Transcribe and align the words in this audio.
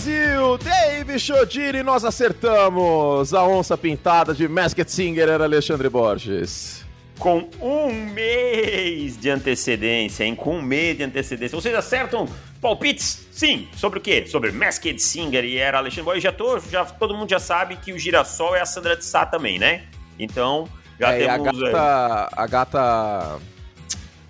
Brasil! 0.00 0.56
Dave 0.56 1.18
Chodini, 1.18 1.82
nós 1.82 2.06
acertamos! 2.06 3.34
A 3.34 3.46
onça 3.46 3.76
pintada 3.76 4.32
de 4.32 4.48
Masked 4.48 4.90
Singer 4.90 5.28
era 5.28 5.44
Alexandre 5.44 5.90
Borges. 5.90 6.86
Com 7.18 7.46
um 7.60 7.92
mês 7.92 9.18
de 9.18 9.28
antecedência, 9.28 10.24
hein? 10.24 10.34
Com 10.34 10.56
um 10.56 10.62
mês 10.62 10.96
de 10.96 11.02
antecedência. 11.02 11.60
Vocês 11.60 11.74
acertam 11.74 12.26
palpites? 12.62 13.26
Sim. 13.30 13.68
Sobre 13.76 13.98
o 13.98 14.02
quê? 14.02 14.24
Sobre 14.26 14.50
Masked 14.52 14.98
Singer 15.02 15.44
e 15.44 15.58
era 15.58 15.76
Alexandre 15.76 16.04
Borges. 16.04 16.22
Já 16.22 16.32
tô, 16.32 16.58
já, 16.58 16.84
todo 16.86 17.14
mundo 17.14 17.28
já 17.28 17.38
sabe 17.38 17.76
que 17.76 17.92
o 17.92 17.98
Girassol 17.98 18.56
é 18.56 18.62
a 18.62 18.66
Sandra 18.66 18.96
de 18.96 19.04
Sá 19.04 19.26
também, 19.26 19.58
né? 19.58 19.82
Então, 20.18 20.66
já 20.98 21.12
é, 21.12 21.26
temos... 21.26 21.62
A 21.62 21.70
gata, 21.70 22.28
a 22.32 22.46
gata... 22.46 23.38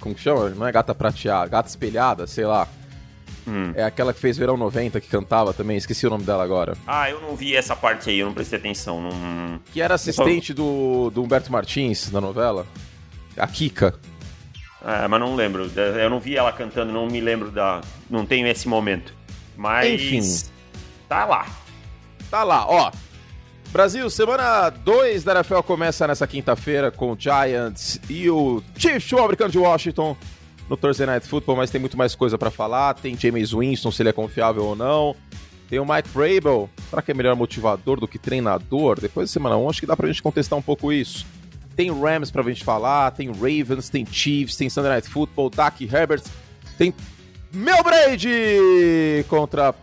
Como 0.00 0.16
que 0.16 0.20
chama? 0.20 0.50
Não 0.50 0.66
é 0.66 0.72
gata 0.72 0.96
prateada, 0.96 1.48
gata 1.48 1.68
espelhada, 1.68 2.26
sei 2.26 2.44
lá. 2.44 2.66
Hum. 3.46 3.72
É 3.74 3.84
aquela 3.84 4.12
que 4.12 4.20
fez 4.20 4.36
Verão 4.36 4.56
90, 4.56 5.00
que 5.00 5.08
cantava 5.08 5.52
também, 5.52 5.76
esqueci 5.76 6.06
o 6.06 6.10
nome 6.10 6.24
dela 6.24 6.44
agora. 6.44 6.76
Ah, 6.86 7.10
eu 7.10 7.20
não 7.20 7.34
vi 7.34 7.56
essa 7.56 7.74
parte 7.74 8.10
aí, 8.10 8.18
eu 8.18 8.26
não 8.26 8.34
prestei 8.34 8.58
atenção. 8.58 9.00
Não... 9.00 9.60
Que 9.72 9.80
era 9.80 9.94
assistente 9.94 10.52
do, 10.52 11.10
do 11.10 11.22
Humberto 11.22 11.50
Martins 11.50 12.10
na 12.10 12.20
novela. 12.20 12.66
A 13.36 13.46
Kika. 13.46 13.98
É, 14.84 15.06
mas 15.06 15.20
não 15.20 15.34
lembro. 15.34 15.70
Eu 15.76 16.10
não 16.10 16.20
vi 16.20 16.36
ela 16.36 16.52
cantando, 16.52 16.92
não 16.92 17.06
me 17.06 17.20
lembro 17.20 17.50
da. 17.50 17.80
Não 18.08 18.24
tenho 18.24 18.46
esse 18.46 18.66
momento. 18.66 19.14
Mas. 19.56 20.00
Enfim. 20.00 20.20
Tá 21.08 21.24
lá. 21.24 21.46
Tá 22.30 22.44
lá, 22.44 22.66
ó. 22.66 22.90
Brasil, 23.72 24.08
semana 24.10 24.68
2 24.70 25.22
da 25.22 25.34
NFL 25.34 25.60
começa 25.60 26.06
nessa 26.06 26.26
quinta-feira 26.26 26.90
com 26.90 27.12
o 27.12 27.16
Giants 27.18 28.00
e 28.08 28.28
o 28.28 28.60
Chiefs, 28.76 29.12
o 29.12 29.18
americano 29.18 29.50
de 29.50 29.58
Washington, 29.58 30.16
no 30.70 30.76
Thursday 30.76 31.04
Night 31.04 31.26
Football, 31.26 31.56
mas 31.56 31.68
tem 31.68 31.80
muito 31.80 31.98
mais 31.98 32.14
coisa 32.14 32.38
para 32.38 32.48
falar. 32.48 32.94
Tem 32.94 33.18
James 33.18 33.50
Winston, 33.50 33.90
se 33.90 34.00
ele 34.02 34.10
é 34.10 34.12
confiável 34.12 34.64
ou 34.64 34.76
não. 34.76 35.16
Tem 35.68 35.80
o 35.80 35.84
Mike 35.84 36.08
Vrabel, 36.08 36.70
será 36.88 37.02
que 37.02 37.10
é 37.10 37.14
melhor 37.14 37.34
motivador 37.34 37.98
do 37.98 38.06
que 38.06 38.18
treinador? 38.18 39.00
Depois 39.00 39.28
da 39.28 39.32
semana 39.32 39.56
1, 39.56 39.68
acho 39.68 39.80
que 39.80 39.86
dá 39.86 39.96
pra 39.96 40.06
gente 40.06 40.22
contestar 40.22 40.56
um 40.56 40.62
pouco 40.62 40.92
isso. 40.92 41.26
Tem 41.74 41.92
Rams 41.92 42.30
pra 42.30 42.42
gente 42.44 42.62
falar, 42.62 43.10
tem 43.10 43.28
Ravens, 43.28 43.88
tem 43.88 44.06
Chiefs, 44.06 44.56
tem 44.56 44.70
Sunday 44.70 44.92
Night 44.92 45.08
Football, 45.08 45.50
Dak 45.50 45.84
Herbert, 45.84 46.22
tem 46.78 46.94
Mel 47.52 47.82
Brady 47.82 49.24
contra 49.28 49.70
a 49.70 49.74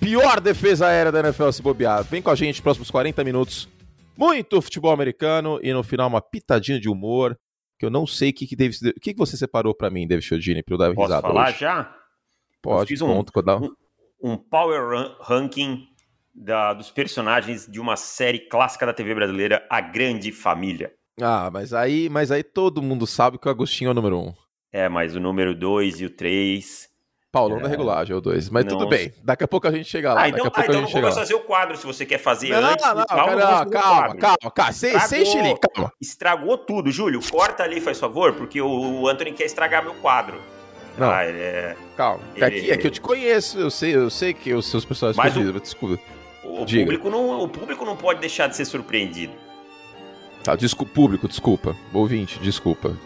pior 0.00 0.40
defesa 0.40 0.86
aérea 0.86 1.12
da 1.12 1.20
NFL 1.20 1.50
se 1.50 1.62
bobear. 1.62 2.02
Vem 2.04 2.22
com 2.22 2.30
a 2.30 2.34
gente, 2.34 2.62
próximos 2.62 2.90
40 2.90 3.22
minutos. 3.22 3.68
Muito 4.16 4.60
futebol 4.62 4.92
americano 4.92 5.60
e 5.62 5.72
no 5.72 5.82
final 5.82 6.08
uma 6.08 6.20
pitadinha 6.20 6.80
de 6.80 6.88
humor 6.88 7.36
que 7.78 7.84
eu 7.84 7.90
não 7.90 8.06
sei 8.06 8.30
o 8.30 8.32
que, 8.32 8.46
que, 8.46 8.56
David, 8.56 8.88
o 8.88 9.00
que, 9.00 9.12
que 9.12 9.18
você 9.18 9.36
separou 9.36 9.74
para 9.74 9.90
mim, 9.90 10.06
David 10.06 10.26
Chiodini, 10.26 10.62
para 10.62 10.74
eu 10.74 10.78
dar 10.78 10.94
Posso 10.94 11.00
risada 11.02 11.28
falar 11.28 11.48
hoje? 11.48 11.60
já? 11.60 11.96
Pode, 12.62 12.82
eu 12.82 12.86
fiz 12.86 13.00
um, 13.02 13.20
um, 13.20 13.74
um, 14.22 14.36
power 14.36 15.16
ranking 15.20 15.86
da, 16.34 16.72
dos 16.72 16.90
personagens 16.90 17.66
de 17.66 17.78
uma 17.78 17.96
série 17.96 18.40
clássica 18.40 18.86
da 18.86 18.92
TV 18.92 19.14
brasileira, 19.14 19.66
A 19.70 19.80
Grande 19.80 20.32
Família. 20.32 20.92
Ah, 21.20 21.50
mas 21.52 21.72
aí, 21.72 22.08
mas 22.08 22.30
aí 22.30 22.42
todo 22.42 22.82
mundo 22.82 23.06
sabe 23.06 23.38
que 23.38 23.46
o 23.46 23.50
Agostinho 23.50 23.88
é 23.88 23.90
o 23.92 23.94
número 23.94 24.18
um. 24.18 24.34
É, 24.72 24.88
mas 24.88 25.14
o 25.14 25.20
número 25.20 25.54
dois 25.54 26.00
e 26.00 26.04
o 26.04 26.10
três 26.10 26.88
Paulão 27.36 27.58
é. 27.58 27.62
da 27.64 27.68
regulagem, 27.68 28.14
é 28.14 28.16
o 28.16 28.20
2. 28.20 28.48
Mas 28.48 28.64
não... 28.64 28.78
tudo 28.78 28.88
bem. 28.88 29.12
Daqui 29.22 29.44
a 29.44 29.48
pouco 29.48 29.68
a 29.68 29.70
gente 29.70 29.84
chega 29.90 30.14
lá. 30.14 30.22
Ah, 30.22 30.28
então, 30.30 30.44
Daqui 30.44 30.48
a 30.48 30.50
pouco 30.50 30.58
ah, 30.58 30.62
a 30.62 30.64
então 30.64 30.86
gente 30.86 30.94
não 30.94 31.00
chega 31.02 31.12
fazer 31.12 31.34
o 31.34 31.40
quadro 31.40 31.76
se 31.76 31.84
você 31.84 32.06
quer 32.06 32.16
fazer 32.16 32.48
não, 32.48 32.70
antes. 32.70 32.86
Não, 32.86 32.94
não, 32.94 33.04
calma, 33.04 33.26
calma, 33.26 33.70
calma, 33.70 34.16
calma, 34.16 34.50
calma. 34.54 34.72
Sem, 34.72 34.98
sem 35.00 35.26
chilique, 35.26 35.60
calma. 35.74 35.92
Estragou 36.00 36.56
tudo. 36.56 36.90
Júlio, 36.90 37.20
corta 37.30 37.62
ali, 37.62 37.78
faz 37.78 38.00
favor, 38.00 38.32
porque 38.32 38.62
o 38.62 39.06
Anthony 39.06 39.32
quer 39.32 39.44
estragar 39.44 39.84
meu 39.84 39.94
quadro. 39.96 40.40
Não, 40.96 41.10
ah, 41.10 41.24
é... 41.24 41.76
calma. 41.94 42.24
Ele... 42.34 42.44
Aqui, 42.44 42.70
é 42.70 42.76
que 42.78 42.86
eu 42.86 42.90
te 42.90 43.02
conheço, 43.02 43.58
eu 43.58 43.70
sei, 43.70 43.94
eu 43.94 44.08
sei 44.08 44.32
que 44.32 44.54
os 44.54 44.70
seus 44.70 44.86
personagens 44.86 45.22
Mas 45.22 45.36
o... 45.36 45.60
desculpa. 45.60 46.02
O 46.42 46.64
público, 46.64 47.10
não, 47.10 47.42
o 47.42 47.48
público 47.48 47.84
não 47.84 47.96
pode 47.96 48.20
deixar 48.20 48.46
de 48.46 48.56
ser 48.56 48.64
surpreendido. 48.64 49.34
Tá, 50.42 50.56
desculpa, 50.56 50.92
público, 50.94 51.28
desculpa. 51.28 51.76
Ouvinte, 51.92 52.38
desculpa. 52.38 52.96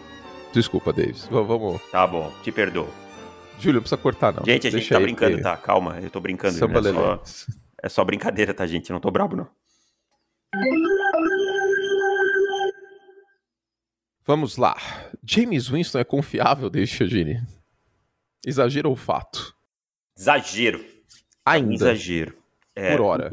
Desculpa, 0.53 0.93
Davis. 0.93 1.27
Vamos. 1.29 1.81
Tá 1.91 2.07
bom, 2.07 2.31
te 2.43 2.51
perdoo. 2.51 2.87
Júlio, 3.61 3.75
não 3.75 3.81
precisa 3.81 4.01
cortar, 4.01 4.33
não. 4.33 4.43
Gente, 4.43 4.67
a 4.67 4.71
gente 4.71 4.89
tá 4.89 4.99
brincando, 4.99 5.41
tá? 5.41 5.55
Calma, 5.57 5.99
eu 6.01 6.09
tô 6.09 6.19
brincando. 6.19 6.53
Samba 6.53 6.79
é, 6.79 6.93
só, 6.93 7.23
é 7.83 7.89
só 7.89 8.03
brincadeira, 8.03 8.53
tá, 8.53 8.65
gente? 8.65 8.89
Eu 8.89 8.95
não 8.95 9.01
tô 9.01 9.11
brabo, 9.11 9.35
não. 9.35 9.47
Vamos 14.25 14.57
lá. 14.57 14.75
James 15.23 15.67
Winston 15.67 15.99
é 15.99 16.03
confiável, 16.03 16.69
deixa, 16.69 17.05
Gini? 17.05 17.41
Exagero 18.45 18.89
ou 18.89 18.95
fato? 18.95 19.55
Exagero. 20.17 20.83
Ainda. 21.45 21.73
Exagero. 21.73 22.37
É, 22.75 22.95
por 22.95 23.01
hora. 23.01 23.31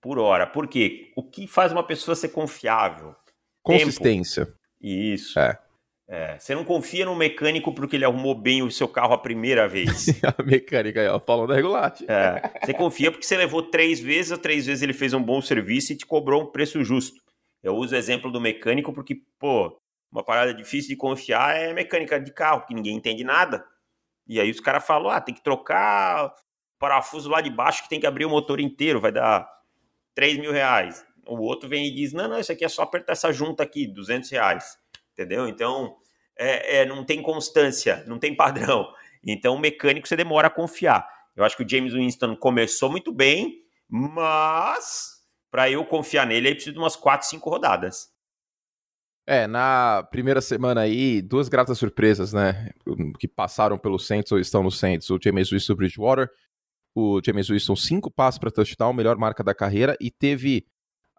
Por 0.00 0.18
hora. 0.18 0.46
Por 0.46 0.66
quê? 0.68 1.12
O 1.16 1.22
que 1.22 1.46
faz 1.46 1.72
uma 1.72 1.82
pessoa 1.82 2.14
ser 2.14 2.28
confiável? 2.28 3.14
Consistência. 3.62 4.46
Tempo. 4.46 4.58
Isso. 4.80 5.38
É. 5.38 5.58
É, 6.12 6.36
você 6.40 6.56
não 6.56 6.64
confia 6.64 7.04
no 7.04 7.14
mecânico 7.14 7.72
porque 7.72 7.94
ele 7.94 8.04
arrumou 8.04 8.34
bem 8.34 8.64
o 8.64 8.70
seu 8.70 8.88
carro 8.88 9.12
a 9.14 9.18
primeira 9.18 9.68
vez. 9.68 10.08
a 10.26 10.42
mecânica 10.42 11.00
aí, 11.00 11.06
ó, 11.06 11.20
falando 11.20 11.50
da 11.50 11.54
regulagem. 11.54 12.04
É, 12.10 12.50
você 12.60 12.74
confia 12.74 13.12
porque 13.12 13.24
você 13.24 13.36
levou 13.36 13.62
três 13.62 14.00
vezes, 14.00 14.36
três 14.38 14.66
vezes 14.66 14.82
ele 14.82 14.92
fez 14.92 15.14
um 15.14 15.22
bom 15.22 15.40
serviço 15.40 15.92
e 15.92 15.96
te 15.96 16.04
cobrou 16.04 16.42
um 16.42 16.46
preço 16.46 16.82
justo. 16.82 17.20
Eu 17.62 17.76
uso 17.76 17.94
o 17.94 17.96
exemplo 17.96 18.28
do 18.28 18.40
mecânico 18.40 18.92
porque, 18.92 19.22
pô, 19.38 19.80
uma 20.10 20.24
parada 20.24 20.52
difícil 20.52 20.88
de 20.88 20.96
confiar 20.96 21.56
é 21.56 21.72
mecânica 21.72 22.18
de 22.18 22.32
carro, 22.32 22.66
que 22.66 22.74
ninguém 22.74 22.96
entende 22.96 23.22
nada. 23.22 23.64
E 24.26 24.40
aí 24.40 24.50
os 24.50 24.58
caras 24.58 24.84
falam, 24.84 25.10
ah, 25.10 25.20
tem 25.20 25.32
que 25.32 25.44
trocar 25.44 26.26
o 26.26 26.32
parafuso 26.80 27.30
lá 27.30 27.40
de 27.40 27.50
baixo 27.50 27.84
que 27.84 27.88
tem 27.88 28.00
que 28.00 28.06
abrir 28.06 28.24
o 28.24 28.30
motor 28.30 28.58
inteiro, 28.58 29.00
vai 29.00 29.12
dar 29.12 29.48
3 30.16 30.38
mil 30.38 30.50
reais. 30.50 31.06
O 31.24 31.38
outro 31.38 31.68
vem 31.68 31.86
e 31.86 31.94
diz, 31.94 32.12
não, 32.12 32.26
não, 32.26 32.40
isso 32.40 32.50
aqui 32.50 32.64
é 32.64 32.68
só 32.68 32.82
apertar 32.82 33.12
essa 33.12 33.32
junta 33.32 33.62
aqui, 33.62 33.86
200 33.86 34.28
reais 34.30 34.79
entendeu? 35.20 35.46
Então, 35.46 35.96
é, 36.38 36.78
é, 36.78 36.86
não 36.86 37.04
tem 37.04 37.20
constância, 37.20 38.02
não 38.06 38.18
tem 38.18 38.34
padrão. 38.34 38.88
Então, 39.24 39.54
o 39.54 39.60
mecânico 39.60 40.08
você 40.08 40.16
demora 40.16 40.46
a 40.46 40.50
confiar. 40.50 41.06
Eu 41.36 41.44
acho 41.44 41.56
que 41.56 41.62
o 41.62 41.68
James 41.68 41.92
Winston 41.92 42.34
começou 42.36 42.90
muito 42.90 43.12
bem, 43.12 43.62
mas 43.88 45.20
para 45.50 45.70
eu 45.70 45.84
confiar 45.84 46.26
nele, 46.26 46.48
aí 46.48 46.54
preciso 46.54 46.74
de 46.74 46.78
umas 46.78 46.96
4, 46.96 47.28
5 47.28 47.50
rodadas. 47.50 48.08
É, 49.26 49.46
na 49.46 50.02
primeira 50.10 50.40
semana 50.40 50.80
aí, 50.80 51.20
duas 51.20 51.48
gratas 51.48 51.78
surpresas, 51.78 52.32
né? 52.32 52.70
Que 53.18 53.28
passaram 53.28 53.78
pelo 53.78 53.98
Saints 53.98 54.32
ou 54.32 54.38
estão 54.38 54.62
no 54.62 54.70
Saints. 54.70 55.08
O 55.10 55.18
James 55.22 55.50
Winston 55.50 55.74
Bridgewater. 55.74 56.28
O 56.94 57.20
James 57.24 57.48
Winston, 57.48 57.76
cinco 57.76 58.10
passos 58.10 58.38
para 58.38 58.50
touchdown, 58.50 58.92
melhor 58.92 59.16
marca 59.16 59.44
da 59.44 59.54
carreira. 59.54 59.96
E 60.00 60.10
teve 60.10 60.66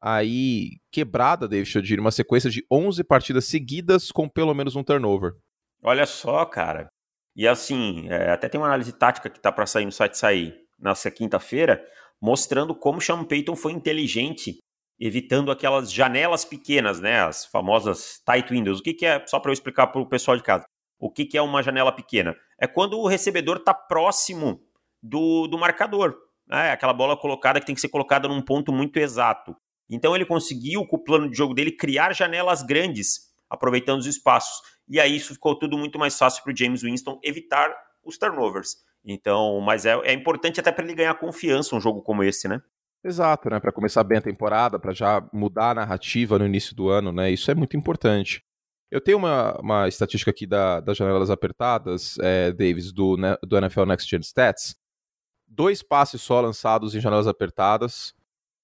aí 0.01 0.79
quebrada, 0.91 1.47
David 1.47 1.69
Chodiri, 1.69 2.01
uma 2.01 2.11
sequência 2.11 2.49
de 2.49 2.65
11 2.71 3.03
partidas 3.03 3.45
seguidas 3.45 4.11
com 4.11 4.27
pelo 4.27 4.53
menos 4.53 4.75
um 4.75 4.83
turnover. 4.83 5.33
Olha 5.83 6.05
só, 6.05 6.43
cara. 6.45 6.87
E 7.35 7.47
assim, 7.47 8.09
é, 8.09 8.31
até 8.31 8.49
tem 8.49 8.59
uma 8.59 8.67
análise 8.67 8.91
tática 8.91 9.29
que 9.29 9.39
tá 9.39 9.51
para 9.51 9.65
sair 9.65 9.85
no 9.85 9.91
site 9.91 10.17
sair 10.17 10.65
nessa 10.77 11.09
quinta-feira, 11.11 11.85
mostrando 12.19 12.75
como 12.75 12.99
Sean 12.99 13.23
Payton 13.23 13.55
foi 13.55 13.71
inteligente, 13.71 14.57
evitando 14.99 15.51
aquelas 15.51 15.91
janelas 15.91 16.43
pequenas, 16.43 16.99
né, 16.99 17.21
as 17.21 17.45
famosas 17.45 18.21
tight 18.25 18.49
windows. 18.49 18.79
O 18.79 18.83
que, 18.83 18.93
que 18.93 19.05
é, 19.05 19.25
só 19.27 19.39
para 19.39 19.51
eu 19.51 19.53
explicar 19.53 19.87
para 19.87 20.01
o 20.01 20.09
pessoal 20.09 20.35
de 20.35 20.43
casa, 20.43 20.65
o 20.99 21.09
que, 21.09 21.25
que 21.25 21.37
é 21.37 21.41
uma 21.41 21.63
janela 21.63 21.91
pequena? 21.91 22.35
É 22.59 22.67
quando 22.67 22.99
o 22.99 23.07
recebedor 23.07 23.57
está 23.57 23.73
próximo 23.73 24.61
do, 25.01 25.47
do 25.47 25.57
marcador. 25.57 26.15
Né? 26.47 26.71
Aquela 26.71 26.93
bola 26.93 27.17
colocada 27.17 27.59
que 27.59 27.65
tem 27.65 27.73
que 27.73 27.81
ser 27.81 27.89
colocada 27.89 28.27
num 28.27 28.41
ponto 28.41 28.71
muito 28.71 28.97
exato. 28.97 29.55
Então 29.91 30.15
ele 30.15 30.25
conseguiu, 30.25 30.85
com 30.87 30.95
o 30.95 31.03
plano 31.03 31.29
de 31.29 31.37
jogo 31.37 31.53
dele, 31.53 31.71
criar 31.71 32.13
janelas 32.13 32.63
grandes, 32.63 33.29
aproveitando 33.49 33.99
os 33.99 34.05
espaços. 34.05 34.61
E 34.87 34.99
aí 34.99 35.17
isso 35.17 35.33
ficou 35.33 35.59
tudo 35.59 35.77
muito 35.77 35.99
mais 35.99 36.17
fácil 36.17 36.41
para 36.43 36.53
o 36.53 36.57
James 36.57 36.81
Winston 36.81 37.19
evitar 37.21 37.69
os 38.03 38.17
turnovers. 38.17 38.77
Então, 39.03 39.59
mas 39.59 39.85
é, 39.85 39.93
é 40.03 40.13
importante 40.13 40.59
até 40.59 40.71
para 40.71 40.85
ele 40.85 40.95
ganhar 40.95 41.13
confiança 41.15 41.75
um 41.75 41.81
jogo 41.81 42.01
como 42.01 42.23
esse, 42.23 42.47
né? 42.47 42.61
Exato, 43.03 43.49
né? 43.49 43.59
Para 43.59 43.71
começar 43.71 44.03
bem 44.03 44.19
a 44.19 44.21
temporada, 44.21 44.79
para 44.79 44.93
já 44.93 45.27
mudar 45.33 45.71
a 45.71 45.75
narrativa 45.75 46.37
no 46.39 46.45
início 46.45 46.75
do 46.75 46.89
ano, 46.89 47.11
né? 47.11 47.31
Isso 47.31 47.49
é 47.51 47.55
muito 47.55 47.75
importante. 47.75 48.43
Eu 48.91 49.01
tenho 49.01 49.17
uma, 49.17 49.57
uma 49.59 49.87
estatística 49.87 50.29
aqui 50.29 50.45
da, 50.45 50.79
das 50.79 50.97
janelas 50.97 51.29
apertadas, 51.29 52.17
é, 52.19 52.51
Davis, 52.51 52.91
do, 52.91 53.17
né, 53.17 53.37
do 53.41 53.57
NFL 53.57 53.85
Next 53.85 54.09
Gen 54.09 54.19
Stats. 54.19 54.75
Dois 55.47 55.81
passes 55.81 56.21
só 56.21 56.41
lançados 56.41 56.93
em 56.93 56.99
janelas 56.99 57.25
apertadas, 57.25 58.13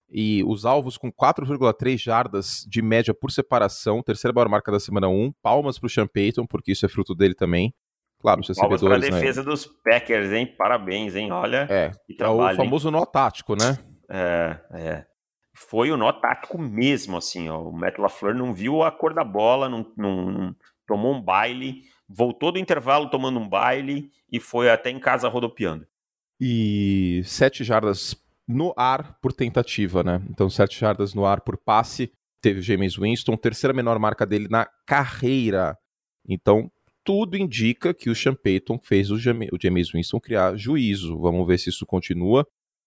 e 0.09 0.43
os 0.45 0.65
alvos 0.65 0.97
com 0.97 1.11
4,3 1.11 1.97
jardas 1.97 2.65
de 2.67 2.81
média 2.81 3.13
por 3.13 3.31
separação, 3.31 4.01
terceira 4.01 4.33
maior 4.33 4.49
marca 4.49 4.71
da 4.71 4.79
semana 4.79 5.09
1. 5.09 5.33
Palmas 5.41 5.77
para 5.77 5.87
o 5.87 5.89
Sean 5.89 6.07
Payton, 6.07 6.45
porque 6.45 6.71
isso 6.71 6.85
é 6.85 6.89
fruto 6.89 7.13
dele 7.13 7.35
também. 7.35 7.73
Claro, 8.19 8.41
os 8.41 8.47
recebedores. 8.47 8.81
Palmas 8.81 8.99
para 8.99 9.17
a 9.17 9.19
defesa 9.19 9.43
né? 9.43 9.49
dos 9.49 9.65
Packers, 9.65 10.31
hein? 10.31 10.47
Parabéns, 10.57 11.15
hein? 11.15 11.31
Olha. 11.31 11.67
É, 11.69 11.91
é 12.19 12.27
o 12.27 12.55
famoso 12.55 12.87
hein? 12.87 12.93
nó 12.93 13.05
tático, 13.05 13.55
né? 13.55 13.77
É, 14.09 14.59
é. 14.71 15.05
Foi 15.53 15.91
o 15.91 15.97
nó 15.97 16.11
tático 16.13 16.57
mesmo, 16.57 17.17
assim. 17.17 17.49
Ó. 17.49 17.61
O 17.61 17.73
Matt 17.73 17.97
LaFleur 17.97 18.35
não 18.35 18.53
viu 18.53 18.83
a 18.83 18.91
cor 18.91 19.13
da 19.13 19.23
bola, 19.23 19.67
não, 19.67 19.85
não, 19.97 20.31
não 20.31 20.55
tomou 20.87 21.13
um 21.13 21.21
baile, 21.21 21.81
voltou 22.07 22.51
do 22.51 22.59
intervalo 22.59 23.09
tomando 23.09 23.39
um 23.39 23.47
baile 23.47 24.09
e 24.31 24.39
foi 24.39 24.69
até 24.69 24.89
em 24.89 24.99
casa 24.99 25.27
rodopiando. 25.27 25.85
e 26.39 27.21
7 27.25 27.63
jardas 27.63 28.15
no 28.47 28.73
ar 28.77 29.19
por 29.21 29.33
tentativa, 29.33 30.03
né? 30.03 30.21
Então, 30.29 30.49
7 30.49 30.79
jardas 30.79 31.13
no 31.13 31.25
ar 31.25 31.41
por 31.41 31.57
passe. 31.57 32.11
Teve 32.41 32.59
o 32.59 32.63
James 32.63 32.95
Winston, 32.95 33.35
terceira 33.35 33.73
menor 33.73 33.99
marca 33.99 34.25
dele 34.25 34.47
na 34.49 34.67
carreira. 34.85 35.75
Então, 36.27 36.71
tudo 37.03 37.37
indica 37.37 37.93
que 37.93 38.09
o 38.09 38.15
Sean 38.15 38.35
Payton 38.35 38.79
fez 38.79 39.09
o, 39.11 39.17
James 39.17 39.91
Winston 39.91 40.19
criar 40.19 40.55
juízo. 40.55 41.17
Vamos 41.19 41.47
ver 41.47 41.57
se 41.57 41.69
isso 41.69 41.85
continua. 41.85 42.45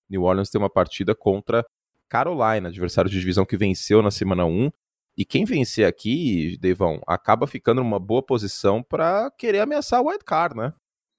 New 0.08 0.22
Orleans 0.22 0.50
tem 0.50 0.60
uma 0.60 0.70
partida 0.70 1.14
contra 1.14 1.64
Carolina, 2.08 2.68
adversário 2.68 3.10
de 3.10 3.18
divisão 3.18 3.46
que 3.46 3.56
venceu 3.56 4.02
na 4.02 4.10
semana 4.10 4.44
1. 4.44 4.70
E 5.16 5.24
quem 5.24 5.44
vencer 5.44 5.86
aqui, 5.86 6.56
Devão, 6.60 7.00
acaba 7.06 7.46
ficando 7.46 7.82
numa 7.82 7.98
boa 7.98 8.22
posição 8.22 8.82
para 8.82 9.30
querer 9.38 9.60
ameaçar 9.60 10.00
o 10.00 10.08
wild 10.08 10.24
card, 10.24 10.56
né? 10.56 10.72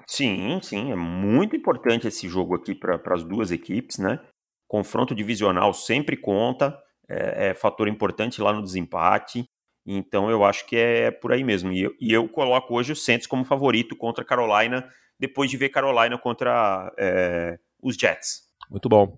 Sim, 0.08 0.60
sim, 0.62 0.92
é 0.92 0.96
muito 0.96 1.56
importante 1.56 2.08
esse 2.08 2.28
jogo 2.28 2.56
aqui 2.56 2.76
para 2.76 3.00
as 3.14 3.24
duas 3.24 3.52
equipes, 3.52 3.98
né? 3.98 4.20
Confronto 4.68 5.14
divisional 5.14 5.74
sempre 5.74 6.16
conta, 6.16 6.78
é, 7.10 7.50
é, 7.50 7.54
fator 7.54 7.88
importante 7.88 8.42
lá 8.42 8.54
no 8.54 8.62
desempate. 8.62 9.46
Então 9.86 10.30
eu 10.30 10.46
acho 10.46 10.66
que 10.68 10.76
é 10.76 11.12
por 11.12 11.32
aí 11.32 11.44
mesmo. 11.44 11.72
E 11.72 11.82
eu, 11.82 11.96
e 12.00 12.14
eu 12.14 12.28
coloco 12.30 12.76
hoje 12.76 12.92
o 12.92 12.96
Saints 12.96 13.28
como 13.28 13.44
favorito 13.44 13.96
contra 13.96 14.24
a 14.24 14.28
Carolina, 14.28 14.88
depois 15.20 15.50
de 15.50 15.58
ver 15.58 15.70
Carolina 15.70 16.18
contra 16.18 16.94
é, 16.98 17.60
os 17.82 17.96
Jets. 17.96 18.52
Muito 18.70 18.88
bom. 18.88 19.18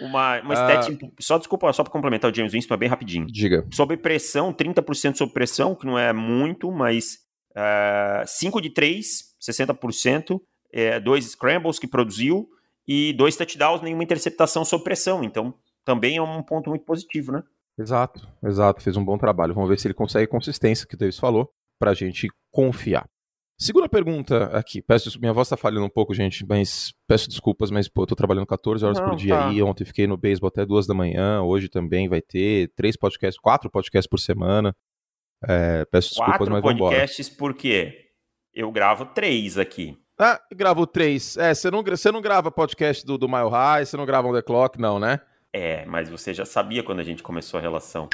Uma, 0.00 0.40
uma 0.40 0.54
stat, 0.54 0.92
uh, 0.92 1.12
só 1.20 1.36
desculpa, 1.36 1.70
só 1.74 1.82
para 1.84 1.92
complementar 1.92 2.30
o 2.30 2.34
James 2.34 2.52
Winston, 2.52 2.76
bem 2.78 2.88
rapidinho. 2.88 3.26
Diga. 3.26 3.66
Sob 3.70 3.94
pressão, 3.98 4.52
30% 4.52 5.16
sob 5.16 5.32
pressão, 5.32 5.74
que 5.74 5.84
não 5.84 5.98
é 5.98 6.12
muito, 6.12 6.72
mas 6.72 7.18
uh, 7.54 8.22
é, 8.22 8.24
5 8.26 8.62
de 8.62 8.70
3, 8.70 9.33
60%, 9.46 10.40
é, 10.72 10.98
dois 10.98 11.24
scrambles 11.26 11.78
que 11.78 11.86
produziu 11.86 12.48
e 12.86 13.12
dois 13.12 13.36
touchdowns, 13.36 13.82
nenhuma 13.82 14.02
interceptação 14.02 14.64
sob 14.64 14.84
pressão. 14.84 15.22
Então, 15.22 15.54
também 15.84 16.16
é 16.16 16.22
um 16.22 16.42
ponto 16.42 16.70
muito 16.70 16.84
positivo, 16.84 17.32
né? 17.32 17.42
Exato, 17.78 18.26
exato. 18.42 18.82
Fez 18.82 18.96
um 18.96 19.04
bom 19.04 19.18
trabalho. 19.18 19.54
Vamos 19.54 19.68
ver 19.68 19.78
se 19.78 19.86
ele 19.86 19.94
consegue 19.94 20.26
consistência, 20.26 20.86
que 20.86 20.94
o 20.94 20.98
Davis 20.98 21.18
falou, 21.18 21.50
para 21.78 21.90
a 21.90 21.94
gente 21.94 22.28
confiar. 22.50 23.04
Segunda 23.56 23.88
pergunta 23.88 24.46
aqui. 24.46 24.82
Peço, 24.82 25.18
minha 25.20 25.32
voz 25.32 25.48
tá 25.48 25.56
falhando 25.56 25.86
um 25.86 25.90
pouco, 25.90 26.12
gente, 26.12 26.44
mas 26.44 26.92
peço 27.06 27.28
desculpas, 27.28 27.70
mas 27.70 27.88
pô, 27.88 28.02
eu 28.02 28.06
tô 28.06 28.16
trabalhando 28.16 28.46
14 28.46 28.84
horas 28.84 28.98
Não, 28.98 29.08
por 29.08 29.16
dia 29.16 29.36
tá. 29.36 29.48
aí. 29.48 29.62
Ontem 29.62 29.84
fiquei 29.84 30.06
no 30.06 30.16
beisebol 30.16 30.48
até 30.48 30.66
duas 30.66 30.86
da 30.86 30.94
manhã. 30.94 31.40
Hoje 31.42 31.68
também 31.68 32.08
vai 32.08 32.20
ter 32.20 32.72
três 32.74 32.96
podcasts, 32.96 33.40
quatro 33.40 33.70
podcasts 33.70 34.08
por 34.08 34.18
semana. 34.18 34.74
É, 35.46 35.84
peço 35.84 36.10
desculpas, 36.10 36.36
quatro 36.38 36.52
mas 36.52 36.62
vamos 36.62 36.78
podcasts 36.78 37.28
por 37.28 37.54
quê? 37.54 38.03
Eu 38.54 38.70
gravo 38.70 39.04
três 39.06 39.58
aqui. 39.58 39.98
Ah, 40.16 40.40
gravo 40.54 40.86
três. 40.86 41.36
É, 41.36 41.52
você 41.52 41.70
não, 41.72 41.82
você 41.82 42.12
não 42.12 42.22
grava 42.22 42.52
podcast 42.52 43.04
do, 43.04 43.18
do 43.18 43.28
Mile 43.28 43.50
High, 43.50 43.84
você 43.84 43.96
não 43.96 44.06
grava 44.06 44.28
On 44.28 44.32
The 44.32 44.42
Clock, 44.42 44.80
não, 44.80 45.00
né? 45.00 45.20
É, 45.52 45.84
mas 45.86 46.08
você 46.08 46.32
já 46.32 46.44
sabia 46.44 46.82
quando 46.82 47.00
a 47.00 47.02
gente 47.02 47.20
começou 47.20 47.58
a 47.58 47.60
relação. 47.60 48.08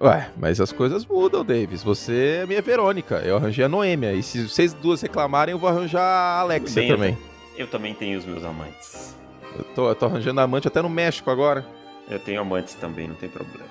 Ué, 0.00 0.30
mas 0.36 0.60
as 0.60 0.70
coisas 0.70 1.04
mudam, 1.04 1.44
Davis. 1.44 1.82
Você 1.82 2.42
é 2.42 2.46
minha 2.46 2.62
Verônica, 2.62 3.16
eu 3.16 3.36
arranjei 3.36 3.64
a 3.64 3.68
Noêmia. 3.68 4.12
E 4.12 4.22
se 4.22 4.48
vocês 4.48 4.72
duas 4.72 5.02
reclamarem, 5.02 5.52
eu 5.52 5.58
vou 5.58 5.68
arranjar 5.68 6.02
a 6.02 6.40
Alexia 6.40 6.82
Bem, 6.82 6.92
também. 6.92 7.18
Eu, 7.54 7.64
eu, 7.64 7.66
também 7.66 7.94
tenho 7.94 8.16
os 8.16 8.24
meus 8.24 8.44
amantes. 8.44 9.16
Eu 9.56 9.64
tô, 9.74 9.88
eu 9.88 9.94
tô 9.96 10.06
arranjando 10.06 10.40
amante 10.40 10.68
até 10.68 10.80
no 10.80 10.88
México 10.88 11.32
agora. 11.32 11.66
Eu 12.08 12.20
tenho 12.20 12.40
amantes 12.40 12.74
também, 12.74 13.08
não 13.08 13.16
tem 13.16 13.28
problema. 13.28 13.66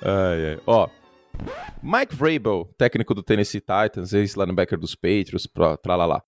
ai, 0.00 0.52
ai. 0.52 0.60
Ó, 0.64 0.88
Mike 1.82 2.14
Vrabel, 2.14 2.68
técnico 2.78 3.14
do 3.14 3.22
Tennessee 3.22 3.60
Titans, 3.60 4.12
ex-linebacker 4.12 4.78
dos 4.78 4.94
Patriots, 4.94 5.46
pra, 5.46 5.76
pra 5.76 5.96
lá 5.96 6.06
lá 6.06 6.22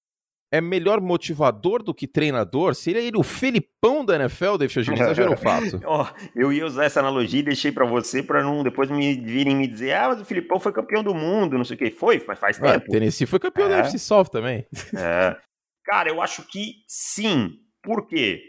é 0.50 0.60
melhor 0.60 1.00
motivador 1.00 1.82
do 1.82 1.92
que 1.92 2.06
treinador? 2.06 2.74
Seria 2.74 3.00
ele 3.00 3.16
o 3.16 3.22
Felipão 3.22 4.04
da 4.04 4.16
NFL, 4.16 4.56
David 4.56 4.72
Chagini? 4.72 5.00
Exagerou 5.00 5.34
o 5.34 5.36
fato. 5.36 5.80
oh, 5.86 6.06
eu 6.34 6.52
ia 6.52 6.64
usar 6.64 6.84
essa 6.84 7.00
analogia 7.00 7.40
e 7.40 7.44
deixei 7.44 7.72
para 7.72 7.84
você 7.84 8.22
para 8.22 8.42
não 8.42 8.62
depois 8.62 8.90
me 8.90 9.14
virem 9.20 9.56
me 9.56 9.66
dizer 9.66 9.94
ah, 9.94 10.08
mas 10.08 10.20
o 10.20 10.24
Felipão 10.24 10.60
foi 10.60 10.72
campeão 10.72 11.02
do 11.02 11.14
mundo, 11.14 11.56
não 11.56 11.64
sei 11.64 11.76
o 11.76 11.78
que. 11.78 11.90
Foi, 11.90 12.22
mas 12.26 12.38
faz 12.38 12.58
tempo. 12.58 12.86
Ah, 12.88 12.90
Tennessee 12.90 13.26
foi 13.26 13.38
campeão 13.38 13.66
é. 13.66 13.70
da 13.70 13.78
FC 13.78 13.98
South 13.98 14.26
também. 14.26 14.66
É. 14.96 15.36
Cara, 15.84 16.08
eu 16.08 16.20
acho 16.20 16.46
que 16.48 16.74
sim. 16.88 17.50
Por 17.82 18.06
quê? 18.06 18.40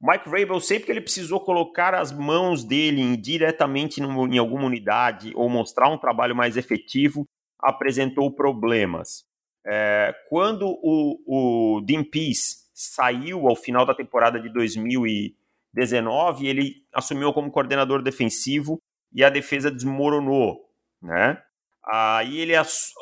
Mike 0.00 0.28
Vrabel, 0.28 0.60
sempre 0.60 0.86
que 0.86 0.92
ele 0.92 1.00
precisou 1.02 1.40
colocar 1.40 1.94
as 1.94 2.10
mãos 2.10 2.64
dele 2.64 3.16
diretamente 3.16 4.00
em 4.00 4.38
alguma 4.38 4.64
unidade 4.64 5.32
ou 5.34 5.48
mostrar 5.48 5.90
um 5.90 5.98
trabalho 5.98 6.34
mais 6.34 6.56
efetivo, 6.56 7.26
apresentou 7.58 8.34
problemas. 8.34 9.24
É, 9.66 10.14
quando 10.30 10.66
o, 10.82 11.76
o 11.76 11.80
Dean 11.82 12.02
Pease 12.02 12.60
saiu 12.72 13.46
ao 13.46 13.54
final 13.54 13.84
da 13.84 13.94
temporada 13.94 14.40
de 14.40 14.48
2019, 14.48 16.46
ele 16.46 16.86
assumiu 16.94 17.30
como 17.34 17.50
coordenador 17.50 18.02
defensivo 18.02 18.80
e 19.12 19.22
a 19.22 19.28
defesa 19.28 19.70
desmoronou, 19.70 20.70
né? 21.02 21.42
Aí 21.84 22.38
ele 22.38 22.52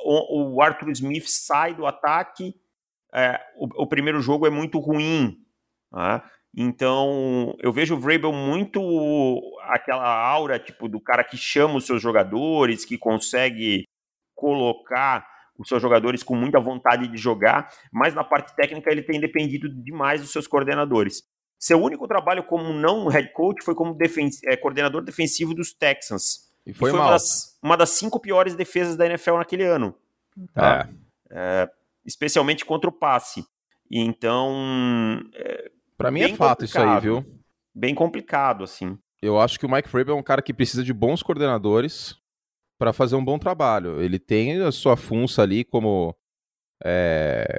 o 0.04 0.62
Arthur 0.62 0.90
Smith 0.90 1.26
sai 1.26 1.74
do 1.74 1.86
ataque, 1.86 2.54
é, 3.12 3.40
o, 3.56 3.82
o, 3.82 3.86
primeiro 3.86 4.20
jogo 4.20 4.46
é 4.46 4.50
muito 4.50 4.78
ruim, 4.78 5.44
né? 5.92 6.22
Então 6.60 7.54
eu 7.60 7.72
vejo 7.72 7.94
o 7.94 8.00
Vrabel 8.00 8.32
muito 8.32 8.80
aquela 9.62 10.08
aura 10.08 10.58
tipo 10.58 10.88
do 10.88 11.00
cara 11.00 11.22
que 11.22 11.36
chama 11.36 11.76
os 11.76 11.86
seus 11.86 12.02
jogadores, 12.02 12.84
que 12.84 12.98
consegue 12.98 13.84
colocar 14.34 15.24
os 15.56 15.68
seus 15.68 15.80
jogadores 15.80 16.24
com 16.24 16.34
muita 16.34 16.58
vontade 16.58 17.06
de 17.06 17.16
jogar, 17.16 17.70
mas 17.92 18.12
na 18.12 18.24
parte 18.24 18.56
técnica 18.56 18.90
ele 18.90 19.02
tem 19.02 19.20
dependido 19.20 19.68
demais 19.68 20.20
dos 20.20 20.32
seus 20.32 20.48
coordenadores. 20.48 21.22
Seu 21.56 21.80
único 21.80 22.08
trabalho 22.08 22.42
como 22.42 22.72
não 22.72 23.06
head 23.06 23.32
coach 23.32 23.64
foi 23.64 23.76
como 23.76 23.94
defen 23.94 24.28
é, 24.46 24.56
coordenador 24.56 25.04
defensivo 25.04 25.54
dos 25.54 25.72
Texans. 25.72 26.48
E 26.66 26.74
foi, 26.74 26.90
e 26.90 26.92
foi 26.92 27.00
uma, 27.00 27.10
das, 27.10 27.58
uma, 27.62 27.76
das, 27.76 27.90
cinco 27.90 28.18
piores 28.18 28.56
defesas 28.56 28.96
da 28.96 29.06
NFL 29.06 29.36
naquele 29.36 29.64
ano. 29.64 29.94
Tá? 30.52 30.88
É. 31.30 31.62
É, 31.62 31.70
especialmente 32.04 32.64
contra 32.64 32.90
o 32.90 32.92
passe. 32.92 33.44
Então. 33.88 35.22
É, 35.98 36.02
para 36.02 36.10
mim 36.10 36.20
é 36.20 36.34
fato 36.34 36.64
isso 36.64 36.78
aí, 36.78 37.00
viu? 37.00 37.24
Bem 37.74 37.94
complicado, 37.94 38.64
assim. 38.64 38.98
Eu 39.20 39.38
acho 39.38 39.58
que 39.58 39.66
o 39.66 39.70
Mike 39.70 39.88
Vrabel 39.88 40.16
é 40.16 40.18
um 40.18 40.22
cara 40.22 40.40
que 40.40 40.54
precisa 40.54 40.84
de 40.84 40.92
bons 40.92 41.22
coordenadores 41.22 42.16
para 42.78 42.92
fazer 42.92 43.16
um 43.16 43.24
bom 43.24 43.38
trabalho. 43.38 44.00
Ele 44.00 44.18
tem 44.18 44.62
a 44.62 44.70
sua 44.70 44.96
função 44.96 45.42
ali 45.42 45.64
como 45.64 46.14
é, 46.84 47.58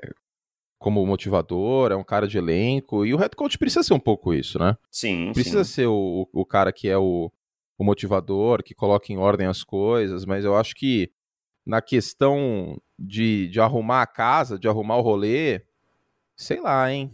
como 0.79 1.05
motivador, 1.05 1.91
é 1.91 1.95
um 1.95 2.03
cara 2.03 2.25
de 2.25 2.37
elenco, 2.37 3.05
e 3.05 3.13
o 3.13 3.17
head 3.17 3.35
coach 3.35 3.57
precisa 3.57 3.83
ser 3.83 3.93
um 3.93 3.99
pouco 3.99 4.33
isso, 4.33 4.57
né? 4.57 4.77
Sim, 4.89 5.31
Precisa 5.33 5.65
sim. 5.65 5.71
ser 5.73 5.87
o, 5.87 6.27
o 6.31 6.45
cara 6.45 6.71
que 6.71 6.87
é 6.87 6.97
o, 6.97 7.29
o 7.77 7.83
motivador, 7.83 8.63
que 8.63 8.73
coloca 8.73 9.11
em 9.11 9.17
ordem 9.17 9.45
as 9.45 9.61
coisas, 9.61 10.25
mas 10.25 10.45
eu 10.45 10.55
acho 10.55 10.73
que 10.75 11.11
na 11.65 11.81
questão 11.81 12.81
de, 12.97 13.49
de 13.49 13.59
arrumar 13.59 14.01
a 14.01 14.07
casa, 14.07 14.57
de 14.57 14.69
arrumar 14.69 14.95
o 14.97 15.01
rolê, 15.01 15.61
sei 16.37 16.61
lá, 16.61 16.89
hein? 16.91 17.11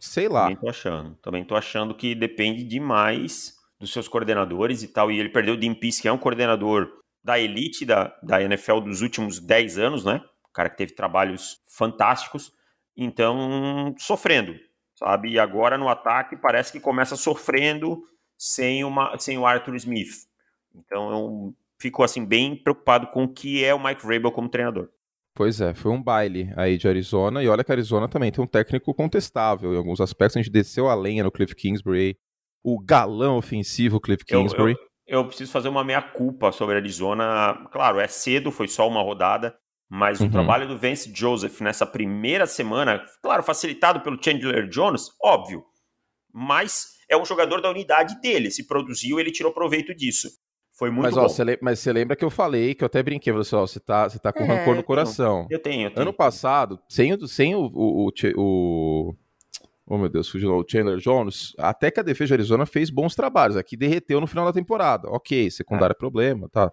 Sei 0.00 0.28
lá. 0.28 0.44
Também 0.44 0.56
tô 0.56 0.68
achando. 0.68 1.14
Também 1.16 1.44
tô 1.44 1.54
achando 1.54 1.94
que 1.94 2.14
depende 2.14 2.64
demais 2.64 3.54
dos 3.78 3.92
seus 3.92 4.08
coordenadores 4.08 4.82
e 4.82 4.88
tal. 4.88 5.10
E 5.10 5.20
ele 5.20 5.28
perdeu 5.28 5.54
o 5.54 5.56
Dean 5.56 5.74
Peace, 5.74 6.00
que 6.00 6.08
é 6.08 6.12
um 6.12 6.18
coordenador 6.18 6.90
da 7.22 7.38
elite 7.38 7.84
da, 7.84 8.16
da 8.22 8.42
NFL 8.42 8.80
dos 8.80 9.02
últimos 9.02 9.38
10 9.38 9.78
anos, 9.78 10.04
né? 10.04 10.24
O 10.48 10.52
cara 10.52 10.70
que 10.70 10.78
teve 10.78 10.92
trabalhos 10.92 11.62
fantásticos. 11.68 12.52
Então, 12.96 13.94
sofrendo, 13.98 14.58
sabe? 14.94 15.30
E 15.30 15.38
agora 15.38 15.76
no 15.76 15.88
ataque 15.88 16.34
parece 16.34 16.72
que 16.72 16.80
começa 16.80 17.14
sofrendo 17.14 18.02
sem, 18.38 18.82
uma, 18.84 19.18
sem 19.18 19.36
o 19.38 19.46
Arthur 19.46 19.76
Smith. 19.76 20.26
Então, 20.74 21.10
eu 21.10 21.54
fico 21.78 22.02
assim 22.02 22.24
bem 22.24 22.56
preocupado 22.56 23.08
com 23.08 23.24
o 23.24 23.28
que 23.28 23.64
é 23.64 23.74
o 23.74 23.82
Mike 23.82 24.04
Vrabel 24.04 24.32
como 24.32 24.48
treinador. 24.48 24.88
Pois 25.34 25.60
é, 25.60 25.74
foi 25.74 25.92
um 25.92 26.02
baile 26.02 26.52
aí 26.56 26.76
de 26.76 26.88
Arizona, 26.88 27.42
e 27.42 27.48
olha 27.48 27.62
que 27.62 27.70
a 27.70 27.74
Arizona 27.74 28.08
também 28.08 28.30
tem 28.30 28.42
um 28.42 28.46
técnico 28.46 28.92
contestável 28.92 29.72
em 29.72 29.76
alguns 29.76 30.00
aspectos, 30.00 30.36
a 30.36 30.42
gente 30.42 30.52
desceu 30.52 30.88
a 30.88 30.94
lenha 30.94 31.22
no 31.22 31.30
Cliff 31.30 31.54
Kingsbury, 31.54 32.16
o 32.62 32.78
galão 32.78 33.36
ofensivo 33.36 34.00
Cliff 34.00 34.24
Kingsbury. 34.24 34.72
Eu, 34.72 34.78
eu, 35.06 35.20
eu 35.20 35.26
preciso 35.26 35.52
fazer 35.52 35.68
uma 35.68 35.84
meia-culpa 35.84 36.52
sobre 36.52 36.74
a 36.74 36.78
Arizona. 36.78 37.66
Claro, 37.72 37.98
é 38.00 38.06
cedo, 38.06 38.50
foi 38.50 38.68
só 38.68 38.86
uma 38.88 39.02
rodada, 39.02 39.54
mas 39.88 40.20
uhum. 40.20 40.26
o 40.26 40.30
trabalho 40.30 40.68
do 40.68 40.78
Vance 40.78 41.12
Joseph 41.14 41.60
nessa 41.60 41.86
primeira 41.86 42.46
semana, 42.46 43.04
claro, 43.22 43.42
facilitado 43.42 44.00
pelo 44.00 44.22
Chandler 44.22 44.68
Jones, 44.68 45.08
óbvio, 45.22 45.64
mas 46.32 46.86
é 47.08 47.16
um 47.16 47.24
jogador 47.24 47.60
da 47.60 47.70
unidade 47.70 48.20
dele. 48.20 48.50
Se 48.50 48.66
produziu, 48.66 49.18
ele 49.18 49.32
tirou 49.32 49.52
proveito 49.52 49.94
disso. 49.94 50.28
Foi 50.80 50.90
muito 50.90 51.02
mas, 51.02 51.14
bom. 51.14 51.20
Ó, 51.20 51.28
você 51.28 51.58
mas 51.60 51.78
você 51.78 51.92
lembra 51.92 52.16
que 52.16 52.24
eu 52.24 52.30
falei, 52.30 52.74
que 52.74 52.82
eu 52.82 52.86
até 52.86 53.02
brinquei, 53.02 53.30
você, 53.34 53.54
ó, 53.54 53.66
você 53.66 53.78
tá, 53.78 54.08
você 54.08 54.18
tá 54.18 54.32
com 54.32 54.44
é, 54.44 54.46
rancor 54.46 54.74
no 54.74 54.82
coração. 54.82 55.46
Eu 55.50 55.58
tenho, 55.58 55.88
eu 55.88 55.90
tenho. 55.90 56.00
Ano 56.00 56.10
passado, 56.14 56.80
sem, 56.88 57.14
sem 57.26 57.54
o, 57.54 57.66
o, 57.66 58.08
o, 58.08 58.10
o 58.38 59.14
oh 59.86 59.98
meu 59.98 60.08
Deus, 60.08 60.30
fugiu 60.30 60.54
o 60.54 60.64
Chandler 60.66 60.96
Jones, 60.96 61.52
até 61.58 61.90
que 61.90 62.00
a 62.00 62.02
defesa 62.02 62.28
de 62.28 62.32
Arizona 62.32 62.64
fez 62.64 62.88
bons 62.88 63.14
trabalhos. 63.14 63.58
Aqui 63.58 63.76
derreteu 63.76 64.22
no 64.22 64.26
final 64.26 64.46
da 64.46 64.54
temporada. 64.54 65.06
Ok, 65.10 65.50
secundário 65.50 65.92
é, 65.92 65.96
é 65.96 65.98
problema, 65.98 66.48
tá. 66.48 66.72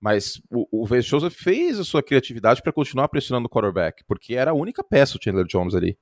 Mas 0.00 0.40
o, 0.50 0.66
o 0.80 0.86
Vance 0.86 1.06
Joseph 1.06 1.34
fez 1.34 1.78
a 1.78 1.84
sua 1.84 2.02
criatividade 2.02 2.62
para 2.62 2.72
continuar 2.72 3.08
pressionando 3.08 3.48
o 3.48 3.50
quarterback, 3.50 4.02
porque 4.08 4.34
era 4.34 4.52
a 4.52 4.54
única 4.54 4.82
peça 4.82 5.18
o 5.18 5.22
Chandler 5.22 5.44
Jones 5.44 5.74
ali. 5.74 5.98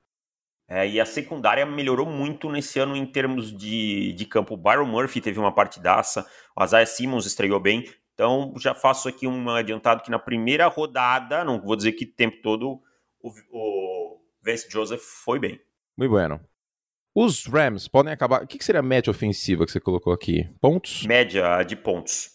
É, 0.73 0.87
e 0.87 1.01
a 1.01 1.05
secundária 1.05 1.65
melhorou 1.65 2.05
muito 2.05 2.49
nesse 2.49 2.79
ano 2.79 2.95
em 2.95 3.05
termos 3.05 3.51
de, 3.51 4.13
de 4.13 4.25
campo. 4.25 4.53
O 4.53 4.57
Byron 4.57 4.85
Murphy 4.85 5.19
teve 5.19 5.37
uma 5.37 5.53
partidaça, 5.53 6.25
o 6.57 6.63
Isaiah 6.63 6.85
Simmons 6.85 7.25
estreou 7.25 7.59
bem. 7.59 7.83
Então, 8.13 8.53
já 8.57 8.73
faço 8.73 9.09
aqui 9.09 9.27
um 9.27 9.49
adiantado 9.49 10.01
que 10.01 10.09
na 10.09 10.17
primeira 10.17 10.67
rodada, 10.67 11.43
não 11.43 11.59
vou 11.59 11.75
dizer 11.75 11.91
que 11.91 12.05
o 12.05 12.13
tempo 12.13 12.37
todo, 12.41 12.81
o, 13.21 13.29
o 13.51 14.21
Vance 14.41 14.71
Joseph 14.71 15.01
foi 15.01 15.39
bem. 15.39 15.59
Muito 15.97 16.11
bueno. 16.11 16.39
Os 17.13 17.45
Rams 17.45 17.89
podem 17.89 18.13
acabar. 18.13 18.41
O 18.41 18.47
que 18.47 18.63
seria 18.63 18.79
a 18.79 18.83
média 18.83 19.11
ofensiva 19.11 19.65
que 19.65 19.73
você 19.73 19.79
colocou 19.81 20.13
aqui? 20.13 20.49
Pontos? 20.61 21.05
Média 21.05 21.63
de 21.63 21.75
pontos. 21.75 22.29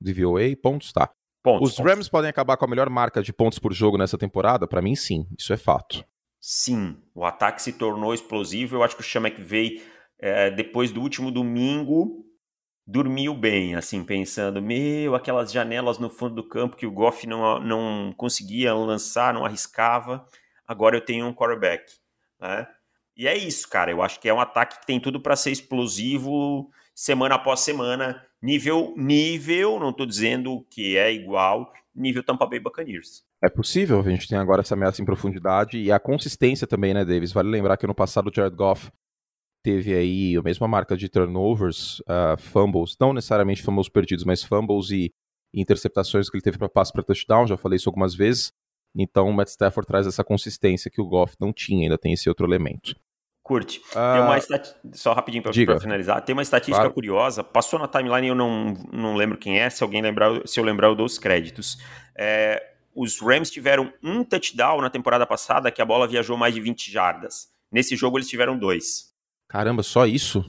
De 0.00 0.12
VOA, 0.12 0.56
pontos, 0.62 0.92
tá. 0.92 1.10
Pontos, 1.42 1.70
Os 1.70 1.76
pontos. 1.76 1.92
Rams 1.92 2.08
podem 2.08 2.30
acabar 2.30 2.56
com 2.56 2.66
a 2.66 2.68
melhor 2.68 2.88
marca 2.88 3.20
de 3.20 3.32
pontos 3.32 3.58
por 3.58 3.72
jogo 3.72 3.98
nessa 3.98 4.16
temporada? 4.16 4.68
Para 4.68 4.80
mim, 4.80 4.94
sim. 4.94 5.26
Isso 5.36 5.52
é 5.52 5.56
fato. 5.56 6.04
Sim, 6.40 6.96
o 7.14 7.24
ataque 7.24 7.60
se 7.62 7.72
tornou 7.72 8.14
explosivo. 8.14 8.76
Eu 8.76 8.82
acho 8.82 8.96
que 8.96 9.02
o 9.02 9.04
Sean 9.04 9.20
McVay, 9.20 9.82
é, 10.18 10.50
depois 10.50 10.90
do 10.90 11.00
último 11.00 11.30
domingo, 11.30 12.24
dormiu 12.86 13.34
bem, 13.34 13.74
assim, 13.74 14.04
pensando, 14.04 14.60
meu, 14.62 15.14
aquelas 15.14 15.52
janelas 15.52 15.98
no 15.98 16.10
fundo 16.10 16.36
do 16.36 16.48
campo 16.48 16.76
que 16.76 16.86
o 16.86 16.90
Goff 16.90 17.26
não, 17.26 17.60
não 17.60 18.14
conseguia 18.16 18.74
lançar, 18.74 19.34
não 19.34 19.44
arriscava. 19.44 20.26
Agora 20.66 20.96
eu 20.96 21.04
tenho 21.04 21.26
um 21.26 21.34
quarterback, 21.34 21.92
né? 22.40 22.66
E 23.16 23.28
é 23.28 23.36
isso, 23.36 23.68
cara. 23.68 23.90
Eu 23.90 24.02
acho 24.02 24.18
que 24.18 24.28
é 24.28 24.34
um 24.34 24.40
ataque 24.40 24.80
que 24.80 24.86
tem 24.86 24.98
tudo 24.98 25.20
para 25.20 25.36
ser 25.36 25.50
explosivo 25.50 26.70
semana 26.94 27.34
após 27.34 27.60
semana. 27.60 28.24
Nível, 28.40 28.94
nível, 28.96 29.78
não 29.78 29.90
estou 29.90 30.06
dizendo 30.06 30.66
que 30.70 30.96
é 30.96 31.12
igual, 31.12 31.70
nível 31.94 32.22
Tampa 32.24 32.46
Bay 32.46 32.58
Buccaneers. 32.60 33.24
É 33.42 33.48
possível, 33.48 34.00
a 34.00 34.10
gente 34.10 34.28
tem 34.28 34.36
agora 34.36 34.60
essa 34.60 34.74
ameaça 34.74 35.00
em 35.00 35.04
profundidade 35.04 35.78
e 35.78 35.90
a 35.90 35.98
consistência 35.98 36.66
também, 36.66 36.92
né, 36.92 37.04
Davis? 37.04 37.32
Vale 37.32 37.48
lembrar 37.48 37.78
que 37.78 37.86
no 37.86 37.94
passado 37.94 38.28
o 38.28 38.34
Jared 38.34 38.54
Goff 38.54 38.90
teve 39.62 39.94
aí 39.94 40.36
a 40.36 40.42
mesma 40.42 40.68
marca 40.68 40.94
de 40.96 41.08
turnovers, 41.08 42.00
uh, 42.00 42.38
fumbles, 42.38 42.96
não 43.00 43.14
necessariamente 43.14 43.62
fumbles 43.62 43.88
perdidos, 43.88 44.24
mas 44.24 44.42
fumbles 44.42 44.90
e 44.90 45.10
interceptações 45.54 46.28
que 46.28 46.36
ele 46.36 46.42
teve 46.42 46.58
para 46.58 46.68
passe 46.68 46.92
para 46.92 47.02
touchdown, 47.02 47.46
já 47.46 47.56
falei 47.56 47.76
isso 47.76 47.88
algumas 47.88 48.14
vezes. 48.14 48.52
Então 48.94 49.28
o 49.28 49.32
Matt 49.32 49.48
Stafford 49.48 49.86
traz 49.86 50.06
essa 50.06 50.22
consistência 50.22 50.90
que 50.90 51.00
o 51.00 51.06
Goff 51.06 51.34
não 51.40 51.52
tinha, 51.52 51.84
ainda 51.84 51.96
tem 51.96 52.12
esse 52.12 52.28
outro 52.28 52.46
elemento. 52.46 52.94
Curte. 53.42 53.80
Uh, 53.90 54.14
tem 54.14 54.22
uma 54.22 54.38
estat... 54.38 54.76
Só 54.92 55.12
rapidinho 55.12 55.42
para 55.42 55.80
finalizar. 55.80 56.22
Tem 56.22 56.34
uma 56.34 56.42
estatística 56.42 56.76
claro. 56.76 56.92
curiosa. 56.92 57.42
Passou 57.42 57.78
na 57.78 57.88
timeline 57.88 58.28
eu 58.28 58.34
não, 58.34 58.74
não 58.92 59.16
lembro 59.16 59.38
quem 59.38 59.58
é. 59.58 59.68
Se 59.70 59.82
alguém 59.82 60.02
lembrar, 60.02 60.46
se 60.46 60.60
eu 60.60 60.64
lembrar, 60.64 60.88
eu 60.88 60.94
dou 60.94 61.06
os 61.06 61.18
créditos. 61.18 61.78
É, 62.16 62.69
os 62.94 63.20
Rams 63.20 63.50
tiveram 63.50 63.92
um 64.02 64.24
touchdown 64.24 64.80
na 64.80 64.90
temporada 64.90 65.26
passada 65.26 65.70
que 65.70 65.80
a 65.80 65.84
bola 65.84 66.08
viajou 66.08 66.36
mais 66.36 66.54
de 66.54 66.60
20 66.60 66.90
jardas. 66.90 67.48
Nesse 67.70 67.96
jogo 67.96 68.18
eles 68.18 68.28
tiveram 68.28 68.58
dois. 68.58 69.14
Caramba, 69.48 69.82
só 69.82 70.06
isso? 70.06 70.44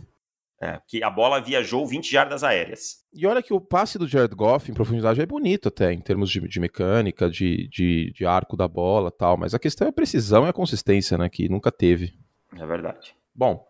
É, 0.62 0.80
que 0.88 1.04
a 1.04 1.10
bola 1.10 1.42
viajou 1.42 1.88
20 1.88 2.12
jardas 2.12 2.44
aéreas. 2.44 3.04
E 3.12 3.26
olha 3.26 3.42
que 3.42 3.52
o 3.52 3.60
passe 3.60 3.98
do 3.98 4.08
Jared 4.08 4.36
Goff 4.36 4.70
em 4.70 4.76
profundidade 4.76 5.20
é 5.20 5.26
bonito 5.26 5.70
até, 5.70 5.92
em 5.92 6.00
termos 6.00 6.30
de, 6.30 6.40
de 6.48 6.60
mecânica, 6.60 7.28
de, 7.28 7.68
de, 7.68 8.12
de, 8.14 8.26
arco 8.28 8.56
da 8.56 8.68
bola 8.68 9.10
tal, 9.10 9.38
mas 9.38 9.56
a 9.56 9.60
questão 9.60 9.88
é 9.88 9.90
a 9.90 9.94
precisão 9.94 10.46
e 10.46 10.50
a 10.50 10.54
consistência, 10.54 11.18
né, 11.18 11.28
que 11.30 11.50
nunca 11.50 11.72
teve. 11.72 12.14
É 12.56 12.66
verdade. 12.66 13.16
Bom, 13.34 13.68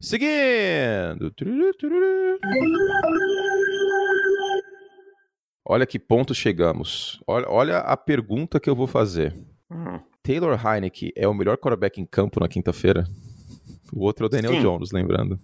seguindo. 0.00 1.34
Olha 5.72 5.86
que 5.86 6.00
ponto 6.00 6.34
chegamos. 6.34 7.22
Olha, 7.24 7.48
olha 7.48 7.78
a 7.78 7.96
pergunta 7.96 8.58
que 8.58 8.68
eu 8.68 8.74
vou 8.74 8.88
fazer. 8.88 9.32
Hum. 9.70 10.00
Taylor 10.20 10.60
Heineke 10.60 11.12
é 11.14 11.28
o 11.28 11.32
melhor 11.32 11.56
quarterback 11.58 12.00
em 12.00 12.04
campo 12.04 12.40
na 12.40 12.48
quinta-feira? 12.48 13.04
O 13.92 14.02
outro 14.02 14.24
é 14.24 14.26
o 14.26 14.28
Daniel 14.28 14.54
sim. 14.54 14.62
Jones, 14.62 14.90
lembrando. 14.90 15.38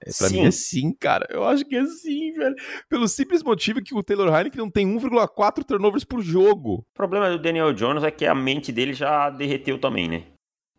É, 0.00 0.12
pra 0.16 0.28
sim. 0.28 0.34
mim 0.42 0.46
é 0.46 0.52
sim, 0.52 0.92
cara. 0.92 1.26
Eu 1.28 1.42
acho 1.42 1.64
que 1.64 1.74
é 1.74 1.84
sim, 1.86 2.34
velho. 2.34 2.54
Pelo 2.88 3.08
simples 3.08 3.42
motivo 3.42 3.82
que 3.82 3.92
o 3.96 4.00
Taylor 4.00 4.32
Heineken 4.32 4.60
não 4.60 4.70
tem 4.70 4.86
1,4 4.86 5.64
turnovers 5.64 6.04
por 6.04 6.22
jogo. 6.22 6.86
O 6.92 6.94
problema 6.94 7.28
do 7.28 7.36
Daniel 7.36 7.72
Jones 7.72 8.04
é 8.04 8.12
que 8.12 8.26
a 8.26 8.36
mente 8.36 8.70
dele 8.70 8.92
já 8.92 9.28
derreteu 9.28 9.76
também, 9.76 10.08
né? 10.08 10.22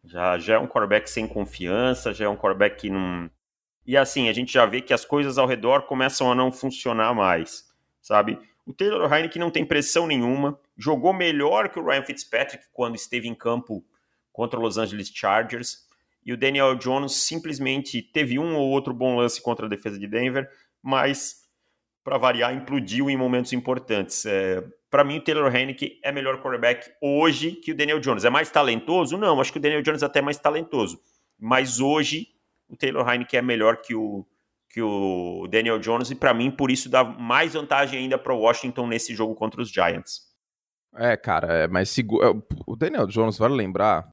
Já, 0.06 0.38
já 0.38 0.54
é 0.54 0.58
um 0.58 0.68
quarterback 0.68 1.10
sem 1.10 1.28
confiança, 1.28 2.14
já 2.14 2.24
é 2.24 2.30
um 2.30 2.38
quarterback 2.38 2.80
que 2.80 2.90
não. 2.90 3.30
E 3.86 3.98
assim, 3.98 4.30
a 4.30 4.34
gente 4.34 4.54
já 4.54 4.66
vê 4.66 4.80
que 4.80 4.94
as 4.94 5.04
coisas 5.04 5.38
ao 5.38 5.46
redor 5.46 5.82
começam 5.82 6.32
a 6.32 6.36
não 6.36 6.50
funcionar 6.50 7.14
mais, 7.14 7.66
sabe? 8.02 8.40
O 8.70 8.74
Taylor 8.74 9.12
Heineken 9.12 9.40
não 9.40 9.50
tem 9.50 9.66
pressão 9.66 10.06
nenhuma, 10.06 10.60
jogou 10.78 11.12
melhor 11.12 11.70
que 11.70 11.80
o 11.80 11.84
Ryan 11.84 12.04
Fitzpatrick 12.04 12.66
quando 12.72 12.96
esteve 12.96 13.28
em 13.28 13.34
campo 13.34 13.84
contra 14.32 14.60
o 14.60 14.62
Los 14.62 14.78
Angeles 14.78 15.12
Chargers 15.12 15.88
e 16.24 16.32
o 16.32 16.38
Daniel 16.38 16.76
Jones 16.76 17.14
simplesmente 17.14 18.00
teve 18.00 18.38
um 18.38 18.56
ou 18.56 18.70
outro 18.70 18.94
bom 18.94 19.16
lance 19.16 19.42
contra 19.42 19.66
a 19.66 19.70
defesa 19.70 19.98
de 19.98 20.06
Denver, 20.06 20.48
mas 20.84 21.48
para 22.04 22.20
variar 22.20 22.54
implodiu 22.54 23.10
em 23.10 23.18
momentos 23.18 23.54
importantes. 23.54 24.24
É, 24.28 24.64
para 24.88 25.04
mim, 25.04 25.18
o 25.18 25.24
Taylor 25.24 25.52
Heineke 25.52 26.00
é 26.04 26.12
melhor 26.12 26.40
quarterback 26.40 26.92
hoje 27.02 27.54
que 27.54 27.72
o 27.72 27.76
Daniel 27.76 28.00
Jones. 28.00 28.24
É 28.24 28.30
mais 28.30 28.52
talentoso? 28.52 29.18
Não, 29.18 29.42
acho 29.42 29.52
que 29.52 29.58
o 29.58 29.62
Daniel 29.62 29.82
Jones 29.82 30.04
é 30.04 30.06
até 30.06 30.22
mais 30.22 30.38
talentoso. 30.38 31.02
Mas 31.40 31.80
hoje, 31.80 32.28
o 32.68 32.78
Taylor 32.78 33.10
Heineke 33.10 33.36
é 33.36 33.42
melhor 33.42 33.78
que 33.78 33.96
o, 33.96 34.28
que 34.70 34.82
o 34.82 35.48
Daniel 35.50 35.80
Jones, 35.80 36.12
e 36.12 36.16
para 36.16 36.34
mim, 36.34 36.52
por 36.52 36.70
isso, 36.70 36.90
dá 36.90 37.04
mais 37.04 37.54
vantagem 37.54 38.00
ainda 38.00 38.18
para 38.18 38.34
o 38.34 38.40
Washington 38.40 38.88
nesse 38.88 39.16
jogo 39.16 39.34
contra 39.34 39.62
os 39.62 39.70
Giants. 39.70 40.30
É, 40.96 41.18
cara, 41.18 41.54
é, 41.54 41.68
mas 41.68 41.96
o 42.68 42.76
Daniel 42.76 43.08
Jones, 43.08 43.38
vale 43.38 43.56
lembrar, 43.56 44.10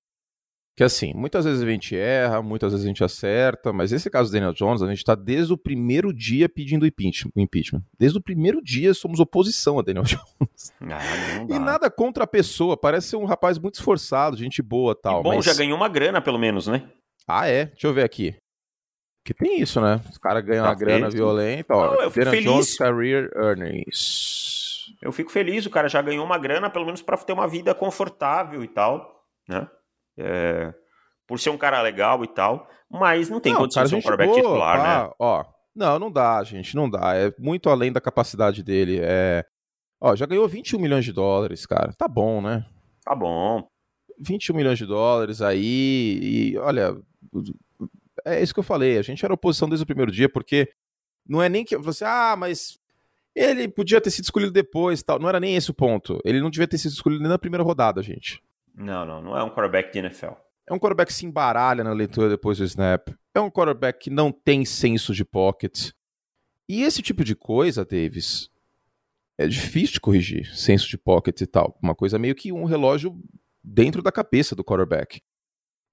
que 0.77 0.85
assim, 0.85 1.15
muitas 1.15 1.47
vezes 1.47 1.63
a 1.63 1.67
gente 1.67 1.97
erra, 1.97 2.43
muitas 2.43 2.73
vezes 2.73 2.85
a 2.85 2.89
gente 2.89 3.03
acerta, 3.03 3.73
mas 3.73 3.93
esse 3.93 4.11
caso 4.11 4.31
do 4.31 4.35
Daniel 4.35 4.53
Jones, 4.53 4.83
a 4.83 4.87
gente 4.87 4.99
está 4.99 5.15
desde 5.15 5.51
o 5.51 5.57
primeiro 5.57 6.13
dia 6.13 6.51
pedindo 6.51 6.87
impeachment. 6.87 7.83
Desde 7.99 8.19
o 8.19 8.23
primeiro 8.23 8.63
dia 8.63 8.93
somos 8.93 9.19
oposição 9.19 9.79
a 9.79 9.83
Daniel 9.83 10.05
Jones. 10.05 10.73
Ah, 10.83 11.47
e 11.49 11.59
nada 11.59 11.91
contra 11.91 12.25
a 12.25 12.27
pessoa, 12.27 12.77
parece 12.77 13.09
ser 13.09 13.17
um 13.17 13.25
rapaz 13.25 13.59
muito 13.59 13.77
esforçado, 13.77 14.37
gente 14.37 14.61
boa 14.61 14.95
tal. 14.95 15.21
E 15.21 15.23
bom, 15.23 15.37
mas... 15.37 15.47
já 15.47 15.55
ganhou 15.55 15.79
uma 15.79 15.89
grana 15.89 16.21
pelo 16.21 16.39
menos, 16.39 16.67
né? 16.67 16.83
Ah, 17.27 17.49
é? 17.49 17.67
Deixa 17.67 17.87
eu 17.87 17.95
ver 17.95 18.05
aqui. 18.05 18.37
Que 19.27 19.35
tem 19.35 19.61
isso, 19.61 19.81
né? 19.81 20.01
Os 20.09 20.19
caras 20.19 20.45
ganham 20.45 20.63
Tá 20.63 20.71
uma 20.71 20.77
grana 20.77 21.07
feito. 21.07 21.17
violenta. 21.17 21.75
Ó, 21.75 21.95
Não, 21.95 22.03
eu 22.03 22.11
fico 22.13 22.27
feliz. 22.31 22.45
Jones 22.45 22.79
Career 22.79 23.29
Earnings. 23.35 24.87
Eu 25.03 25.11
fico 25.11 25.33
feliz, 25.33 25.67
o 25.67 25.71
cara 25.71 25.89
já 25.89 26.01
ganhou 26.01 26.25
uma 26.25 26.39
grana, 26.39 26.71
pelo 26.71 26.87
menos 26.87 27.03
para 27.03 27.17
ter 27.19 27.33
uma 27.33 27.49
vida 27.49 27.75
confortável 27.75 28.63
e 28.63 28.69
tal, 28.69 29.25
né? 29.49 29.69
É, 30.17 30.73
por 31.27 31.41
ser 31.41 31.51
um 31.51 31.59
cara 31.59 31.83
legal 31.83 32.23
e 32.23 32.29
tal, 32.29 32.69
mas 32.89 33.29
não 33.29 33.41
tem 33.41 33.53
Não, 33.53 33.63
condição 33.63 33.83
de 33.83 33.89
ser 33.91 33.97
um 33.97 34.01
quarterback 34.01 34.29
boa, 34.31 34.41
titular, 34.43 34.79
pá, 34.79 35.05
né? 35.09 35.15
Ó, 35.19 35.45
não, 35.75 35.99
não 35.99 36.11
dá, 36.11 36.43
gente, 36.45 36.77
não 36.77 36.89
dá. 36.89 37.17
É 37.17 37.35
muito 37.37 37.69
além 37.69 37.91
da 37.93 38.01
capacidade 38.01 38.63
dele. 38.63 39.01
É... 39.03 39.45
Ó, 40.01 40.15
já 40.15 40.25
ganhou 40.25 40.47
21 40.47 40.79
milhões 40.79 41.05
de 41.05 41.13
dólares, 41.13 41.67
cara. 41.67 41.93
Tá 41.99 42.07
bom, 42.07 42.41
né? 42.41 42.65
Tá 43.05 43.15
bom. 43.15 43.67
21 44.21 44.55
milhões 44.55 44.79
de 44.79 44.87
dólares 44.87 45.43
aí, 45.43 46.21
e 46.53 46.59
olha, 46.59 46.97
é 48.27 48.43
isso 48.43 48.53
que 48.53 48.61
eu 48.61 48.65
falei, 48.65 48.99
a 48.99 49.03
gente 49.03 49.25
era 49.25 49.33
oposição 49.33 49.69
desde 49.69 49.85
o 49.85 49.87
primeiro 49.87 50.11
dia, 50.11 50.29
porque 50.29 50.69
não 51.27 51.41
é 51.41 51.49
nem 51.49 51.65
que 51.65 51.77
você, 51.77 52.05
ah, 52.05 52.35
mas 52.37 52.79
ele 53.35 53.69
podia 53.69 54.01
ter 54.01 54.11
sido 54.11 54.25
escolhido 54.25 54.51
depois, 54.51 55.03
tal, 55.03 55.19
não 55.19 55.29
era 55.29 55.39
nem 55.39 55.55
esse 55.55 55.71
o 55.71 55.75
ponto. 55.75 56.21
Ele 56.25 56.41
não 56.41 56.51
devia 56.51 56.67
ter 56.67 56.79
sido 56.79 56.93
escolhido 56.93 57.23
nem 57.23 57.31
na 57.31 57.39
primeira 57.39 57.63
rodada, 57.63 58.03
gente. 58.03 58.43
Não, 58.75 59.07
não, 59.07 59.23
não 59.23 59.37
é 59.37 59.43
um 59.43 59.51
quarterback 59.51 59.93
de 59.93 59.99
NFL. 60.01 60.33
É 60.69 60.75
um 60.75 60.79
quarterback 60.79 61.09
que 61.09 61.15
se 61.15 61.25
embaralha 61.25 61.85
na 61.85 61.93
leitura 61.93 62.29
depois 62.29 62.59
do 62.59 62.65
snap. 62.65 63.09
É 63.35 63.41
um 63.41 63.51
quarterback 63.51 64.05
que 64.05 64.11
não 64.11 64.33
tem 64.33 64.65
senso 64.65 65.15
de 65.15 65.25
pocket. 65.25 65.91
E 66.69 66.83
esse 66.83 67.01
tipo 67.01 67.23
de 67.23 67.37
coisa, 67.37 67.85
Davis, 67.85 68.51
é 69.39 69.47
difícil 69.47 69.95
de 69.95 70.01
corrigir. 70.01 70.57
Senso 70.57 70.89
de 70.89 70.99
pocket 70.99 71.41
e 71.41 71.47
tal. 71.47 71.79
Uma 71.81 71.95
coisa 71.95 72.19
meio 72.19 72.35
que 72.35 72.51
um 72.51 72.65
relógio 72.65 73.17
dentro 73.63 74.03
da 74.03 74.11
cabeça 74.11 74.57
do 74.57 74.65
quarterback. 74.65 75.21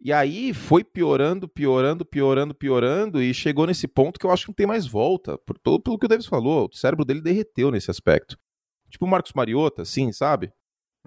E 0.03 0.11
aí 0.11 0.53
foi 0.53 0.83
piorando, 0.83 1.47
piorando, 1.47 2.03
piorando, 2.03 2.53
piorando 2.53 3.21
e 3.21 3.33
chegou 3.33 3.65
nesse 3.65 3.87
ponto 3.87 4.19
que 4.19 4.25
eu 4.25 4.31
acho 4.31 4.43
que 4.45 4.49
não 4.49 4.55
tem 4.55 4.67
mais 4.67 4.85
volta. 4.85 5.37
Por, 5.37 5.57
pelo, 5.59 5.79
pelo 5.79 5.97
que 5.97 6.05
o 6.05 6.09
Davis 6.09 6.25
falou, 6.25 6.67
o 6.71 6.75
cérebro 6.75 7.05
dele 7.05 7.21
derreteu 7.21 7.71
nesse 7.71 7.89
aspecto. 7.89 8.37
Tipo 8.89 9.05
o 9.05 9.07
Marcos 9.07 9.31
Mariota, 9.33 9.83
assim, 9.83 10.11
sabe? 10.11 10.51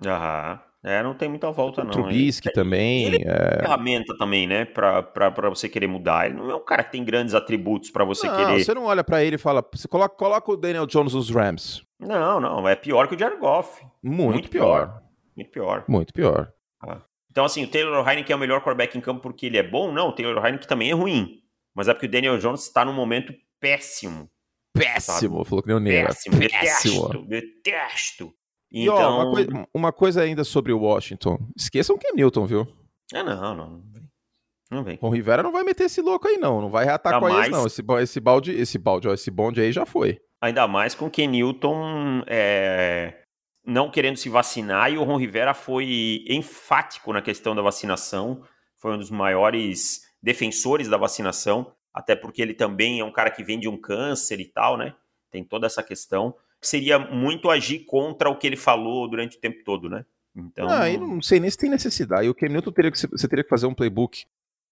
Aham. 0.04 0.60
É, 0.82 1.02
não 1.02 1.14
tem 1.14 1.28
muita 1.28 1.50
volta, 1.50 1.80
O 1.80 1.84
não. 1.84 1.90
Trubisky 1.90 2.46
Ele- 2.48 2.54
também. 2.54 3.04
ele 3.06 3.24
é. 3.26 3.58
ferramenta 3.60 4.16
também, 4.16 4.46
né? 4.46 4.64
Pra, 4.64 5.02
pra, 5.02 5.30
pra 5.32 5.48
você 5.50 5.68
querer 5.68 5.88
mudar. 5.88 6.26
Ele 6.26 6.36
não 6.36 6.48
é 6.50 6.54
um 6.54 6.64
cara 6.64 6.84
que 6.84 6.92
tem 6.92 7.04
grandes 7.04 7.34
atributos 7.34 7.90
pra 7.90 8.04
você 8.04 8.26
não, 8.28 8.36
querer. 8.36 8.64
você 8.64 8.72
não 8.72 8.84
olha 8.84 9.02
pra 9.02 9.22
ele 9.24 9.34
e 9.34 9.38
fala, 9.38 9.64
você 9.74 9.88
coloca, 9.88 10.14
coloca 10.16 10.52
o 10.52 10.56
Daniel 10.56 10.86
Jones 10.86 11.12
nos 11.12 11.28
Rams. 11.28 11.84
Não, 11.98 12.38
não. 12.40 12.68
É 12.68 12.76
pior 12.76 13.08
que 13.08 13.16
o 13.16 13.18
Jared 13.18 13.40
Goff. 13.40 13.84
Muito, 14.02 14.32
Muito 14.32 14.48
pior. 14.48 14.86
pior. 14.86 15.02
Muito 15.36 15.50
pior. 15.50 15.84
Muito 15.88 16.12
pior. 16.14 16.52
Então, 17.36 17.44
assim, 17.44 17.64
o 17.64 17.68
Taylor 17.68 18.08
Heineken 18.08 18.32
é 18.32 18.36
o 18.36 18.38
melhor 18.38 18.60
quarterback 18.62 18.96
em 18.96 19.00
campo 19.02 19.20
porque 19.20 19.44
ele 19.44 19.58
é 19.58 19.62
bom? 19.62 19.92
Não, 19.92 20.08
o 20.08 20.12
Taylor 20.14 20.42
Heineken 20.42 20.66
também 20.66 20.88
é 20.88 20.94
ruim. 20.94 21.42
Mas 21.74 21.86
é 21.86 21.92
porque 21.92 22.06
o 22.06 22.10
Daniel 22.10 22.38
Jones 22.38 22.62
está 22.62 22.82
num 22.82 22.94
momento 22.94 23.34
péssimo. 23.60 24.26
Péssimo, 24.74 25.44
falou 25.44 25.60
que 25.62 25.68
nem 25.68 25.76
o 25.76 25.80
Neira. 25.80 26.06
Péssimo. 26.06 26.38
Detesto. 26.38 27.22
Detesto. 27.26 28.32
E 28.72 28.88
ó, 28.88 28.94
Então. 28.94 29.16
uma, 29.18 29.30
coi- 29.30 29.66
uma 29.74 29.92
coisa 29.92 30.22
ainda 30.22 30.44
sobre 30.44 30.72
o 30.72 30.78
Washington. 30.80 31.38
Esqueçam 31.54 31.98
que 31.98 32.06
é 32.06 32.12
Newton, 32.14 32.46
viu? 32.46 32.66
Ah, 33.12 33.22
não, 33.22 33.54
não. 33.54 33.82
Não 34.70 34.82
vem. 34.82 34.98
O 35.02 35.10
Rivera 35.10 35.42
não 35.42 35.52
vai 35.52 35.62
meter 35.62 35.84
esse 35.84 36.00
louco 36.00 36.26
aí, 36.26 36.38
não. 36.38 36.62
Não 36.62 36.70
vai 36.70 36.86
reatar 36.86 37.20
com 37.20 37.28
mais... 37.28 37.48
eles, 37.48 37.50
não. 37.50 37.66
Esse, 37.66 37.82
esse 38.02 38.18
balde, 38.18 38.52
esse 38.52 38.78
balde, 38.78 39.08
ó, 39.08 39.12
esse 39.12 39.30
bonde 39.30 39.60
aí 39.60 39.72
já 39.72 39.84
foi. 39.84 40.18
Ainda 40.40 40.66
mais 40.66 40.94
com 40.94 41.10
que 41.10 41.26
Newton 41.26 42.22
é, 42.26 43.24
não 43.66 43.90
querendo 43.90 44.16
se 44.16 44.28
vacinar 44.28 44.92
e 44.92 44.96
o 44.96 45.02
Ron 45.02 45.16
Rivera 45.16 45.52
foi 45.52 46.24
enfático 46.28 47.12
na 47.12 47.20
questão 47.20 47.54
da 47.54 47.60
vacinação. 47.60 48.42
Foi 48.76 48.94
um 48.94 48.98
dos 48.98 49.10
maiores 49.10 50.02
defensores 50.22 50.88
da 50.88 50.96
vacinação, 50.96 51.72
até 51.92 52.14
porque 52.14 52.40
ele 52.40 52.54
também 52.54 53.00
é 53.00 53.04
um 53.04 53.12
cara 53.12 53.30
que 53.30 53.42
vem 53.42 53.58
de 53.58 53.68
um 53.68 53.76
câncer 53.76 54.40
e 54.40 54.44
tal, 54.44 54.76
né? 54.76 54.94
Tem 55.30 55.42
toda 55.42 55.66
essa 55.66 55.82
questão. 55.82 56.34
Seria 56.60 56.98
muito 56.98 57.50
agir 57.50 57.80
contra 57.80 58.30
o 58.30 58.36
que 58.36 58.46
ele 58.46 58.56
falou 58.56 59.08
durante 59.10 59.36
o 59.36 59.40
tempo 59.40 59.62
todo, 59.64 59.88
né? 59.88 60.04
Então. 60.34 60.68
Ah, 60.68 60.88
não 60.98 61.22
sei 61.22 61.40
nem 61.40 61.50
se 61.50 61.56
tem 61.56 61.70
necessidade. 61.70 62.28
O 62.28 62.34
Cam 62.34 62.48
Newton 62.48 62.70
teria 62.72 62.90
que 62.90 62.98
você 62.98 63.28
teria 63.28 63.42
que 63.42 63.50
fazer 63.50 63.66
um 63.66 63.74
playbook 63.74 64.24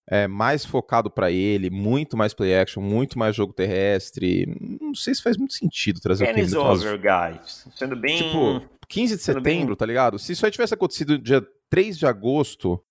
é, 0.09 0.27
mais 0.27 0.65
focado 0.65 1.11
para 1.11 1.31
ele, 1.31 1.71
muito 1.71 2.17
mais 2.17 2.35
play 2.35 2.55
action, 2.55 2.83
muito 2.83 3.19
mais 3.19 3.35
jogo 3.35 3.53
terrestre. 3.53 4.47
Não 4.81 4.95
sei 4.95 5.15
se 5.15 5.23
faz 5.23 5.37
muito 5.37 5.55
sentido 5.55 6.01
trazer 6.01 6.27
Kenny's 6.27 6.53
o 6.53 6.61
Cam 6.61 6.73
over, 6.73 7.01
guys. 7.01 7.67
Sendo 7.75 7.97
bem. 7.97 8.19
Tipo, 8.19 8.69
15 8.89 9.17
de 9.17 9.23
setembro, 9.23 9.69
bem... 9.69 9.77
tá 9.77 9.87
ligado? 9.87 10.19
Se 10.19 10.33
isso 10.33 10.45
aí 10.45 10.53
tivesse 10.53 10.75
acontecido 10.75 11.19
dia 11.19 11.47
3 11.71 11.99
de 11.99 12.07
agosto, 12.07 12.83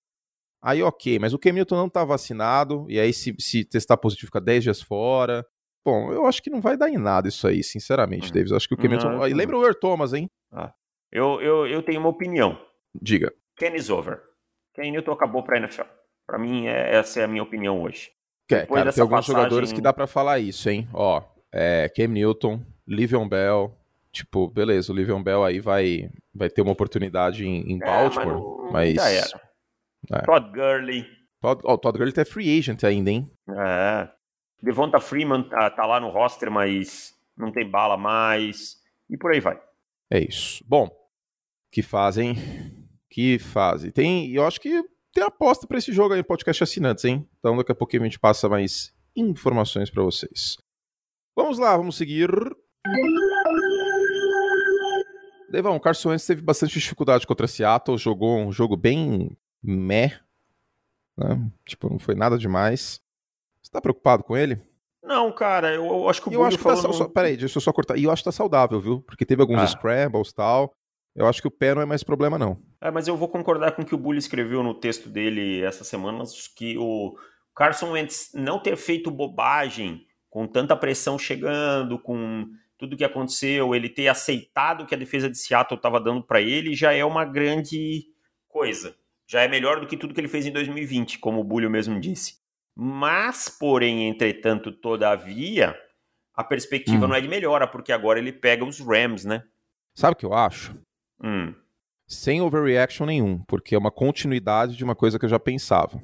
aí 0.61 0.81
ok, 0.81 1.19
mas 1.19 1.33
o 1.33 1.39
Cam 1.39 1.53
Newton 1.53 1.75
não 1.75 1.89
tá 1.89 2.03
vacinado, 2.03 2.85
e 2.89 2.99
aí 2.99 3.13
se, 3.13 3.35
se 3.39 3.63
testar 3.63 3.97
positivo 3.97 4.27
fica 4.27 4.41
10 4.41 4.63
dias 4.63 4.81
fora. 4.81 5.45
Bom, 5.85 6.13
eu 6.13 6.25
acho 6.25 6.41
que 6.41 6.49
não 6.49 6.61
vai 6.61 6.77
dar 6.77 6.89
em 6.89 6.97
nada 6.97 7.27
isso 7.27 7.45
aí, 7.45 7.61
sinceramente, 7.61 8.31
hum. 8.31 8.33
Davis. 8.33 8.51
Eu 8.51 8.57
acho 8.57 8.67
que 8.67 8.73
o 8.73 8.77
Cam 8.77 8.87
Newton. 8.87 9.27
E 9.27 9.33
lembra 9.33 9.57
o 9.57 9.63
Earl 9.63 9.75
Thomas, 9.75 10.13
hein? 10.13 10.29
Ah. 10.51 10.73
Eu, 11.11 11.39
eu, 11.41 11.67
eu 11.67 11.83
tenho 11.83 11.99
uma 11.99 12.09
opinião. 12.09 12.59
Diga. 12.99 13.31
Kenny's 13.55 13.89
over. 13.89 14.19
Ken 14.73 14.91
Newton 14.91 15.11
acabou 15.11 15.43
pra 15.43 15.57
NFL. 15.57 15.83
Pra 16.25 16.37
mim, 16.37 16.67
é, 16.67 16.95
essa 16.95 17.19
é 17.19 17.23
a 17.23 17.27
minha 17.27 17.43
opinião 17.43 17.81
hoje. 17.81 18.11
É, 18.51 18.65
cara, 18.65 18.93
tem 18.93 19.01
alguns 19.01 19.17
passagem... 19.17 19.35
jogadores 19.35 19.73
que 19.73 19.81
dá 19.81 19.91
para 19.91 20.07
falar 20.07 20.39
isso, 20.39 20.69
hein? 20.69 20.87
Ó, 20.93 21.21
é, 21.51 21.89
Cam 21.89 22.07
Newton, 22.07 22.61
Livion 22.87 23.27
Bell, 23.27 23.75
tipo, 24.11 24.47
beleza, 24.47 24.91
o 24.91 24.95
Livion 24.95 25.23
Bell 25.23 25.43
aí 25.43 25.59
vai, 25.59 26.09
vai 26.33 26.49
ter 26.49 26.61
uma 26.61 26.71
oportunidade 26.71 27.45
em, 27.45 27.73
em 27.73 27.77
é, 27.81 27.85
Baltimore, 27.85 28.71
mas... 28.71 28.95
Já 28.95 29.09
era. 29.09 29.41
É. 30.11 30.19
Todd 30.19 30.51
Gurley. 30.51 31.05
Todd, 31.41 31.61
oh, 31.63 31.77
Todd 31.77 31.97
Gurley 31.97 32.13
tá 32.13 32.25
free 32.25 32.57
agent 32.57 32.83
ainda, 32.83 33.09
hein? 33.09 33.31
É. 33.49 34.09
Devonta 34.61 34.99
Freeman 34.99 35.43
tá, 35.43 35.69
tá 35.69 35.85
lá 35.85 35.99
no 35.99 36.09
roster, 36.09 36.49
mas 36.49 37.13
não 37.37 37.51
tem 37.51 37.69
bala 37.69 37.97
mais. 37.97 38.77
E 39.09 39.17
por 39.17 39.31
aí 39.31 39.39
vai. 39.39 39.59
É 40.09 40.19
isso. 40.19 40.63
Bom, 40.67 40.89
que 41.71 41.81
fazem. 41.81 42.35
Que 43.09 43.37
fase. 43.37 43.91
Tem, 43.91 44.31
eu 44.31 44.45
acho 44.45 44.59
que 44.59 44.83
tem 45.13 45.23
aposta 45.23 45.67
para 45.67 45.77
esse 45.77 45.93
jogo 45.93 46.13
aí, 46.13 46.23
podcast 46.23 46.63
assinantes, 46.63 47.05
hein? 47.05 47.27
Então 47.39 47.55
daqui 47.55 47.71
a 47.71 47.75
pouquinho 47.75 48.01
a 48.01 48.05
gente 48.05 48.19
passa 48.19 48.49
mais 48.49 48.91
informações 49.15 49.89
para 49.89 50.03
vocês. 50.03 50.57
Vamos 51.35 51.59
lá, 51.59 51.77
vamos 51.77 51.95
seguir. 51.95 52.29
Devão, 55.49 55.75
o 55.75 55.79
Carson 55.79 56.09
Wentz 56.09 56.25
teve 56.25 56.41
bastante 56.41 56.79
dificuldade 56.79 57.27
contra 57.27 57.47
Seattle, 57.47 57.97
jogou 57.97 58.39
um 58.39 58.51
jogo 58.51 58.75
bem 58.75 59.37
meh, 59.61 60.19
né? 61.15 61.51
Tipo, 61.63 61.89
não 61.89 61.99
foi 61.99 62.15
nada 62.15 62.37
demais. 62.37 62.99
Você 63.61 63.71
tá 63.71 63.79
preocupado 63.79 64.23
com 64.23 64.35
ele? 64.35 64.59
Não, 65.03 65.31
cara, 65.31 65.73
eu, 65.73 65.85
eu 65.85 66.09
acho 66.09 66.21
que 66.21 66.29
o 66.29 66.33
eu 66.33 66.43
acho 66.43 66.57
que 66.57 66.63
tá, 66.63 66.75
falando... 66.75 66.93
só, 66.93 67.07
Peraí, 67.07 67.37
deixa 67.37 67.57
eu 67.57 67.61
só 67.61 67.71
cortar. 67.71 67.97
E 67.97 68.05
eu 68.05 68.11
acho 68.11 68.23
que 68.23 68.29
tá 68.29 68.31
saudável, 68.31 68.79
viu? 68.79 69.01
Porque 69.01 69.25
teve 69.25 69.41
alguns 69.41 69.59
ah. 69.59 69.67
scrambles 69.67 70.29
e 70.29 70.35
tal. 70.35 70.73
Eu 71.15 71.27
acho 71.27 71.41
que 71.41 71.47
o 71.47 71.51
pé 71.51 71.75
não 71.75 71.81
é 71.81 71.85
mais 71.85 72.03
problema, 72.03 72.37
não. 72.37 72.57
É, 72.81 72.89
mas 72.89 73.07
eu 73.07 73.15
vou 73.15 73.27
concordar 73.27 73.73
com 73.73 73.83
o 73.83 73.85
que 73.85 73.93
o 73.93 73.97
Bully 73.97 74.17
escreveu 74.17 74.63
no 74.63 74.73
texto 74.73 75.09
dele 75.09 75.61
essa 75.61 75.83
semana, 75.83 76.23
que 76.55 76.77
o 76.77 77.15
Carson 77.55 77.91
Wentz 77.91 78.31
não 78.33 78.59
ter 78.59 78.75
feito 78.75 79.11
bobagem 79.11 80.05
com 80.29 80.47
tanta 80.47 80.75
pressão 80.75 81.19
chegando, 81.19 81.99
com 81.99 82.47
tudo 82.77 82.97
que 82.97 83.03
aconteceu, 83.03 83.75
ele 83.75 83.87
ter 83.87 84.07
aceitado 84.07 84.81
o 84.81 84.85
que 84.87 84.95
a 84.95 84.97
defesa 84.97 85.29
de 85.29 85.37
Seattle 85.37 85.77
estava 85.77 85.99
dando 85.99 86.23
para 86.23 86.41
ele, 86.41 86.75
já 86.75 86.91
é 86.91 87.05
uma 87.05 87.23
grande 87.23 88.05
coisa. 88.47 88.95
Já 89.27 89.41
é 89.41 89.47
melhor 89.47 89.79
do 89.79 89.87
que 89.87 89.95
tudo 89.95 90.13
que 90.13 90.19
ele 90.19 90.27
fez 90.27 90.45
em 90.45 90.51
2020, 90.51 91.19
como 91.19 91.39
o 91.39 91.43
Bully 91.43 91.69
mesmo 91.69 91.99
disse. 91.99 92.41
Mas, 92.75 93.47
porém, 93.47 94.09
entretanto, 94.09 94.71
todavia, 94.71 95.77
a 96.33 96.43
perspectiva 96.43 97.05
hum. 97.05 97.09
não 97.09 97.15
é 97.15 97.21
de 97.21 97.27
melhora, 97.27 97.67
porque 97.67 97.91
agora 97.91 98.17
ele 98.17 98.33
pega 98.33 98.65
os 98.65 98.79
Rams, 98.79 99.23
né? 99.23 99.43
Sabe 99.95 100.13
o 100.13 100.17
que 100.17 100.25
eu 100.25 100.33
acho? 100.33 100.75
Hum. 101.23 101.53
Sem 102.07 102.41
overreaction 102.41 103.05
nenhum, 103.05 103.39
porque 103.47 103.75
é 103.75 103.77
uma 103.77 103.91
continuidade 103.91 104.75
de 104.75 104.83
uma 104.83 104.95
coisa 104.95 105.17
que 105.17 105.25
eu 105.25 105.29
já 105.29 105.39
pensava. 105.39 106.01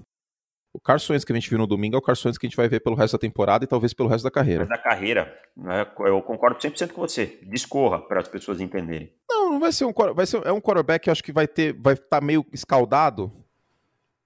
O 0.72 0.80
Carson 0.80 1.18
que 1.20 1.32
a 1.32 1.36
gente 1.36 1.50
viu 1.50 1.58
no 1.58 1.66
domingo 1.66 1.96
é 1.96 2.00
o 2.00 2.02
Carson 2.02 2.32
que 2.32 2.46
a 2.46 2.50
gente 2.50 2.56
vai 2.56 2.70
ver 2.70 2.80
pelo 2.80 2.96
resto 2.96 3.14
da 3.14 3.20
temporada 3.20 3.66
e 3.66 3.68
talvez 3.68 3.94
pelo 3.94 4.08
resto 4.08 4.24
da 4.24 4.32
carreira. 4.32 4.66
Da 4.66 4.78
carreira, 4.78 5.36
né? 5.58 5.86
eu 6.00 6.22
concordo 6.22 6.60
100% 6.60 6.92
com 6.92 7.02
você. 7.02 7.40
Discorra 7.44 8.00
para 8.00 8.22
as 8.22 8.28
pessoas 8.28 8.62
entenderem. 8.62 9.12
Não, 9.30 9.54
não 9.54 9.60
vai 9.60 9.72
ser 9.72 9.86
um 9.86 9.94
vai 10.16 10.26
ser 10.28 10.46
é 10.46 10.52
um 10.52 10.62
quarterback 10.62 11.04
que 11.04 11.10
acho 11.10 11.24
que 11.24 11.32
vai 11.32 11.48
ter 11.48 11.74
vai 11.74 11.96
estar 11.96 12.20
tá 12.20 12.22
meio 12.22 12.46
escaldado 12.54 13.32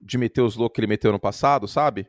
de 0.00 0.18
meter 0.18 0.42
os 0.42 0.54
loucos 0.54 0.74
que 0.74 0.80
ele 0.80 0.86
meteu 0.86 1.10
no 1.10 1.18
passado, 1.18 1.66
sabe? 1.66 2.06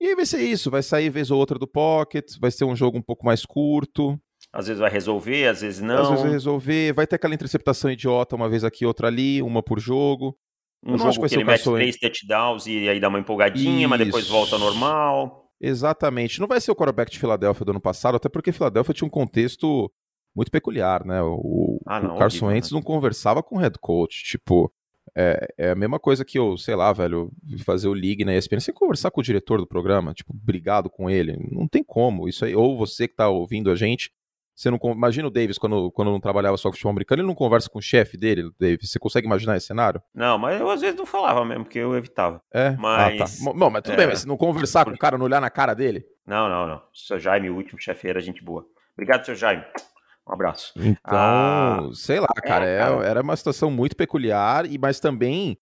E 0.00 0.08
aí 0.08 0.14
vai 0.14 0.24
ser 0.24 0.40
isso, 0.40 0.70
vai 0.70 0.82
sair 0.82 1.10
vez 1.10 1.30
ou 1.30 1.38
outra 1.38 1.58
do 1.58 1.68
pocket, 1.68 2.38
vai 2.40 2.50
ser 2.50 2.64
um 2.64 2.74
jogo 2.74 2.96
um 2.96 3.02
pouco 3.02 3.26
mais 3.26 3.44
curto. 3.44 4.18
Às 4.52 4.66
vezes 4.66 4.80
vai 4.80 4.90
resolver, 4.90 5.46
às 5.46 5.60
vezes 5.60 5.80
não. 5.80 6.02
Às 6.02 6.08
vezes 6.08 6.22
vai 6.22 6.32
resolver, 6.32 6.92
vai 6.92 7.06
ter 7.06 7.16
aquela 7.16 7.34
interceptação 7.34 7.90
idiota 7.90 8.34
uma 8.34 8.48
vez 8.48 8.64
aqui, 8.64 8.84
outra 8.84 9.06
ali, 9.06 9.40
uma 9.42 9.62
por 9.62 9.78
jogo. 9.78 10.36
Um 10.84 10.98
jogo 10.98 11.12
que, 11.12 11.28
que 11.28 11.34
ele 11.34 11.44
mete 11.44 11.64
três 11.64 11.98
touchdowns 11.98 12.66
e 12.66 12.88
aí 12.88 12.98
dá 12.98 13.08
uma 13.08 13.18
empolgadinha, 13.18 13.80
Isso. 13.80 13.88
mas 13.88 13.98
depois 13.98 14.28
volta 14.28 14.56
ao 14.56 14.60
normal. 14.60 15.50
Exatamente. 15.60 16.40
Não 16.40 16.48
vai 16.48 16.60
ser 16.60 16.70
o 16.70 16.74
quarterback 16.74 17.10
de 17.10 17.18
Filadélfia 17.18 17.64
do 17.64 17.70
ano 17.70 17.80
passado, 17.80 18.16
até 18.16 18.28
porque 18.28 18.50
Filadélfia 18.50 18.94
tinha 18.94 19.06
um 19.06 19.10
contexto 19.10 19.92
muito 20.34 20.50
peculiar, 20.50 21.04
né? 21.04 21.20
O, 21.22 21.78
ah, 21.86 22.00
não, 22.00 22.14
o 22.14 22.18
Carson 22.18 22.46
Wentz 22.46 22.70
né? 22.70 22.76
não 22.76 22.82
conversava 22.82 23.42
com 23.42 23.56
o 23.56 23.58
head 23.58 23.78
coach. 23.78 24.24
Tipo, 24.24 24.72
é, 25.14 25.48
é, 25.58 25.70
a 25.70 25.74
mesma 25.74 25.98
coisa 25.98 26.24
que 26.24 26.38
eu, 26.38 26.56
sei 26.56 26.74
lá, 26.74 26.92
velho, 26.92 27.30
fazer 27.64 27.88
o 27.88 27.92
league 27.92 28.24
na 28.24 28.34
ESPN 28.34 28.60
sem 28.60 28.72
conversar 28.72 29.10
com 29.10 29.20
o 29.20 29.24
diretor 29.24 29.58
do 29.60 29.66
programa, 29.66 30.14
tipo, 30.14 30.32
brigado 30.32 30.88
com 30.88 31.10
ele. 31.10 31.36
Não 31.50 31.68
tem 31.68 31.84
como. 31.84 32.26
Isso 32.26 32.44
aí, 32.44 32.54
ou 32.54 32.76
você 32.76 33.06
que 33.06 33.16
tá 33.16 33.28
ouvindo 33.28 33.70
a 33.70 33.74
gente, 33.74 34.10
você 34.60 34.70
não 34.70 34.78
imagina 34.92 35.26
o 35.26 35.30
Davis 35.30 35.56
quando, 35.56 35.90
quando 35.90 36.10
não 36.10 36.20
trabalhava 36.20 36.54
só 36.58 36.68
com 36.68 36.74
futebol 36.74 36.90
americano, 36.90 37.22
ele 37.22 37.26
não 37.26 37.34
conversa 37.34 37.70
com 37.70 37.78
o 37.78 37.82
chefe 37.82 38.18
dele, 38.18 38.50
Davis. 38.60 38.90
Você 38.90 38.98
consegue 38.98 39.26
imaginar 39.26 39.56
esse 39.56 39.66
cenário? 39.66 40.02
Não, 40.14 40.36
mas 40.36 40.60
eu 40.60 40.68
às 40.68 40.82
vezes 40.82 40.96
não 40.96 41.06
falava 41.06 41.42
mesmo, 41.46 41.64
porque 41.64 41.78
eu 41.78 41.96
evitava. 41.96 42.42
É? 42.52 42.72
Mas. 42.72 43.40
Ah, 43.40 43.44
tá. 43.46 43.54
Não, 43.58 43.70
mas 43.70 43.82
tudo 43.82 43.94
é... 43.94 43.96
bem, 43.96 44.06
mas 44.08 44.26
não 44.26 44.36
conversar 44.36 44.84
com 44.84 44.90
o 44.90 44.98
cara, 44.98 45.16
não 45.16 45.24
olhar 45.24 45.40
na 45.40 45.48
cara 45.48 45.72
dele? 45.72 46.04
Não, 46.26 46.46
não, 46.46 46.66
não. 46.66 46.82
Seu 46.92 47.18
Jaime, 47.18 47.48
o 47.48 47.56
último 47.56 47.80
chefe, 47.80 48.06
era 48.06 48.20
gente 48.20 48.44
boa. 48.44 48.66
Obrigado, 48.92 49.24
seu 49.24 49.34
Jaime. 49.34 49.64
Um 50.28 50.34
abraço. 50.34 50.74
Então, 50.76 50.98
ah, 51.06 51.88
sei 51.94 52.20
lá, 52.20 52.28
cara, 52.44 52.66
é, 52.66 52.78
cara, 52.80 53.06
era 53.06 53.22
uma 53.22 53.36
situação 53.36 53.70
muito 53.70 53.96
peculiar, 53.96 54.66
e 54.66 54.76
mas 54.76 55.00
também 55.00 55.56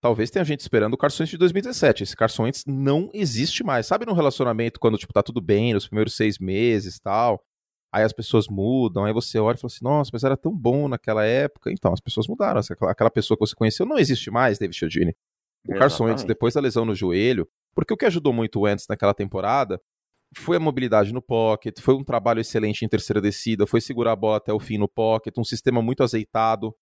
talvez 0.00 0.32
tenha 0.32 0.44
gente 0.44 0.60
esperando 0.60 0.94
o 0.94 0.98
Carson 0.98 1.22
Wentz 1.22 1.30
de 1.30 1.38
2017. 1.38 2.02
Esse 2.02 2.16
Carson 2.16 2.42
Wentz 2.42 2.64
não 2.66 3.08
existe 3.14 3.62
mais. 3.62 3.86
Sabe 3.86 4.04
no 4.04 4.14
relacionamento 4.14 4.80
quando 4.80 4.98
tipo 4.98 5.12
tá 5.12 5.22
tudo 5.22 5.40
bem 5.40 5.72
nos 5.72 5.86
primeiros 5.86 6.16
seis 6.16 6.40
meses, 6.40 6.98
tal? 6.98 7.40
Aí 7.92 8.04
as 8.04 8.12
pessoas 8.12 8.48
mudam, 8.48 9.04
aí 9.04 9.12
você 9.12 9.38
olha 9.38 9.56
e 9.56 9.60
fala 9.60 9.72
assim: 9.72 9.84
"Nossa, 9.84 10.10
mas 10.12 10.24
era 10.24 10.36
tão 10.36 10.56
bom 10.56 10.88
naquela 10.88 11.24
época". 11.24 11.70
Então, 11.70 11.92
as 11.92 12.00
pessoas 12.00 12.26
mudaram. 12.26 12.60
Aquela 12.88 13.10
pessoa 13.10 13.36
que 13.36 13.46
você 13.46 13.54
conheceu 13.54 13.84
não 13.84 13.98
existe 13.98 14.30
mais, 14.30 14.58
David 14.58 14.76
Chiodini. 14.76 15.16
O 15.68 15.74
Carson 15.74 16.04
Wentz 16.04 16.24
depois 16.24 16.54
da 16.54 16.60
lesão 16.60 16.84
no 16.84 16.94
joelho, 16.94 17.48
porque 17.74 17.94
o 17.94 17.96
que 17.96 18.06
ajudou 18.06 18.32
muito 18.32 18.58
o 18.58 18.62
Wentz 18.62 18.86
naquela 18.88 19.14
temporada 19.14 19.80
foi 20.34 20.56
a 20.56 20.60
mobilidade 20.60 21.12
no 21.12 21.20
pocket, 21.20 21.78
foi 21.80 21.94
um 21.94 22.02
trabalho 22.02 22.40
excelente 22.40 22.84
em 22.84 22.88
terceira 22.88 23.20
descida, 23.20 23.66
foi 23.66 23.80
segurar 23.80 24.12
a 24.12 24.16
bola 24.16 24.38
até 24.38 24.52
o 24.52 24.58
fim 24.58 24.78
no 24.78 24.88
pocket, 24.88 25.36
um 25.36 25.44
sistema 25.44 25.82
muito 25.82 26.02
azeitado, 26.02 26.74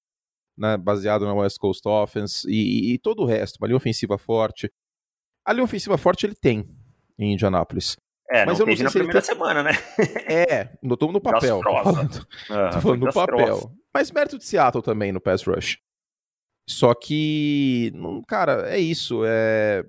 né, 0.57 0.77
baseado 0.77 1.25
na 1.25 1.35
West 1.35 1.59
Coast 1.59 1.87
Offense 1.87 2.49
e, 2.49 2.94
e, 2.94 2.99
todo 2.99 3.23
o 3.23 3.27
resto, 3.27 3.57
uma 3.57 3.66
linha 3.66 3.77
ofensiva 3.77 4.16
forte. 4.16 4.70
A 5.44 5.53
linha 5.53 5.64
ofensiva 5.64 5.99
forte 5.99 6.27
ele 6.27 6.35
tem 6.35 6.68
em 7.18 7.33
Indianápolis. 7.33 7.96
É, 8.31 8.47
mas 8.47 8.61
eu 8.61 8.66
não 8.66 8.77
sei 8.77 8.85
na 8.85 8.90
se 8.90 8.99
primeira 8.99 9.21
tá... 9.21 9.27
semana, 9.27 9.62
né? 9.62 9.73
é, 10.29 10.69
no, 10.81 10.97
no 10.97 11.21
papel. 11.21 11.61
Tô 11.61 11.83
falando, 11.83 12.27
ah, 12.49 12.71
tô 12.71 12.81
falando 12.81 13.07
no 13.07 13.12
papel. 13.12 13.73
Mas 13.93 14.12
mérito 14.12 14.38
de 14.38 14.45
Seattle 14.45 14.83
também 14.83 15.11
no 15.11 15.21
pass 15.21 15.43
rush. 15.43 15.79
Só 16.69 16.95
que, 16.95 17.93
cara, 18.29 18.71
é 18.71 18.79
isso. 18.79 19.23
É, 19.27 19.85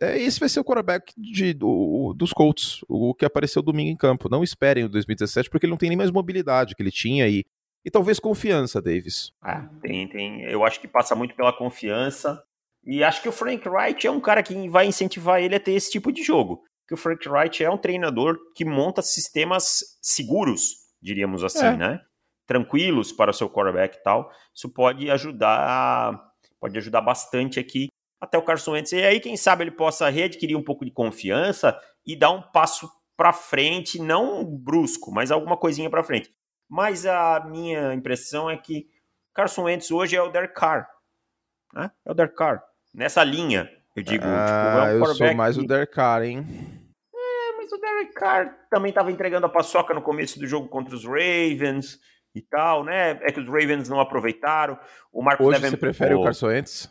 é, 0.00 0.18
esse 0.18 0.40
vai 0.40 0.48
ser 0.48 0.58
o 0.58 0.64
quarterback 0.64 1.12
de, 1.16 1.54
do, 1.54 2.12
dos 2.16 2.32
Colts, 2.32 2.80
o 2.88 3.14
que 3.14 3.24
apareceu 3.24 3.62
domingo 3.62 3.90
em 3.90 3.96
campo. 3.96 4.28
Não 4.28 4.42
esperem 4.42 4.84
o 4.84 4.88
2017, 4.88 5.48
porque 5.48 5.66
ele 5.66 5.70
não 5.70 5.78
tem 5.78 5.88
nem 5.88 5.98
mais 5.98 6.10
mobilidade 6.10 6.74
que 6.74 6.82
ele 6.82 6.90
tinha 6.90 7.28
e, 7.28 7.44
e 7.84 7.90
talvez 7.90 8.18
confiança, 8.18 8.82
Davis. 8.82 9.32
Ah, 9.40 9.68
tem, 9.80 10.08
tem. 10.08 10.42
Eu 10.42 10.64
acho 10.64 10.80
que 10.80 10.88
passa 10.88 11.14
muito 11.14 11.36
pela 11.36 11.52
confiança. 11.52 12.42
E 12.84 13.04
acho 13.04 13.22
que 13.22 13.28
o 13.28 13.32
Frank 13.32 13.68
Wright 13.68 14.06
é 14.06 14.10
um 14.10 14.20
cara 14.20 14.42
que 14.42 14.68
vai 14.68 14.86
incentivar 14.86 15.40
ele 15.40 15.54
a 15.54 15.60
ter 15.60 15.72
esse 15.72 15.90
tipo 15.90 16.10
de 16.10 16.22
jogo. 16.22 16.64
Que 16.88 16.94
o 16.94 16.96
Frank 16.96 17.28
Wright 17.28 17.62
é 17.62 17.70
um 17.70 17.76
treinador 17.76 18.38
que 18.54 18.64
monta 18.64 19.02
sistemas 19.02 19.98
seguros, 20.00 20.88
diríamos 21.00 21.44
assim, 21.44 21.66
é. 21.66 21.76
né? 21.76 22.00
Tranquilos 22.46 23.12
para 23.12 23.30
o 23.30 23.34
seu 23.34 23.48
quarterback 23.48 23.96
e 23.96 24.02
tal. 24.02 24.32
Isso 24.54 24.68
pode 24.70 25.10
ajudar, 25.10 26.18
pode 26.58 26.78
ajudar 26.78 27.02
bastante 27.02 27.60
aqui 27.60 27.88
até 28.20 28.38
o 28.38 28.42
Carson 28.42 28.72
Wentz. 28.72 28.92
E 28.92 29.02
aí, 29.02 29.20
quem 29.20 29.36
sabe, 29.36 29.64
ele 29.64 29.70
possa 29.70 30.08
readquirir 30.08 30.56
um 30.56 30.62
pouco 30.62 30.84
de 30.84 30.90
confiança 30.90 31.78
e 32.06 32.16
dar 32.16 32.30
um 32.30 32.42
passo 32.42 32.90
para 33.16 33.32
frente, 33.32 34.00
não 34.00 34.44
brusco, 34.44 35.12
mas 35.12 35.30
alguma 35.30 35.56
coisinha 35.56 35.90
para 35.90 36.04
frente. 36.04 36.32
Mas 36.68 37.04
a 37.04 37.44
minha 37.48 37.92
impressão 37.94 38.48
é 38.48 38.56
que 38.56 38.86
Carson 39.34 39.64
Wentz 39.64 39.90
hoje 39.90 40.16
é 40.16 40.22
o 40.22 40.30
Derek 40.30 40.54
Carr. 40.54 40.88
Né? 41.74 41.90
É 42.04 42.10
o 42.10 42.14
Derek 42.14 42.34
Carr. 42.34 42.62
Nessa 42.94 43.24
linha, 43.24 43.70
eu 43.94 44.02
digo. 44.02 44.24
Ah, 44.26 44.46
tipo, 44.46 44.86
é 44.86 44.94
um 44.94 45.06
eu 45.06 45.14
sou 45.14 45.34
mais 45.34 45.56
que... 45.56 45.64
o 45.64 45.66
Derek 45.66 45.92
Carr, 45.92 46.22
hein? 46.22 46.46
Mas 47.68 47.72
o 47.72 47.80
Derek 47.80 48.14
Carr 48.14 48.56
também 48.70 48.88
estava 48.88 49.12
entregando 49.12 49.44
a 49.44 49.50
paçoca 49.50 49.92
no 49.92 50.00
começo 50.00 50.38
do 50.38 50.46
jogo 50.46 50.68
contra 50.68 50.94
os 50.94 51.04
Ravens 51.04 51.98
e 52.34 52.40
tal, 52.40 52.82
né? 52.82 53.18
É 53.22 53.30
que 53.30 53.40
os 53.40 53.46
Ravens 53.46 53.90
não 53.90 54.00
aproveitaram. 54.00 54.78
O 55.12 55.22
Marcos 55.22 55.46
Hoje 55.46 55.60
você 55.60 55.76
prefere 55.76 56.14
o 56.14 56.24
Carson 56.24 56.46
Wentz? 56.46 56.88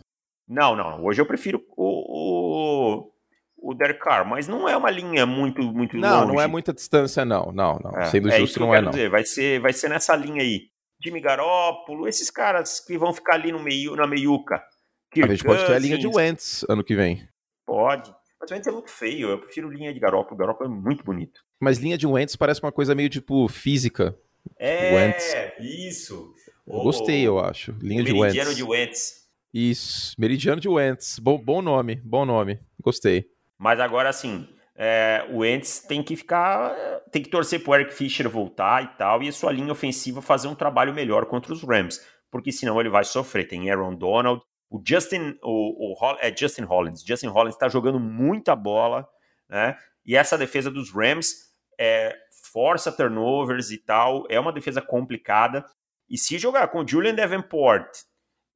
Não, 0.48 0.76
não. 0.76 1.04
Hoje 1.04 1.20
eu 1.20 1.26
prefiro 1.26 1.64
o, 1.76 3.02
o, 3.02 3.12
o 3.58 3.74
Derek 3.74 4.00
Carr, 4.00 4.24
mas 4.24 4.48
não 4.48 4.70
é 4.70 4.78
uma 4.78 4.92
linha 4.92 5.26
muito, 5.26 5.64
muito 5.64 5.98
não, 5.98 6.22
longe. 6.22 6.34
Não, 6.34 6.42
é 6.42 6.48
muita 6.48 6.72
distância, 6.72 7.26
não. 7.26 7.52
Não, 7.52 7.80
não. 7.84 8.00
É, 8.00 8.06
Sendo 8.06 8.30
é 8.30 8.38
justo, 8.38 8.60
não 8.60 8.74
é, 8.74 8.80
não. 8.80 8.92
Dizer. 8.92 9.10
Vai 9.10 9.24
ser, 9.24 9.60
vai 9.60 9.74
ser 9.74 9.90
nessa 9.90 10.16
linha 10.16 10.44
aí. 10.44 10.70
Jimmy 11.04 11.20
Garoppolo, 11.20 12.08
esses 12.08 12.30
caras 12.30 12.80
que 12.80 12.98
vão 12.98 13.12
ficar 13.12 13.36
ali 13.36 13.52
no 13.52 13.60
meio, 13.60 13.96
na 13.96 14.06
meiuca. 14.06 14.64
Kirk 15.12 15.28
a 15.28 15.34
gente 15.34 15.44
pode 15.44 15.66
ter 15.66 15.74
a 15.74 15.80
linha 15.80 15.98
de 15.98 16.08
Wentz 16.08 16.64
ano 16.70 16.84
que 16.84 16.96
vem. 16.96 17.28
Pode. 17.66 18.14
Mas 18.40 18.52
o 18.52 18.54
Wentz 18.54 18.68
é 18.68 18.72
muito 18.72 18.92
feio. 18.92 19.30
Eu 19.30 19.40
prefiro 19.40 19.70
linha 19.70 19.94
de 19.94 20.00
Garoppolo. 20.00 20.36
O 20.36 20.38
Garoppolo 20.38 20.70
é 20.70 20.74
muito 20.74 21.04
bonito. 21.04 21.42
Mas 21.60 21.78
linha 21.78 21.98
de 21.98 22.06
Wentz 22.06 22.36
parece 22.36 22.62
uma 22.62 22.72
coisa 22.72 22.94
meio 22.94 23.10
tipo 23.10 23.48
física. 23.48 24.18
É, 24.58 24.96
Wentz. 24.96 25.36
isso. 25.60 26.34
Eu 26.66 26.82
gostei, 26.82 27.26
eu 27.26 27.40
acho. 27.40 27.74
Linha 27.82 28.04
de 28.04 28.14
Wentz. 28.14 28.56
de 28.56 28.64
Wentz. 28.64 29.28
Isso, 29.54 30.14
Meridiano 30.20 30.62
de 30.62 30.70
Wentz. 30.70 31.20
Bom, 31.20 31.38
bom 31.38 31.62
nome, 31.62 31.96
bom 32.04 32.26
nome. 32.26 32.60
Gostei. 32.82 33.30
Mas 33.58 33.80
agora 33.80 34.14
sim, 34.14 34.48
é, 34.76 35.26
o 35.32 35.38
Wentz 35.38 35.80
tem 35.80 36.04
que 36.04 36.16
ficar. 36.16 36.76
Tem 37.12 37.24
que 37.24 37.30
torcer 37.30 37.64
pro 37.64 37.74
Eric 37.74 37.94
Fischer 37.94 38.30
voltar 38.30 38.84
e 38.84 38.88
tal, 38.98 39.24
e 39.24 39.30
a 39.30 39.32
sua 39.32 39.52
linha 39.52 39.72
ofensiva 39.72 40.22
fazer 40.22 40.48
um 40.48 40.56
trabalho 40.56 40.94
melhor 40.94 41.26
contra 41.26 41.54
os 41.54 41.64
Rams. 41.64 42.06
Porque 42.30 42.52
senão 42.52 42.80
ele 42.80 42.90
vai 42.90 43.04
sofrer. 43.04 43.48
Tem 43.48 43.72
Aaron 43.72 43.96
Donald, 43.96 44.44
o 44.70 44.82
Justin, 44.86 45.38
o, 45.42 45.94
o 45.94 46.18
é 46.20 46.36
Justin 46.36 46.64
Hollins. 46.64 47.04
Justin 47.04 47.28
Hollins 47.28 47.56
está 47.56 47.70
jogando 47.70 48.00
muita 48.00 48.56
bola, 48.56 49.08
né? 49.50 49.78
E 50.06 50.16
essa 50.16 50.38
defesa 50.38 50.70
dos 50.70 50.94
Rams 50.94 51.48
é, 51.80 52.16
força 52.52 52.92
turnovers 52.92 53.72
e 53.72 53.78
tal. 53.78 54.26
É 54.30 54.40
uma 54.40 54.54
defesa 54.54 54.82
complicada. 54.82 55.66
E 56.10 56.18
se 56.18 56.38
jogar 56.38 56.68
com 56.70 56.80
o 56.80 56.88
Julian 56.88 57.16
Davenport 57.16 57.88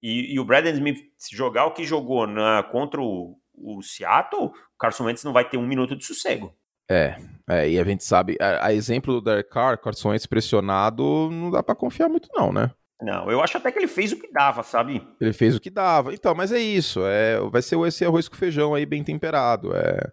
e, 0.01 0.33
e 0.33 0.39
o 0.39 0.45
Brandon 0.45 0.69
Smith 0.71 0.99
jogar 1.31 1.65
o 1.65 1.73
que 1.73 1.83
jogou 1.83 2.25
na, 2.25 2.63
contra 2.63 3.01
o, 3.01 3.37
o 3.53 3.81
Seattle, 3.81 4.45
o 4.45 4.53
Carson 4.79 5.05
Wentz 5.05 5.23
não 5.23 5.33
vai 5.33 5.47
ter 5.47 5.57
um 5.57 5.67
minuto 5.67 5.95
de 5.95 6.05
sossego. 6.05 6.55
É, 6.89 7.15
é 7.49 7.69
e 7.69 7.79
a 7.79 7.83
gente 7.83 8.03
sabe, 8.03 8.37
a, 8.39 8.67
a 8.67 8.73
exemplo 8.73 9.13
do 9.13 9.21
Derek 9.21 9.49
Carr, 9.49 9.77
Carson 9.77 10.09
Wentz 10.09 10.25
pressionado, 10.25 11.29
não 11.31 11.51
dá 11.51 11.61
para 11.61 11.75
confiar 11.75 12.09
muito 12.09 12.29
não, 12.33 12.51
né? 12.51 12.71
Não, 13.01 13.31
eu 13.31 13.41
acho 13.41 13.57
até 13.57 13.71
que 13.71 13.79
ele 13.79 13.87
fez 13.87 14.11
o 14.11 14.19
que 14.19 14.31
dava, 14.31 14.61
sabe? 14.61 15.01
Ele 15.19 15.33
fez 15.33 15.55
o 15.55 15.59
que 15.59 15.69
dava. 15.69 16.13
Então, 16.13 16.35
mas 16.35 16.51
é 16.51 16.59
isso. 16.59 17.01
É, 17.03 17.39
vai 17.49 17.61
ser 17.61 17.79
esse 17.87 18.05
arroz 18.05 18.27
com 18.29 18.35
feijão 18.35 18.75
aí 18.75 18.85
bem 18.85 19.03
temperado. 19.03 19.75
É, 19.75 20.11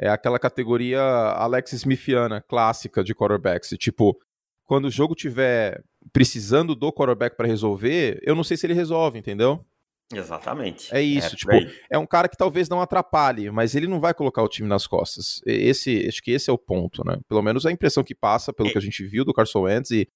é 0.00 0.08
aquela 0.08 0.38
categoria 0.38 1.00
Alex 1.00 1.72
Smithiana 1.74 2.40
clássica 2.40 3.04
de 3.04 3.14
quarterbacks. 3.14 3.70
Tipo, 3.78 4.18
quando 4.64 4.86
o 4.86 4.90
jogo 4.90 5.14
tiver 5.14 5.84
precisando 6.12 6.74
do 6.74 6.90
quarterback 6.90 7.36
para 7.36 7.46
resolver, 7.46 8.18
eu 8.22 8.34
não 8.34 8.42
sei 8.42 8.56
se 8.56 8.66
ele 8.66 8.74
resolve, 8.74 9.18
entendeu? 9.18 9.64
Exatamente. 10.12 10.94
É 10.94 11.00
isso, 11.00 11.34
é, 11.34 11.36
tipo, 11.36 11.52
aí. 11.52 11.70
é 11.90 11.98
um 11.98 12.06
cara 12.06 12.28
que 12.28 12.36
talvez 12.36 12.68
não 12.68 12.80
atrapalhe, 12.80 13.50
mas 13.50 13.74
ele 13.74 13.86
não 13.86 14.00
vai 14.00 14.12
colocar 14.12 14.42
o 14.42 14.48
time 14.48 14.68
nas 14.68 14.86
costas. 14.86 15.40
Esse, 15.46 16.06
acho 16.06 16.22
que 16.22 16.30
esse 16.30 16.50
é 16.50 16.52
o 16.52 16.58
ponto, 16.58 17.02
né? 17.04 17.18
Pelo 17.28 17.42
menos 17.42 17.64
a 17.64 17.72
impressão 17.72 18.04
que 18.04 18.14
passa, 18.14 18.52
pelo 18.52 18.68
é. 18.68 18.72
que 18.72 18.78
a 18.78 18.80
gente 18.80 19.04
viu 19.04 19.24
do 19.24 19.32
Carson 19.32 19.60
Wentz, 19.60 19.90
e, 19.90 20.08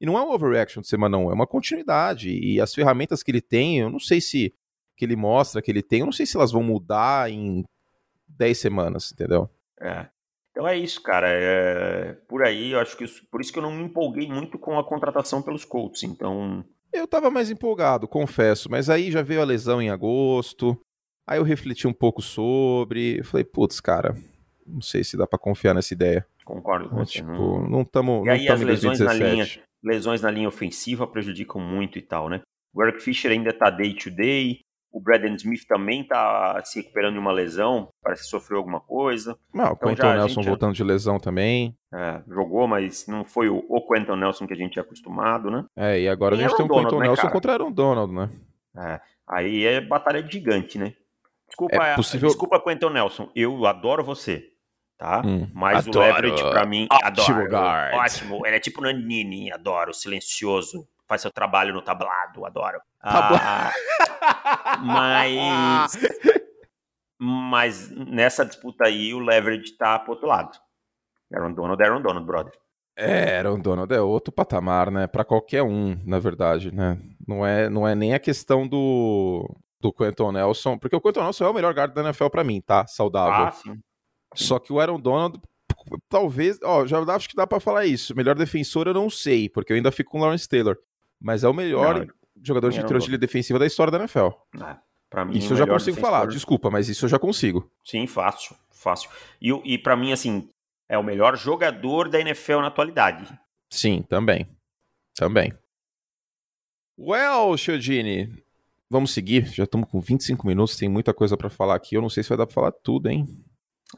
e 0.00 0.06
não 0.06 0.18
é 0.18 0.22
um 0.22 0.32
overreaction 0.32 0.80
de 0.80 0.88
semana 0.88 1.16
não, 1.16 1.30
é 1.30 1.34
uma 1.34 1.46
continuidade. 1.46 2.30
E 2.30 2.60
as 2.60 2.74
ferramentas 2.74 3.22
que 3.22 3.30
ele 3.30 3.40
tem, 3.40 3.78
eu 3.78 3.90
não 3.90 4.00
sei 4.00 4.20
se 4.20 4.54
que 4.96 5.04
ele 5.04 5.16
mostra 5.16 5.60
que 5.60 5.70
ele 5.70 5.82
tem, 5.82 6.00
eu 6.00 6.06
não 6.06 6.12
sei 6.12 6.26
se 6.26 6.36
elas 6.36 6.52
vão 6.52 6.62
mudar 6.62 7.30
em 7.30 7.64
10 8.28 8.58
semanas, 8.58 9.12
entendeu? 9.12 9.48
É. 9.80 10.06
Então 10.50 10.68
é 10.68 10.76
isso, 10.76 11.02
cara. 11.02 11.28
É... 11.28 12.12
Por 12.28 12.42
aí, 12.44 12.72
eu 12.72 12.80
acho 12.80 12.96
que 12.96 13.04
isso... 13.04 13.26
por 13.30 13.40
isso 13.40 13.52
que 13.52 13.58
eu 13.58 13.62
não 13.62 13.72
me 13.72 13.82
empolguei 13.82 14.28
muito 14.28 14.58
com 14.58 14.78
a 14.78 14.84
contratação 14.84 15.42
pelos 15.42 15.64
Colts. 15.64 16.04
Então. 16.04 16.64
Eu 16.92 17.08
tava 17.08 17.30
mais 17.30 17.50
empolgado, 17.50 18.06
confesso, 18.06 18.70
mas 18.70 18.88
aí 18.88 19.10
já 19.10 19.20
veio 19.20 19.42
a 19.42 19.44
lesão 19.44 19.82
em 19.82 19.90
agosto. 19.90 20.80
Aí 21.26 21.38
eu 21.38 21.42
refleti 21.42 21.88
um 21.88 21.92
pouco 21.92 22.22
sobre. 22.22 23.18
Eu 23.18 23.24
falei, 23.24 23.44
putz, 23.44 23.80
cara, 23.80 24.14
não 24.66 24.80
sei 24.80 25.02
se 25.02 25.16
dá 25.16 25.26
para 25.26 25.38
confiar 25.38 25.74
nessa 25.74 25.92
ideia. 25.92 26.26
Concordo 26.44 26.88
com 26.88 26.96
você. 26.96 27.12
Tipo, 27.12 27.66
não 27.68 27.82
estamos. 27.82 28.26
E 28.26 28.30
aí 28.30 28.48
as 28.48 28.60
lesões 28.60 29.00
na 29.00 29.12
linha, 29.12 29.46
lesões 29.84 30.22
na 30.22 30.30
linha 30.30 30.48
ofensiva 30.48 31.06
prejudicam 31.06 31.60
muito 31.60 31.98
e 31.98 32.02
tal, 32.02 32.28
né? 32.28 32.40
O 32.74 32.82
Eric 32.82 33.02
Fischer 33.02 33.30
ainda 33.30 33.52
tá 33.52 33.70
day 33.70 33.94
to 33.94 34.10
day. 34.10 34.60
O 34.90 35.00
Braden 35.00 35.34
Smith 35.34 35.66
também 35.66 36.02
está 36.02 36.62
se 36.64 36.78
recuperando 36.78 37.14
de 37.14 37.18
uma 37.18 37.32
lesão, 37.32 37.88
parece 38.00 38.22
que 38.22 38.28
sofreu 38.28 38.58
alguma 38.58 38.78
coisa. 38.78 39.36
Não, 39.52 39.70
o 39.70 39.72
então, 39.72 39.88
Quentin 39.88 40.02
Nelson 40.06 40.34
gente... 40.34 40.46
voltando 40.46 40.72
de 40.72 40.84
lesão 40.84 41.18
também. 41.18 41.76
É, 41.92 42.22
jogou, 42.28 42.68
mas 42.68 43.04
não 43.08 43.24
foi 43.24 43.48
o, 43.48 43.64
o 43.68 43.88
Quentin 43.88 44.12
Nelson 44.12 44.46
que 44.46 44.52
a 44.52 44.56
gente 44.56 44.78
é 44.78 44.82
acostumado, 44.82 45.50
né? 45.50 45.64
É, 45.76 46.00
e 46.00 46.08
agora 46.08 46.36
tem 46.36 46.44
a 46.44 46.48
gente 46.48 46.56
tem 46.56 46.66
um 46.66 46.68
Quentin 46.68 46.98
né, 46.98 47.06
Nelson 47.08 47.28
contra 47.28 47.52
Aaron 47.54 47.72
Donald, 47.72 48.12
né? 48.14 48.30
É, 48.76 49.00
aí 49.26 49.64
é 49.64 49.80
batalha 49.80 50.24
gigante, 50.24 50.78
né? 50.78 50.94
Desculpa, 51.48 51.74
é 51.74 51.96
possível... 51.96 52.28
desculpa 52.28 52.62
Quentin 52.62 52.90
Nelson, 52.90 53.28
eu 53.34 53.66
adoro 53.66 54.04
você, 54.04 54.52
tá? 54.96 55.22
Hum, 55.24 55.48
Mas 55.52 55.86
adoro. 55.86 55.98
o 55.98 56.14
Leverett, 56.14 56.50
pra 56.50 56.66
mim, 56.66 56.86
ótimo 56.90 57.38
adoro. 57.38 57.50
Guard. 57.50 57.94
Ótimo, 57.94 58.46
ele 58.46 58.56
é 58.56 58.60
tipo 58.60 58.80
Nanini, 58.80 59.52
adoro, 59.52 59.92
silencioso, 59.92 60.86
faz 61.06 61.20
seu 61.22 61.30
trabalho 61.30 61.74
no 61.74 61.82
tablado, 61.82 62.44
adoro. 62.44 62.80
Ah, 63.02 63.70
mas, 64.82 65.92
mas 67.18 67.90
nessa 67.90 68.44
disputa 68.44 68.86
aí, 68.86 69.12
o 69.12 69.18
Leverage 69.18 69.76
tá 69.76 69.98
pro 69.98 70.12
outro 70.12 70.26
lado. 70.26 70.58
Aaron 71.32 71.52
Donald 71.52 71.82
é 71.82 71.86
Aaron 71.86 72.02
Donald, 72.02 72.26
brother. 72.26 72.52
É, 72.96 73.38
Aaron 73.38 73.58
Donald 73.58 73.92
é 73.92 74.00
outro 74.00 74.32
patamar, 74.32 74.90
né? 74.90 75.06
Para 75.06 75.24
qualquer 75.24 75.62
um, 75.62 75.98
na 76.04 76.18
verdade, 76.18 76.72
né? 76.72 76.98
Não 77.26 77.44
é, 77.44 77.68
não 77.68 77.86
é 77.86 77.94
nem 77.94 78.14
a 78.14 78.20
questão 78.20 78.68
do, 78.68 79.52
do 79.80 79.92
Quentin 79.92 80.32
Nelson, 80.32 80.78
porque 80.78 80.94
o 80.94 81.00
Quentin 81.00 81.20
Nelson 81.20 81.44
é 81.44 81.48
o 81.48 81.54
melhor 81.54 81.74
guarda 81.74 81.94
da 81.94 82.08
NFL 82.08 82.28
para 82.28 82.44
mim, 82.44 82.60
tá? 82.60 82.86
Saudável. 82.86 83.46
Ah, 83.46 83.50
sim. 83.50 83.80
Só 84.34 84.58
que 84.58 84.72
o 84.72 84.80
Aaron 84.80 85.00
Donald, 85.00 85.40
talvez, 86.08 86.58
ó, 86.62 86.86
já 86.86 87.00
acho 87.00 87.28
que 87.28 87.36
dá 87.36 87.46
para 87.46 87.60
falar 87.60 87.86
isso. 87.86 88.14
Melhor 88.14 88.34
defensor 88.34 88.86
eu 88.86 88.94
não 88.94 89.08
sei, 89.08 89.48
porque 89.48 89.72
eu 89.72 89.76
ainda 89.76 89.92
fico 89.92 90.10
com 90.10 90.18
o 90.18 90.20
Lawrence 90.22 90.48
Taylor. 90.48 90.76
Mas 91.20 91.44
é 91.44 91.48
o 91.48 91.54
melhor 91.54 92.00
não, 92.00 92.14
jogador 92.42 92.70
de 92.70 92.84
trilogia 92.84 93.16
defensiva 93.16 93.58
da 93.58 93.66
história 93.66 93.90
da 93.90 93.98
NFL. 93.98 94.28
É, 94.60 95.24
mim, 95.24 95.36
isso 95.38 95.52
eu 95.52 95.56
já 95.56 95.66
consigo 95.66 95.96
defensor... 95.96 96.10
falar, 96.10 96.26
desculpa, 96.26 96.70
mas 96.70 96.88
isso 96.88 97.04
eu 97.04 97.08
já 97.08 97.18
consigo. 97.18 97.70
Sim, 97.84 98.06
fácil, 98.06 98.56
fácil. 98.70 99.08
E, 99.40 99.50
e 99.64 99.78
para 99.78 99.96
mim, 99.96 100.12
assim, 100.12 100.48
é 100.88 100.98
o 100.98 101.02
melhor 101.02 101.36
jogador 101.36 102.08
da 102.08 102.20
NFL 102.20 102.58
na 102.58 102.66
atualidade. 102.66 103.26
Sim, 103.70 104.02
também. 104.02 104.46
Também. 105.14 105.52
Well, 106.98 107.56
Chiodini, 107.56 108.32
vamos 108.90 109.12
seguir. 109.12 109.46
Já 109.46 109.64
estamos 109.64 109.88
com 109.88 110.00
25 110.00 110.46
minutos, 110.46 110.76
tem 110.76 110.88
muita 110.88 111.12
coisa 111.12 111.36
para 111.36 111.50
falar 111.50 111.74
aqui. 111.74 111.96
Eu 111.96 112.02
não 112.02 112.08
sei 112.08 112.22
se 112.22 112.28
vai 112.28 112.38
dar 112.38 112.46
para 112.46 112.54
falar 112.54 112.72
tudo, 112.72 113.08
hein? 113.08 113.26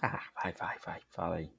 Ah, 0.03 0.21
vai, 0.43 0.53
vai, 0.53 0.77
vai. 0.85 1.01
Fala 1.11 1.37
aí. 1.37 1.51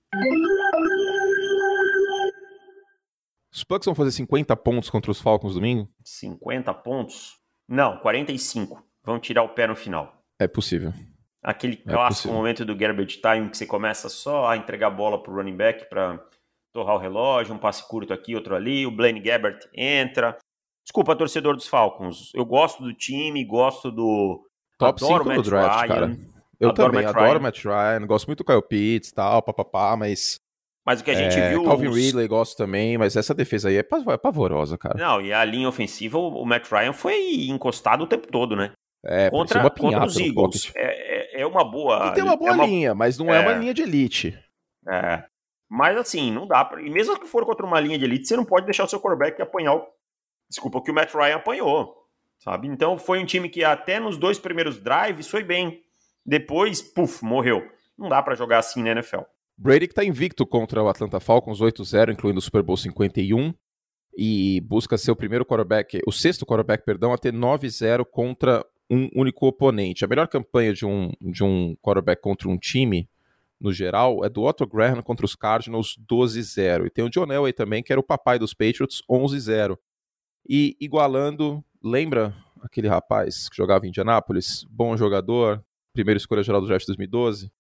Os 3.54 3.64
Bucks 3.64 3.86
vão 3.86 3.96
fazer 3.96 4.12
50 4.12 4.56
pontos 4.58 4.90
contra 4.90 5.10
os 5.10 5.20
Falcons 5.20 5.56
domingo? 5.56 5.90
50 6.04 6.74
pontos? 6.76 7.38
Não, 7.68 7.98
45. 8.00 8.84
Vão 9.04 9.20
tirar 9.20 9.44
o 9.44 9.50
pé 9.50 9.68
no 9.68 9.76
final. 9.76 10.24
É 10.40 10.48
possível. 10.48 10.94
Aquele 11.44 11.74
é 11.74 11.92
clássico 11.92 12.24
possível. 12.24 12.38
momento 12.38 12.66
do 12.66 12.76
garbage 12.76 13.22
time 13.22 13.50
que 13.50 13.58
você 13.58 13.66
começa 13.66 14.10
só 14.10 14.48
a 14.48 14.58
entregar 14.58 14.88
a 14.88 14.92
bola 14.92 15.22
pro 15.22 15.34
running 15.34 15.56
back 15.56 15.90
para 15.90 16.24
torrar 16.74 16.96
o 16.96 17.00
relógio, 17.00 17.56
um 17.56 17.58
passe 17.58 17.88
curto 17.88 18.14
aqui, 18.14 18.36
outro 18.36 18.56
ali, 18.56 18.86
o 18.86 18.92
Blaine 18.92 19.20
Gabbert 19.20 19.60
entra. 19.74 20.38
Desculpa, 20.84 21.16
torcedor 21.16 21.56
dos 21.56 21.68
Falcons. 21.68 22.32
Eu 22.34 22.46
gosto 22.46 22.84
do 22.84 22.94
time, 22.94 23.44
gosto 23.44 23.92
do. 23.92 24.46
Top 24.78 25.00
5 25.00 25.24
no 25.24 25.42
draft, 25.42 25.82
Ryan, 25.82 25.88
cara. 25.88 26.18
Eu 26.60 26.70
adoro 26.70 26.92
também, 26.92 27.06
Matt 27.06 27.16
adoro. 27.16 27.42
Matt 27.42 27.64
Ryan, 27.64 28.08
gosto 28.08 28.28
muito 28.28 28.44
do 28.44 28.46
Kyle 28.46 28.62
Pitts 28.62 29.10
e 29.10 29.14
tal, 29.14 29.42
papapá, 29.44 29.96
mas 29.96 30.40
mas 30.88 31.02
o 31.02 31.04
que 31.04 31.12
a 31.12 31.16
gente 31.16 31.38
é, 31.38 31.50
viu. 31.50 31.66
Calvin 31.66 31.90
os... 31.90 31.98
Ridley 31.98 32.30
gosto 32.30 32.56
também, 32.56 32.98
mas 32.98 33.18
essa 33.18 33.34
defesa 33.34 33.68
aí 33.68 33.76
é, 33.76 33.80
é 33.82 34.18
pavorosa, 34.18 34.78
cara. 34.78 34.98
Não, 34.98 35.22
e 35.22 35.34
a 35.34 35.44
linha 35.44 35.68
ofensiva, 35.68 36.18
o 36.18 36.46
Matt 36.46 36.72
Ryan 36.72 36.94
foi 36.94 37.48
encostado 37.50 38.06
o 38.06 38.08
tempo 38.08 38.26
todo, 38.32 38.56
né? 38.56 38.72
É, 39.06 39.30
contra, 39.30 39.60
uma 39.60 39.70
contra 39.70 40.06
os 40.06 40.18
Eagles. 40.18 40.72
É, 40.76 41.40
é, 41.40 41.42
é, 41.42 41.46
uma 41.46 41.70
boa. 41.70 42.08
E 42.08 42.14
tem 42.14 42.24
uma 42.24 42.38
boa 42.38 42.52
é 42.52 42.54
uma... 42.54 42.66
linha, 42.66 42.96
mas 42.96 43.18
não 43.18 43.34
é... 43.34 43.42
uma 43.42 43.52
é. 43.52 43.60
linha 43.60 43.74
de 43.74 43.82
elite. 43.82 44.40
É. 44.88 45.26
Mas 45.70 45.98
assim, 45.98 46.32
não 46.32 46.48
dá 46.48 46.64
pra. 46.64 46.82
E 46.82 46.90
mesmo 46.90 47.20
que 47.20 47.28
for 47.28 47.46
contra 47.46 47.66
uma 47.66 47.82
linha 47.82 48.00
de 48.00 48.06
elite, 48.06 48.26
você 48.26 48.38
não 48.38 48.46
pode 48.46 48.66
deixar 48.66 48.86
o 48.86 48.88
seu 48.88 49.02
quarterback 49.02 49.42
apanhar 49.42 49.76
o. 49.76 49.86
Desculpa, 50.50 50.78
o 50.78 50.82
que 50.82 50.92
o 50.92 50.94
Matt 50.94 51.14
Ryan 51.14 51.36
apanhou. 51.36 51.94
sabe? 52.40 52.70
Então 52.70 52.98
foi 52.98 53.20
um 53.20 53.26
time 53.26 53.50
que 53.50 53.62
até 53.62 54.00
nos 54.00 54.18
dois 54.18 54.40
primeiros 54.40 54.82
drives 54.82 55.28
foi 55.28 55.44
bem. 55.44 55.82
Depois, 56.28 56.82
puf, 56.82 57.24
morreu. 57.24 57.66
Não 57.98 58.10
dá 58.10 58.22
para 58.22 58.36
jogar 58.36 58.60
assim 58.60 58.84
na 58.84 58.92
NFL. 58.92 59.22
Brady 59.58 59.88
que 59.88 59.94
tá 59.94 60.04
invicto 60.04 60.46
contra 60.46 60.84
o 60.84 60.90
Atlanta 60.90 61.20
Falcons 61.20 61.62
8-0, 61.62 62.12
incluindo 62.12 62.40
o 62.40 62.42
Super 62.42 62.62
Bowl 62.62 62.76
51, 62.78 63.54
e 64.16 64.62
busca 64.62 64.98
ser 64.98 65.10
o 65.10 65.16
primeiro 65.16 65.46
quarterback, 65.46 66.00
o 66.06 66.12
sexto 66.12 66.46
quarterback, 66.46 66.84
perdão, 66.84 67.14
a 67.14 67.18
ter 67.18 67.34
9-0 67.34 68.06
contra 68.06 68.64
um 68.90 69.10
único 69.16 69.48
oponente. 69.48 70.04
A 70.04 70.08
melhor 70.08 70.28
campanha 70.28 70.74
de 70.74 70.86
um, 70.86 71.12
de 71.22 71.44
um 71.44 71.76
quarterback 71.82 72.22
contra 72.22 72.50
um 72.50 72.58
time, 72.58 73.10
no 73.60 73.72
geral, 73.72 74.24
é 74.24 74.30
do 74.30 74.44
Otto 74.44 74.68
Graham 74.68 75.02
contra 75.02 75.26
os 75.26 75.36
Cardinals 75.36 75.98
12-0. 76.10 76.86
E 76.86 76.90
tem 76.90 77.06
o 77.06 77.10
John 77.10 77.32
Elway 77.32 77.54
também, 77.54 77.82
que 77.82 77.92
era 77.92 78.00
o 78.00 78.04
papai 78.04 78.38
dos 78.38 78.54
Patriots, 78.54 79.02
11-0. 79.10 79.78
E 80.48 80.78
igualando, 80.80 81.64
lembra 81.84 82.36
aquele 82.62 82.88
rapaz 82.88 83.50
que 83.50 83.58
jogava 83.58 83.86
em 83.86 83.90
Indianápolis? 83.90 84.66
Bom 84.70 84.96
jogador, 84.96 85.64
primeira 85.98 86.18
escolha 86.18 86.44
geral 86.44 86.62
do 86.62 86.68
draft 86.68 86.86
2012? 86.86 87.52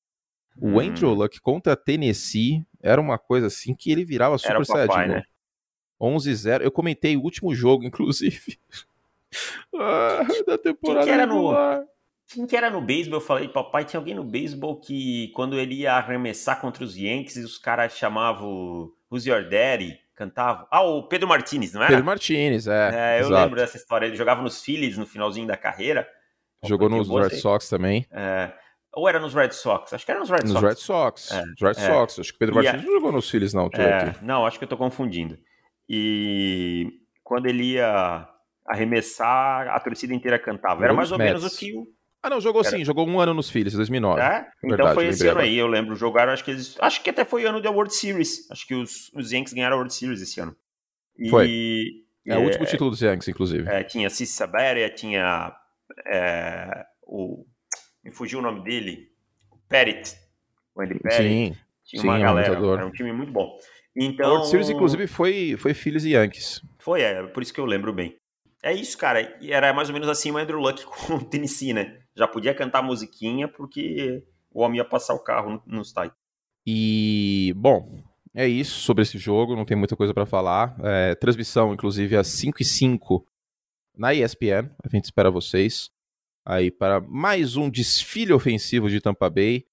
O 0.59 0.67
hum. 0.67 0.79
Andrew 0.79 1.13
Luck 1.13 1.39
contra 1.41 1.75
Tennessee 1.75 2.65
era 2.81 3.01
uma 3.01 3.17
coisa 3.17 3.47
assim 3.47 3.75
que 3.75 3.91
ele 3.91 4.05
virava 4.05 4.37
Super 4.37 4.65
Saiyajin. 4.65 5.09
Né? 5.09 5.23
11-0. 5.99 6.61
Eu 6.61 6.71
comentei 6.71 7.17
o 7.17 7.21
último 7.21 7.53
jogo, 7.53 7.83
inclusive. 7.85 8.59
ah, 9.75 10.21
da 10.45 10.57
temporada 10.57 11.05
Quem 11.05 11.15
que 11.15 11.21
era 11.21 11.25
no 11.25 11.87
Quem 12.27 12.47
que 12.47 12.55
era 12.55 12.69
no 12.69 12.81
beisebol? 12.81 13.19
Eu 13.19 13.25
falei, 13.25 13.47
papai, 13.47 13.85
tinha 13.85 13.99
alguém 13.99 14.15
no 14.15 14.23
beisebol 14.23 14.79
que 14.79 15.29
quando 15.29 15.59
ele 15.59 15.75
ia 15.75 15.93
arremessar 15.93 16.61
contra 16.61 16.83
os 16.83 16.95
Yankees, 16.95 17.37
os 17.37 17.57
caras 17.57 17.93
chamavam 17.93 18.91
Who's 19.11 19.25
Your 19.25 19.47
Daddy? 19.49 19.99
Cantavam. 20.15 20.65
Ah, 20.71 20.81
o 20.81 21.03
Pedro 21.03 21.27
Martinez, 21.27 21.73
não 21.73 21.81
era? 21.81 21.91
Pedro 21.91 22.05
Martinez, 22.05 22.65
é. 22.67 23.17
é 23.17 23.21
eu 23.21 23.27
exato. 23.27 23.43
lembro 23.43 23.59
dessa 23.59 23.77
história. 23.77 24.07
Ele 24.07 24.15
jogava 24.15 24.41
nos 24.41 24.63
Phillies 24.63 24.97
no 24.97 25.05
finalzinho 25.05 25.45
da 25.45 25.55
carreira. 25.55 26.07
Jogou 26.63 26.89
nos 26.89 27.09
Red 27.09 27.37
Sox 27.37 27.69
também. 27.69 28.05
É. 28.11 28.51
Ou 28.93 29.07
era 29.07 29.19
nos 29.19 29.33
Red 29.33 29.51
Sox? 29.51 29.93
Acho 29.93 30.03
que 30.03 30.11
era 30.11 30.19
nos 30.19 30.29
Red 30.29 30.41
nos 30.41 30.53
Sox. 30.53 30.63
Red 30.63 30.75
Sox. 30.75 31.31
É, 31.31 31.45
nos 31.45 31.61
Red 31.61 31.69
é. 31.69 31.73
Sox. 31.73 32.19
Acho 32.19 32.31
que 32.31 32.35
o 32.35 32.39
Pedro 32.39 32.55
Martins 32.55 32.73
a... 32.73 32.85
não 32.85 32.93
jogou 32.93 33.11
nos 33.11 33.29
Phillies, 33.29 33.53
não. 33.53 33.69
É, 33.73 34.15
não, 34.23 34.45
acho 34.45 34.57
que 34.57 34.63
eu 34.63 34.69
tô 34.69 34.75
confundindo. 34.75 35.37
E 35.87 36.87
quando 37.23 37.45
ele 37.45 37.73
ia 37.73 38.27
arremessar, 38.65 39.67
a 39.69 39.79
torcida 39.79 40.13
inteira 40.13 40.39
cantava. 40.39 40.83
Era 40.83 40.93
mais 40.93 41.11
ou 41.11 41.17
Mets. 41.17 41.41
menos 41.41 41.53
o 41.53 41.57
que 41.57 41.75
o. 41.75 41.87
Ah, 42.23 42.29
não, 42.29 42.41
jogou 42.41 42.61
era... 42.61 42.71
sim, 42.71 42.83
jogou 42.83 43.07
um 43.07 43.19
ano 43.19 43.33
nos 43.33 43.49
Phillies, 43.49 43.73
2009. 43.73 44.19
É? 44.19 44.47
Então 44.57 44.69
Verdade, 44.69 44.95
foi 44.95 45.07
esse 45.07 45.27
ano 45.27 45.39
aí, 45.41 45.55
eu 45.55 45.67
lembro. 45.67 45.95
Jogaram, 45.95 46.33
acho 46.33 46.43
que 46.43 46.51
eles. 46.51 46.75
Acho 46.79 47.01
que 47.03 47.09
até 47.11 47.23
foi 47.23 47.45
ano 47.45 47.61
da 47.61 47.69
World 47.69 47.93
Series. 47.93 48.49
Acho 48.49 48.65
que 48.65 48.73
os, 48.73 49.11
os 49.13 49.31
Yankees 49.31 49.53
ganharam 49.53 49.75
a 49.75 49.77
World 49.77 49.93
Series 49.93 50.21
esse 50.21 50.39
ano. 50.39 50.55
E... 51.17 51.29
Foi. 51.29 52.03
É, 52.27 52.33
é 52.33 52.37
o 52.37 52.41
último 52.41 52.65
título 52.65 52.89
dos 52.89 52.99
Yankees, 52.99 53.27
inclusive. 53.27 53.69
É, 53.69 53.83
tinha 53.83 54.09
Cissi 54.09 54.33
Saberia, 54.33 54.89
tinha 54.89 55.55
é, 56.05 56.85
o 57.03 57.45
me 58.03 58.11
fugiu 58.11 58.39
o 58.39 58.41
nome 58.41 58.63
dele, 58.63 59.09
o 59.51 59.57
Perit, 59.67 60.15
o 60.73 60.81
Andy 60.81 60.99
Perit. 60.99 61.17
Sim, 61.17 61.57
tinha 61.83 62.01
sim, 62.01 62.07
uma 62.07 62.19
galera, 62.19 62.55
era 62.55 62.85
um 62.85 62.91
time 62.91 63.11
muito 63.11 63.31
bom. 63.31 63.57
Então, 63.95 64.27
o 64.27 64.31
World 64.33 64.49
Series, 64.49 64.69
inclusive, 64.69 65.07
foi, 65.07 65.57
foi 65.57 65.73
Phillies 65.73 66.05
e 66.05 66.11
Yankees. 66.11 66.61
Foi, 66.79 67.01
é, 67.01 67.23
por 67.23 67.41
isso 67.41 67.53
que 67.53 67.59
eu 67.59 67.65
lembro 67.65 67.91
bem. 67.91 68.15
É 68.63 68.73
isso, 68.73 68.97
cara. 68.97 69.37
E 69.41 69.51
era 69.51 69.73
mais 69.73 69.89
ou 69.89 69.93
menos 69.93 70.07
assim 70.07 70.31
o 70.31 70.37
Andrew 70.37 70.59
Luck 70.59 70.85
com 70.85 71.15
o 71.15 71.25
Tennessee, 71.25 71.73
né? 71.73 71.99
Já 72.15 72.27
podia 72.27 72.53
cantar 72.53 72.81
musiquinha 72.81 73.47
porque 73.47 74.23
o 74.51 74.61
homem 74.61 74.77
ia 74.77 74.85
passar 74.85 75.13
o 75.13 75.23
carro 75.23 75.61
no, 75.65 75.77
no. 75.77 75.83
E, 76.65 77.53
bom, 77.55 78.03
é 78.33 78.47
isso 78.47 78.79
sobre 78.79 79.01
esse 79.01 79.17
jogo, 79.17 79.55
não 79.55 79.65
tem 79.65 79.77
muita 79.77 79.95
coisa 79.95 80.13
para 80.13 80.25
falar. 80.25 80.75
É, 80.83 81.15
transmissão, 81.15 81.73
inclusive, 81.73 82.15
às 82.15 82.27
5 82.27 82.61
e 82.61 82.65
5 82.65 83.25
na 83.97 84.13
ESPN. 84.13 84.69
A 84.83 84.89
gente 84.89 85.05
espera 85.05 85.31
vocês 85.31 85.89
aí 86.45 86.71
para 86.71 87.01
mais 87.01 87.57
um 87.57 87.69
desfile 87.69 88.31
ofensivo 88.31 88.89
de 88.89 89.01
Tampa 89.01 89.29
Bay. 89.29 89.65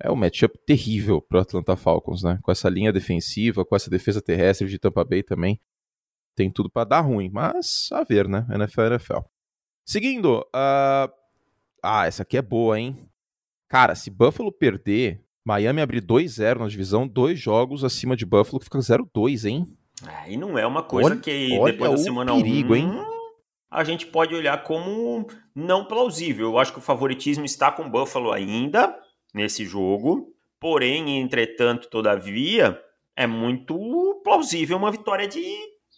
É 0.00 0.10
um 0.10 0.16
matchup 0.16 0.58
terrível 0.66 1.20
para 1.20 1.38
o 1.38 1.40
Atlanta 1.42 1.76
Falcons, 1.76 2.22
né? 2.22 2.38
Com 2.42 2.50
essa 2.50 2.68
linha 2.68 2.92
defensiva, 2.92 3.64
com 3.64 3.76
essa 3.76 3.90
defesa 3.90 4.22
terrestre 4.22 4.68
de 4.68 4.78
Tampa 4.78 5.04
Bay 5.04 5.22
também. 5.22 5.60
Tem 6.34 6.50
tudo 6.50 6.70
para 6.70 6.84
dar 6.84 7.00
ruim, 7.00 7.30
mas 7.32 7.88
a 7.92 8.02
ver, 8.02 8.28
né? 8.28 8.46
NFL 8.50 8.82
NFL. 8.82 9.20
Seguindo, 9.86 10.40
uh... 10.40 11.12
ah, 11.82 12.06
essa 12.06 12.22
aqui 12.22 12.36
é 12.36 12.42
boa, 12.42 12.78
hein? 12.78 12.96
Cara, 13.68 13.94
se 13.94 14.10
Buffalo 14.10 14.50
perder, 14.50 15.24
Miami 15.44 15.80
abrir 15.80 16.02
2-0 16.02 16.58
na 16.58 16.66
divisão, 16.66 17.06
dois 17.06 17.38
jogos 17.38 17.84
acima 17.84 18.16
de 18.16 18.26
Buffalo, 18.26 18.58
que 18.58 18.64
fica 18.64 18.78
0-2, 18.78 19.48
hein? 19.48 19.66
Aí 20.02 20.36
não 20.36 20.58
é 20.58 20.66
uma 20.66 20.82
coisa 20.82 21.10
olha, 21.10 21.20
que 21.20 21.48
depois 21.64 21.90
da 21.90 21.96
semana 21.98 22.34
perigo, 22.34 22.72
1, 22.72 22.76
hein? 22.76 23.13
A 23.74 23.82
gente 23.82 24.06
pode 24.06 24.32
olhar 24.32 24.62
como 24.62 25.26
não 25.52 25.84
plausível. 25.84 26.46
Eu 26.46 26.58
acho 26.58 26.72
que 26.72 26.78
o 26.78 26.82
favoritismo 26.82 27.44
está 27.44 27.72
com 27.72 27.82
o 27.82 27.90
Buffalo 27.90 28.30
ainda 28.30 28.96
nesse 29.34 29.64
jogo, 29.66 30.32
porém, 30.60 31.18
entretanto, 31.18 31.88
todavia, 31.88 32.80
é 33.16 33.26
muito 33.26 34.20
plausível 34.22 34.76
uma 34.76 34.92
vitória 34.92 35.26
de, 35.26 35.42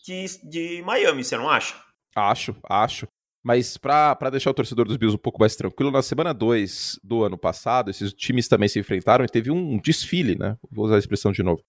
de, 0.02 0.24
de 0.48 0.82
Miami, 0.82 1.22
você 1.22 1.36
não 1.36 1.50
acha? 1.50 1.74
Acho, 2.14 2.56
acho. 2.64 3.06
Mas 3.44 3.76
para 3.76 4.30
deixar 4.30 4.50
o 4.50 4.54
torcedor 4.54 4.86
dos 4.86 4.96
Bills 4.96 5.14
um 5.14 5.22
pouco 5.22 5.38
mais 5.38 5.54
tranquilo, 5.54 5.90
na 5.90 6.02
semana 6.02 6.32
2 6.32 6.98
do 7.04 7.24
ano 7.24 7.36
passado, 7.36 7.90
esses 7.90 8.12
times 8.14 8.48
também 8.48 8.68
se 8.68 8.80
enfrentaram 8.80 9.24
e 9.24 9.28
teve 9.28 9.50
um 9.50 9.78
desfile, 9.78 10.34
né? 10.34 10.56
Vou 10.70 10.86
usar 10.86 10.96
a 10.96 10.98
expressão 10.98 11.30
de 11.30 11.42
novo. 11.42 11.62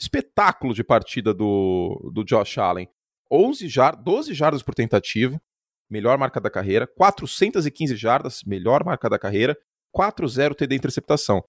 Espetáculo 0.00 0.72
de 0.72 0.82
partida 0.82 1.34
do, 1.34 2.10
do 2.12 2.24
Josh 2.24 2.56
Allen. 2.56 2.88
11 3.32 3.66
jar 3.66 3.96
12 3.96 4.34
jardas 4.34 4.62
por 4.62 4.74
tentativa, 4.74 5.40
melhor 5.88 6.18
marca 6.18 6.38
da 6.38 6.50
carreira, 6.50 6.86
415 6.86 7.96
jardas, 7.96 8.42
melhor 8.44 8.84
marca 8.84 9.08
da 9.08 9.18
carreira, 9.18 9.56
4-0 9.96 10.54
TD 10.54 10.76
interceptação. 10.76 11.42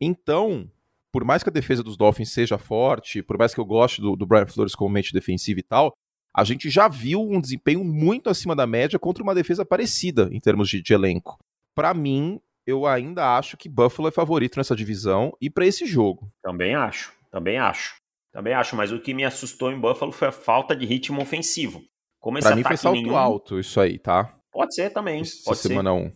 Então, 0.00 0.70
por 1.12 1.24
mais 1.24 1.42
que 1.42 1.48
a 1.48 1.52
defesa 1.52 1.82
dos 1.82 1.96
Dolphins 1.96 2.32
seja 2.32 2.58
forte, 2.58 3.22
por 3.22 3.36
mais 3.36 3.52
que 3.52 3.60
eu 3.60 3.64
goste 3.64 4.00
do, 4.00 4.14
do 4.14 4.26
Brian 4.26 4.46
Flores 4.46 4.74
como 4.74 4.90
mente 4.92 5.12
defensiva 5.12 5.60
e 5.60 5.62
tal, 5.62 5.92
a 6.36 6.42
gente 6.42 6.68
já 6.68 6.88
viu 6.88 7.20
um 7.20 7.40
desempenho 7.40 7.84
muito 7.84 8.28
acima 8.28 8.56
da 8.56 8.66
média 8.66 8.98
contra 8.98 9.22
uma 9.22 9.34
defesa 9.34 9.64
parecida 9.64 10.28
em 10.32 10.40
termos 10.40 10.68
de, 10.68 10.82
de 10.82 10.92
elenco. 10.92 11.38
Para 11.74 11.94
mim, 11.94 12.40
eu 12.66 12.86
ainda 12.86 13.36
acho 13.36 13.56
que 13.56 13.68
Buffalo 13.68 14.08
é 14.08 14.12
favorito 14.12 14.56
nessa 14.56 14.74
divisão 14.74 15.32
e 15.40 15.48
para 15.48 15.66
esse 15.66 15.86
jogo. 15.86 16.28
Também 16.42 16.74
acho, 16.74 17.12
também 17.30 17.58
acho. 17.58 17.96
Também 18.34 18.52
acho, 18.52 18.74
mas 18.74 18.90
o 18.90 18.98
que 18.98 19.14
me 19.14 19.24
assustou 19.24 19.70
em 19.70 19.78
Buffalo 19.78 20.10
foi 20.10 20.26
a 20.26 20.32
falta 20.32 20.74
de 20.74 20.84
ritmo 20.84 21.22
ofensivo. 21.22 21.80
Como 22.18 22.36
esse 22.36 22.48
pra 22.48 22.56
mim 22.56 22.64
foi 22.64 22.76
salto 22.76 22.96
nenhum... 22.96 23.16
alto 23.16 23.60
isso 23.60 23.80
aí, 23.80 23.96
tá? 23.96 24.34
Pode 24.50 24.74
ser 24.74 24.90
também. 24.90 25.20
Essa 25.20 25.44
pode 25.44 25.58
semana 25.60 25.92
1. 25.92 25.96
Um. 25.96 26.12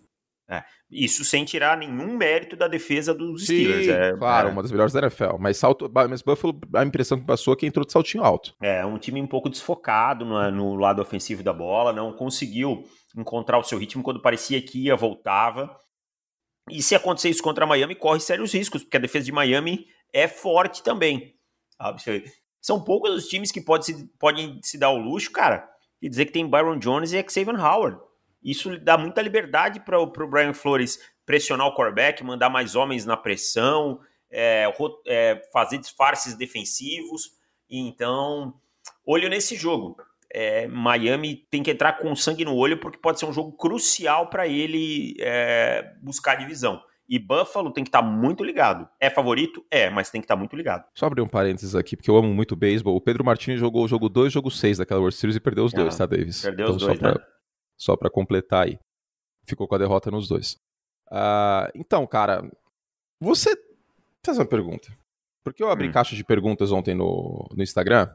É. 0.51 0.65
Isso 0.91 1.25
sem 1.25 1.45
tirar 1.45 1.77
nenhum 1.77 2.17
mérito 2.17 2.57
da 2.57 2.67
defesa 2.67 3.15
dos 3.15 3.47
Sim, 3.47 3.55
Steelers. 3.55 3.89
É, 3.89 4.17
claro, 4.17 4.49
é. 4.49 4.53
uma 4.53 4.63
das 4.63 4.73
melhores 4.73 4.93
da 4.93 5.01
NFL. 5.01 5.37
Mas, 5.39 5.59
salto, 5.59 5.89
mas 5.95 6.21
Buffalo, 6.21 6.59
a 6.75 6.83
impressão 6.83 7.21
que 7.21 7.27
passou 7.27 7.55
é 7.55 7.57
que 7.57 7.67
entrou 7.67 7.87
de 7.87 7.93
saltinho 7.93 8.25
alto. 8.25 8.53
É, 8.61 8.85
um 8.85 8.99
time 8.99 9.23
um 9.23 9.27
pouco 9.27 9.49
desfocado 9.49 10.25
no, 10.25 10.51
no 10.51 10.75
lado 10.75 11.01
ofensivo 11.01 11.45
da 11.45 11.53
bola, 11.53 11.93
não 11.93 12.13
conseguiu 12.13 12.83
encontrar 13.17 13.59
o 13.59 13.63
seu 13.63 13.79
ritmo 13.79 14.03
quando 14.03 14.21
parecia 14.21 14.61
que 14.61 14.87
ia, 14.87 14.97
voltava. 14.97 15.71
E 16.69 16.83
se 16.83 16.97
acontecer 16.97 17.29
isso 17.29 17.43
contra 17.45 17.65
a 17.65 17.69
Miami, 17.69 17.95
corre 17.95 18.19
sérios 18.19 18.53
riscos, 18.53 18.83
porque 18.83 18.97
a 18.97 19.01
defesa 19.01 19.27
de 19.27 19.33
Miami 19.33 19.87
é 20.13 20.27
forte 20.27 20.83
também. 20.83 21.38
São 22.61 22.83
poucos 22.83 23.11
os 23.11 23.29
times 23.29 23.53
que 23.53 23.61
pode 23.61 23.87
se, 23.87 24.07
podem 24.19 24.61
se 24.63 24.77
dar 24.79 24.91
o 24.91 24.99
luxo, 24.99 25.31
cara, 25.31 25.69
de 26.03 26.09
dizer 26.09 26.27
que 26.27 26.33
tem 26.33 26.49
Byron 26.49 26.79
Jones 26.79 27.13
e 27.13 27.25
Xavier 27.29 27.59
Howard. 27.59 28.01
Isso 28.43 28.79
dá 28.79 28.97
muita 28.97 29.23
liberdade 29.23 29.81
para 29.81 29.99
o 29.99 30.07
Brian 30.07 30.55
Flores 30.55 30.99
pressionar 31.27 31.67
o 31.67 31.75
quarterback, 31.75 32.23
mandar 32.25 32.49
mais 32.49 32.75
homens 32.75 33.05
na 33.05 33.17
pressão, 33.17 34.01
é, 34.31 34.65
é, 35.07 35.43
fazer 35.53 35.79
disfarces 35.79 36.35
defensivos. 36.35 37.33
Então, 37.69 38.55
olho 39.05 39.29
nesse 39.29 39.57
jogo. 39.57 39.97
É, 40.31 40.67
Miami 40.69 41.47
tem 41.51 41.63
que 41.63 41.71
entrar 41.71 41.95
com 41.95 42.15
sangue 42.15 42.45
no 42.45 42.55
olho 42.55 42.79
porque 42.79 42.99
pode 42.99 43.19
ser 43.19 43.25
um 43.27 43.33
jogo 43.33 43.53
crucial 43.53 44.29
para 44.29 44.47
ele 44.47 45.17
é, 45.21 45.95
buscar 46.03 46.35
divisão. 46.35 46.83
E 47.09 47.19
Buffalo 47.19 47.73
tem 47.73 47.83
que 47.83 47.89
estar 47.89 48.03
tá 48.03 48.07
muito 48.07 48.45
ligado. 48.45 48.87
É 49.01 49.09
favorito? 49.09 49.65
É, 49.71 49.89
mas 49.89 50.11
tem 50.11 50.21
que 50.21 50.27
estar 50.27 50.35
tá 50.35 50.39
muito 50.39 50.55
ligado. 50.55 50.85
Só 50.95 51.07
abrir 51.07 51.23
um 51.23 51.29
parênteses 51.29 51.75
aqui, 51.75 51.97
porque 51.97 52.11
eu 52.11 52.17
amo 52.17 52.33
muito 52.35 52.55
beisebol. 52.55 52.95
O 52.95 53.01
Pedro 53.01 53.25
Martins 53.25 53.59
jogou 53.59 53.85
o 53.85 53.89
jogo 53.89 54.11
2 54.11 54.27
e 54.27 54.29
o 54.29 54.31
jogo 54.33 54.51
6 54.51 54.79
daquela 54.79 55.01
World 55.01 55.17
Series 55.17 55.37
e 55.37 55.41
perdeu 55.41 55.65
os 55.65 55.73
ah, 55.75 55.79
dois, 55.79 55.97
tá, 55.97 56.05
Davis? 56.05 56.43
Perdeu 56.43 56.67
então, 56.67 56.77
os 56.77 56.83
dois, 56.83 56.99
só 56.99 57.05
né? 57.05 57.15
Só 57.79 57.97
pra 57.97 58.11
completar 58.11 58.67
aí. 58.67 58.79
Ficou 59.47 59.67
com 59.67 59.75
a 59.75 59.79
derrota 59.79 60.11
nos 60.11 60.29
dois. 60.29 60.59
Uh, 61.11 61.73
então, 61.75 62.07
cara, 62.07 62.47
você... 63.19 63.57
Faz 64.23 64.37
uma 64.37 64.45
pergunta. 64.45 64.89
Porque 65.43 65.63
eu 65.63 65.71
abri 65.71 65.89
hum. 65.89 65.93
caixa 65.93 66.15
de 66.15 66.23
perguntas 66.23 66.71
ontem 66.73 66.95
no, 66.95 67.49
no 67.57 67.63
Instagram. 67.63 68.13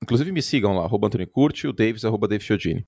Inclusive 0.00 0.30
me 0.30 0.42
sigam 0.42 0.76
lá, 0.76 0.84
arroba 0.84 1.08
Antônio 1.08 1.26
Curti, 1.26 1.66
o 1.66 1.72
Davis, 1.72 2.04
arroba 2.04 2.28
Chiodini. 2.38 2.86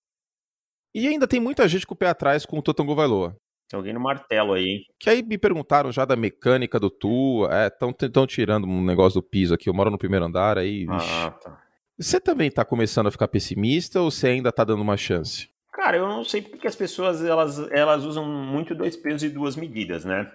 E 0.94 1.08
ainda 1.08 1.26
tem 1.26 1.40
muita 1.40 1.66
gente 1.66 1.86
com 1.86 1.94
o 1.94 1.96
pé 1.96 2.08
atrás 2.08 2.46
com 2.46 2.58
o 2.58 2.62
Totango 2.62 2.94
Vailoa. 2.94 3.36
Tem 3.68 3.76
alguém 3.76 3.92
no 3.92 4.00
martelo 4.00 4.52
aí. 4.52 4.84
Que 4.98 5.10
aí 5.10 5.22
me 5.22 5.36
perguntaram 5.36 5.90
já 5.90 6.04
da 6.04 6.14
mecânica 6.14 6.78
do 6.78 6.88
Tua. 6.88 7.48
É, 7.52 7.66
estão 7.66 8.26
tirando 8.26 8.66
um 8.66 8.84
negócio 8.84 9.20
do 9.20 9.26
piso 9.26 9.54
aqui. 9.54 9.68
Eu 9.68 9.74
moro 9.74 9.90
no 9.90 9.98
primeiro 9.98 10.24
andar 10.24 10.56
aí. 10.56 10.86
Ah, 10.88 11.30
tá. 11.30 11.62
Você 11.98 12.20
também 12.20 12.50
tá 12.50 12.64
começando 12.64 13.06
a 13.06 13.10
ficar 13.10 13.26
pessimista 13.26 14.00
ou 14.00 14.10
você 14.10 14.28
ainda 14.28 14.52
tá 14.52 14.62
dando 14.62 14.82
uma 14.82 14.96
chance? 14.96 15.48
Cara, 15.72 15.96
eu 15.96 16.06
não 16.06 16.24
sei 16.24 16.42
porque 16.42 16.66
as 16.66 16.76
pessoas 16.76 17.24
elas, 17.24 17.58
elas 17.70 18.04
usam 18.04 18.24
muito 18.24 18.74
dois 18.74 18.96
pesos 18.96 19.24
e 19.24 19.30
duas 19.30 19.56
medidas, 19.56 20.04
né? 20.04 20.30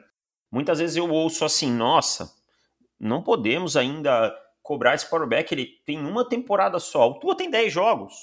Muitas 0.51 0.79
vezes 0.79 0.97
eu 0.97 1.09
ouço 1.09 1.45
assim, 1.45 1.71
nossa, 1.71 2.31
não 2.99 3.23
podemos 3.23 3.77
ainda 3.77 4.35
cobrar 4.61 4.95
esse 4.95 5.09
quarterback, 5.09 5.51
ele 5.51 5.67
tem 5.85 5.99
uma 5.99 6.27
temporada 6.27 6.79
só. 6.79 7.09
O 7.09 7.19
Tua 7.19 7.35
tem 7.35 7.49
10 7.49 7.71
jogos. 7.71 8.13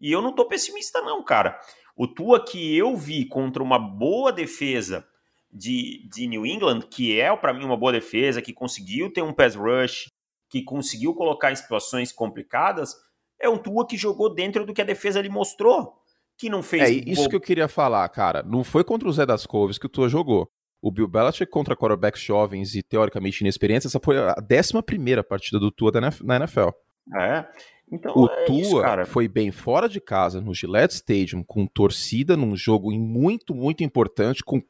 E 0.00 0.10
eu 0.10 0.22
não 0.22 0.34
tô 0.34 0.46
pessimista 0.46 1.00
não, 1.02 1.22
cara. 1.22 1.60
O 2.00 2.08
Tua 2.08 2.42
que 2.42 2.74
eu 2.74 2.96
vi 2.96 3.26
contra 3.26 3.62
uma 3.62 3.78
boa 3.78 4.32
defesa 4.32 5.06
de, 5.52 6.08
de 6.08 6.26
New 6.26 6.46
England, 6.46 6.80
que 6.90 7.20
é 7.20 7.36
para 7.36 7.52
mim 7.52 7.62
uma 7.62 7.76
boa 7.76 7.92
defesa, 7.92 8.40
que 8.40 8.54
conseguiu 8.54 9.12
ter 9.12 9.20
um 9.20 9.34
pass 9.34 9.54
rush, 9.54 10.06
que 10.48 10.62
conseguiu 10.62 11.14
colocar 11.14 11.52
em 11.52 11.56
situações 11.56 12.10
complicadas, 12.10 12.96
é 13.38 13.50
um 13.50 13.58
Tua 13.58 13.86
que 13.86 13.98
jogou 13.98 14.34
dentro 14.34 14.64
do 14.64 14.72
que 14.72 14.80
a 14.80 14.84
defesa 14.86 15.20
lhe 15.20 15.28
mostrou, 15.28 15.92
que 16.38 16.48
não 16.48 16.62
fez. 16.62 16.84
É 16.84 16.90
isso 16.90 17.28
que 17.28 17.36
eu 17.36 17.40
queria 17.40 17.68
falar, 17.68 18.08
cara. 18.08 18.42
Não 18.42 18.64
foi 18.64 18.82
contra 18.82 19.06
o 19.06 19.12
Zé 19.12 19.26
das 19.26 19.44
Coves 19.44 19.76
que 19.76 19.84
o 19.84 19.90
Tua 19.90 20.08
jogou. 20.08 20.48
O 20.80 20.90
Bill 20.90 21.06
Belichick 21.06 21.52
contra 21.52 21.76
quarterbacks 21.76 22.22
jovens 22.22 22.74
e 22.74 22.82
teoricamente 22.82 23.42
inexperientes, 23.42 23.84
essa 23.84 24.00
foi 24.02 24.16
a 24.16 24.34
11 24.50 24.82
primeira 24.86 25.22
partida 25.22 25.60
do 25.60 25.70
Tua 25.70 25.92
na 26.24 26.36
NFL. 26.36 26.70
É. 27.14 27.46
Então, 27.92 28.12
o 28.14 28.26
é 28.26 28.44
Tua 28.44 29.02
isso, 29.02 29.06
foi 29.06 29.26
bem 29.26 29.50
fora 29.50 29.88
de 29.88 30.00
casa, 30.00 30.40
no 30.40 30.54
Gillette 30.54 30.94
Stadium, 30.94 31.42
com 31.42 31.66
torcida, 31.66 32.36
num 32.36 32.54
jogo 32.54 32.92
muito, 32.92 33.54
muito 33.54 33.82
importante. 33.82 34.44
Com... 34.44 34.62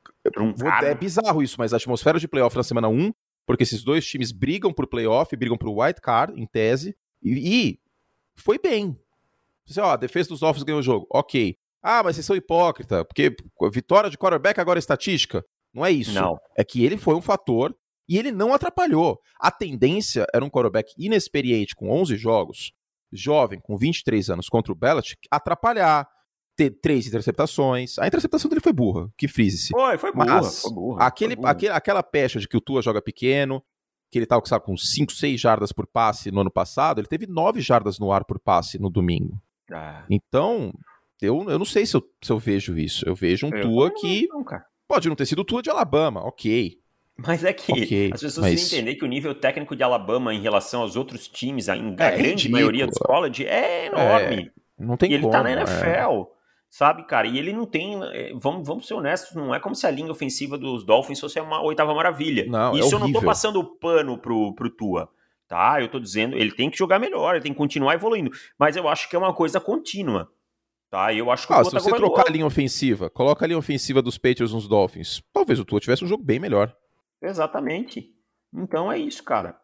É 0.83 0.95
bizarro 0.95 1.43
isso, 1.43 1.57
mas 1.59 1.75
a 1.75 1.77
atmosfera 1.77 2.19
de 2.19 2.27
playoff 2.27 2.57
na 2.57 2.63
semana 2.63 2.89
1, 2.89 3.13
porque 3.47 3.63
esses 3.63 3.83
dois 3.85 4.07
times 4.07 4.33
brigam 4.33 4.73
por 4.73 4.87
playoff, 4.87 5.37
brigam 5.37 5.59
por 5.59 5.69
white 5.69 6.01
card, 6.01 6.41
em 6.41 6.47
tese, 6.47 6.97
e, 7.23 7.71
e 7.71 7.81
foi 8.35 8.59
bem. 8.59 8.99
Você, 9.67 9.81
ó, 9.81 9.93
a 9.93 9.97
defesa 9.97 10.31
dos 10.31 10.41
Dolphins 10.41 10.65
ganhou 10.65 10.81
o 10.81 10.85
jogo, 10.85 11.07
ok. 11.11 11.57
Ah, 11.83 12.03
mas 12.03 12.17
vocês 12.17 12.27
são 12.27 12.37
hipócrita, 12.37 13.05
porque 13.05 13.35
vitória 13.71 14.09
de 14.09 14.17
quarterback 14.17 14.59
agora 14.61 14.79
é 14.79 14.81
estatística. 14.81 15.45
Não 15.73 15.85
é 15.85 15.91
isso. 15.93 16.13
Não. 16.13 16.39
É 16.57 16.65
que 16.65 16.85
ele 16.85 16.97
foi 16.97 17.15
um 17.15 17.23
fator 17.23 17.75
e 18.09 18.19
ele 18.19 18.33
não 18.33 18.53
atrapalhou. 18.53 19.21
A 19.39 19.51
tendência 19.51 20.27
era 20.35 20.45
um 20.45 20.51
quarterback 20.51 20.93
inexperiente 20.99 21.75
com 21.75 21.91
11 21.91 22.17
jogos 22.17 22.73
jovem, 23.13 23.61
com 23.61 23.77
23 23.77 24.31
anos, 24.31 24.49
contra 24.49 24.73
o 24.73 24.77
Belichick, 24.77 25.27
atrapalhar, 25.31 26.09
ter 26.57 26.71
três 26.71 27.07
interceptações. 27.07 27.99
A 27.99 28.07
interceptação 28.07 28.49
dele 28.49 28.61
foi 28.61 28.73
burra, 28.73 29.11
que 29.17 29.27
frise-se. 29.27 29.69
Foi, 29.71 29.99
foi 29.99 30.13
burra. 30.13 30.27
Mas 30.27 30.63
foi 30.63 30.73
burra, 30.73 31.07
aquele, 31.07 31.35
foi 31.35 31.43
burra. 31.43 31.51
Aquele, 31.53 31.73
aquela 31.73 32.03
pecha 32.03 32.39
de 32.39 32.47
que 32.49 32.57
o 32.57 32.61
Tua 32.61 32.83
joga 32.83 33.01
pequeno, 33.01 33.63
que 34.11 34.19
ele 34.19 34.25
estava 34.25 34.43
sabe, 34.45 34.65
com 34.65 34.77
5, 34.77 35.13
6 35.13 35.41
jardas 35.41 35.73
por 35.73 35.87
passe 35.87 36.31
no 36.31 36.41
ano 36.41 36.51
passado, 36.51 37.01
ele 37.01 37.07
teve 37.07 37.27
9 37.27 37.61
jardas 37.61 37.99
no 37.99 38.13
ar 38.13 38.25
por 38.25 38.39
passe 38.39 38.79
no 38.79 38.91
domingo. 38.91 39.41
Ah. 39.73 40.05
Então, 40.11 40.73
eu, 41.23 41.49
eu 41.49 41.59
não 41.59 41.65
sei 41.65 41.87
se 41.87 41.97
eu, 41.97 42.03
se 42.23 42.33
eu 42.33 42.39
vejo 42.39 42.77
isso. 42.77 43.09
Eu 43.09 43.15
vejo 43.15 43.47
um 43.47 43.55
eu 43.55 43.63
Tua 43.63 43.89
não, 43.89 43.95
que 43.95 44.27
não, 44.29 44.45
pode 44.89 45.09
não 45.09 45.17
ter 45.17 45.27
sido 45.27 45.41
o 45.41 45.45
Tua 45.45 45.63
de 45.63 45.71
Alabama, 45.71 46.21
ok. 46.21 46.79
Mas 47.27 47.45
é 47.45 47.53
que 47.53 47.73
okay, 47.73 48.11
as 48.13 48.21
pessoas 48.21 48.51
mas... 48.51 48.73
entender 48.73 48.95
que 48.95 49.05
o 49.05 49.09
nível 49.09 49.35
técnico 49.35 49.77
de 49.77 49.83
Alabama 49.83 50.33
em 50.33 50.41
relação 50.41 50.83
aos 50.83 50.97
outros 50.97 51.29
times, 51.29 51.69
a, 51.69 51.77
é, 51.77 51.81
grande 51.81 52.23
ridículo. 52.23 52.53
maioria 52.53 52.87
dos 52.87 52.99
college, 52.99 53.47
é 53.47 53.87
enorme. 53.87 54.47
É, 54.47 54.61
não 54.79 54.97
tem 54.97 55.11
e 55.11 55.15
ele 55.15 55.23
como, 55.23 55.33
tá 55.33 55.43
na 55.43 55.53
NFL, 55.53 55.87
é. 55.87 56.27
sabe, 56.71 57.05
cara? 57.07 57.27
E 57.27 57.39
ele 57.39 57.53
não 57.53 57.67
tem. 57.67 58.01
É, 58.13 58.33
vamos, 58.35 58.67
vamos 58.67 58.87
ser 58.87 58.95
honestos, 58.95 59.35
não 59.35 59.55
é 59.55 59.61
como 59.61 59.75
se 59.75 59.87
a 59.87 59.91
linha 59.91 60.11
ofensiva 60.11 60.57
dos 60.57 60.85
Dolphins 60.85 61.21
fosse 61.21 61.39
uma 61.41 61.63
oitava 61.63 61.95
maravilha. 61.95 62.47
Não, 62.49 62.75
Isso 62.75 62.93
é 62.93 62.95
eu 62.95 63.01
não 63.01 63.13
tô 63.13 63.21
passando 63.21 63.63
pano 63.63 64.17
pro, 64.17 64.55
pro 64.55 64.71
Tua. 64.71 65.09
Tá, 65.47 65.81
eu 65.81 65.89
tô 65.89 65.99
dizendo, 65.99 66.37
ele 66.37 66.53
tem 66.53 66.71
que 66.71 66.79
jogar 66.79 67.01
melhor, 67.01 67.35
ele 67.35 67.43
tem 67.43 67.53
que 67.53 67.59
continuar 67.59 67.95
evoluindo. 67.95 68.31
Mas 68.57 68.77
eu 68.77 68.89
acho 68.89 69.11
que 69.11 69.17
é 69.17 69.19
uma 69.19 69.35
coisa 69.35 69.59
contínua. 69.61 70.31
Tá, 70.89 71.13
eu 71.13 71.31
acho 71.31 71.47
que 71.47 71.53
ah, 71.53 71.65
se 71.65 71.73
você 71.73 71.91
trocar 71.91 72.29
a 72.29 72.33
linha 72.33 72.47
ofensiva, 72.47 73.11
coloca 73.11 73.45
a 73.45 73.49
linha 73.49 73.59
ofensiva 73.59 74.01
dos 74.01 74.17
Patriots 74.17 74.53
nos 74.53 74.67
Dolphins, 74.67 75.23
talvez 75.33 75.59
o 75.61 75.65
Tua 75.65 75.81
tivesse 75.81 76.05
um 76.05 76.09
jogo 76.09 76.23
bem 76.23 76.39
melhor. 76.39 76.75
Exatamente. 77.23 78.15
Então 78.55 78.91
é 78.91 78.99
isso, 78.99 79.23
cara. 79.23 79.59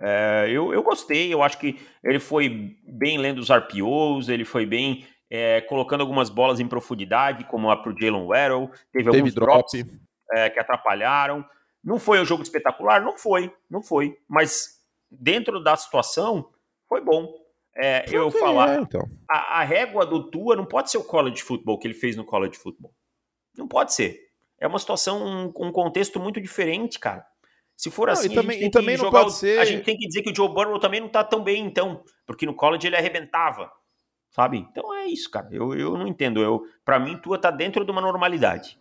É, 0.00 0.46
eu, 0.48 0.72
eu 0.72 0.82
gostei, 0.82 1.32
eu 1.32 1.42
acho 1.42 1.58
que 1.58 1.78
ele 2.02 2.18
foi 2.18 2.76
bem 2.84 3.18
lendo 3.18 3.38
os 3.38 3.50
RPOs, 3.50 4.28
ele 4.28 4.44
foi 4.44 4.66
bem 4.66 5.06
é, 5.30 5.60
colocando 5.62 6.00
algumas 6.00 6.28
bolas 6.28 6.60
em 6.60 6.68
profundidade, 6.68 7.44
como 7.44 7.70
a 7.70 7.76
pro 7.76 7.94
Jalen 7.98 8.26
Waddle, 8.26 8.68
teve, 8.68 9.04
teve 9.04 9.08
alguns 9.08 9.34
drop. 9.34 9.70
drops 9.72 10.00
é, 10.32 10.50
que 10.50 10.58
atrapalharam. 10.58 11.44
Não 11.84 11.98
foi 11.98 12.20
um 12.20 12.24
jogo 12.24 12.42
espetacular? 12.42 13.02
Não 13.02 13.16
foi, 13.16 13.52
não 13.70 13.82
foi. 13.82 14.16
Mas 14.28 14.80
dentro 15.10 15.62
da 15.62 15.76
situação, 15.76 16.50
foi 16.88 17.00
bom. 17.00 17.32
É, 17.74 18.04
eu 18.12 18.30
falar, 18.30 18.76
é, 18.76 18.80
então. 18.82 19.08
a, 19.30 19.60
a, 19.60 19.62
régua 19.62 20.04
do 20.04 20.30
Tua 20.30 20.54
não 20.54 20.66
pode 20.66 20.90
ser 20.90 20.98
o 20.98 21.04
college 21.04 21.42
football 21.42 21.78
que 21.78 21.86
ele 21.86 21.94
fez 21.94 22.16
no 22.16 22.24
college 22.24 22.58
football. 22.58 22.92
Não 23.56 23.66
pode 23.66 23.94
ser 23.94 24.18
é 24.62 24.66
uma 24.68 24.78
situação, 24.78 25.24
um, 25.24 25.66
um 25.66 25.72
contexto 25.72 26.20
muito 26.20 26.40
diferente, 26.40 26.98
cara. 26.98 27.26
Se 27.76 27.90
for 27.90 28.06
não, 28.06 28.12
assim, 28.12 28.30
e 28.30 28.34
também, 28.34 28.58
a 28.58 28.60
gente 28.60 28.72
tem 28.72 28.86
que 28.86 28.96
jogar 28.96 29.26
o, 29.26 29.30
ser... 29.30 29.58
A 29.58 29.64
gente 29.64 29.82
tem 29.82 29.96
que 29.96 30.06
dizer 30.06 30.22
que 30.22 30.30
o 30.30 30.34
Joe 30.34 30.48
Burrow 30.48 30.78
também 30.78 31.00
não 31.00 31.08
tá 31.08 31.24
tão 31.24 31.42
bem, 31.42 31.66
então. 31.66 32.04
Porque 32.24 32.46
no 32.46 32.54
college 32.54 32.86
ele 32.86 32.96
arrebentava. 32.96 33.68
Sabe? 34.30 34.58
Então 34.58 34.94
é 34.94 35.06
isso, 35.06 35.28
cara. 35.28 35.48
Eu, 35.50 35.74
eu 35.74 35.98
não 35.98 36.06
entendo. 36.06 36.40
Eu, 36.40 36.62
para 36.84 37.00
mim, 37.00 37.18
tua 37.18 37.38
tá 37.38 37.50
dentro 37.50 37.84
de 37.84 37.90
uma 37.90 38.00
normalidade. 38.00 38.78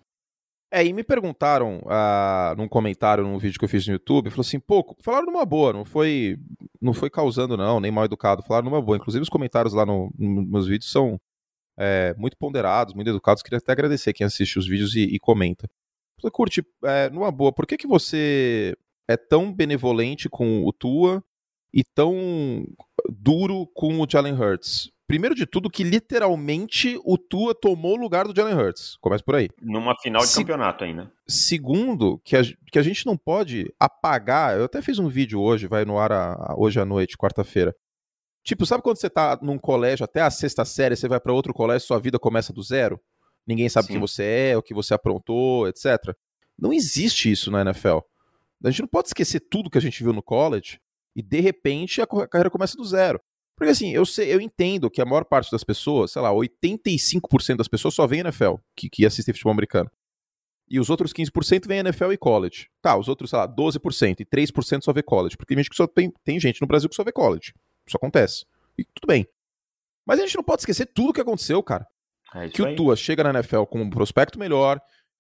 É, 0.72 0.86
e 0.86 0.94
me 0.94 1.04
perguntaram 1.04 1.80
uh, 1.80 2.56
num 2.56 2.68
comentário 2.68 3.24
num 3.24 3.40
vídeo 3.40 3.58
que 3.58 3.66
eu 3.66 3.70
fiz 3.70 3.86
no 3.88 3.94
YouTube, 3.94 4.30
falou 4.30 4.42
assim, 4.42 4.60
pô, 4.60 4.96
falaram 5.02 5.26
numa 5.26 5.46
boa, 5.46 5.74
não 5.74 5.84
foi 5.84 6.38
não 6.80 6.94
foi 6.94 7.10
causando 7.10 7.58
não, 7.58 7.82
nem 7.82 7.92
mal 7.92 8.06
educado, 8.06 8.44
falaram 8.44 8.70
numa 8.70 8.82
boa. 8.82 8.98
Inclusive 8.98 9.24
os 9.24 9.30
comentários 9.30 9.74
lá 9.74 9.86
no, 9.86 10.10
nos 10.18 10.48
meus 10.48 10.68
vídeos 10.68 10.92
são 10.92 11.20
é, 11.78 12.14
muito 12.18 12.38
ponderados, 12.38 12.94
muito 12.94 13.10
educados. 13.10 13.44
Queria 13.44 13.58
até 13.58 13.72
agradecer 13.72 14.14
quem 14.14 14.26
assiste 14.26 14.60
os 14.60 14.68
vídeos 14.68 14.96
e, 14.96 15.04
e 15.04 15.20
comenta. 15.20 15.70
Você 16.20 16.30
curte, 16.30 16.64
é, 16.84 17.10
numa 17.10 17.32
boa, 17.32 17.52
por 17.52 17.66
que, 17.66 17.78
que 17.78 17.88
você 17.88 18.76
é 19.08 19.18
tão 19.18 19.52
benevolente 19.52 20.30
com 20.30 20.64
o 20.66 20.72
Tua 20.72 21.24
e 21.74 21.84
tão 21.84 22.66
duro 23.10 23.68
com 23.74 24.00
o 24.00 24.08
Jalen 24.10 24.34
Hurts? 24.34 24.92
Primeiro 25.08 25.36
de 25.36 25.46
tudo, 25.46 25.70
que 25.70 25.84
literalmente 25.84 26.98
o 27.04 27.18
Tua 27.18 27.54
tomou 27.54 27.98
o 27.98 28.00
lugar 28.00 28.26
do 28.26 28.34
Jalen 28.34 28.56
Hurts. 28.56 28.98
Começa 29.02 29.22
por 29.22 29.36
aí. 29.36 29.50
Numa 29.62 29.94
final 30.00 30.22
de 30.22 30.30
Se... 30.30 30.40
campeonato 30.40 30.86
ainda. 30.86 31.12
Segundo, 31.28 32.18
que 32.24 32.38
a, 32.38 32.42
que 32.72 32.80
a 32.80 32.82
gente 32.82 33.06
não 33.06 33.18
pode 33.18 33.74
apagar. 33.78 34.56
Eu 34.56 34.66
até 34.66 34.82
fiz 34.82 35.00
um 35.00 35.10
vídeo 35.10 35.42
hoje, 35.42 35.68
vai 35.68 35.84
no 35.84 35.98
ar 35.98 36.14
a, 36.14 36.56
hoje 36.58 36.80
à 36.80 36.86
noite, 36.86 37.18
quarta-feira. 37.18 37.76
Tipo, 38.44 38.66
sabe 38.66 38.82
quando 38.82 38.98
você 38.98 39.10
tá 39.10 39.38
num 39.42 39.58
colégio 39.58 40.04
até 40.04 40.22
a 40.22 40.32
sexta 40.32 40.66
série, 40.66 40.96
você 40.96 41.08
vai 41.08 41.20
para 41.20 41.34
outro 41.34 41.54
colégio, 41.54 41.88
sua 41.88 42.00
vida 42.00 42.18
começa 42.18 42.52
do 42.52 42.64
zero? 42.64 43.00
Ninguém 43.46 43.70
sabe 43.70 43.88
Sim. 43.88 43.94
quem 43.94 44.02
você 44.02 44.24
é, 44.24 44.58
o 44.58 44.64
que 44.64 44.74
você 44.74 44.94
aprontou, 44.94 45.68
etc. 45.68 46.16
Não 46.58 46.74
existe 46.74 47.32
isso 47.32 47.52
na 47.52 47.62
NFL. 47.62 48.00
A 48.64 48.70
gente 48.70 48.82
não 48.82 48.88
pode 48.88 49.08
esquecer 49.08 49.40
tudo 49.40 49.70
que 49.70 49.78
a 49.78 49.82
gente 49.82 50.04
viu 50.04 50.14
no 50.14 50.22
college 50.22 50.80
e 51.16 51.22
de 51.22 51.40
repente 51.40 52.02
a 52.02 52.08
carreira 52.08 52.50
começa 52.50 52.78
do 52.78 52.84
zero. 52.84 53.20
Porque 53.56 53.72
assim, 53.72 53.92
eu 53.92 54.06
sei, 54.06 54.34
eu 54.34 54.42
entendo 54.42 54.90
que 54.90 55.02
a 55.02 55.06
maior 55.06 55.24
parte 55.24 55.52
das 55.52 55.64
pessoas, 55.64 56.12
sei 56.12 56.22
lá, 56.22 56.32
85% 56.32 57.58
das 57.58 57.68
pessoas 57.68 57.94
só 57.94 58.08
vem 58.08 58.22
NFL, 58.22 58.56
que, 58.76 58.90
que 58.90 59.06
assistem 59.06 59.34
futebol 59.34 59.52
americano. 59.52 59.90
E 60.70 60.80
os 60.80 60.90
outros 60.90 61.12
15% 61.12 61.68
vem 61.68 61.80
NFL 61.80 62.14
e 62.14 62.18
college. 62.18 62.70
Tá, 62.82 62.98
os 62.98 63.08
outros, 63.08 63.30
sei 63.30 63.38
lá, 63.38 63.48
12% 63.48 64.22
e 64.22 64.26
3% 64.26 64.84
só 64.84 64.94
vê 64.94 65.04
college. 65.04 65.36
Porque 65.36 65.54
tem 65.54 65.58
gente 65.58 65.70
que 65.70 65.76
só 65.76 65.86
tem, 65.86 66.12
tem 66.24 66.40
gente 66.40 66.62
no 66.62 66.68
Brasil 66.68 66.90
que 66.90 66.96
só 66.96 67.04
vê 67.04 67.12
college. 67.12 67.54
Isso 67.88 67.98
acontece. 67.98 68.46
E 68.78 68.84
tudo 68.84 69.08
bem. 69.08 69.28
Mas 70.06 70.20
a 70.20 70.24
gente 70.24 70.36
não 70.36 70.44
pode 70.44 70.62
esquecer 70.62 70.88
tudo 70.88 71.10
o 71.10 71.14
que 71.14 71.22
aconteceu, 71.22 71.62
cara. 71.62 71.88
É 72.34 72.50
que 72.50 72.66
aí. 72.66 72.74
o 72.74 72.76
Tua 72.76 72.96
chega 72.96 73.24
na 73.24 73.32
NFL 73.32 73.64
com 73.64 73.82
um 73.82 73.90
prospecto 73.90 74.40
melhor, 74.40 74.80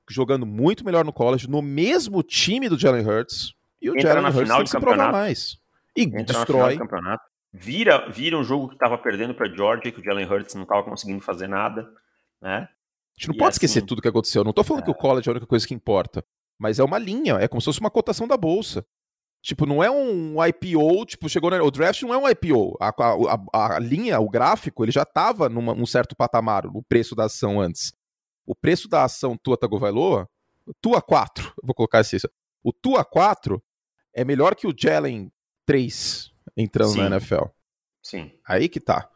jogando 0.09 0.45
muito 0.45 0.85
melhor 0.85 1.03
no 1.03 1.13
college, 1.13 1.49
no 1.49 1.61
mesmo 1.61 2.23
time 2.23 2.69
do 2.69 2.79
Jalen 2.79 3.05
Hurts. 3.05 3.53
E 3.81 3.89
o 3.89 3.97
Entra 3.97 4.13
Jalen 4.13 4.31
Hurts 4.31 4.51
tem 4.53 4.63
que 4.63 4.69
se 4.69 4.79
provar 4.79 5.11
mais. 5.11 5.57
E 5.95 6.03
Entra 6.03 6.23
destrói. 6.23 6.77
Vira, 7.53 8.09
vira 8.09 8.37
um 8.37 8.43
jogo 8.43 8.69
que 8.69 8.75
estava 8.75 8.97
perdendo 8.97 9.33
para 9.33 9.53
Georgia, 9.53 9.91
que 9.91 9.99
o 9.99 10.03
Jalen 10.03 10.25
Hurts 10.25 10.55
não 10.55 10.63
estava 10.63 10.83
conseguindo 10.83 11.19
fazer 11.19 11.47
nada, 11.47 11.89
né? 12.41 12.59
A 12.59 13.13
gente 13.17 13.27
não 13.27 13.35
e 13.35 13.37
pode 13.37 13.49
assim, 13.49 13.65
esquecer 13.65 13.85
tudo 13.85 14.01
que 14.01 14.07
aconteceu. 14.07 14.43
Não 14.43 14.53
tô 14.53 14.63
falando 14.63 14.83
é... 14.83 14.85
que 14.85 14.91
o 14.91 14.95
college 14.95 15.27
é 15.27 15.31
a 15.31 15.33
única 15.33 15.47
coisa 15.47 15.67
que 15.67 15.73
importa. 15.73 16.23
Mas 16.57 16.79
é 16.79 16.83
uma 16.83 16.97
linha, 16.97 17.35
é 17.35 17.47
como 17.47 17.59
se 17.59 17.65
fosse 17.65 17.81
uma 17.81 17.91
cotação 17.91 18.27
da 18.27 18.37
bolsa. 18.37 18.85
Tipo, 19.41 19.65
não 19.65 19.83
é 19.83 19.89
um 19.89 20.35
IPO, 20.45 21.05
tipo, 21.05 21.27
chegou 21.27 21.49
na... 21.49 21.63
O 21.63 21.71
draft 21.71 22.01
não 22.03 22.13
é 22.13 22.17
um 22.17 22.29
IPO. 22.29 22.77
A, 22.79 22.89
a, 22.89 23.75
a 23.75 23.79
linha, 23.79 24.19
o 24.19 24.29
gráfico, 24.29 24.85
ele 24.85 24.91
já 24.91 25.01
estava 25.01 25.49
num 25.49 25.85
certo 25.85 26.15
patamar, 26.15 26.67
o 26.67 26.83
preço 26.83 27.15
da 27.15 27.25
ação 27.25 27.59
antes. 27.59 27.91
O 28.45 28.53
preço 28.53 28.87
da 28.87 29.03
ação 29.03 29.35
Tua 29.35 29.57
Tagovailoa, 29.57 30.29
Tua 30.79 31.01
4, 31.01 31.53
vou 31.63 31.73
colocar 31.73 31.99
assim, 31.99 32.17
o 32.63 32.71
Tua 32.71 33.03
4 33.03 33.61
é 34.13 34.23
melhor 34.23 34.55
que 34.55 34.67
o 34.67 34.73
Jalen 34.77 35.31
3 35.65 36.31
entrando 36.55 36.91
Sim. 36.91 36.99
na 36.99 37.15
NFL. 37.15 37.45
Sim. 38.03 38.31
Aí 38.47 38.69
que 38.69 38.79
tá. 38.79 39.09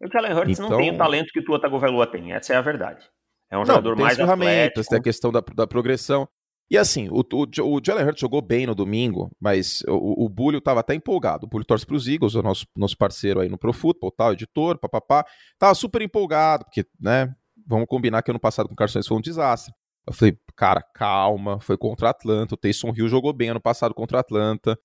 O 0.00 0.08
Jalen 0.08 0.32
Hurts 0.32 0.58
então... 0.58 0.70
não 0.70 0.78
tem 0.78 0.90
o 0.92 0.98
talento 0.98 1.32
que 1.32 1.40
o 1.40 1.44
Tua 1.44 1.60
Tagovailoa 1.60 2.06
tem, 2.06 2.32
essa 2.32 2.54
é 2.54 2.56
a 2.56 2.60
verdade. 2.60 3.04
É 3.50 3.56
um 3.56 3.60
não, 3.60 3.66
jogador 3.66 3.96
tem 3.96 4.04
mais 4.04 4.16
ferramentas, 4.16 4.86
atlético. 4.86 4.90
tem 4.90 4.98
a 4.98 5.02
questão 5.02 5.32
da, 5.32 5.40
da 5.40 5.66
progressão. 5.66 6.28
E 6.70 6.78
assim, 6.78 7.08
o, 7.10 7.20
o, 7.20 7.76
o 7.76 7.80
Jalen 7.84 8.06
Hurts 8.06 8.20
jogou 8.20 8.40
bem 8.40 8.66
no 8.66 8.74
domingo, 8.74 9.30
mas 9.38 9.82
o, 9.86 10.24
o 10.24 10.28
Bulho 10.28 10.58
estava 10.58 10.80
até 10.80 10.94
empolgado. 10.94 11.46
O 11.46 11.48
Bulho 11.48 11.64
torce 11.64 11.84
para 11.84 11.96
os 11.96 12.08
Eagles, 12.08 12.34
o 12.34 12.42
nosso, 12.42 12.66
nosso 12.76 12.96
parceiro 12.96 13.40
aí 13.40 13.48
no 13.48 13.58
Pro 13.58 13.72
Football, 13.72 14.10
tal, 14.10 14.32
editor, 14.32 14.78
papapá. 14.78 15.24
Tava 15.58 15.74
super 15.74 16.00
empolgado, 16.00 16.64
porque, 16.64 16.86
né, 16.98 17.34
vamos 17.66 17.86
combinar 17.86 18.22
que 18.22 18.30
ano 18.30 18.40
passado 18.40 18.68
com 18.68 18.72
o 18.72 18.76
Carson 18.76 19.02
foi 19.02 19.18
um 19.18 19.20
desastre. 19.20 19.74
Eu 20.06 20.12
falei, 20.12 20.36
cara, 20.56 20.82
calma, 20.94 21.60
foi 21.60 21.76
contra 21.76 22.08
a 22.08 22.10
Atlanta. 22.10 22.54
O 22.54 22.58
Taysom 22.58 22.92
Hill 22.96 23.08
jogou 23.08 23.32
bem 23.32 23.50
ano 23.50 23.60
passado 23.60 23.94
contra 23.94 24.18
a 24.18 24.20
Atlanta. 24.20 24.76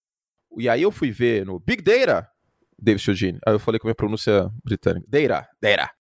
E 0.58 0.70
aí 0.70 0.82
eu 0.82 0.92
fui 0.92 1.10
ver 1.12 1.46
no 1.46 1.60
Big 1.60 1.82
Data, 1.82 2.30
David 2.78 3.02
Chiodini. 3.02 3.40
Aí 3.46 3.54
eu 3.54 3.60
falei 3.60 3.80
com 3.80 3.88
a 3.88 3.90
minha 3.90 3.96
pronúncia 3.96 4.50
britânica. 4.64 5.08
Data, 5.10 5.50
Data. 5.62 5.92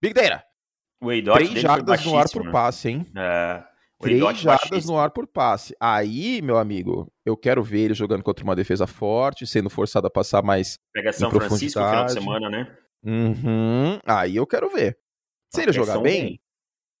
Big 0.00 0.14
Data. 0.14 0.44
O 1.00 1.08
Três 1.34 1.60
jardas 1.60 2.04
no 2.04 2.16
ar 2.16 2.28
por 2.30 2.48
passe, 2.52 2.90
hein? 2.90 3.06
É, 3.16 3.64
Três 4.02 4.40
jardas 4.40 4.84
no 4.86 4.98
ar 4.98 5.10
por 5.10 5.26
passe. 5.26 5.74
Aí, 5.80 6.42
meu 6.42 6.58
amigo, 6.58 7.10
eu 7.24 7.36
quero 7.36 7.62
ver 7.62 7.80
ele 7.82 7.94
jogando 7.94 8.22
contra 8.22 8.44
uma 8.44 8.56
defesa 8.56 8.86
forte, 8.86 9.46
sendo 9.46 9.70
forçado 9.70 10.06
a 10.06 10.10
passar 10.10 10.42
mais. 10.42 10.78
Pega 10.92 11.12
São 11.12 11.30
Francisco 11.30 11.78
no 11.80 11.88
final 11.88 12.06
de 12.06 12.12
semana, 12.12 12.50
né? 12.50 12.76
Uhum. 13.04 13.98
Aí 14.04 14.36
eu 14.36 14.46
quero 14.46 14.68
ver. 14.68 14.98
Se 15.54 15.62
ele 15.62 15.72
jogar 15.72 16.00
bem, 16.00 16.22
bem, 16.22 16.40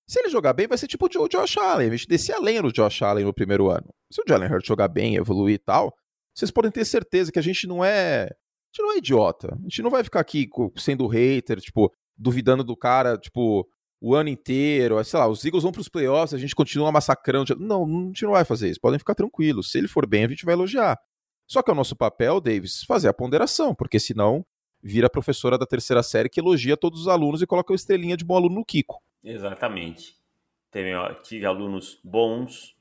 se 0.06 0.20
ele 0.20 0.28
jogar 0.28 0.52
bem, 0.52 0.66
vai 0.66 0.76
ser 0.76 0.86
tipo 0.86 1.06
o 1.06 1.28
Josh 1.28 1.56
Allen. 1.56 1.88
A 1.88 1.96
gente 1.96 2.06
descer 2.06 2.34
a 2.34 2.38
lenha 2.38 2.62
do 2.62 2.72
Josh 2.72 3.02
Allen 3.02 3.24
no 3.24 3.32
primeiro 3.32 3.70
ano. 3.70 3.88
Se 4.12 4.20
o 4.20 4.24
Jalen 4.28 4.50
Hurts 4.50 4.68
jogar 4.68 4.88
bem, 4.88 5.16
evoluir 5.16 5.54
e 5.54 5.58
tal, 5.58 5.94
vocês 6.34 6.50
podem 6.50 6.70
ter 6.70 6.84
certeza 6.84 7.32
que 7.32 7.38
a 7.38 7.42
gente 7.42 7.66
não 7.66 7.84
é. 7.84 8.24
A 8.24 8.74
gente 8.74 8.82
não 8.82 8.92
é 8.92 8.98
idiota. 8.98 9.54
A 9.54 9.62
gente 9.62 9.82
não 9.82 9.90
vai 9.90 10.04
ficar 10.04 10.20
aqui 10.20 10.48
sendo 10.76 11.06
hater, 11.06 11.60
tipo, 11.60 11.92
duvidando 12.16 12.62
do 12.62 12.76
cara, 12.76 13.16
tipo, 13.16 13.66
o 14.02 14.16
ano 14.16 14.28
inteiro. 14.28 15.02
Sei 15.04 15.18
lá, 15.18 15.28
os 15.28 15.44
Eagles 15.44 15.62
vão 15.62 15.70
pros 15.70 15.88
playoffs, 15.88 16.34
a 16.34 16.38
gente 16.38 16.56
continua 16.56 16.90
massacrando. 16.90 17.56
Não, 17.56 17.84
a 17.84 18.06
gente 18.08 18.24
não 18.24 18.32
vai 18.32 18.44
fazer 18.44 18.68
isso. 18.68 18.80
Podem 18.80 18.98
ficar 18.98 19.14
tranquilos. 19.14 19.70
Se 19.70 19.78
ele 19.78 19.86
for 19.86 20.04
bem, 20.06 20.24
a 20.24 20.28
gente 20.28 20.44
vai 20.44 20.54
elogiar. 20.54 20.98
Só 21.46 21.62
que 21.62 21.70
é 21.70 21.72
o 21.72 21.76
nosso 21.76 21.94
papel, 21.94 22.40
Davis, 22.40 22.82
fazer 22.82 23.08
a 23.08 23.14
ponderação, 23.14 23.74
porque 23.74 24.00
senão 24.00 24.44
vira 24.82 25.06
a 25.06 25.10
professora 25.10 25.56
da 25.56 25.66
terceira 25.66 26.02
série 26.02 26.28
que 26.28 26.40
elogia 26.40 26.76
todos 26.76 27.02
os 27.02 27.08
alunos 27.08 27.40
e 27.40 27.46
coloca 27.46 27.72
uma 27.72 27.76
estrelinha 27.76 28.16
de 28.16 28.24
bom 28.24 28.36
aluno 28.36 28.56
no 28.56 28.64
Kiko. 28.64 29.00
Exatamente. 29.22 30.16
Teve, 30.70 30.90
tive 31.22 31.46
alunos 31.46 32.00
bons, 32.02 32.74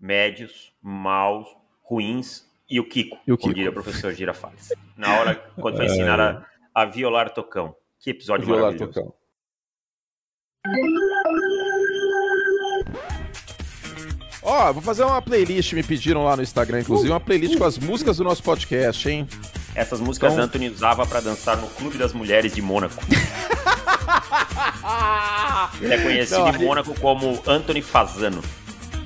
médios, 0.00 0.72
maus, 0.82 1.46
ruins 1.82 2.50
e 2.68 2.80
o 2.80 2.88
Kiko, 2.88 3.18
e 3.26 3.32
o 3.32 3.36
Kiko. 3.36 3.42
como 3.42 3.54
diria 3.54 3.70
o 3.70 3.74
professor 3.74 4.12
Girafales. 4.12 4.70
Na 4.96 5.20
hora, 5.20 5.34
quando 5.60 5.76
foi 5.76 5.84
ensinar 5.84 6.18
a, 6.18 6.46
a 6.74 6.84
violar 6.86 7.32
tocão. 7.32 7.76
Que 8.00 8.10
episódio 8.10 8.46
violar 8.46 8.72
maravilhoso. 8.72 8.92
Tocão. 8.92 9.23
Ó, 14.42 14.70
oh, 14.70 14.72
vou 14.72 14.82
fazer 14.82 15.04
uma 15.04 15.20
playlist, 15.20 15.74
me 15.74 15.82
pediram 15.82 16.24
lá 16.24 16.36
no 16.36 16.42
Instagram, 16.42 16.80
inclusive, 16.80 17.10
uma 17.10 17.20
playlist 17.20 17.58
com 17.58 17.64
as 17.64 17.78
músicas 17.78 18.16
do 18.16 18.24
nosso 18.24 18.42
podcast, 18.42 19.06
hein? 19.06 19.28
Essas 19.74 20.00
músicas 20.00 20.32
então... 20.32 20.44
Anthony 20.44 20.70
usava 20.70 21.06
para 21.06 21.20
dançar 21.20 21.58
no 21.58 21.66
Clube 21.66 21.98
das 21.98 22.14
Mulheres 22.14 22.54
de 22.54 22.62
Mônaco. 22.62 22.94
Ele 25.80 25.92
é 25.92 25.98
conhecido 25.98 26.40
Não, 26.40 26.48
em 26.48 26.64
Mônaco 26.64 26.98
como 26.98 27.42
Anthony 27.46 27.82
Fazano. 27.82 28.42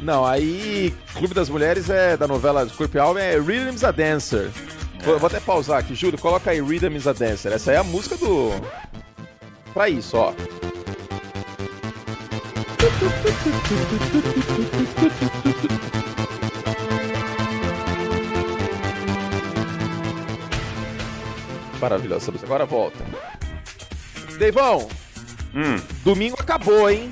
Não, 0.00 0.24
aí 0.24 0.94
Clube 1.14 1.34
das 1.34 1.48
Mulheres 1.48 1.90
é 1.90 2.16
da 2.16 2.28
novela 2.28 2.68
Scorpion 2.68 3.18
é 3.18 3.36
Rhythm's 3.36 3.82
a 3.82 3.90
Dancer. 3.90 4.52
É. 5.00 5.04
Vou, 5.04 5.18
vou, 5.18 5.26
até 5.26 5.40
pausar 5.40 5.80
aqui, 5.80 5.92
Júlio, 5.96 6.18
coloca 6.18 6.52
aí 6.52 6.60
Rhythm's 6.60 7.08
a 7.08 7.12
Dancer. 7.12 7.52
Essa 7.52 7.72
é 7.72 7.78
a 7.78 7.82
música 7.82 8.16
do. 8.16 8.50
Pra 9.74 9.88
isso, 9.88 10.16
ó. 10.16 10.32
Maravilhosa 21.80 22.32
música. 22.32 22.46
Agora 22.46 22.66
volta. 22.66 22.98
Deivão, 24.38 24.88
hum. 25.54 25.80
domingo 26.04 26.36
acabou, 26.38 26.90
hein? 26.90 27.10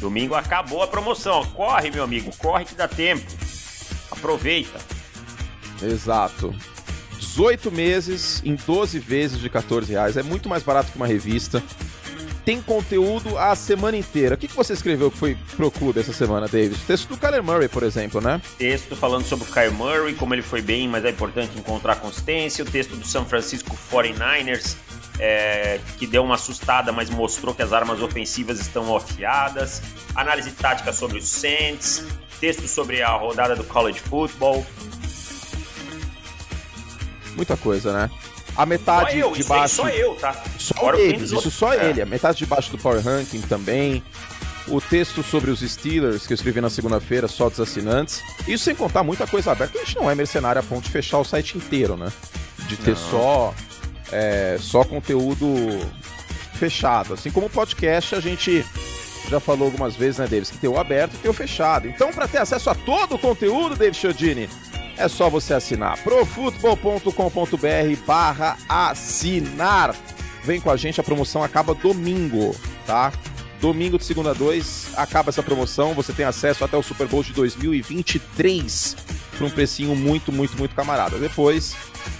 Domingo 0.00 0.34
acabou 0.34 0.82
a 0.82 0.86
promoção. 0.86 1.44
Corre, 1.52 1.90
meu 1.90 2.04
amigo, 2.04 2.34
corre 2.36 2.64
que 2.64 2.74
dá 2.74 2.88
tempo. 2.88 3.24
Aproveita. 4.10 4.78
Exato. 5.82 6.54
18 7.18 7.70
meses 7.70 8.42
em 8.44 8.54
12 8.54 8.98
vezes 8.98 9.40
de 9.40 9.50
14 9.50 9.92
reais. 9.92 10.16
É 10.16 10.22
muito 10.22 10.48
mais 10.48 10.62
barato 10.62 10.90
que 10.90 10.96
uma 10.96 11.06
revista 11.06 11.62
tem 12.44 12.60
conteúdo 12.60 13.38
a 13.38 13.54
semana 13.56 13.96
inteira. 13.96 14.34
O 14.34 14.38
que, 14.38 14.48
que 14.48 14.54
você 14.54 14.74
escreveu 14.74 15.10
que 15.10 15.16
foi 15.16 15.36
pro 15.56 15.70
clube 15.70 16.00
essa 16.00 16.12
semana, 16.12 16.46
David? 16.46 16.78
Texto 16.86 17.08
do 17.08 17.16
Kyler 17.16 17.42
Murray, 17.42 17.68
por 17.68 17.82
exemplo, 17.82 18.20
né? 18.20 18.40
Texto 18.58 18.94
falando 18.94 19.24
sobre 19.24 19.48
o 19.48 19.52
Kyler 19.52 19.72
Murray, 19.72 20.14
como 20.14 20.34
ele 20.34 20.42
foi 20.42 20.60
bem, 20.60 20.86
mas 20.86 21.04
é 21.04 21.10
importante 21.10 21.58
encontrar 21.58 21.96
consistência. 21.96 22.64
O 22.64 22.70
texto 22.70 22.96
do 22.96 23.06
San 23.06 23.24
Francisco 23.24 23.76
49ers, 23.90 24.76
é, 25.18 25.80
que 25.98 26.06
deu 26.06 26.22
uma 26.22 26.34
assustada, 26.34 26.92
mas 26.92 27.08
mostrou 27.08 27.54
que 27.54 27.62
as 27.62 27.72
armas 27.72 28.00
ofensivas 28.02 28.60
estão 28.60 28.94
afiadas. 28.94 29.80
Análise 30.14 30.50
tática 30.52 30.92
sobre 30.92 31.18
os 31.18 31.26
Saints. 31.26 32.04
Texto 32.40 32.68
sobre 32.68 33.00
a 33.00 33.10
rodada 33.10 33.56
do 33.56 33.64
college 33.64 34.00
football. 34.00 34.66
Muita 37.36 37.56
coisa, 37.56 37.92
né? 37.92 38.10
A 38.56 38.64
metade 38.64 39.18
eu, 39.18 39.32
de 39.32 39.44
baixo. 39.44 39.76
Só 39.76 39.88
eu, 39.88 40.14
tá? 40.14 40.42
Só 40.58 40.74
Fora 40.74 41.00
eles, 41.00 41.32
isso 41.32 41.50
só 41.50 41.72
é. 41.72 41.90
ele. 41.90 42.02
A 42.02 42.06
metade 42.06 42.38
de 42.38 42.46
baixo 42.46 42.70
do 42.70 42.78
Power 42.78 43.02
Ranking 43.02 43.40
também. 43.42 44.02
O 44.66 44.80
texto 44.80 45.22
sobre 45.22 45.50
os 45.50 45.60
Steelers, 45.60 46.26
que 46.26 46.32
eu 46.32 46.36
escrevi 46.36 46.60
na 46.60 46.70
segunda-feira, 46.70 47.28
só 47.28 47.50
dos 47.50 47.60
assinantes. 47.60 48.22
Isso 48.48 48.64
sem 48.64 48.74
contar 48.74 49.02
muita 49.02 49.26
coisa 49.26 49.52
aberta. 49.52 49.78
A 49.78 49.84
gente 49.84 49.96
não 49.96 50.10
é 50.10 50.14
mercenário 50.14 50.60
a 50.60 50.62
ponto 50.62 50.84
de 50.84 50.90
fechar 50.90 51.18
o 51.18 51.24
site 51.24 51.58
inteiro, 51.58 51.96
né? 51.96 52.10
De 52.66 52.76
ter 52.76 52.96
só, 52.96 53.52
é, 54.10 54.56
só 54.58 54.82
conteúdo 54.84 55.46
fechado. 56.54 57.12
Assim 57.12 57.30
como 57.30 57.46
o 57.46 57.50
podcast, 57.50 58.14
a 58.14 58.20
gente 58.20 58.64
já 59.28 59.40
falou 59.40 59.66
algumas 59.66 59.96
vezes, 59.96 60.18
né, 60.18 60.26
Davis, 60.26 60.50
que 60.50 60.58
tem 60.58 60.70
o 60.70 60.78
aberto 60.78 61.14
e 61.14 61.18
tem 61.18 61.30
o 61.30 61.34
fechado. 61.34 61.88
Então, 61.88 62.12
para 62.12 62.28
ter 62.28 62.38
acesso 62.38 62.70
a 62.70 62.74
todo 62.74 63.16
o 63.16 63.18
conteúdo, 63.18 63.76
David 63.76 63.98
Chiodini, 63.98 64.48
é 64.96 65.08
só 65.08 65.28
você 65.28 65.54
assinar 65.54 65.98
profutbol.com.br 66.02 68.06
barra 68.06 68.56
assinar. 68.68 69.94
Vem 70.44 70.60
com 70.60 70.70
a 70.70 70.76
gente, 70.76 71.00
a 71.00 71.04
promoção 71.04 71.42
acaba 71.42 71.74
domingo, 71.74 72.54
tá? 72.86 73.12
Domingo 73.60 73.96
de 73.96 74.04
segunda 74.04 74.30
a 74.30 74.34
dois, 74.34 74.88
acaba 74.96 75.30
essa 75.30 75.42
promoção, 75.42 75.94
você 75.94 76.12
tem 76.12 76.26
acesso 76.26 76.64
até 76.64 76.76
o 76.76 76.82
Super 76.82 77.06
Bowl 77.06 77.22
de 77.22 77.32
2023 77.32 78.96
por 79.38 79.46
um 79.46 79.50
precinho 79.50 79.96
muito, 79.96 80.30
muito, 80.30 80.56
muito 80.58 80.74
camarada. 80.74 81.18
Depois 81.18 81.74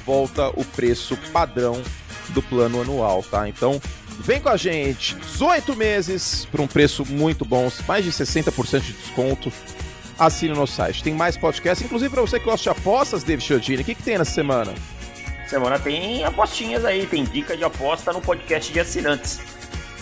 volta 0.07 0.49
o 0.49 0.65
preço 0.65 1.17
padrão 1.33 1.83
do 2.31 2.43
plano 2.43 2.81
anual, 2.81 3.23
tá? 3.23 3.49
Então, 3.49 3.81
vem 4.21 4.41
com 4.41 4.49
a 4.49 4.57
gente, 4.57 5.15
18 5.17 5.77
meses 5.77 6.47
por 6.51 6.61
um 6.61 6.67
preço 6.67 7.05
muito 7.05 7.45
bom, 7.45 7.71
mais 7.87 8.05
de 8.05 8.11
60% 8.11 8.81
de 8.81 8.93
desconto 8.93 9.53
assine 10.19 10.53
o 10.53 10.57
nosso 10.57 10.75
site. 10.75 11.03
Tem 11.03 11.15
mais 11.15 11.37
podcast, 11.37 11.85
inclusive 11.85 12.11
para 12.11 12.21
você 12.21 12.39
que 12.39 12.45
gosta 12.45 12.63
de 12.63 12.69
apostas, 12.69 13.23
David 13.23 13.45
Chiodini. 13.47 13.83
O 13.83 13.85
que, 13.85 13.95
que 13.95 14.03
tem 14.03 14.19
nessa 14.19 14.33
semana? 14.33 14.75
Semana 15.49 15.79
tem 15.79 16.25
apostinhas 16.25 16.85
aí, 16.85 17.07
tem 17.07 17.25
dica 17.25 17.57
de 17.57 17.65
aposta 17.65 18.13
no 18.13 18.21
podcast 18.21 18.73
de 18.73 18.81
assinantes. 18.81 19.41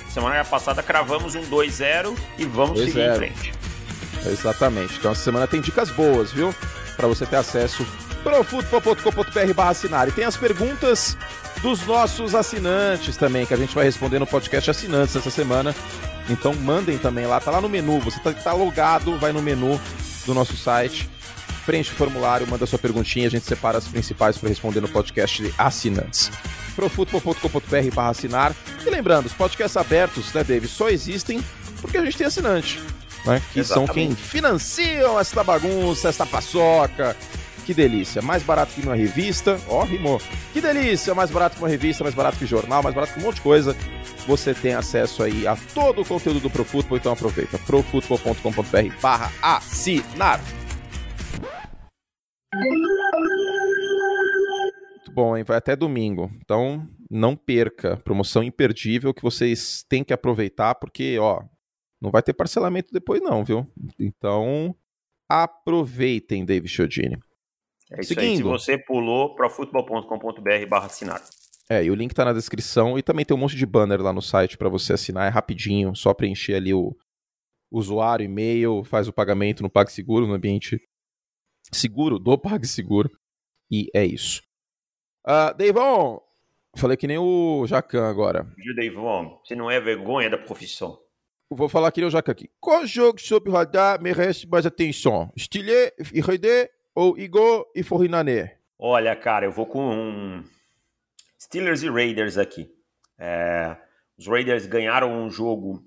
Semana 0.09 0.45
passada 0.45 0.83
cravamos 0.83 1.35
um 1.35 1.43
2-0 1.43 2.17
e 2.39 2.45
vamos 2.45 2.79
seguir 2.79 3.11
em 3.11 3.15
frente. 3.17 3.53
Exatamente. 4.27 4.97
Então 4.99 5.13
essa 5.13 5.23
semana 5.23 5.47
tem 5.47 5.61
dicas 5.61 5.91
boas, 5.91 6.31
viu? 6.33 6.55
Para 6.97 7.09
você 7.09 7.27
ter 7.27 7.37
acesso 7.37 7.87
profutbol.com.br 8.23 9.55
barra 9.55 9.71
assinar. 9.71 10.09
E 10.09 10.13
tem 10.13 10.25
as 10.25 10.37
perguntas 10.37 11.17
dos 11.61 11.87
nossos 11.87 12.35
assinantes 12.35 13.17
também, 13.17 13.47
que 13.47 13.55
a 13.55 13.57
gente 13.57 13.75
vai 13.75 13.85
responder 13.85 14.19
no 14.19 14.27
podcast 14.27 14.71
assinantes 14.71 15.15
essa 15.15 15.31
semana. 15.31 15.75
Então 16.29 16.55
mandem 16.55 16.99
também 16.99 17.27
lá, 17.27 17.41
tá 17.41 17.51
lá 17.51 17.61
no 17.61 17.69
menu. 17.69 18.01
Você 18.01 18.19
tá, 18.21 18.33
tá 18.33 18.53
logado, 18.53 19.19
vai 19.19 19.33
no 19.33 19.43
menu 19.43 19.81
do 20.25 20.35
nosso 20.35 20.57
site, 20.57 21.09
preenche 21.67 21.93
o 21.93 21.97
formulário, 21.97 22.47
manda 22.47 22.67
sua 22.67 22.79
perguntinha, 22.79 23.27
a 23.27 23.31
gente 23.31 23.45
separa 23.45 23.79
as 23.79 23.89
principais 23.89 24.39
para 24.39 24.49
responder 24.49 24.81
no 24.81 24.89
podcast 24.89 25.43
de 25.43 25.55
assinantes. 25.59 26.31
profutbol.com.br 26.75 27.95
barra 27.95 28.11
assinar. 28.11 28.55
E 28.85 28.91
lembrando, 28.91 29.27
os 29.27 29.33
podcasts 29.33 29.77
abertos, 29.77 30.33
né, 30.33 30.45
David, 30.45 30.71
só 30.71 30.89
existem 30.89 31.43
porque 31.81 31.99
a 31.99 32.05
gente 32.05 32.17
tem 32.17 32.27
assinante. 32.27 32.81
Né, 33.25 33.41
que 33.53 33.61
Exatamente. 33.61 33.87
são 33.87 33.95
quem 33.95 34.17
financiam 34.17 35.19
essa 35.19 35.45
bagunça, 35.45 36.09
essa 36.09 36.27
paçoca, 36.27 37.17
que 37.63 37.73
delícia. 37.73 38.21
Mais 38.21 38.43
barato 38.43 38.75
que 38.75 38.83
uma 38.83 38.95
revista. 38.95 39.59
Ó, 39.69 39.81
oh, 39.81 39.85
rimou. 39.85 40.21
Que 40.53 40.61
delícia. 40.61 41.15
Mais 41.15 41.31
barato 41.31 41.57
que 41.57 41.63
uma 41.63 41.69
revista, 41.69 42.05
mais 42.05 42.15
barato 42.15 42.39
que 42.39 42.47
jornal, 42.47 42.83
mais 42.83 42.95
barato 42.95 43.15
que 43.15 43.21
um 43.21 43.23
monte 43.23 43.37
de 43.37 43.43
coisa. 43.43 43.77
Você 44.27 44.55
tem 44.55 44.75
acesso 44.75 45.23
aí 45.23 45.47
a 45.47 45.57
todo 45.75 46.03
o 46.03 46.05
conteúdo 46.05 46.41
do 46.41 46.51
ProFootball, 46.51 46.99
então 46.99 47.13
aproveita. 47.13 47.59
profutbol.com.br 47.59 49.01
barra 49.01 49.33
assinar. 49.43 50.41
Muito 54.91 55.13
bom, 55.13 55.37
hein? 55.37 55.45
Vai 55.45 55.57
até 55.57 55.75
domingo. 55.75 56.31
Então, 56.37 56.87
não 57.11 57.37
perca. 57.37 57.97
Promoção 57.99 58.43
imperdível 58.43 59.13
que 59.13 59.23
vocês 59.23 59.85
têm 59.89 60.05
que 60.05 60.13
aproveitar, 60.13 60.75
porque, 60.77 61.19
ó, 61.19 61.43
não 62.01 62.11
vai 62.11 62.23
ter 62.23 62.33
parcelamento 62.33 62.93
depois 62.93 63.21
não, 63.21 63.45
viu? 63.45 63.67
Então, 63.99 64.75
aproveitem, 65.29 66.45
David 66.45 66.69
Chiodini. 66.69 67.19
É 67.93 68.01
isso 68.01 68.15
Seguindo. 68.15 68.29
aí. 68.29 68.37
Se 68.37 68.43
você 68.43 68.79
pulou, 68.79 69.35
profutbol.com.br 69.35 70.67
barra 70.69 70.87
assinar. 70.87 71.23
É, 71.69 71.85
e 71.85 71.91
o 71.91 71.95
link 71.95 72.15
tá 72.15 72.25
na 72.25 72.33
descrição 72.33 72.99
e 72.99 73.03
também 73.03 73.25
tem 73.25 73.37
um 73.37 73.41
monte 73.41 73.57
de 73.57 73.65
banner 73.65 74.01
lá 74.01 74.13
no 74.13 74.21
site 74.21 74.59
para 74.59 74.69
você 74.69 74.93
assinar, 74.93 75.27
é 75.27 75.31
rapidinho, 75.31 75.95
só 75.95 76.13
preencher 76.13 76.55
ali 76.55 76.75
o 76.75 76.95
usuário, 77.71 78.25
e-mail, 78.25 78.85
faz 78.85 79.09
o 79.09 79.13
pagamento 79.13 79.63
no 79.63 79.71
PagSeguro, 79.71 80.27
no 80.27 80.35
ambiente 80.35 80.81
seguro 81.73 82.19
do 82.19 82.37
PagSeguro. 82.37 83.11
E 83.71 83.89
é 83.95 84.05
isso. 84.05 84.43
Uh, 85.27 85.57
Deivon, 85.57 86.21
falei 86.77 86.97
que 86.97 87.07
nem 87.07 87.17
o 87.17 87.65
Jacan 87.67 88.07
agora. 88.07 88.47
Deivon, 88.77 89.41
você 89.43 89.55
não 89.55 89.71
é 89.71 89.81
vergonha 89.81 90.29
da 90.29 90.37
profissão. 90.37 90.99
Vou 91.51 91.69
falar 91.69 91.93
que 91.93 92.01
nem 92.01 92.09
o 92.09 92.11
Jacan 92.11 92.33
aqui. 92.33 92.51
Qual 92.61 92.87
jogo 92.87 93.21
sob 93.21 93.51
radar 93.51 94.03
merece 94.03 94.47
mais 94.47 94.67
atenção? 94.67 95.33
Stilé, 95.37 95.93
Irede 96.13 96.69
ou 96.95 97.19
Igor 97.19 97.71
e 97.75 97.83
Forinané? 97.83 98.59
Olha, 98.79 99.15
cara, 99.15 99.47
eu 99.47 99.53
vou 99.53 99.67
com 99.67 100.43
Steelers 101.41 101.83
e 101.83 101.89
Raiders 101.89 102.37
aqui. 102.37 102.71
É, 103.19 103.77
os 104.19 104.27
Raiders 104.27 104.67
ganharam 104.67 105.25
um 105.25 105.31
jogo 105.31 105.85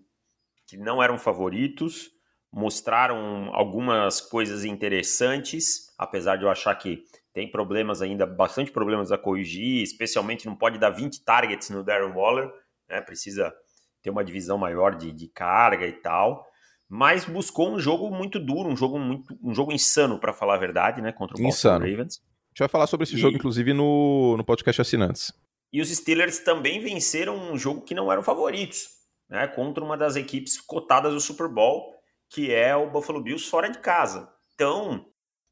que 0.68 0.78
não 0.78 1.02
eram 1.02 1.18
favoritos, 1.18 2.10
mostraram 2.52 3.54
algumas 3.54 4.22
coisas 4.22 4.64
interessantes, 4.64 5.94
apesar 5.98 6.38
de 6.38 6.44
eu 6.44 6.50
achar 6.50 6.74
que 6.76 7.04
tem 7.34 7.52
problemas 7.52 8.02
ainda, 8.02 8.26
bastante 8.26 8.72
problemas 8.72 9.12
a 9.12 9.18
corrigir, 9.18 9.84
especialmente 9.84 10.46
não 10.46 10.56
pode 10.56 10.80
dar 10.80 10.90
20 10.90 11.24
targets 11.26 11.70
no 11.70 11.84
Darren 11.84 12.14
Waller, 12.14 12.50
né? 12.88 13.02
precisa 13.02 13.54
ter 14.02 14.10
uma 14.10 14.24
divisão 14.24 14.58
maior 14.58 14.96
de, 14.96 15.12
de 15.12 15.28
carga 15.28 15.86
e 15.86 15.94
tal. 15.94 16.48
Mas 16.88 17.26
buscou 17.26 17.72
um 17.72 17.80
jogo 17.80 18.12
muito 18.12 18.40
duro, 18.40 18.70
um 18.70 18.78
jogo 18.78 19.00
muito, 19.00 19.38
um 19.42 19.54
jogo 19.54 19.72
insano, 19.72 20.20
para 20.20 20.34
falar 20.34 20.56
a 20.56 20.60
verdade, 20.60 21.02
né? 21.02 21.12
Contra 21.12 21.36
o 21.36 21.42
Baltimore 21.42 21.80
Ravens. 21.80 22.18
A 22.18 22.50
gente 22.50 22.60
vai 22.60 22.68
falar 22.68 22.88
sobre 22.88 23.06
esse 23.06 23.16
e... 23.16 23.18
jogo, 23.18 23.36
inclusive, 23.36 23.74
no, 23.74 24.38
no 24.38 24.44
podcast 24.44 24.82
Assinantes. 24.82 25.34
E 25.74 25.82
os 25.82 25.90
Steelers 25.90 26.40
também 26.40 26.80
venceram 26.80 27.52
um 27.52 27.58
jogo 27.58 27.82
que 27.82 27.96
não 27.96 28.12
eram 28.12 28.22
favoritos, 28.22 28.88
né? 29.28 29.48
Contra 29.48 29.84
uma 29.84 29.98
das 29.98 30.16
equipes 30.16 30.62
cotadas 30.62 31.14
do 31.14 31.20
Super 31.20 31.50
Bowl, 31.50 31.96
que 32.30 32.54
é 32.54 32.76
o 32.76 32.90
Buffalo 32.90 33.22
Bills 33.22 33.50
fora 33.50 33.70
de 33.70 33.80
casa. 33.80 34.30
Então, 34.54 35.06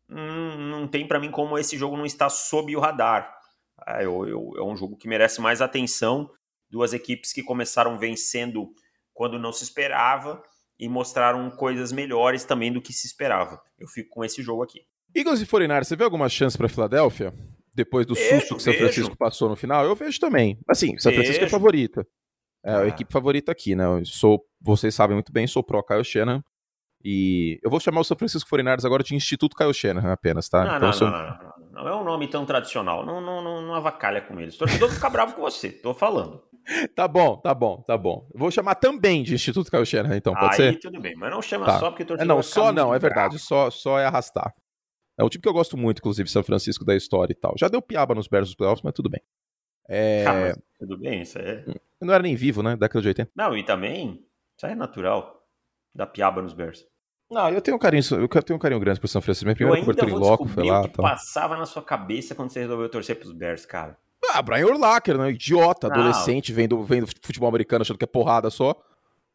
hum, 0.10 0.58
não 0.70 0.88
tem 0.88 1.08
para 1.08 1.20
mim 1.20 1.32
como 1.32 1.58
esse 1.58 1.78
jogo 1.78 1.98
não 1.98 2.06
está 2.06 2.30
sob 2.30 2.76
o 2.76 2.80
radar. 2.80 3.36
É, 3.88 4.06
eu, 4.06 4.26
eu, 4.28 4.54
é 4.58 4.64
um 4.64 4.78
jogo 4.78 4.96
que 4.96 5.08
merece 5.08 5.42
mais 5.42 5.62
atenção. 5.62 6.30
Duas 6.70 6.94
equipes 6.94 7.34
que 7.34 7.44
começaram 7.44 7.98
vencendo 7.98 8.72
quando 9.14 9.40
não 9.40 9.52
se 9.52 9.64
esperava 9.64 10.42
e 10.80 10.90
mostraram 10.90 11.50
coisas 11.52 11.92
melhores 11.92 12.44
também 12.44 12.72
do 12.72 12.82
que 12.82 12.94
se 12.94 13.08
esperava. 13.08 13.62
Eu 13.80 13.88
fico 13.88 14.10
com 14.10 14.24
esse 14.24 14.42
jogo 14.42 14.64
aqui. 14.64 14.82
Eagles 15.16 15.42
e 15.42 15.46
49 15.46 15.86
você 15.86 15.96
vê 15.96 16.04
alguma 16.04 16.28
chance 16.28 16.58
para 16.58 16.68
Filadélfia? 16.68 17.34
Depois 17.76 18.06
do 18.06 18.14
vejo, 18.14 18.40
susto 18.40 18.56
que 18.56 18.64
São 18.64 18.74
Francisco 18.74 19.18
passou 19.18 19.50
no 19.50 19.56
final? 19.56 19.86
Eu 19.86 19.96
vejo 19.96 20.20
também. 20.20 20.60
Assim, 20.68 20.98
São 20.98 21.12
Francisco 21.12 21.38
é 21.38 21.46
vejo. 21.46 21.56
é 21.56 21.60
favorita. 21.60 22.08
É 22.64 22.72
ah. 22.72 22.80
a 22.82 22.88
equipe 22.88 23.12
favorita 23.12 23.52
aqui, 23.52 23.76
né? 23.76 23.86
Eu 23.86 24.06
sou, 24.06 24.44
vocês 24.62 24.94
sabem 24.94 25.16
muito 25.16 25.32
bem, 25.32 25.48
sou 25.48 25.64
pró 25.64 25.82
Kyle 25.84 26.04
Shanahan. 26.04 26.44
E 27.04 27.60
eu 27.62 27.70
vou 27.70 27.80
chamar 27.80 28.00
o 28.00 28.04
São 28.04 28.16
Francisco 28.16 28.50
49 28.50 28.88
agora 28.88 29.04
de 29.04 29.14
Instituto 29.14 29.58
Kyle 29.58 29.74
Shanahan 29.74 30.14
apenas, 30.14 30.48
tá? 30.48 30.64
Não, 30.64 30.76
então, 30.78 30.88
não, 30.88 30.94
sou... 30.94 31.10
não, 31.10 31.20
não, 31.20 31.38
não, 31.38 31.84
não, 31.84 31.88
é 31.88 31.96
um 31.96 32.04
nome 32.04 32.30
tão 32.30 32.46
tradicional. 32.46 33.06
Não, 33.06 33.20
não, 33.20 33.44
não, 33.44 33.62
não 33.62 33.74
avacalha 33.74 34.22
com 34.22 34.40
eles. 34.40 34.56
Torcedor 34.56 34.90
ficar 34.90 35.10
bravo 35.10 35.36
com 35.36 35.42
você, 35.42 35.70
tô 35.70 35.94
falando. 35.94 36.42
Tá 36.96 37.08
bom, 37.08 37.38
tá 37.38 37.54
bom, 37.54 37.82
tá 37.82 37.98
bom. 37.98 38.28
Vou 38.34 38.50
chamar 38.50 38.76
também 38.76 39.24
de 39.24 39.34
Instituto 39.34 39.70
Kyle 39.70 39.86
Shanahan, 39.86 40.18
então, 40.18 40.34
pode 40.34 40.54
Aí, 40.54 40.74
ser? 40.74 40.80
tudo 40.80 41.00
bem, 41.00 41.16
mas 41.16 41.32
não 41.32 41.42
chama 41.42 41.66
tá. 41.66 41.80
só 41.80 41.90
porque 41.90 42.06
torcedor 42.06 42.32
é, 42.32 42.36
Não, 42.36 42.44
só 42.44 42.72
não, 42.72 42.94
é 42.94 43.00
verdade, 43.00 43.38
só, 43.40 43.70
só 43.70 44.00
é 44.00 44.06
arrastar. 44.06 44.54
É 45.18 45.24
um 45.24 45.30
time 45.30 45.42
que 45.42 45.48
eu 45.48 45.54
gosto 45.54 45.78
muito, 45.78 46.00
inclusive, 46.00 46.30
São 46.30 46.44
Francisco 46.44 46.84
da 46.84 46.96
história 46.96 47.34
e 47.34 47.36
tal. 47.36 47.54
Já 47.58 47.68
deu 47.68 47.82
piaba 47.82 48.16
nos 48.16 48.28
Bears 48.28 48.48
dos 48.48 48.56
playoffs, 48.56 48.82
mas 48.84 48.94
tudo 48.94 49.10
bem. 49.10 49.22
É... 49.88 50.26
Ah, 50.26 50.34
mas 50.34 50.60
tudo 50.80 50.98
bem, 50.98 51.22
isso 51.22 51.38
é. 51.38 51.64
Eu 51.68 52.08
não 52.08 52.14
era 52.14 52.24
nem 52.24 52.36
vivo, 52.36 52.64
né? 52.64 52.76
Década 52.76 53.02
de 53.02 53.08
80. 53.10 53.32
Não, 53.36 53.56
e 53.56 53.64
também, 53.64 54.26
isso 54.58 54.66
é 54.66 54.76
natural. 54.76 55.42
Da 55.94 56.08
piaba 56.08 56.42
nos 56.42 56.54
Bears. 56.54 56.88
Não, 57.30 57.50
eu 57.50 57.62
tenho 57.62 57.78
um 57.78 57.80
carinho, 57.80 58.04
eu 58.12 58.28
tenho 58.28 58.58
um 58.58 58.60
carinho 58.60 58.80
grande 58.80 59.00
pro 59.00 59.08
São 59.08 59.22
Francisco. 59.22 59.46
Minha 59.46 59.56
primeira 59.56 59.80
cobertura 59.80 60.12
em 60.12 60.16
loco 60.16 60.48
foi 60.48 60.66
lá. 60.66 60.82
O 60.82 60.84
que 60.84 60.96
tal. 60.96 61.04
passava 61.04 61.56
na 61.56 61.66
sua 61.66 61.84
cabeça 61.84 62.34
quando 62.34 62.50
você 62.50 62.60
resolveu 62.60 62.90
torcer 62.90 63.16
pros 63.18 63.32
Bears, 63.32 63.66
cara? 63.66 63.98
Ah, 64.32 64.42
Brian 64.42 64.66
Urlacher, 64.68 65.18
né? 65.18 65.32
Idiota, 65.32 65.88
adolescente, 65.88 66.52
vendo, 66.52 66.82
vendo 66.84 67.08
futebol 67.22 67.50
americano 67.50 67.82
achando 67.82 67.98
que 67.98 68.06
é 68.06 68.08
porrada 68.08 68.50
só. 68.50 68.76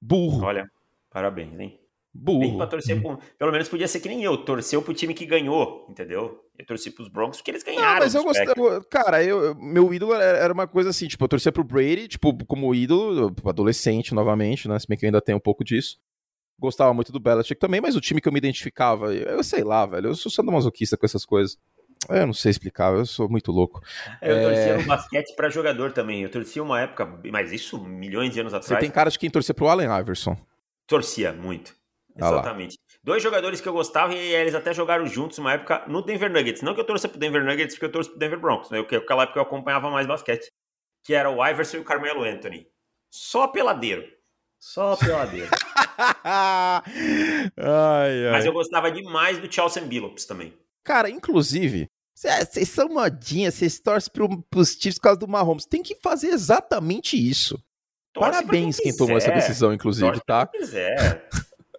Burro. 0.00 0.44
Olha, 0.44 0.70
parabéns, 1.10 1.58
hein? 1.58 1.78
Burro. 2.12 2.56
pra 2.56 2.66
torcer 2.66 3.00
pro... 3.00 3.18
Pelo 3.38 3.52
menos 3.52 3.68
podia 3.68 3.86
ser 3.86 4.00
que 4.00 4.08
nem 4.08 4.24
eu, 4.24 4.36
torceu 4.38 4.82
pro 4.82 4.94
time 4.94 5.14
que 5.14 5.24
ganhou, 5.24 5.86
entendeu? 5.88 6.42
Eu 6.58 6.66
torci 6.66 6.90
pros 6.90 7.08
Broncos 7.08 7.38
porque 7.38 7.50
eles 7.50 7.62
ganharam. 7.62 7.94
Não, 7.94 7.98
mas 8.00 8.14
eu 8.14 8.24
gostei. 8.24 8.46
Cara, 8.90 9.22
eu, 9.22 9.54
meu 9.54 9.92
ídolo 9.94 10.14
era 10.14 10.52
uma 10.52 10.66
coisa 10.66 10.90
assim, 10.90 11.06
tipo, 11.06 11.22
eu 11.22 11.28
torcia 11.28 11.52
pro 11.52 11.62
Brady, 11.62 12.08
tipo, 12.08 12.44
como 12.46 12.74
ídolo, 12.74 13.34
adolescente 13.44 14.14
novamente, 14.14 14.68
né? 14.68 14.78
Se 14.78 14.88
bem 14.88 14.98
que 14.98 15.04
eu 15.04 15.08
ainda 15.08 15.20
tenho 15.20 15.38
um 15.38 15.40
pouco 15.40 15.62
disso. 15.62 15.98
Gostava 16.58 16.92
muito 16.92 17.12
do 17.12 17.20
Belichick 17.20 17.60
também, 17.60 17.80
mas 17.80 17.94
o 17.94 18.00
time 18.00 18.20
que 18.20 18.26
eu 18.26 18.32
me 18.32 18.38
identificava, 18.38 19.14
eu 19.14 19.44
sei 19.44 19.62
lá, 19.62 19.86
velho, 19.86 20.08
eu 20.08 20.14
sou 20.16 20.32
sadomasoquista 20.32 20.96
com 20.96 21.06
essas 21.06 21.24
coisas. 21.24 21.56
Eu 22.08 22.26
não 22.26 22.32
sei 22.32 22.50
explicar, 22.50 22.92
eu 22.94 23.04
sou 23.04 23.28
muito 23.28 23.52
louco. 23.52 23.82
Eu 24.22 24.36
é... 24.36 24.42
torcia 24.42 24.78
no 24.78 24.84
basquete 24.84 25.36
para 25.36 25.50
jogador 25.50 25.92
também. 25.92 26.22
Eu 26.22 26.30
torcia 26.30 26.62
uma 26.62 26.80
época, 26.80 27.06
mas 27.30 27.52
isso 27.52 27.78
milhões 27.84 28.32
de 28.32 28.40
anos 28.40 28.54
atrás. 28.54 28.66
Você 28.66 28.76
tem 28.78 28.90
cara 28.90 29.10
de 29.10 29.18
quem 29.18 29.30
torcia 29.30 29.54
pro 29.54 29.68
Allen 29.68 29.88
Iverson. 30.00 30.36
Torcia 30.86 31.32
muito. 31.32 31.76
Exatamente. 32.16 32.78
Ah 32.82 32.88
Dois 33.08 33.22
jogadores 33.22 33.60
que 33.60 33.66
eu 33.68 33.72
gostava 33.72 34.14
e 34.14 34.18
eles 34.18 34.54
até 34.54 34.74
jogaram 34.74 35.06
juntos 35.06 35.38
uma 35.38 35.52
época 35.52 35.82
no 35.86 36.02
Denver 36.02 36.30
Nuggets. 36.30 36.60
Não 36.60 36.74
que 36.74 36.80
eu 36.80 36.84
torça 36.84 37.08
pro 37.08 37.18
Denver 37.18 37.42
Nuggets, 37.42 37.74
porque 37.74 37.86
eu 37.86 37.92
torço 37.92 38.10
pro 38.10 38.18
Denver 38.18 38.38
Broncos, 38.38 38.70
né? 38.70 38.80
Aquela 38.80 39.22
época 39.22 39.38
eu 39.38 39.42
acompanhava 39.42 39.90
mais 39.90 40.06
basquete. 40.06 40.52
Que 41.04 41.14
era 41.14 41.30
o 41.30 41.42
Iverson 41.46 41.78
e 41.78 41.80
o 41.80 41.84
Carmelo 41.84 42.24
Anthony. 42.24 42.66
Só 43.10 43.48
peladeiro. 43.48 44.04
Só 44.58 44.96
peladeiro. 44.96 45.48
ai, 46.22 46.82
ai. 47.56 48.30
Mas 48.32 48.44
eu 48.44 48.52
gostava 48.52 48.90
demais 48.90 49.38
do 49.38 49.50
Chelsea 49.50 49.82
Billups 49.82 50.26
também. 50.26 50.52
Cara, 50.84 51.08
inclusive, 51.08 51.88
vocês 52.18 52.68
são 52.68 52.88
modinhas, 52.88 53.54
vocês 53.54 53.78
torcem 53.78 54.12
pro, 54.12 54.42
pros 54.42 54.72
Chiefs 54.72 54.96
por 54.96 55.02
causa 55.02 55.20
do 55.20 55.28
Mahomes. 55.28 55.66
Tem 55.66 55.82
que 55.82 55.94
fazer 55.94 56.28
exatamente 56.28 57.16
isso. 57.16 57.62
Torce 58.12 58.30
Parabéns 58.30 58.76
quem, 58.76 58.86
quem 58.86 58.96
tomou 58.96 59.16
essa 59.16 59.30
decisão, 59.30 59.72
inclusive, 59.72 60.06
Torce 60.06 60.24
tá? 60.26 60.46
Quem 60.46 60.60
quiser. 60.60 61.28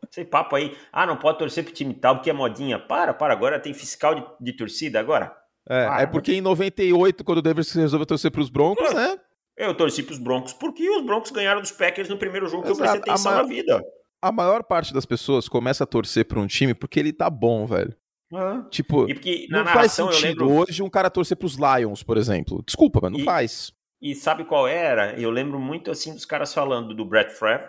Sei 0.09 0.25
papo 0.25 0.55
aí. 0.55 0.75
Ah, 0.91 1.05
não 1.05 1.17
pode 1.17 1.37
torcer 1.37 1.63
pro 1.63 1.73
time 1.73 1.93
tal 1.93 2.15
porque 2.15 2.29
é 2.29 2.33
modinha. 2.33 2.79
Para, 2.79 3.13
para. 3.13 3.33
Agora 3.33 3.59
tem 3.59 3.73
fiscal 3.73 4.15
de, 4.15 4.23
de 4.39 4.53
torcida 4.53 4.99
agora. 4.99 5.35
É, 5.67 5.85
para, 5.85 6.01
é 6.01 6.07
porque 6.07 6.33
em 6.33 6.41
98, 6.41 7.23
quando 7.23 7.39
o 7.39 7.41
Davis 7.41 7.71
resolveu 7.73 8.05
torcer 8.05 8.31
pros 8.31 8.49
Broncos, 8.49 8.93
né? 8.93 9.19
Eu 9.57 9.75
torci 9.75 10.01
pros 10.01 10.17
Broncos 10.17 10.53
porque 10.53 10.89
os 10.89 11.05
Broncos 11.05 11.31
ganharam 11.31 11.59
dos 11.59 11.71
Packers 11.71 12.07
no 12.07 12.17
primeiro 12.17 12.47
jogo 12.47 12.63
Exato. 12.63 12.77
que 12.77 12.81
eu 12.81 12.91
prestei 12.91 13.11
atenção 13.11 13.33
na 13.33 13.43
vida. 13.43 13.83
A 14.21 14.31
maior 14.31 14.63
parte 14.63 14.93
das 14.93 15.05
pessoas 15.05 15.47
começa 15.47 15.83
a 15.83 15.87
torcer 15.87 16.25
pra 16.25 16.39
um 16.39 16.47
time 16.47 16.73
porque 16.73 16.99
ele 16.99 17.13
tá 17.13 17.29
bom, 17.29 17.65
velho. 17.65 17.95
Ah. 18.33 18.63
Tipo, 18.69 19.07
não 19.49 19.65
faz 19.65 19.93
sentido 19.93 20.45
lembro... 20.45 20.51
hoje 20.51 20.83
um 20.83 20.89
cara 20.89 21.09
torcer 21.09 21.35
pros 21.35 21.57
Lions, 21.57 22.03
por 22.03 22.17
exemplo. 22.17 22.63
Desculpa, 22.65 22.99
mas 23.01 23.11
não 23.11 23.19
e, 23.19 23.23
faz. 23.23 23.73
E 24.01 24.13
sabe 24.13 24.45
qual 24.45 24.67
era? 24.67 25.19
Eu 25.19 25.31
lembro 25.31 25.59
muito 25.59 25.89
assim 25.89 26.13
dos 26.13 26.25
caras 26.25 26.53
falando 26.53 26.93
do 26.93 27.05
Brett 27.05 27.33
Favre 27.33 27.67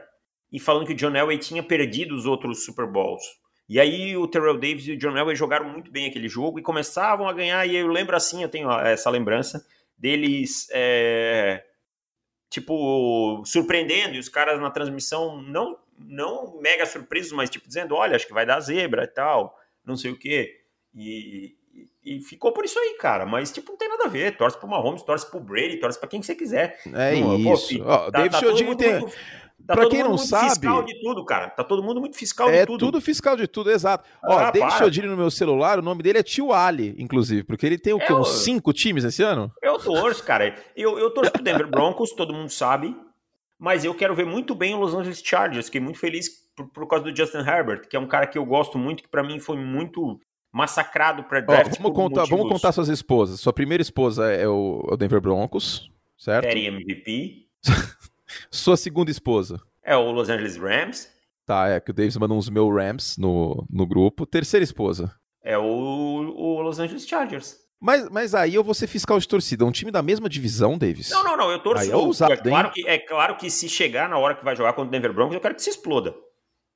e 0.53 0.61
falando 0.61 0.87
que 0.87 0.93
o 0.93 0.97
John 0.97 1.15
Elway 1.15 1.39
tinha 1.39 1.63
perdido 1.63 2.15
os 2.15 2.27
outros 2.27 2.65
Super 2.65 2.87
Bowls. 2.87 3.23
E 3.69 3.79
aí 3.79 4.17
o 4.17 4.27
Terrell 4.27 4.59
Davis 4.59 4.87
e 4.87 4.93
o 4.93 4.99
John 4.99 5.17
Elway 5.17 5.37
jogaram 5.37 5.69
muito 5.69 5.91
bem 5.91 6.07
aquele 6.07 6.29
jogo 6.29 6.59
e 6.59 6.63
começavam 6.63 7.29
a 7.29 7.33
ganhar. 7.33 7.67
E 7.67 7.77
eu 7.77 7.87
lembro 7.87 8.17
assim, 8.17 8.43
eu 8.43 8.49
tenho 8.49 8.71
essa 8.81 9.09
lembrança 9.09 9.65
deles 9.97 10.67
é, 10.73 11.63
tipo, 12.51 13.43
surpreendendo, 13.47 14.17
e 14.17 14.19
os 14.19 14.29
caras 14.29 14.61
na 14.61 14.71
transmissão 14.71 15.41
não, 15.41 15.79
não 15.97 16.61
mega 16.61 16.85
surpresos, 16.85 17.33
mas 17.33 17.49
tipo, 17.49 17.69
dizendo, 17.69 17.95
olha, 17.95 18.17
acho 18.17 18.27
que 18.27 18.35
vai 18.35 18.45
dar 18.45 18.61
zebra 18.61 19.05
e 19.05 19.09
tal, 19.09 19.57
não 19.85 19.97
sei 19.97 20.11
o 20.11 20.19
quê. 20.19 20.61
E, 20.95 21.55
e 22.05 22.21
ficou 22.21 22.53
por 22.53 22.65
isso 22.65 22.79
aí, 22.79 22.97
cara. 22.99 23.25
Mas, 23.27 23.53
tipo, 23.53 23.73
não 23.73 23.79
tem 23.79 23.89
nada 23.89 24.05
a 24.05 24.09
ver. 24.09 24.37
Torce 24.37 24.59
pro 24.59 24.69
Mahomes, 24.69 25.03
torce 25.03 25.31
pro 25.31 25.41
Brady, 25.41 25.79
torce 25.79 25.99
pra 25.99 26.09
quem 26.09 26.23
você 26.23 26.35
quiser. 26.35 26.81
É 26.93 27.17
não, 27.21 27.37
isso. 27.55 27.79
Pô, 27.79 27.85
tá, 27.85 28.11
David 28.11 28.31
tá 28.31 28.77
tem... 28.77 29.07
Tá 29.67 29.77
pra 29.77 29.89
quem 29.89 30.03
não 30.03 30.19
sabe. 30.19 30.49
fiscal 30.49 30.83
de 30.83 31.01
tudo, 31.01 31.25
cara. 31.25 31.49
Tá 31.51 31.63
todo 31.63 31.83
mundo 31.83 32.01
muito 32.01 32.17
fiscal 32.17 32.49
é 32.49 32.61
de 32.61 32.67
tudo. 32.67 32.77
É 32.77 32.87
tudo 32.87 33.01
fiscal 33.01 33.37
de 33.37 33.47
tudo, 33.47 33.71
exato. 33.71 34.05
Ó, 34.25 34.39
ah, 34.39 34.51
David 34.51 34.73
Chodini 34.79 35.07
no 35.07 35.17
meu 35.17 35.31
celular, 35.31 35.79
o 35.79 35.83
nome 35.83 36.03
dele 36.03 36.19
é 36.19 36.23
Tio 36.23 36.53
Ali, 36.53 36.95
inclusive, 36.99 37.45
porque 37.45 37.67
ele 37.67 37.79
tem 37.79 37.93
o 37.93 37.99
quê? 37.99 38.11
É, 38.11 38.15
uns 38.15 38.43
cinco 38.43 38.73
times 38.73 39.05
esse 39.05 39.23
ano? 39.23 39.53
Eu 39.63 39.79
torço, 39.79 40.25
cara. 40.25 40.57
Eu, 40.75 40.99
eu 40.99 41.11
torço 41.11 41.31
pro 41.31 41.43
Denver 41.43 41.69
Broncos, 41.69 42.13
todo 42.13 42.35
mundo 42.35 42.51
sabe. 42.51 42.97
Mas 43.61 43.85
eu 43.85 43.95
quero 43.95 44.15
ver 44.15 44.25
muito 44.25 44.55
bem 44.55 44.75
o 44.75 44.79
Los 44.79 44.95
Angeles 44.95 45.23
Chargers. 45.23 45.67
Fiquei 45.67 45.83
muito 45.83 45.99
feliz 45.99 46.31
por, 46.57 46.67
por 46.69 46.87
causa 46.89 47.05
do 47.05 47.15
Justin 47.15 47.41
Herbert, 47.41 47.87
que 47.89 47.95
é 47.95 48.01
um 48.01 48.09
cara 48.09 48.27
que 48.27 48.39
eu 48.39 48.47
gosto 48.47 48.79
muito, 48.79 49.03
que 49.03 49.09
para 49.09 49.23
mim 49.23 49.39
foi 49.39 49.59
muito 49.59 50.19
massacrado 50.51 51.25
para 51.25 51.43
draft. 51.43 51.75
Ó, 51.79 51.83
vamos, 51.83 51.95
contar, 51.95 52.25
vamos 52.25 52.49
contar 52.49 52.73
suas 52.73 52.89
esposas. 52.89 53.39
Sua 53.39 53.53
primeira 53.53 53.83
esposa 53.83 54.33
é 54.33 54.49
o, 54.49 54.83
é 54.91 54.95
o 54.95 54.97
Denver 54.97 55.21
Broncos, 55.21 55.91
certo? 56.17 56.45
Terry 56.45 56.69
MVP. 56.69 57.49
Sua 58.51 58.79
segunda 58.79 59.11
esposa? 59.11 59.61
É 59.83 59.95
o 59.95 60.11
Los 60.11 60.31
Angeles 60.31 60.57
Rams. 60.57 61.11
Tá, 61.45 61.69
é 61.69 61.81
que 61.81 61.91
o 61.91 61.95
Davis 61.95 62.17
mandou 62.17 62.39
uns 62.39 62.49
meus 62.49 62.75
Rams 62.75 63.19
no, 63.19 63.67
no 63.69 63.87
grupo. 63.87 64.25
Terceira 64.25 64.65
esposa? 64.65 65.15
É 65.43 65.59
o, 65.59 65.65
o 65.65 66.63
Los 66.63 66.79
Angeles 66.79 67.07
Chargers. 67.07 67.59
Mas, 67.81 68.09
mas 68.11 68.35
aí 68.35 68.55
eu 68.55 68.63
vou 68.63 68.75
ser 68.75 68.87
fiscal 68.87 69.19
de 69.19 69.27
torcida. 69.27 69.65
Um 69.65 69.73
time 69.73 69.91
da 69.91 70.03
mesma 70.03 70.29
divisão, 70.29 70.77
Davis? 70.77 71.09
Não, 71.11 71.25
não, 71.25 71.37
não. 71.37 71.51
Eu 71.51 71.59
torço. 71.61 71.85
Aí 71.85 71.91
é, 71.91 71.97
ousado, 71.97 72.33
é, 72.33 72.37
claro 72.37 72.71
que, 72.71 72.87
é 72.87 72.99
claro 72.99 73.37
que 73.37 73.51
se 73.51 73.69
chegar 73.69 74.09
na 74.09 74.19
hora 74.19 74.35
que 74.35 74.45
vai 74.45 74.55
jogar 74.55 74.75
contra 74.75 74.89
o 74.89 74.91
Denver 74.91 75.15
Broncos, 75.15 75.35
eu 75.35 75.41
quero 75.41 75.55
que 75.55 75.63
se 75.63 75.71
exploda. 75.71 76.15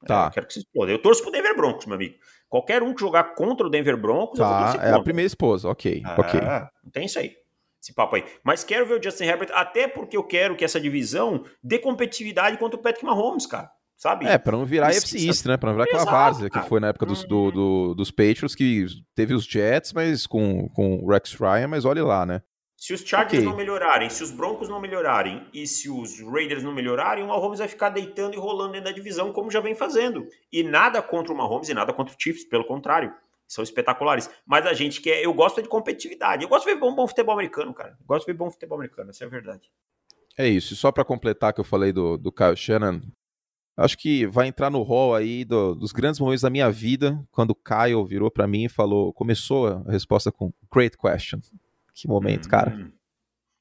Tá. 0.07 0.27
Eu 0.27 0.31
quero 0.31 0.47
que 0.47 0.55
se 0.55 0.61
exploda. 0.61 0.91
Eu 0.91 0.99
torço 0.99 1.23
pro 1.23 1.31
Denver 1.31 1.55
Broncos, 1.55 1.85
meu 1.85 1.97
amigo. 1.97 2.15
Qualquer 2.49 2.83
um 2.83 2.95
que 2.95 3.01
jogar 3.01 3.35
contra 3.35 3.67
o 3.67 3.71
Denver 3.71 3.97
Broncos, 3.97 4.39
tá, 4.39 4.45
eu 4.45 4.49
vou 4.49 4.73
torcer 4.73 4.89
É 4.89 4.93
a 4.93 5.03
primeira 5.03 5.27
esposa, 5.27 5.69
ok. 5.69 6.03
Ah, 6.05 6.17
ok. 6.19 6.41
Não 6.83 6.91
tem 6.91 7.05
isso 7.05 7.19
aí. 7.19 7.37
Esse 7.83 7.93
papo 7.93 8.17
aí. 8.17 8.25
Mas 8.43 8.65
quero 8.65 8.87
ver 8.87 8.99
o 8.99 9.03
Justin 9.03 9.25
Herbert, 9.25 9.51
até 9.53 9.87
porque 9.87 10.17
eu 10.17 10.25
quero 10.25 10.57
que 10.57 10.65
essa 10.65 10.81
divisão 10.81 11.45
dê 11.63 11.79
competitividade 11.79 12.57
contra 12.57 12.79
o 12.79 12.83
Patrick 12.83 13.05
Mahomes, 13.05 13.47
cara 13.47 13.71
sabe? 14.05 14.27
É, 14.27 14.37
pra 14.37 14.53
não 14.53 14.67
virar 14.67 14.89
AFC 14.89 15.27
East, 15.27 15.47
né? 15.47 15.57
Pra 15.57 15.71
não 15.71 15.79
virar 15.79 15.85
aquela 15.85 16.05
várzea 16.05 16.51
que 16.51 16.61
foi 16.69 16.79
na 16.79 16.89
época 16.89 17.07
dos, 17.07 17.25
do, 17.25 17.51
do, 17.51 17.95
dos 17.95 18.11
Patriots, 18.11 18.55
que 18.55 18.85
teve 19.15 19.33
os 19.33 19.47
Jets, 19.47 19.95
mas 19.95 20.27
com, 20.27 20.69
com 20.69 20.97
o 20.97 21.11
Rex 21.11 21.33
Ryan, 21.33 21.69
mas 21.69 21.87
olha 21.87 22.05
lá, 22.05 22.27
né? 22.27 22.43
Se 22.77 22.93
os 22.93 23.01
Chargers 23.01 23.43
okay. 23.43 23.49
não 23.49 23.57
melhorarem, 23.57 24.11
se 24.11 24.23
os 24.23 24.31
Broncos 24.31 24.69
não 24.69 24.79
melhorarem 24.79 25.49
e 25.55 25.67
se 25.67 25.89
os 25.89 26.21
Raiders 26.21 26.63
não 26.63 26.75
melhorarem, 26.75 27.25
o 27.25 27.29
Mahomes 27.29 27.61
vai 27.61 27.69
ficar 27.69 27.89
deitando 27.89 28.35
e 28.35 28.37
rolando 28.37 28.73
dentro 28.73 28.91
da 28.91 28.93
divisão, 28.93 29.33
como 29.33 29.51
já 29.51 29.61
vem 29.61 29.75
fazendo. 29.75 30.29
E 30.53 30.63
nada 30.63 31.01
contra 31.01 31.33
o 31.33 31.37
Mahomes 31.37 31.71
e 31.71 31.75
nada 31.75 31.95
contra 31.95 32.15
o 32.15 32.17
Chiefs, 32.21 32.45
pelo 32.45 32.67
contrário. 32.67 33.11
São 33.49 33.65
espetaculares. 33.65 34.29
Mas 34.45 34.67
a 34.67 34.75
gente 34.75 35.01
quer. 35.01 35.23
Eu 35.23 35.33
gosto 35.33 35.63
de 35.63 35.69
competitividade. 35.69 36.43
Eu 36.43 36.49
gosto 36.49 36.67
de 36.67 36.75
ver 36.75 36.81
bom, 36.81 36.95
bom 36.95 37.07
futebol 37.07 37.35
americano, 37.35 37.73
cara. 37.73 37.97
Eu 37.99 38.07
gosto 38.07 38.27
de 38.27 38.33
ver 38.33 38.39
bom 38.39 38.51
futebol 38.51 38.77
americano, 38.77 39.09
essa 39.09 39.25
é 39.25 39.27
a 39.27 39.31
verdade. 39.31 39.71
É 40.37 40.47
isso. 40.47 40.75
E 40.75 40.77
só 40.77 40.93
para 40.93 41.05
completar 41.07 41.55
que 41.55 41.61
eu 41.61 41.65
falei 41.65 41.91
do, 41.91 42.19
do 42.19 42.31
Kyle 42.31 42.57
Shannon, 42.57 43.01
Acho 43.77 43.99
que 43.99 44.27
vai 44.27 44.47
entrar 44.47 44.71
no 44.71 44.83
hall 44.83 45.15
aí 45.15 45.45
do, 45.45 45.75
dos 45.75 45.91
grandes 45.91 46.21
momentos 46.21 46.43
da 46.43 46.51
minha 46.51 46.71
vida, 46.71 47.21
quando 47.33 47.51
o 47.51 47.57
Kyle 47.57 48.07
virou 48.07 48.31
para 48.31 48.47
mim 48.47 48.65
e 48.65 48.69
falou, 48.69 49.13
começou 49.13 49.67
a 49.67 49.91
resposta 49.91 50.31
com 50.31 50.53
great 50.73 50.97
question. 50.97 51.41
Que 51.93 52.07
momento, 52.07 52.47
hum, 52.47 52.51
cara. 52.51 52.93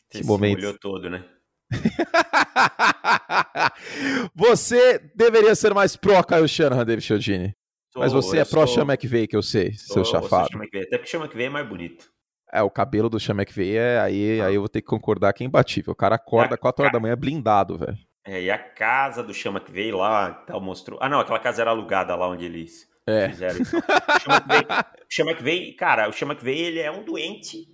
Que 0.09 0.19
Você 0.19 0.23
momento. 0.23 0.77
todo, 0.79 1.09
né? 1.09 1.25
você 4.35 4.99
deveria 5.15 5.55
ser 5.55 5.73
mais 5.73 5.95
pró 5.95 6.21
Kyle 6.21 6.47
Shanahan, 6.47 6.85
David 6.85 7.05
Chiodini. 7.05 7.55
Mas 7.95 8.13
você 8.13 8.39
é 8.39 8.45
pró 8.45 8.65
Sean 8.65 8.83
McVay, 8.83 9.27
que 9.27 9.35
eu 9.35 9.41
sei, 9.41 9.73
seu 9.73 10.03
chafado. 10.03 10.49
Até 10.57 10.97
porque 10.97 11.07
Sean 11.07 11.21
McVay 11.21 11.45
é 11.45 11.49
mais 11.49 11.67
bonito. 11.67 12.11
É, 12.51 12.61
o 12.61 12.69
cabelo 12.69 13.09
do 13.09 13.19
Sean 13.19 13.35
McVay 13.35 13.77
é 13.77 13.99
aí, 13.99 14.41
ah. 14.41 14.47
aí 14.47 14.55
eu 14.55 14.61
vou 14.61 14.69
ter 14.69 14.81
que 14.81 14.87
concordar 14.87 15.33
que 15.33 15.43
é 15.43 15.47
imbatível. 15.47 15.93
O 15.93 15.95
cara 15.95 16.15
acorda 16.15 16.57
4 16.57 16.83
horas 16.83 16.93
da 16.93 16.99
manhã 16.99 17.15
blindado, 17.15 17.77
velho. 17.77 17.97
É, 18.25 18.41
e 18.41 18.51
a 18.51 18.57
casa 18.57 19.21
do 19.21 19.33
Chama 19.33 19.59
que 19.59 19.71
veio 19.71 19.97
lá, 19.97 20.31
tal, 20.31 20.61
mostrou. 20.61 20.97
Ah, 21.01 21.09
não, 21.09 21.19
aquela 21.19 21.39
casa 21.39 21.61
era 21.61 21.71
alugada 21.71 22.15
lá 22.15 22.27
onde 22.29 22.45
eles 22.45 22.89
é. 23.05 23.29
fizeram 23.29 23.61
isso. 23.61 23.77
O 23.77 25.15
Chama 25.15 25.33
que 25.35 25.43
veio, 25.43 25.75
cara, 25.75 26.09
o 26.09 26.13
Chama 26.13 26.35
que 26.35 26.43
veio, 26.43 26.65
ele 26.65 26.79
é 26.79 26.89
um 26.89 27.03
doente. 27.03 27.67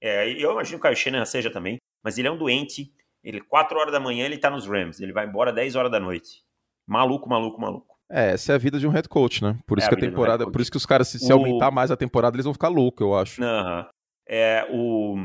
É, 0.00 0.28
eu 0.30 0.52
imagino 0.52 0.80
que 0.80 0.86
o 0.86 0.94
Shanahan 0.94 1.24
seja 1.24 1.50
também, 1.50 1.78
mas 2.02 2.18
ele 2.18 2.28
é 2.28 2.30
um 2.30 2.36
doente. 2.36 2.92
Ele, 3.22 3.40
4 3.40 3.78
horas 3.78 3.92
da 3.92 3.98
manhã, 3.98 4.26
ele 4.26 4.36
tá 4.36 4.50
nos 4.50 4.66
Rams. 4.66 5.00
Ele 5.00 5.12
vai 5.12 5.26
embora 5.26 5.50
10 5.50 5.76
horas 5.76 5.90
da 5.90 5.98
noite. 5.98 6.44
Maluco, 6.86 7.28
maluco, 7.28 7.58
maluco. 7.58 7.94
É, 8.10 8.32
essa 8.32 8.52
é 8.52 8.54
a 8.54 8.58
vida 8.58 8.78
de 8.78 8.86
um 8.86 8.90
head 8.90 9.08
coach, 9.08 9.42
né? 9.42 9.58
Por 9.66 9.78
isso 9.78 9.86
é 9.86 9.88
que 9.88 9.94
a, 9.94 9.98
a 9.98 10.10
temporada. 10.10 10.50
Por 10.50 10.60
isso 10.60 10.70
que 10.70 10.76
os 10.76 10.84
caras, 10.84 11.08
se, 11.08 11.18
se 11.18 11.32
o... 11.32 11.36
aumentar 11.36 11.70
mais 11.70 11.90
a 11.90 11.96
temporada, 11.96 12.36
eles 12.36 12.44
vão 12.44 12.52
ficar 12.52 12.68
loucos, 12.68 13.00
eu 13.00 13.16
acho. 13.16 13.42
Uhum. 13.42 13.86
É, 14.28 14.66
o 14.70 15.16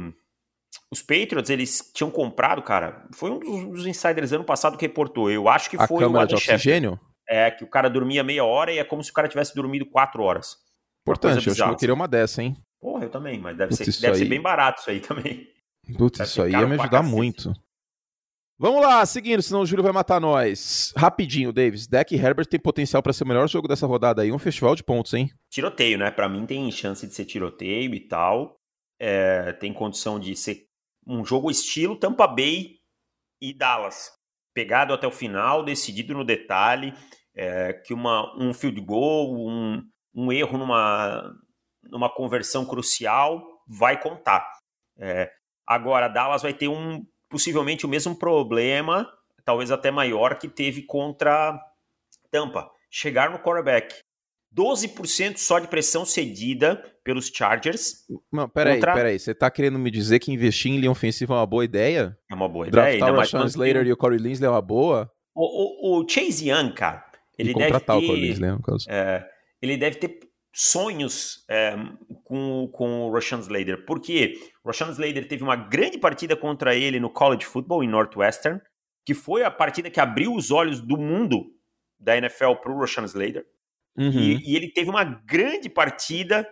os 0.91 1.01
Patriots, 1.01 1.49
eles 1.49 1.91
tinham 1.93 2.09
comprado, 2.09 2.61
cara. 2.61 3.07
Foi 3.13 3.29
um 3.29 3.71
dos, 3.71 3.85
insiders 3.85 4.31
ano 4.31 4.43
passado 4.43 4.77
que 4.77 4.85
reportou. 4.85 5.29
Eu 5.29 5.47
acho 5.47 5.69
que 5.69 5.77
a 5.77 5.87
foi 5.87 6.03
o 6.03 6.09
Adam 6.09 6.25
de 6.25 6.35
oxigênio? 6.35 6.99
É, 7.27 7.51
que 7.51 7.63
o 7.63 7.67
cara 7.67 7.89
dormia 7.89 8.23
meia 8.23 8.43
hora 8.43 8.71
e 8.71 8.79
é 8.79 8.83
como 8.83 9.03
se 9.03 9.11
o 9.11 9.13
cara 9.13 9.27
tivesse 9.27 9.53
dormido 9.53 9.85
quatro 9.85 10.23
horas. 10.23 10.57
Importante, 11.03 11.45
eu 11.45 11.53
acho 11.53 11.63
que 11.63 11.69
eu 11.69 11.77
queria 11.77 11.93
uma 11.93 12.07
dessa, 12.07 12.41
hein? 12.41 12.57
Porra, 12.81 13.05
eu 13.05 13.09
também, 13.09 13.39
mas 13.39 13.55
deve, 13.55 13.75
Putz, 13.75 13.95
ser, 13.95 14.01
deve 14.01 14.13
aí... 14.13 14.19
ser 14.19 14.29
bem 14.29 14.41
barato 14.41 14.81
isso 14.81 14.89
aí 14.89 14.99
também. 14.99 15.47
Putz, 15.97 16.19
isso 16.19 16.41
aí 16.41 16.51
ia 16.51 16.65
me 16.65 16.75
ajudar 16.75 17.03
muito. 17.03 17.53
Vamos 18.57 18.81
lá, 18.81 19.05
seguindo, 19.05 19.41
senão 19.41 19.61
o 19.61 19.65
Júlio 19.65 19.83
vai 19.83 19.93
matar 19.93 20.19
nós. 20.19 20.93
Rapidinho, 20.97 21.53
Davis. 21.53 21.87
Deck 21.87 22.13
Herbert 22.13 22.45
tem 22.45 22.59
potencial 22.59 23.01
para 23.01 23.13
ser 23.13 23.23
o 23.23 23.27
melhor 23.27 23.47
jogo 23.47 23.69
dessa 23.69 23.87
rodada 23.87 24.21
aí. 24.21 24.33
Um 24.33 24.39
festival 24.39 24.75
de 24.75 24.83
pontos, 24.83 25.13
hein? 25.13 25.31
Tiroteio, 25.49 25.97
né? 25.97 26.11
Para 26.11 26.27
mim 26.27 26.45
tem 26.45 26.69
chance 26.69 27.07
de 27.07 27.13
ser 27.13 27.23
tiroteio 27.23 27.95
e 27.95 27.99
tal. 28.01 28.58
É, 28.99 29.53
tem 29.53 29.73
condição 29.73 30.19
de 30.19 30.35
ser 30.35 30.67
um 31.07 31.23
jogo 31.23 31.49
estilo 31.49 31.95
Tampa 31.95 32.27
Bay 32.27 32.79
e 33.41 33.53
Dallas. 33.53 34.11
Pegado 34.53 34.93
até 34.93 35.07
o 35.07 35.11
final, 35.11 35.63
decidido 35.63 36.13
no 36.13 36.25
detalhe, 36.25 36.93
é, 37.33 37.73
que 37.73 37.93
uma, 37.93 38.35
um 38.37 38.53
field 38.53 38.81
goal, 38.81 39.33
um, 39.35 39.81
um 40.13 40.31
erro 40.31 40.57
numa, 40.57 41.33
numa 41.83 42.09
conversão 42.09 42.65
crucial 42.65 43.41
vai 43.65 43.99
contar. 43.99 44.45
É, 44.97 45.31
agora, 45.65 46.07
Dallas 46.07 46.41
vai 46.41 46.53
ter 46.53 46.67
um 46.67 47.05
possivelmente 47.29 47.85
o 47.85 47.89
mesmo 47.89 48.17
problema, 48.17 49.07
talvez 49.45 49.71
até 49.71 49.91
maior, 49.91 50.37
que 50.37 50.49
teve 50.49 50.81
contra 50.81 51.57
Tampa. 52.31 52.69
Chegar 52.89 53.29
no 53.29 53.39
quarterback. 53.39 53.95
12% 54.55 55.37
só 55.37 55.59
de 55.59 55.67
pressão 55.67 56.05
cedida 56.05 56.83
pelos 57.03 57.27
Chargers. 57.27 58.05
Não, 58.31 58.47
peraí, 58.49 58.75
contra... 58.75 58.93
peraí. 58.93 59.19
Você 59.19 59.33
tá 59.33 59.49
querendo 59.49 59.79
me 59.79 59.91
dizer 59.91 60.19
que 60.19 60.31
investir 60.31 60.71
em 60.71 60.77
linha 60.77 60.91
ofensiva 60.91 61.33
é 61.33 61.37
uma 61.37 61.45
boa 61.45 61.65
ideia? 61.65 62.17
É 62.29 62.35
uma 62.35 62.49
boa 62.49 62.69
Draftar 62.69 62.93
ideia. 62.93 62.99
Draftar 62.99 63.13
o 63.13 63.19
Rashawn 63.19 63.47
Slater 63.47 63.87
e 63.87 63.93
o 63.93 63.97
Corey 63.97 64.19
Linsley 64.19 64.47
é 64.47 64.51
uma 64.51 64.61
boa? 64.61 65.11
O, 65.35 65.97
o, 65.97 66.01
o 66.01 66.09
Chase 66.09 66.49
Young, 66.49 66.73
cara, 66.73 67.05
ele 67.37 67.53
deve 67.53 67.79
ter... 67.79 67.91
o 67.91 68.01
Corey 68.01 68.21
Linsley, 68.21 68.51
no 68.51 68.61
caso. 68.61 68.85
É, 68.89 69.25
ele 69.61 69.77
deve 69.77 69.97
ter 69.97 70.19
sonhos 70.53 71.45
é, 71.49 71.75
com, 72.23 72.67
com 72.73 73.01
o 73.03 73.13
Rashawn 73.13 73.39
Slater. 73.39 73.85
Por 73.85 74.01
quê? 74.01 74.33
O 74.63 74.67
Rashawn 74.67 74.91
Slater 74.91 75.27
teve 75.27 75.43
uma 75.43 75.55
grande 75.55 75.97
partida 75.97 76.35
contra 76.35 76.75
ele 76.75 76.99
no 76.99 77.09
college 77.09 77.45
football 77.45 77.83
em 77.83 77.87
Northwestern, 77.87 78.59
que 79.05 79.13
foi 79.13 79.43
a 79.43 79.51
partida 79.51 79.89
que 79.89 79.99
abriu 79.99 80.33
os 80.33 80.51
olhos 80.51 80.81
do 80.81 80.97
mundo 80.97 81.45
da 81.99 82.17
NFL 82.17 82.55
para 82.61 82.71
o 82.71 82.79
Rashawn 82.79 83.05
Slater. 83.05 83.45
Uhum. 83.99 84.11
E, 84.11 84.51
e, 84.51 84.55
ele 84.55 84.69
teve 84.69 84.89
uma 84.89 85.03
grande 85.03 85.69
partida 85.69 86.47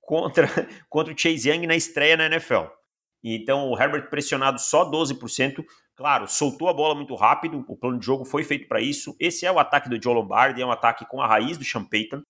contra, 0.00 0.46
contra 0.88 1.12
o 1.12 1.18
Chase 1.18 1.50
Young 1.50 1.66
na 1.66 1.74
estreia 1.74 2.16
na 2.16 2.26
NFL. 2.26 2.66
Então 3.24 3.70
o 3.70 3.80
Herbert 3.80 4.08
pressionado 4.08 4.60
só 4.60 4.88
12%. 4.88 5.64
Claro, 5.96 6.28
soltou 6.28 6.68
a 6.68 6.72
bola 6.72 6.94
muito 6.94 7.14
rápido, 7.14 7.64
o 7.68 7.76
plano 7.76 7.98
de 7.98 8.06
jogo 8.06 8.24
foi 8.24 8.44
feito 8.44 8.68
para 8.68 8.80
isso. 8.80 9.14
Esse 9.20 9.44
é 9.44 9.52
o 9.52 9.58
ataque 9.58 9.88
do 9.88 10.02
Joe 10.02 10.14
Lombardi, 10.14 10.62
é 10.62 10.66
um 10.66 10.70
ataque 10.70 11.04
com 11.06 11.20
a 11.20 11.26
raiz 11.26 11.58
do 11.58 11.64
Sean 11.64 11.84
Payton. 11.84 12.22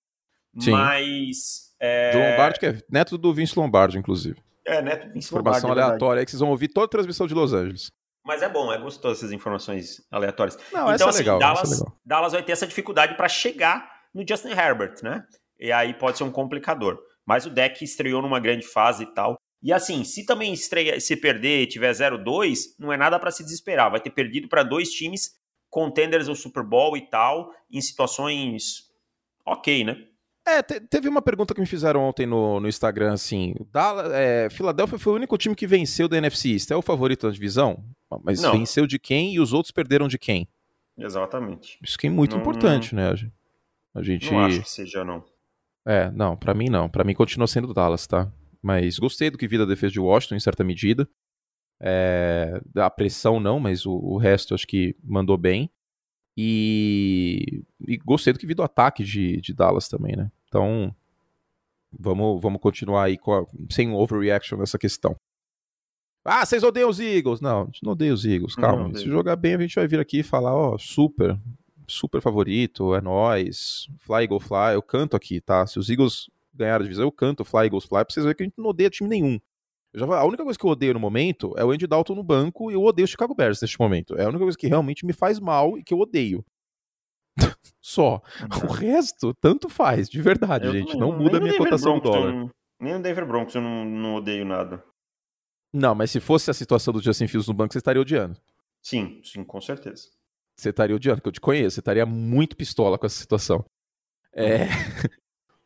Sim. 0.59 0.71
Mas. 0.71 1.73
É... 1.79 2.11
Joe 2.11 2.31
Lombardi, 2.31 2.59
que 2.59 2.65
é 2.65 2.79
neto 2.89 3.17
do 3.17 3.33
Vince 3.33 3.57
Lombardi, 3.57 3.97
inclusive. 3.97 4.39
É, 4.65 4.81
neto 4.81 5.07
do 5.07 5.13
Vince 5.13 5.27
Informação 5.27 5.37
Lombardi. 5.37 5.59
Informação 5.59 5.69
é 5.69 5.83
aleatória 5.83 6.19
aí 6.19 6.25
que 6.25 6.31
vocês 6.31 6.39
vão 6.39 6.49
ouvir 6.49 6.67
toda 6.67 6.85
a 6.85 6.89
transmissão 6.89 7.25
de 7.25 7.33
Los 7.33 7.53
Angeles. 7.53 7.91
Mas 8.25 8.41
é 8.41 8.49
bom, 8.49 8.71
é 8.71 8.77
gostoso 8.77 9.15
essas 9.19 9.31
informações 9.31 10.01
aleatórias. 10.09 10.57
Não, 10.71 10.93
então, 10.93 11.07
é 11.07 11.09
assim, 11.09 11.19
legal, 11.19 11.39
Dallas, 11.39 11.71
é 11.71 11.75
legal. 11.75 11.97
Dallas 12.05 12.33
vai 12.33 12.43
ter 12.43 12.53
essa 12.53 12.65
dificuldade 12.65 13.15
para 13.15 13.27
chegar 13.27 13.92
no 14.13 14.25
Justin 14.27 14.49
Herbert, 14.49 14.95
né? 15.01 15.25
E 15.59 15.71
aí 15.71 15.93
pode 15.93 16.17
ser 16.17 16.23
um 16.23 16.31
complicador. 16.31 16.99
Mas 17.25 17.45
o 17.45 17.49
deck 17.49 17.83
estreou 17.83 18.21
numa 18.21 18.39
grande 18.39 18.67
fase 18.67 19.03
e 19.03 19.13
tal. 19.13 19.37
E 19.61 19.71
assim, 19.71 20.03
se 20.03 20.25
também 20.25 20.51
estreia, 20.51 20.99
se 20.99 21.15
perder 21.15 21.61
e 21.61 21.67
tiver 21.67 21.91
0-2, 21.91 22.75
não 22.77 22.91
é 22.91 22.97
nada 22.97 23.17
para 23.17 23.31
se 23.31 23.43
desesperar. 23.43 23.89
Vai 23.89 24.01
ter 24.01 24.09
perdido 24.09 24.49
para 24.49 24.61
dois 24.61 24.89
times 24.89 25.31
contenders 25.69 26.27
ao 26.27 26.35
Super 26.35 26.63
Bowl 26.63 26.95
e 26.95 27.01
tal, 27.01 27.51
em 27.71 27.81
situações 27.81 28.91
ok, 29.45 29.83
né? 29.83 30.05
É, 30.45 30.61
te, 30.61 30.79
teve 30.81 31.07
uma 31.07 31.21
pergunta 31.21 31.53
que 31.53 31.61
me 31.61 31.65
fizeram 31.65 32.01
ontem 32.01 32.25
no, 32.25 32.59
no 32.59 32.67
Instagram, 32.67 33.13
assim, 33.13 33.55
Dallas, 33.71 34.11
é, 34.11 34.49
Philadelphia 34.51 34.99
foi 34.99 35.13
o 35.13 35.15
único 35.15 35.37
time 35.37 35.55
que 35.55 35.65
venceu 35.65 36.07
da 36.07 36.17
NFC 36.17 36.49
East, 36.49 36.69
é 36.69 36.75
o 36.75 36.81
favorito 36.81 37.25
da 37.25 37.33
divisão? 37.33 37.83
Mas 38.23 38.41
não. 38.41 38.51
venceu 38.51 38.85
de 38.85 38.99
quem 38.99 39.33
e 39.33 39.39
os 39.39 39.53
outros 39.53 39.71
perderam 39.71 40.07
de 40.07 40.19
quem? 40.19 40.47
Exatamente. 40.97 41.79
Isso 41.81 41.97
que 41.97 42.07
é 42.07 42.09
muito 42.09 42.33
não, 42.35 42.41
importante, 42.41 42.93
não... 42.93 43.11
né? 43.11 43.31
A 43.93 44.01
gente. 44.01 44.31
Não 44.31 44.39
acho 44.39 44.61
que 44.61 44.69
seja, 44.69 45.03
não. 45.03 45.23
É, 45.85 46.09
não, 46.11 46.35
para 46.35 46.53
mim 46.53 46.69
não. 46.69 46.89
Para 46.89 47.03
mim 47.03 47.13
continua 47.13 47.47
sendo 47.47 47.69
o 47.69 47.73
Dallas, 47.73 48.07
tá? 48.07 48.31
Mas 48.61 48.97
gostei 48.97 49.29
do 49.29 49.37
que 49.37 49.47
vi 49.47 49.57
da 49.57 49.65
defesa 49.65 49.93
de 49.93 49.99
Washington 49.99 50.35
em 50.35 50.39
certa 50.39 50.63
medida. 50.63 51.07
É, 51.81 52.61
a 52.75 52.89
pressão 52.89 53.39
não, 53.39 53.59
mas 53.59 53.85
o, 53.85 53.91
o, 53.91 54.17
resto 54.17 54.55
acho 54.55 54.65
que 54.65 54.95
mandou 55.03 55.37
bem. 55.37 55.69
E, 56.35 57.63
e 57.85 57.97
gostei 57.97 58.31
do 58.33 58.39
que 58.39 58.47
vi 58.47 58.53
do 58.53 58.63
ataque 58.63 59.03
de, 59.03 59.39
de 59.41 59.53
Dallas 59.53 59.87
também, 59.87 60.15
né? 60.15 60.31
Então, 60.47 60.95
vamos, 61.91 62.41
vamos 62.41 62.61
continuar 62.61 63.03
aí 63.03 63.19
a, 63.27 63.73
sem 63.73 63.91
overreaction 63.91 64.57
nessa 64.57 64.79
questão. 64.79 65.15
Ah, 66.25 66.45
vocês 66.45 66.63
odeiam 66.63 66.89
os 66.89 67.01
Eagles? 67.01 67.41
Não, 67.41 67.63
a 67.63 67.65
gente 67.65 67.83
não 67.83 67.91
odeia 67.91 68.13
os 68.13 68.25
Eagles, 68.25 68.55
calma. 68.55 68.87
Não, 68.87 68.95
Se 68.95 69.05
jogar 69.05 69.35
bem, 69.35 69.55
a 69.55 69.59
gente 69.59 69.75
vai 69.75 69.87
vir 69.87 69.99
aqui 69.99 70.19
e 70.19 70.23
falar, 70.23 70.55
ó, 70.55 70.77
super, 70.77 71.37
super 71.87 72.21
favorito, 72.21 72.95
é 72.95 73.01
nós, 73.01 73.87
Fly 73.99 74.23
Eagle 74.23 74.39
Fly, 74.39 74.73
eu 74.73 74.81
canto 74.81 75.15
aqui, 75.15 75.41
tá? 75.41 75.65
Se 75.67 75.79
os 75.79 75.89
Eagles 75.89 76.29
ganharem 76.53 76.81
a 76.81 76.83
divisão, 76.83 77.05
eu 77.05 77.11
canto 77.11 77.43
Fly 77.43 77.65
Eagles 77.65 77.85
Fly, 77.85 78.05
pra 78.05 78.13
vocês 78.13 78.25
verem 78.25 78.35
que 78.35 78.43
a 78.43 78.45
gente 78.45 78.57
não 78.57 78.69
odeia 78.69 78.89
time 78.89 79.09
nenhum. 79.09 79.39
Já, 79.95 80.05
a 80.05 80.25
única 80.25 80.43
coisa 80.43 80.57
que 80.57 80.65
eu 80.65 80.71
odeio 80.71 80.93
no 80.93 80.99
momento 80.99 81.53
é 81.55 81.63
o 81.63 81.71
Andy 81.71 81.85
Dalton 81.85 82.15
no 82.15 82.23
banco 82.23 82.71
e 82.71 82.73
eu 82.73 82.83
odeio 82.83 83.05
o 83.05 83.07
Chicago 83.07 83.35
Bears 83.35 83.61
neste 83.61 83.79
momento. 83.79 84.15
É 84.15 84.23
a 84.23 84.29
única 84.29 84.43
coisa 84.43 84.57
que 84.57 84.67
realmente 84.67 85.05
me 85.05 85.13
faz 85.13 85.39
mal 85.39 85.77
e 85.77 85.83
que 85.83 85.93
eu 85.93 85.99
odeio. 85.99 86.43
Só. 87.79 88.21
O 88.63 88.71
resto, 88.71 89.33
tanto 89.35 89.69
faz, 89.69 90.09
de 90.09 90.21
verdade, 90.21 90.65
eu 90.65 90.73
gente. 90.73 90.97
Não, 90.97 91.11
não 91.11 91.19
muda 91.19 91.37
a 91.37 91.39
minha 91.39 91.57
cotação 91.57 91.99
do 91.99 92.01
dólar. 92.01 92.49
Nem 92.79 92.95
o 92.95 93.01
Denver 93.01 93.25
Broncos 93.25 93.53
eu 93.53 93.61
não, 93.61 93.85
não 93.85 94.15
odeio 94.15 94.45
nada. 94.45 94.83
Não, 95.71 95.93
mas 95.93 96.11
se 96.11 96.19
fosse 96.19 96.49
a 96.49 96.53
situação 96.53 96.93
do 96.93 97.01
Justin 97.01 97.27
Fields 97.27 97.47
no 97.47 97.53
banco, 97.53 97.73
você 97.73 97.79
estaria 97.79 98.01
odiando. 98.01 98.39
Sim, 98.81 99.21
sim, 99.23 99.43
com 99.43 99.61
certeza. 99.61 100.09
Você 100.55 100.69
estaria 100.69 100.95
odiando, 100.95 101.21
que 101.21 101.27
eu 101.27 101.31
te 101.31 101.41
conheço, 101.41 101.75
você 101.75 101.79
estaria 101.79 102.05
muito 102.05 102.55
pistola 102.55 102.97
com 102.97 103.05
essa 103.05 103.19
situação. 103.19 103.65
É. 104.33 104.67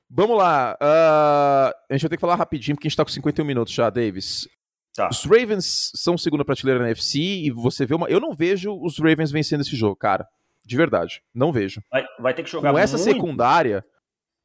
Vamos 0.09 0.37
lá. 0.37 0.77
Uh, 0.81 1.73
a 1.89 1.93
gente 1.93 2.03
vai 2.03 2.09
ter 2.09 2.17
que 2.17 2.21
falar 2.21 2.35
rapidinho, 2.35 2.75
porque 2.75 2.87
a 2.87 2.89
gente 2.89 2.97
tá 2.97 3.03
com 3.03 3.11
51 3.11 3.45
minutos 3.45 3.73
já, 3.73 3.89
Davis. 3.89 4.47
Tá. 4.95 5.09
Os 5.09 5.25
Ravens 5.25 5.91
são 5.93 6.17
segunda 6.17 6.43
prateleira 6.43 6.79
na 6.79 6.87
NFC 6.87 7.19
e 7.19 7.51
você 7.51 7.85
vê 7.85 7.93
uma. 7.93 8.09
Eu 8.09 8.19
não 8.19 8.33
vejo 8.33 8.73
os 8.81 8.97
Ravens 8.97 9.31
vencendo 9.31 9.61
esse 9.61 9.75
jogo, 9.75 9.95
cara. 9.95 10.27
De 10.65 10.75
verdade. 10.75 11.21
Não 11.33 11.51
vejo. 11.51 11.81
Vai, 11.91 12.05
vai 12.19 12.33
ter 12.33 12.43
que 12.43 12.49
jogar 12.49 12.71
Com 12.71 12.79
essa 12.79 12.97
muito... 12.97 13.13
secundária, 13.13 13.85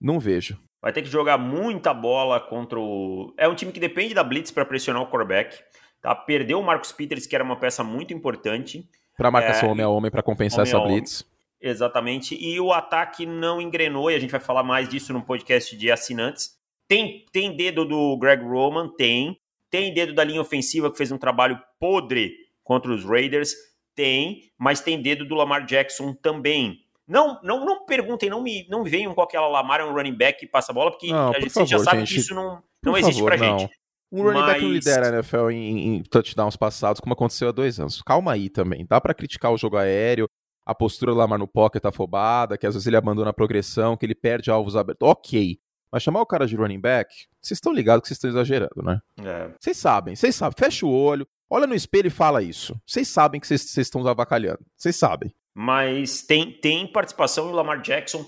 não 0.01 0.21
vejo. 0.21 0.61
Vai 0.81 0.93
ter 0.93 1.03
que 1.03 1.09
jogar 1.09 1.39
muita 1.39 1.95
bola 1.95 2.41
contra 2.41 2.79
o. 2.79 3.33
É 3.39 3.49
um 3.49 3.55
time 3.55 3.73
que 3.73 3.81
depende 3.81 4.13
da 4.13 4.23
Blitz 4.23 4.51
para 4.51 4.65
pressionar 4.65 5.03
o 5.03 5.07
quarterback. 5.07 5.59
Tá? 6.03 6.15
Perdeu 6.15 6.61
o 6.61 6.63
Marcus 6.63 6.93
Peters, 6.93 7.27
que 7.27 7.35
era 7.35 7.45
uma 7.45 7.57
peça 7.57 7.83
muito 7.83 8.13
importante. 8.13 8.87
Para 9.17 9.31
marcação 9.31 9.69
é... 9.69 9.73
homem 9.73 9.85
a 9.85 9.89
homem, 9.89 10.11
para 10.11 10.23
compensar 10.23 10.63
essa 10.63 10.81
Blitz. 10.81 11.25
Exatamente. 11.61 12.35
E 12.35 12.59
o 12.59 12.73
ataque 12.73 13.25
não 13.25 13.61
engrenou, 13.61 14.11
e 14.11 14.15
a 14.15 14.19
gente 14.19 14.31
vai 14.31 14.41
falar 14.41 14.65
mais 14.65 14.89
disso 14.89 15.13
no 15.13 15.23
podcast 15.23 15.77
de 15.77 15.91
assinantes. 15.91 16.51
Tem, 16.89 17.25
tem 17.33 17.57
dedo 17.57 17.85
do 17.85 18.17
Greg 18.19 18.43
Roman? 18.43 18.89
Tem. 18.97 19.39
Tem 19.71 19.95
dedo 19.95 20.13
da 20.13 20.25
linha 20.25 20.41
ofensiva, 20.41 20.91
que 20.91 20.99
fez 20.99 21.13
um 21.13 21.19
trabalho 21.19 21.59
podre 21.79 22.35
contra 22.65 22.93
os 22.93 23.05
Raiders? 23.05 23.55
Tem. 23.95 24.51
Mas 24.59 24.81
tem 24.81 25.01
dedo 25.01 25.25
do 25.25 25.35
Lamar 25.35 25.65
Jackson 25.65 26.13
também. 26.15 26.83
Não, 27.07 27.41
não, 27.43 27.65
não 27.65 27.85
perguntem, 27.85 28.31
não 28.31 28.43
me, 28.43 28.67
não 28.69 28.85
venham 28.85 29.15
com 29.15 29.23
aquela 29.23 29.49
Lamar 29.49 29.81
é 29.81 29.85
um 29.85 29.93
running 29.93 30.15
back 30.15 30.41
que 30.41 30.47
passa 30.47 30.73
a 30.73 30.75
bola, 30.75 30.91
porque 30.91 31.09
não, 31.09 31.31
a 31.31 31.41
gente 31.41 31.51
favor, 31.51 31.69
já 31.69 31.79
sabe 31.79 31.99
gente. 32.01 32.15
que 32.15 32.21
isso 32.21 32.35
não, 32.35 32.63
não 32.83 32.97
existe 32.97 33.21
favor, 33.21 33.37
pra 33.37 33.47
não. 33.47 33.71
Um 34.13 34.23
running 34.23 34.41
Mas... 34.41 34.47
back 34.47 34.63
não 34.63 34.73
lidera 34.73 35.09
a 35.09 35.13
NFL 35.15 35.51
em, 35.51 35.97
em, 35.97 36.03
touchdowns 36.03 36.55
passados, 36.55 37.01
como 37.01 37.15
aconteceu 37.15 37.49
há 37.49 37.53
dois 37.53 37.81
anos. 37.81 38.03
Calma 38.03 38.33
aí 38.33 38.51
também. 38.51 38.85
Dá 38.87 39.01
para 39.01 39.15
criticar 39.15 39.51
o 39.51 39.57
jogo 39.57 39.79
aéreo, 39.79 40.29
a 40.67 40.75
postura 40.75 41.15
lá 41.15 41.27
no 41.39 41.49
pocket 41.49 41.83
afobada, 41.85 42.59
que 42.59 42.67
às 42.67 42.75
vezes 42.75 42.87
ele 42.87 42.97
abandona 42.97 43.31
a 43.31 43.33
progressão, 43.33 43.97
que 43.97 44.05
ele 44.05 44.15
perde 44.15 44.51
alvos 44.51 44.77
abertos. 44.77 45.09
Ok. 45.09 45.59
Mas 45.91 46.03
chamar 46.03 46.21
o 46.21 46.27
cara 46.27 46.47
de 46.47 46.57
running 46.57 46.81
back, 46.81 47.15
vocês 47.41 47.57
estão 47.57 47.73
ligados 47.73 48.03
que 48.03 48.09
vocês 48.09 48.19
estão 48.19 48.31
exagerando, 48.31 48.83
né? 48.83 49.01
É. 49.23 49.51
Vocês 49.59 49.77
sabem, 49.77 50.15
vocês 50.15 50.35
sabem. 50.35 50.57
Fecha 50.59 50.87
o 50.87 50.93
olho, 50.93 51.27
olha 51.51 51.67
no 51.67 51.75
espelho 51.75 52.07
e 52.07 52.11
fala 52.11 52.43
isso. 52.43 52.79
Vocês 52.87 53.09
sabem 53.09 53.41
que 53.41 53.47
vocês 53.47 53.77
estão 53.77 54.07
avacalhando. 54.07 54.61
Vocês 54.77 54.97
sabem. 54.97 55.35
Mas 55.55 56.23
tem, 56.23 56.51
tem 56.51 56.91
participação 56.91 57.49
e 57.49 57.53
o 57.53 57.55
Lamar 57.55 57.81
Jackson 57.83 58.27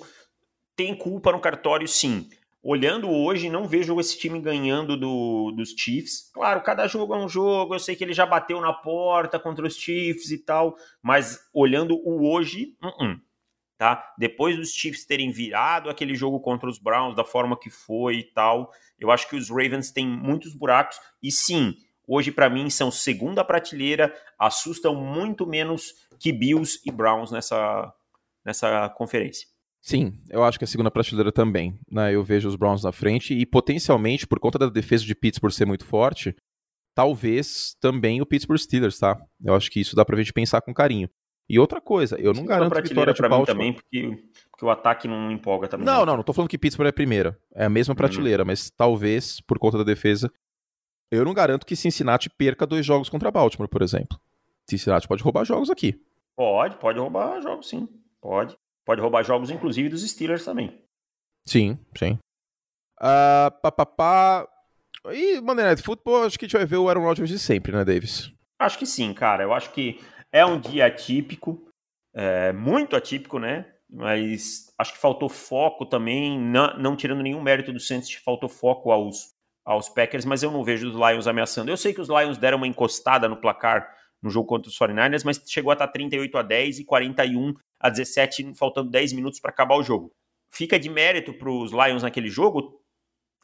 tem 0.76 0.94
culpa 0.94 1.32
no 1.32 1.40
cartório, 1.40 1.88
sim 1.88 2.28
olhando 2.64 3.10
hoje, 3.10 3.50
não 3.50 3.68
vejo 3.68 4.00
esse 4.00 4.18
time 4.18 4.40
ganhando 4.40 4.96
do, 4.96 5.52
dos 5.52 5.74
Chiefs. 5.76 6.30
Claro, 6.32 6.62
cada 6.62 6.86
jogo 6.86 7.14
é 7.14 7.18
um 7.18 7.28
jogo, 7.28 7.74
eu 7.74 7.78
sei 7.78 7.94
que 7.94 8.02
ele 8.02 8.14
já 8.14 8.24
bateu 8.24 8.58
na 8.58 8.72
porta 8.72 9.38
contra 9.38 9.66
os 9.66 9.76
Chiefs 9.76 10.30
e 10.30 10.38
tal, 10.38 10.74
mas 11.02 11.46
olhando 11.52 11.94
o 11.94 12.26
hoje, 12.26 12.74
uh 12.82 12.88
-uh, 12.88 13.20
tá? 13.76 14.14
Depois 14.16 14.56
dos 14.56 14.70
Chiefs 14.70 15.04
terem 15.04 15.30
virado 15.30 15.90
aquele 15.90 16.14
jogo 16.14 16.40
contra 16.40 16.66
os 16.66 16.78
Browns 16.78 17.14
da 17.14 17.22
forma 17.22 17.58
que 17.58 17.68
foi 17.68 18.16
e 18.16 18.24
tal, 18.24 18.72
eu 18.98 19.10
acho 19.10 19.28
que 19.28 19.36
os 19.36 19.50
Ravens 19.50 19.92
têm 19.92 20.08
muitos 20.08 20.54
buracos 20.54 20.98
e 21.22 21.30
sim, 21.30 21.76
hoje 22.08 22.32
para 22.32 22.48
mim 22.48 22.70
são 22.70 22.90
segunda 22.90 23.44
prateleira, 23.44 24.14
assustam 24.38 24.94
muito 24.94 25.46
menos 25.46 25.92
que 26.18 26.32
Bills 26.32 26.80
e 26.86 26.90
Browns 26.90 27.30
nessa 27.30 27.92
nessa 28.42 28.90
conferência. 28.90 29.53
Sim, 29.84 30.18
eu 30.30 30.42
acho 30.42 30.58
que 30.58 30.64
a 30.64 30.66
segunda 30.66 30.90
prateleira 30.90 31.30
também. 31.30 31.78
Né? 31.90 32.14
Eu 32.14 32.24
vejo 32.24 32.48
os 32.48 32.56
Browns 32.56 32.82
na 32.82 32.90
frente 32.90 33.34
e 33.34 33.44
potencialmente, 33.44 34.26
por 34.26 34.40
conta 34.40 34.58
da 34.58 34.70
defesa 34.70 35.04
de 35.04 35.14
Pittsburgh 35.14 35.52
ser 35.52 35.66
muito 35.66 35.84
forte, 35.84 36.34
talvez 36.94 37.76
também 37.82 38.22
o 38.22 38.24
Pittsburgh 38.24 38.58
Steelers, 38.58 38.98
tá? 38.98 39.20
Eu 39.44 39.54
acho 39.54 39.70
que 39.70 39.78
isso 39.78 39.94
dá 39.94 40.02
pra 40.02 40.16
gente 40.16 40.32
pensar 40.32 40.62
com 40.62 40.72
carinho. 40.72 41.06
E 41.46 41.58
outra 41.58 41.82
coisa, 41.82 42.18
eu 42.18 42.32
não 42.32 42.46
garanto 42.46 42.74
vitória 42.82 43.12
de 43.12 43.20
Baltimore. 43.20 43.46
também, 43.46 43.74
porque, 43.74 44.24
porque 44.50 44.64
o 44.64 44.70
ataque 44.70 45.06
não 45.06 45.30
empolga 45.30 45.68
também. 45.68 45.84
Não, 45.84 46.06
não, 46.06 46.16
não 46.16 46.22
tô 46.22 46.32
falando 46.32 46.48
que 46.48 46.56
Pittsburgh 46.56 46.86
é 46.86 46.88
a 46.88 46.94
primeira. 46.94 47.38
É 47.54 47.66
a 47.66 47.68
mesma 47.68 47.92
uhum. 47.92 47.96
prateleira, 47.96 48.42
uhum. 48.42 48.46
mas 48.46 48.70
talvez, 48.70 49.38
por 49.42 49.58
conta 49.58 49.76
da 49.76 49.84
defesa, 49.84 50.32
eu 51.10 51.26
não 51.26 51.34
garanto 51.34 51.66
que 51.66 51.76
Cincinnati 51.76 52.30
perca 52.30 52.66
dois 52.66 52.86
jogos 52.86 53.10
contra 53.10 53.30
Baltimore, 53.30 53.68
por 53.68 53.82
exemplo. 53.82 54.18
Cincinnati 54.66 55.06
pode 55.06 55.22
roubar 55.22 55.44
jogos 55.44 55.68
aqui. 55.68 56.00
Pode, 56.34 56.78
pode 56.78 56.98
roubar 56.98 57.42
jogos, 57.42 57.68
sim. 57.68 57.86
Pode. 58.18 58.56
Pode 58.84 59.00
roubar 59.00 59.22
jogos, 59.22 59.50
inclusive, 59.50 59.88
dos 59.88 60.08
Steelers 60.08 60.44
também. 60.44 60.78
Sim, 61.46 61.78
sim. 61.96 62.18
Uh, 63.00 63.50
pá, 63.62 63.72
pá, 63.72 63.86
pá. 63.86 64.48
E 65.12 65.40
Monday 65.40 65.64
Night 65.64 65.82
Football, 65.82 66.24
acho 66.24 66.38
que 66.38 66.44
a 66.44 66.48
gente 66.48 66.56
vai 66.56 66.66
ver 66.66 66.76
o 66.76 66.88
Aaron 66.88 67.02
Rodgers 67.02 67.28
de 67.28 67.38
sempre, 67.38 67.72
né, 67.72 67.84
Davis? 67.84 68.32
Acho 68.58 68.78
que 68.78 68.86
sim, 68.86 69.12
cara. 69.12 69.42
Eu 69.42 69.52
acho 69.52 69.70
que 69.72 70.00
é 70.32 70.44
um 70.44 70.58
dia 70.58 70.86
atípico, 70.86 71.68
é, 72.14 72.52
muito 72.52 72.96
atípico, 72.96 73.38
né? 73.38 73.66
Mas 73.90 74.72
acho 74.78 74.94
que 74.94 74.98
faltou 74.98 75.28
foco 75.28 75.86
também, 75.86 76.40
não, 76.40 76.76
não 76.78 76.96
tirando 76.96 77.22
nenhum 77.22 77.42
mérito 77.42 77.72
do 77.72 77.78
Saints, 77.78 78.12
faltou 78.14 78.48
foco 78.48 78.90
aos, 78.90 79.34
aos 79.64 79.88
Packers, 79.88 80.24
mas 80.24 80.42
eu 80.42 80.50
não 80.50 80.64
vejo 80.64 80.88
os 80.88 80.94
Lions 80.94 81.26
ameaçando. 81.26 81.70
Eu 81.70 81.76
sei 81.76 81.92
que 81.92 82.00
os 82.00 82.08
Lions 82.08 82.38
deram 82.38 82.56
uma 82.56 82.66
encostada 82.66 83.28
no 83.28 83.36
placar 83.36 83.88
no 84.22 84.30
jogo 84.30 84.48
contra 84.48 84.70
os 84.70 84.78
49ers, 84.78 85.22
mas 85.24 85.42
chegou 85.46 85.70
a 85.70 85.74
estar 85.74 85.88
38 85.88 86.38
a 86.38 86.42
10 86.42 86.78
e 86.80 86.84
41 86.84 87.54
a 87.84 87.90
17, 87.90 88.54
faltando 88.54 88.90
10 88.90 89.12
minutos 89.12 89.38
para 89.38 89.50
acabar 89.50 89.76
o 89.76 89.82
jogo. 89.82 90.10
Fica 90.48 90.78
de 90.78 90.88
mérito 90.88 91.34
para 91.34 91.50
os 91.50 91.70
Lions 91.70 92.02
naquele 92.02 92.30
jogo 92.30 92.80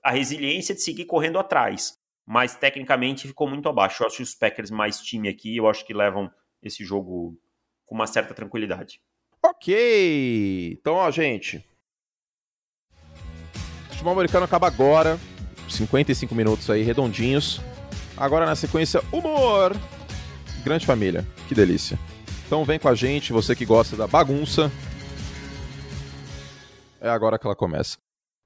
a 0.02 0.10
resiliência 0.10 0.74
de 0.74 0.80
seguir 0.80 1.04
correndo 1.04 1.38
atrás, 1.38 1.98
mas 2.24 2.54
tecnicamente 2.54 3.28
ficou 3.28 3.46
muito 3.46 3.68
abaixo. 3.68 4.02
Eu 4.02 4.06
acho 4.06 4.16
que 4.16 4.22
os 4.22 4.34
Packers 4.34 4.70
mais 4.70 4.98
time 5.02 5.28
aqui, 5.28 5.58
eu 5.58 5.68
acho 5.68 5.84
que 5.84 5.92
levam 5.92 6.30
esse 6.62 6.82
jogo 6.82 7.38
com 7.84 7.94
uma 7.94 8.06
certa 8.06 8.32
tranquilidade. 8.32 9.02
Ok, 9.42 10.72
então 10.72 10.94
ó, 10.94 11.10
gente. 11.10 11.62
O 13.88 13.90
futebol 13.90 14.14
americano 14.14 14.46
acaba 14.46 14.68
agora, 14.68 15.20
55 15.68 16.34
minutos 16.34 16.70
aí 16.70 16.82
redondinhos. 16.82 17.60
Agora 18.16 18.46
na 18.46 18.56
sequência, 18.56 19.02
humor. 19.12 19.76
Grande 20.64 20.86
família, 20.86 21.26
que 21.46 21.54
delícia. 21.54 21.98
Então 22.50 22.64
vem 22.64 22.80
com 22.80 22.88
a 22.88 22.96
gente, 22.96 23.32
você 23.32 23.54
que 23.54 23.64
gosta 23.64 23.94
da 23.94 24.08
bagunça. 24.08 24.72
É 27.00 27.08
agora 27.08 27.38
que 27.38 27.46
ela 27.46 27.54
começa. 27.54 27.96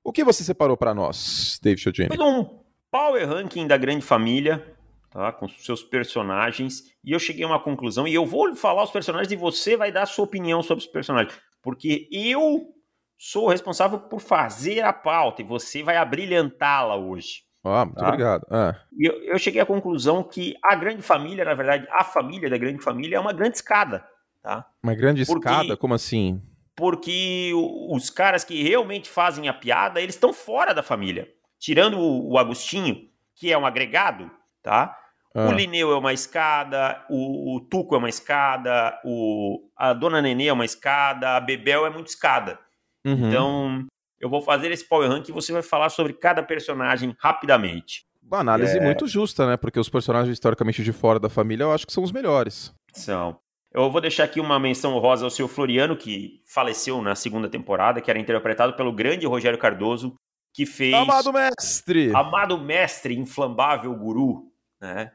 O 0.05 0.13
que 0.13 0.23
você 0.23 0.45
separou 0.45 0.77
para 0.77 0.93
nós, 0.93 1.59
David 1.63 1.81
Chodini? 1.81 2.09
um 2.21 2.61
power 2.91 3.27
ranking 3.27 3.67
da 3.67 3.79
grande 3.79 4.05
família, 4.05 4.63
tá? 5.09 5.33
Com 5.33 5.49
seus 5.49 5.83
personagens. 5.83 6.83
E 7.03 7.13
eu 7.13 7.19
cheguei 7.19 7.45
a 7.45 7.47
uma 7.47 7.59
conclusão. 7.59 8.07
E 8.07 8.13
eu 8.13 8.27
vou 8.27 8.55
falar 8.55 8.85
os 8.85 8.91
personagens 8.91 9.33
e 9.33 9.37
você 9.37 9.75
vai 9.75 9.91
dar 9.91 10.03
a 10.03 10.07
sua 10.07 10.27
opinião 10.27 10.63
sobre 10.63 10.85
os 10.85 10.91
personagens. 10.91 11.35
Porque 11.63 12.07
eu 12.13 12.75
sou 13.17 13.49
responsável 13.49 13.99
por 13.99 14.21
fazer 14.21 14.83
a 14.83 14.93
pauta 14.93 15.41
e 15.41 15.47
você 15.47 15.83
vai 15.83 15.97
abrilhantá-la 15.97 16.95
hoje. 16.95 17.44
Ah, 17.65 17.85
muito 17.85 17.99
tá? 17.99 18.09
obrigado. 18.09 18.47
É. 18.51 18.77
Eu, 18.99 19.23
eu 19.23 19.39
cheguei 19.39 19.61
à 19.61 19.67
conclusão 19.67 20.23
que 20.23 20.55
a 20.62 20.75
grande 20.75 21.03
família, 21.03 21.45
na 21.45 21.55
verdade, 21.55 21.87
a 21.91 22.05
família 22.05 22.51
da 22.51 22.59
grande 22.59 22.83
família 22.83 23.17
é 23.17 23.21
uma 23.21 23.33
grande 23.33 23.57
escada. 23.57 24.05
Tá? 24.43 24.67
Uma 24.83 24.95
grande 24.95 25.25
porque, 25.25 25.49
escada? 25.49 25.77
Como 25.77 25.95
assim? 25.95 26.43
Porque 26.77 27.53
os 27.89 28.11
caras 28.11 28.45
que 28.45 28.62
realmente 28.62 29.09
fazem 29.09 29.49
a 29.49 29.55
piada, 29.55 30.01
eles 30.01 30.15
estão 30.15 30.33
fora 30.33 30.75
da 30.75 30.83
família. 30.83 31.29
Tirando 31.59 31.99
o, 31.99 32.33
o 32.33 32.39
Agostinho, 32.39 33.09
que 33.35 33.51
é 33.51 33.57
um 33.57 33.65
agregado, 33.65 34.31
tá? 34.62 34.99
Ah. 35.35 35.49
O 35.49 35.53
Lineu 35.53 35.93
é 35.93 35.97
uma 35.97 36.12
escada, 36.12 37.05
o, 37.09 37.57
o, 37.57 37.61
Tuco 37.61 37.95
é 37.95 37.99
uma 37.99 38.09
escada, 38.09 39.01
o, 39.05 39.69
a 39.77 39.93
Dona 39.93 40.23
Nenê 40.23 40.47
é 40.47 40.53
uma 40.53 40.65
escada, 40.65 41.37
a 41.37 41.41
Bebel 41.41 41.87
é 41.87 41.91
muito 41.91 42.07
escada. 42.07 42.59
Uhum. 43.05 43.29
Então, 43.29 43.87
eu 44.25 44.31
vou 44.31 44.41
fazer 44.41 44.72
esse 44.72 44.89
power 44.89 45.07
rank 45.07 45.29
e 45.29 45.33
você 45.33 45.53
vai 45.53 45.61
falar 45.61 45.91
sobre 45.91 46.14
cada 46.14 46.43
personagem 46.43 47.14
rapidamente. 47.20 48.07
Uma 48.22 48.39
análise 48.39 48.79
é... 48.79 48.81
muito 48.81 49.07
justa, 49.07 49.47
né? 49.47 49.59
Porque 49.59 49.79
os 49.79 49.91
personagens 49.91 50.33
historicamente 50.33 50.83
de 50.83 50.93
fora 50.95 51.20
da 51.20 51.29
família 51.29 51.64
eu 51.64 51.72
acho 51.72 51.87
que 51.87 51.93
são 51.93 52.03
os 52.03 52.11
melhores. 52.11 52.75
São. 52.95 53.39
Eu 53.70 53.91
vou 53.91 54.01
deixar 54.01 54.25
aqui 54.25 54.41
uma 54.41 54.59
menção 54.59 54.99
rosa 54.99 55.27
ao 55.27 55.31
seu 55.31 55.47
Floriano, 55.47 55.95
que 55.95 56.41
faleceu 56.47 57.03
na 57.03 57.14
segunda 57.14 57.51
temporada, 57.51 58.01
que 58.01 58.11
era 58.11 58.18
interpretado 58.18 58.72
pelo 58.75 58.95
grande 58.95 59.27
Rogério 59.27 59.59
Cardoso, 59.59 60.14
que 60.55 60.64
fez. 60.64 60.95
Amado 60.95 61.31
mestre! 61.31 62.11
Amado 62.14 62.59
mestre, 62.59 63.14
inflamável 63.14 63.95
guru. 63.95 64.51
Né? 64.81 65.12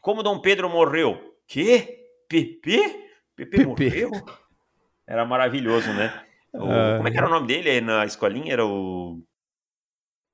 Como 0.00 0.20
Dom 0.20 0.40
Pedro 0.40 0.68
morreu? 0.68 1.36
Quê? 1.46 2.08
Pepe? 2.28 3.08
Pepe 3.36 3.64
morreu? 3.64 4.10
Era 5.06 5.24
maravilhoso, 5.24 5.92
né? 5.92 6.12
O, 6.54 6.64
uh... 6.64 6.96
Como 6.96 7.08
é 7.08 7.10
que 7.10 7.18
era 7.18 7.26
o 7.26 7.30
nome 7.30 7.46
dele 7.46 7.80
na 7.80 8.04
escolinha? 8.04 8.52
Era 8.52 8.66
o. 8.66 9.22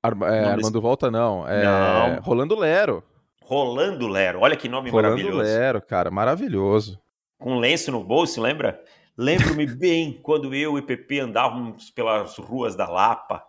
Ar 0.03 0.13
é, 0.23 0.45
Armando. 0.45 0.81
Volta, 0.81 1.11
não. 1.11 1.47
É... 1.47 1.63
não. 1.63 2.21
Rolando 2.21 2.55
Lero. 2.55 3.03
Rolando 3.43 4.07
Lero. 4.07 4.41
Olha 4.41 4.55
que 4.55 4.69
nome 4.69 4.89
Rolando 4.89 5.09
maravilhoso. 5.09 5.37
Rolando 5.37 5.59
Lero, 5.59 5.81
cara. 5.81 6.11
Maravilhoso. 6.11 6.99
Com 7.39 7.57
lenço 7.57 7.91
no 7.91 8.03
bolso, 8.03 8.41
lembra? 8.41 8.81
Lembro-me 9.17 9.65
bem 9.75 10.19
quando 10.21 10.53
eu 10.53 10.77
e 10.77 10.81
Pepe 10.81 11.19
andávamos 11.19 11.89
pelas 11.89 12.37
ruas 12.37 12.75
da 12.75 12.87
Lapa. 12.87 13.43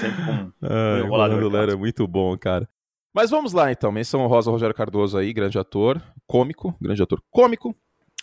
Sempre 0.00 0.24
com 0.24 0.52
ah. 0.66 1.06
Rolando 1.06 1.48
Lero 1.48 1.72
é 1.72 1.76
muito 1.76 2.06
bom, 2.06 2.36
cara. 2.38 2.68
Mas 3.14 3.30
vamos 3.30 3.52
lá 3.52 3.70
então. 3.70 3.92
Menção 3.92 4.26
Rosa 4.26 4.50
Rogério 4.50 4.74
Cardoso 4.74 5.16
aí, 5.16 5.32
grande 5.32 5.58
ator, 5.58 6.02
cômico, 6.26 6.74
grande 6.80 7.02
ator 7.02 7.22
cômico. 7.30 7.74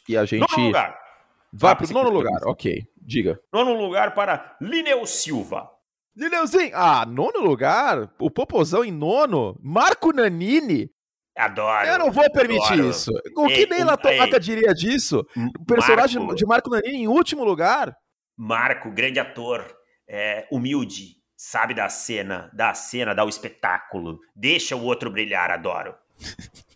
E 0.09 0.17
a 0.17 0.25
gente. 0.25 0.45
Nono 1.53 1.59
lugar. 1.63 1.75
Vai 1.75 1.75
pro 1.75 1.93
nono 1.93 2.09
lugar, 2.09 2.47
ok. 2.47 2.83
Diga. 2.97 3.39
Nono 3.51 3.73
lugar 3.73 4.13
para 4.13 4.55
Lineu 4.61 5.05
Silva. 5.05 5.69
Lineuzinho! 6.15 6.71
Ah, 6.73 7.05
nono 7.05 7.39
lugar? 7.39 8.13
O 8.19 8.29
Popozão 8.29 8.83
em 8.83 8.91
nono? 8.91 9.57
Marco 9.61 10.11
Nanini? 10.13 10.89
Adoro. 11.37 11.87
Eu 11.87 11.99
não 11.99 12.11
vou 12.11 12.29
permitir 12.31 12.73
adoro. 12.73 12.89
isso. 12.89 13.11
O 13.37 13.47
que 13.47 13.53
Ei, 13.53 13.67
ei. 14.35 14.39
diria 14.39 14.73
disso? 14.73 15.25
O 15.59 15.65
personagem 15.65 16.19
Marco. 16.19 16.35
de 16.35 16.45
Marco 16.45 16.69
Nanini 16.69 16.97
em 17.03 17.07
último 17.07 17.43
lugar? 17.43 17.95
Marco, 18.37 18.91
grande 18.91 19.19
ator, 19.19 19.65
é, 20.07 20.47
humilde, 20.51 21.15
sabe 21.37 21.73
da 21.73 21.87
cena, 21.89 22.49
da 22.53 22.73
cena, 22.73 23.13
dá 23.15 23.23
o 23.23 23.29
espetáculo, 23.29 24.19
deixa 24.35 24.75
o 24.75 24.83
outro 24.83 25.09
brilhar, 25.09 25.49
adoro. 25.51 25.95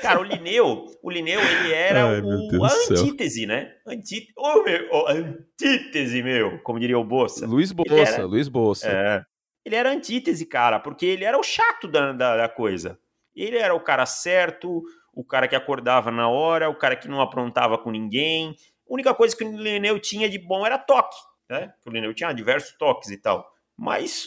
Cara, 0.00 0.20
o 0.20 0.22
Lineu, 0.22 0.86
o 1.02 1.10
Lineu, 1.10 1.40
ele 1.40 1.72
era 1.72 2.04
Ai, 2.08 2.20
o, 2.20 2.64
a 2.64 2.68
antítese, 2.72 3.46
né? 3.46 3.74
Antí... 3.86 4.28
Ô, 4.36 4.62
meu, 4.62 4.88
ô, 4.92 5.08
antítese, 5.08 6.22
meu, 6.22 6.58
como 6.62 6.78
diria 6.78 6.98
o 6.98 7.04
Bolsa. 7.04 7.46
Luiz 7.46 7.70
Ele 7.70 7.84
Bolsa, 7.88 8.14
era- 8.14 8.24
Luiz 8.24 8.48
Bolsa. 8.48 8.88
É. 8.88 9.24
Ele 9.64 9.74
era 9.76 9.90
antítese, 9.90 10.46
cara, 10.46 10.78
porque 10.78 11.06
ele 11.06 11.24
era 11.24 11.38
o 11.38 11.42
chato 11.42 11.88
da, 11.88 12.12
da, 12.12 12.36
da 12.36 12.48
coisa. 12.48 12.98
Ele 13.34 13.56
era 13.56 13.74
o 13.74 13.80
cara 13.80 14.06
certo, 14.06 14.82
o 15.12 15.24
cara 15.24 15.48
que 15.48 15.56
acordava 15.56 16.10
na 16.10 16.28
hora, 16.28 16.68
o 16.68 16.76
cara 16.76 16.94
que 16.94 17.08
não 17.08 17.20
aprontava 17.20 17.78
com 17.78 17.90
ninguém. 17.90 18.50
A 18.88 18.94
única 18.94 19.14
coisa 19.14 19.34
que 19.36 19.42
o 19.42 19.56
Lineu 19.56 19.98
tinha 19.98 20.28
de 20.28 20.38
bom 20.38 20.64
era 20.66 20.78
toque, 20.78 21.16
né? 21.48 21.72
O 21.86 21.90
Lineu 21.90 22.12
tinha 22.14 22.32
diversos 22.32 22.76
toques 22.76 23.10
e 23.10 23.16
tal. 23.16 23.44
Mas 23.76 24.26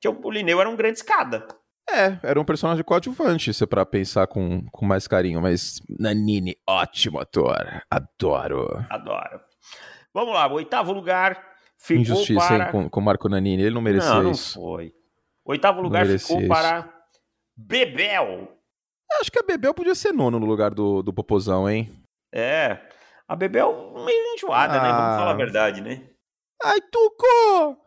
que 0.00 0.08
o 0.08 0.30
Lineu 0.30 0.60
era 0.60 0.70
um 0.70 0.76
grande 0.76 0.98
escada. 0.98 1.46
É, 1.88 2.18
era 2.22 2.40
um 2.40 2.44
personagem 2.44 2.82
coadjuvante, 2.82 3.54
se 3.54 3.62
é 3.62 3.66
pra 3.66 3.86
pensar 3.86 4.26
com, 4.26 4.66
com 4.72 4.84
mais 4.84 5.06
carinho, 5.06 5.40
mas 5.40 5.80
Nanini, 5.88 6.56
ótimo 6.68 7.20
ator, 7.20 7.82
adoro. 7.90 8.84
Adoro. 8.90 9.40
Vamos 10.12 10.34
lá, 10.34 10.46
o 10.50 10.54
oitavo 10.54 10.92
lugar 10.92 11.40
ficou 11.78 12.00
Injustiça, 12.02 12.40
para... 12.48 12.64
hein, 12.66 12.72
com, 12.72 12.88
com 12.90 13.00
Marco 13.00 13.28
Nanini, 13.28 13.62
ele 13.62 13.74
não 13.74 13.80
merecia 13.82 14.14
não, 14.14 14.22
não 14.24 14.30
isso. 14.32 14.54
foi. 14.60 14.92
Oitavo 15.44 15.80
lugar 15.80 16.04
ficou 16.06 16.40
isso. 16.40 16.48
para 16.48 16.92
Bebel. 17.56 18.52
Acho 19.20 19.30
que 19.30 19.38
a 19.38 19.42
Bebel 19.44 19.72
podia 19.72 19.94
ser 19.94 20.12
nono 20.12 20.40
no 20.40 20.46
lugar 20.46 20.74
do, 20.74 21.02
do 21.02 21.12
Popozão, 21.12 21.70
hein? 21.70 21.88
É. 22.34 22.78
A 23.28 23.36
Bebel 23.36 23.92
meio 24.04 24.34
enjoada, 24.34 24.74
né? 24.74 24.88
Vamos 24.88 25.14
Ah. 25.14 25.18
falar 25.18 25.30
a 25.30 25.34
verdade, 25.36 25.80
né? 25.80 26.02
Ai, 26.62 26.80
Tuco! 26.80 27.78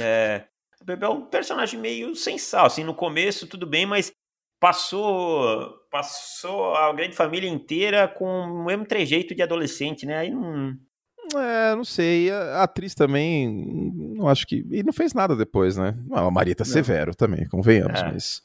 É. 0.00 0.44
Bebel 0.86 1.10
é 1.10 1.14
um 1.14 1.26
personagem 1.26 1.80
meio 1.80 2.14
sem 2.14 2.38
sal, 2.38 2.66
assim, 2.66 2.84
no 2.84 2.94
começo 2.94 3.46
tudo 3.48 3.66
bem, 3.66 3.84
mas 3.84 4.12
passou 4.60 5.74
passou 5.90 6.74
a 6.76 6.92
grande 6.92 7.16
família 7.16 7.50
inteira 7.50 8.06
com 8.06 8.26
o 8.26 8.64
mesmo 8.64 8.86
trejeito 8.86 9.34
de 9.34 9.42
adolescente, 9.42 10.06
né? 10.06 10.18
Aí 10.18 10.30
não... 10.30 10.76
É, 11.34 11.74
não 11.74 11.84
sei. 11.84 12.30
A 12.30 12.62
atriz 12.62 12.94
também, 12.94 13.92
não 14.14 14.28
acho 14.28 14.46
que. 14.46 14.64
E 14.70 14.84
não 14.84 14.92
fez 14.92 15.12
nada 15.12 15.34
depois, 15.34 15.76
né? 15.76 15.92
Não, 16.06 16.28
a 16.28 16.30
Marieta 16.30 16.62
Não. 16.62 16.70
Severo 16.70 17.16
também, 17.16 17.48
convenhamos, 17.48 17.98
É. 17.98 18.12
mas. 18.12 18.42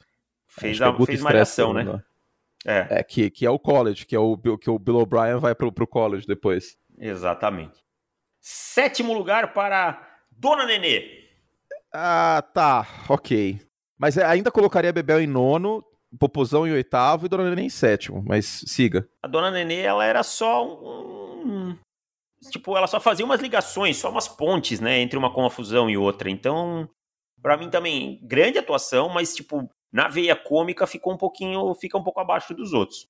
fez, 0.48 0.82
é 0.82 0.86
a, 0.86 0.90
Guto 0.90 1.06
fez 1.06 1.22
malhação, 1.22 1.74
também, 1.76 1.86
né? 1.86 2.04
É, 2.66 2.88
É, 3.00 3.04
que, 3.04 3.30
que 3.30 3.46
é 3.46 3.52
o 3.52 3.60
college, 3.60 4.06
que 4.08 4.16
é 4.16 4.20
o 4.20 4.36
que 4.58 4.70
o 4.70 4.80
Bill 4.80 4.98
O'Brien 4.98 5.38
vai 5.38 5.54
pro, 5.54 5.72
pro 5.72 5.86
college 5.86 6.26
depois. 6.26 6.76
exatamente. 6.98 7.80
Sétimo 8.40 9.14
lugar 9.14 9.54
para 9.54 10.02
Dona 10.32 10.66
Nenê. 10.66 11.21
Ah, 11.94 12.44
tá, 12.54 12.88
ok. 13.10 13.60
Mas 13.98 14.18
é, 14.18 14.26
ainda 14.26 14.52
colocaria 14.52 14.94
Bebel 14.94 15.22
em 15.22 15.28
nono, 15.28 15.84
Popozão 16.20 16.68
em 16.68 16.72
oitavo 16.72 17.26
e 17.26 17.30
Dona 17.30 17.50
Nenê 17.50 17.64
em 17.64 17.70
sétimo, 17.70 18.24
mas 18.26 18.64
siga. 18.66 19.08
A 19.24 19.28
Dona 19.28 19.52
Nenê, 19.52 19.82
ela 19.82 20.04
era 20.06 20.24
só 20.24 20.66
um... 20.66 21.78
Tipo, 22.50 22.76
ela 22.76 22.88
só 22.88 23.00
fazia 23.00 23.24
umas 23.24 23.40
ligações, 23.40 23.98
só 23.98 24.10
umas 24.10 24.28
pontes, 24.28 24.80
né? 24.80 25.00
Entre 25.00 25.18
uma 25.18 25.32
confusão 25.32 25.90
e 25.90 25.96
outra. 25.96 26.30
Então, 26.30 26.90
pra 27.42 27.56
mim 27.56 27.70
também, 27.70 28.20
grande 28.24 28.58
atuação, 28.58 29.10
mas, 29.10 29.36
tipo, 29.36 29.70
na 29.92 30.08
veia 30.08 30.36
cômica 30.36 30.88
ficou 30.88 31.14
um 31.14 31.18
pouquinho... 31.18 31.74
Fica 31.76 31.98
um 31.98 32.04
pouco 32.04 32.20
abaixo 32.20 32.54
dos 32.56 32.74
outros. 32.74 33.08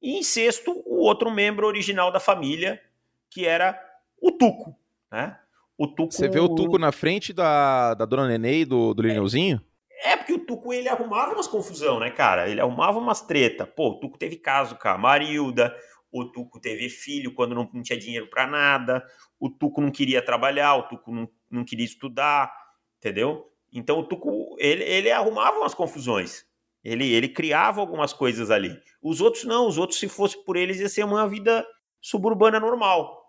E 0.00 0.18
em 0.18 0.22
sexto, 0.22 0.82
o 0.86 1.04
outro 1.04 1.30
membro 1.30 1.66
original 1.66 2.10
da 2.10 2.18
família, 2.18 2.82
que 3.30 3.44
era 3.44 3.78
o 4.20 4.32
Tuco, 4.32 4.74
né? 5.12 5.38
O 5.80 5.86
Tuco... 5.86 6.12
Você 6.12 6.28
vê 6.28 6.38
o 6.38 6.54
Tuco 6.54 6.76
na 6.76 6.92
frente 6.92 7.32
da, 7.32 7.94
da 7.94 8.04
Dona 8.04 8.28
Nenê 8.28 8.60
e 8.60 8.64
do, 8.66 8.92
do 8.92 9.00
Lineuzinho? 9.00 9.62
É, 10.04 10.14
porque 10.14 10.34
o 10.34 10.38
Tuco, 10.44 10.74
ele 10.74 10.90
arrumava 10.90 11.32
umas 11.32 11.46
confusão, 11.46 11.98
né, 11.98 12.10
cara? 12.10 12.50
Ele 12.50 12.60
arrumava 12.60 12.98
umas 12.98 13.22
treta. 13.22 13.66
Pô, 13.66 13.92
o 13.92 13.94
Tuco 13.98 14.18
teve 14.18 14.36
caso 14.36 14.76
com 14.76 14.88
a 14.88 14.98
Marilda, 14.98 15.74
o 16.12 16.26
Tuco 16.26 16.60
teve 16.60 16.90
filho 16.90 17.32
quando 17.32 17.54
não, 17.54 17.66
não 17.72 17.82
tinha 17.82 17.98
dinheiro 17.98 18.28
pra 18.28 18.46
nada, 18.46 19.02
o 19.38 19.48
Tuco 19.48 19.80
não 19.80 19.90
queria 19.90 20.20
trabalhar, 20.20 20.74
o 20.74 20.82
Tuco 20.82 21.10
não, 21.10 21.26
não 21.50 21.64
queria 21.64 21.86
estudar, 21.86 22.52
entendeu? 22.98 23.46
Então 23.72 24.00
o 24.00 24.04
Tuco, 24.04 24.56
ele, 24.58 24.84
ele 24.84 25.10
arrumava 25.10 25.60
umas 25.60 25.72
confusões. 25.72 26.44
Ele, 26.84 27.10
ele 27.10 27.28
criava 27.30 27.80
algumas 27.80 28.12
coisas 28.12 28.50
ali. 28.50 28.78
Os 29.02 29.22
outros 29.22 29.44
não, 29.44 29.66
os 29.66 29.78
outros, 29.78 29.98
se 29.98 30.10
fosse 30.10 30.44
por 30.44 30.58
eles, 30.58 30.78
ia 30.78 30.90
ser 30.90 31.06
uma 31.06 31.26
vida 31.26 31.66
suburbana 32.02 32.60
normal. 32.60 33.19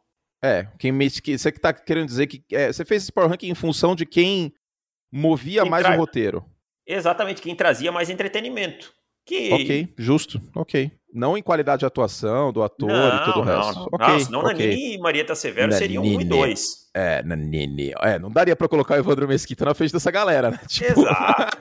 É, 0.43 0.67
quem 0.79 0.91
me, 0.91 1.09
que, 1.09 1.37
você 1.37 1.51
que 1.51 1.59
tá 1.59 1.71
querendo 1.71 2.07
dizer 2.07 2.25
que 2.27 2.43
é, 2.55 2.71
você 2.73 2.83
fez 2.83 3.03
esse 3.03 3.11
Power 3.11 3.29
Ranking 3.29 3.49
em 3.49 3.55
função 3.55 3.95
de 3.95 4.05
quem 4.05 4.51
movia 5.11 5.61
Quem 5.61 5.69
mais 5.71 5.83
traz- 5.83 5.97
o 5.97 5.99
roteiro. 6.01 6.45
Exatamente, 6.87 7.41
quem 7.41 7.55
trazia 7.55 7.91
mais 7.91 8.09
entretenimento. 8.09 8.91
Que 9.23 9.53
Ok, 9.53 9.93
justo, 9.97 10.41
ok. 10.55 10.91
Não 11.13 11.37
em 11.37 11.43
qualidade 11.43 11.81
de 11.81 11.85
atuação 11.85 12.51
do 12.51 12.63
ator 12.63 12.89
e 12.89 13.23
tudo 13.25 13.39
o 13.41 13.43
resto. 13.43 13.89
Não, 13.91 14.07
não, 14.07 14.19
senão 14.19 14.39
ok. 14.39 14.53
Nanini 14.67 14.95
e 14.95 14.97
Marieta 14.97 15.35
Severo 15.35 15.71
seriam 15.73 16.01
um 16.01 16.05
e 16.07 16.11
Nanini. 16.13 16.29
dois. 16.29 16.89
É, 16.93 17.21
Nanini. 17.21 17.93
É, 18.01 18.17
não 18.17 18.31
daria 18.31 18.55
pra 18.55 18.67
colocar 18.67 18.95
o 18.95 18.97
Evandro 18.97 19.27
Mesquita 19.27 19.63
na 19.65 19.73
frente 19.75 19.93
dessa 19.93 20.09
galera, 20.09 20.49
né? 20.51 20.59
Tipo... 20.67 21.01
Exato. 21.01 21.57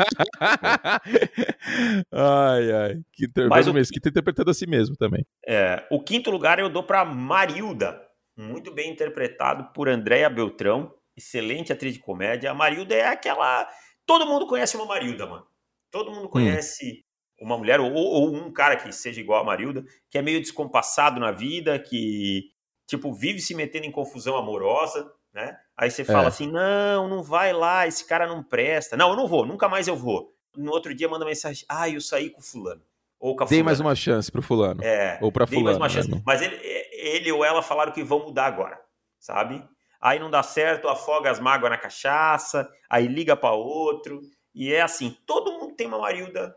ai, 2.12 2.72
ai. 2.72 3.00
Mas 3.48 3.66
Evandro 3.66 3.70
o- 3.72 3.74
Mesquita 3.74 4.08
interpretando 4.08 4.50
a 4.50 4.54
si 4.54 4.66
mesmo 4.66 4.96
também. 4.96 5.24
É, 5.46 5.84
o 5.90 6.00
quinto 6.02 6.30
lugar 6.30 6.58
eu 6.58 6.68
dou 6.70 6.82
para 6.82 7.04
Marilda, 7.04 8.00
muito 8.40 8.72
bem 8.72 8.90
interpretado 8.90 9.72
por 9.72 9.88
Andréa 9.88 10.28
Beltrão, 10.30 10.94
excelente 11.16 11.72
atriz 11.72 11.94
de 11.94 12.00
comédia. 12.00 12.50
A 12.50 12.54
Marilda 12.54 12.94
é 12.94 13.06
aquela. 13.06 13.68
Todo 14.06 14.26
mundo 14.26 14.46
conhece 14.46 14.76
uma 14.76 14.86
Marilda, 14.86 15.26
mano. 15.26 15.46
Todo 15.90 16.10
Hum. 16.10 16.14
mundo 16.16 16.28
conhece 16.28 17.04
uma 17.40 17.56
mulher, 17.56 17.80
ou, 17.80 17.92
ou 17.92 18.34
um 18.34 18.52
cara 18.52 18.76
que 18.76 18.92
seja 18.92 19.20
igual 19.20 19.40
a 19.40 19.44
Marilda, 19.44 19.84
que 20.10 20.18
é 20.18 20.22
meio 20.22 20.40
descompassado 20.40 21.18
na 21.18 21.32
vida, 21.32 21.78
que, 21.78 22.50
tipo, 22.86 23.12
vive 23.14 23.40
se 23.40 23.54
metendo 23.54 23.86
em 23.86 23.90
confusão 23.90 24.36
amorosa, 24.36 25.10
né? 25.32 25.56
Aí 25.76 25.90
você 25.90 26.04
fala 26.04 26.24
É. 26.24 26.28
assim: 26.28 26.46
não, 26.46 27.08
não 27.08 27.22
vai 27.22 27.52
lá, 27.52 27.86
esse 27.86 28.04
cara 28.06 28.26
não 28.26 28.42
presta. 28.42 28.96
Não, 28.96 29.10
eu 29.10 29.16
não 29.16 29.26
vou, 29.26 29.46
nunca 29.46 29.68
mais 29.68 29.88
eu 29.88 29.96
vou. 29.96 30.34
No 30.56 30.72
outro 30.72 30.94
dia 30.94 31.08
manda 31.08 31.24
mensagem: 31.24 31.64
ah, 31.68 31.88
eu 31.88 32.00
saí 32.00 32.28
com 32.30 32.40
o 32.40 32.44
fulano. 32.44 32.82
Ou 33.20 33.36
com 33.36 33.44
a 33.44 33.46
Dei 33.46 33.62
mais 33.62 33.78
uma 33.80 33.94
chance 33.94 34.32
pro 34.32 34.40
fulano. 34.42 34.82
É, 34.82 35.18
Ou 35.20 35.30
pra 35.30 35.44
dei 35.44 35.62
mais 35.62 35.76
fulano. 35.76 35.82
uma 35.84 35.88
chance. 35.88 36.10
né? 36.10 36.22
Mas 36.24 36.40
ele, 36.40 36.56
ele 36.92 37.30
ou 37.30 37.44
ela 37.44 37.62
falaram 37.62 37.92
que 37.92 38.02
vão 38.02 38.20
mudar 38.24 38.46
agora, 38.46 38.80
sabe? 39.18 39.62
Aí 40.00 40.18
não 40.18 40.30
dá 40.30 40.42
certo, 40.42 40.88
afoga 40.88 41.30
as 41.30 41.38
mágoas 41.38 41.70
na 41.70 41.76
cachaça, 41.76 42.66
aí 42.88 43.06
liga 43.06 43.36
para 43.36 43.52
outro. 43.52 44.20
E 44.54 44.72
é 44.72 44.80
assim, 44.80 45.14
todo 45.26 45.52
mundo 45.52 45.74
tem 45.76 45.86
uma 45.86 45.98
Marilda, 45.98 46.54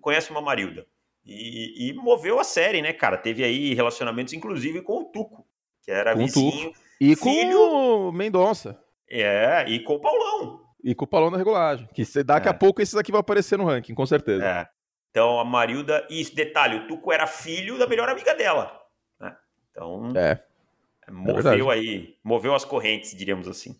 conhece 0.00 0.30
uma 0.32 0.40
Marilda. 0.40 0.84
E, 1.24 1.90
e 1.90 1.92
moveu 1.94 2.40
a 2.40 2.44
série, 2.44 2.82
né, 2.82 2.92
cara? 2.92 3.16
Teve 3.16 3.44
aí 3.44 3.72
relacionamentos, 3.74 4.32
inclusive, 4.32 4.82
com 4.82 5.02
o 5.02 5.04
Tuco, 5.04 5.46
que 5.82 5.90
era 5.92 6.14
Com 6.14 6.18
vizinho. 6.18 6.72
E 7.00 7.14
com 7.14 7.32
Filho- 7.32 7.60
o 7.60 8.12
Mendonça. 8.12 8.76
É, 9.08 9.64
e 9.68 9.78
com 9.84 9.94
o 9.94 10.00
Paulão. 10.00 10.60
E 10.82 10.94
com 10.96 11.04
o 11.04 11.08
Palão 11.08 11.30
na 11.30 11.38
regulagem. 11.38 11.88
Que 11.94 12.02
daqui 12.24 12.48
É. 12.48 12.50
a 12.50 12.54
pouco 12.54 12.82
esses 12.82 12.96
aqui 12.96 13.12
vão 13.12 13.20
aparecer 13.20 13.56
no 13.56 13.64
ranking, 13.64 13.94
com 13.94 14.04
certeza. 14.04 14.44
É. 14.44 14.66
Então 15.12 15.38
a 15.38 15.44
Marilda. 15.44 16.04
E 16.10 16.24
detalhe, 16.34 16.78
o 16.78 16.86
Tuco 16.88 17.12
era 17.12 17.26
filho 17.28 17.78
da 17.78 17.86
melhor 17.86 18.08
amiga 18.08 18.34
dela. 18.34 18.72
né? 19.20 19.36
Então. 19.70 20.10
É. 20.16 20.42
Moveu 21.10 21.34
verdade. 21.34 21.70
aí, 21.70 22.16
moveu 22.24 22.54
as 22.54 22.64
correntes, 22.64 23.14
diríamos 23.14 23.46
assim. 23.46 23.76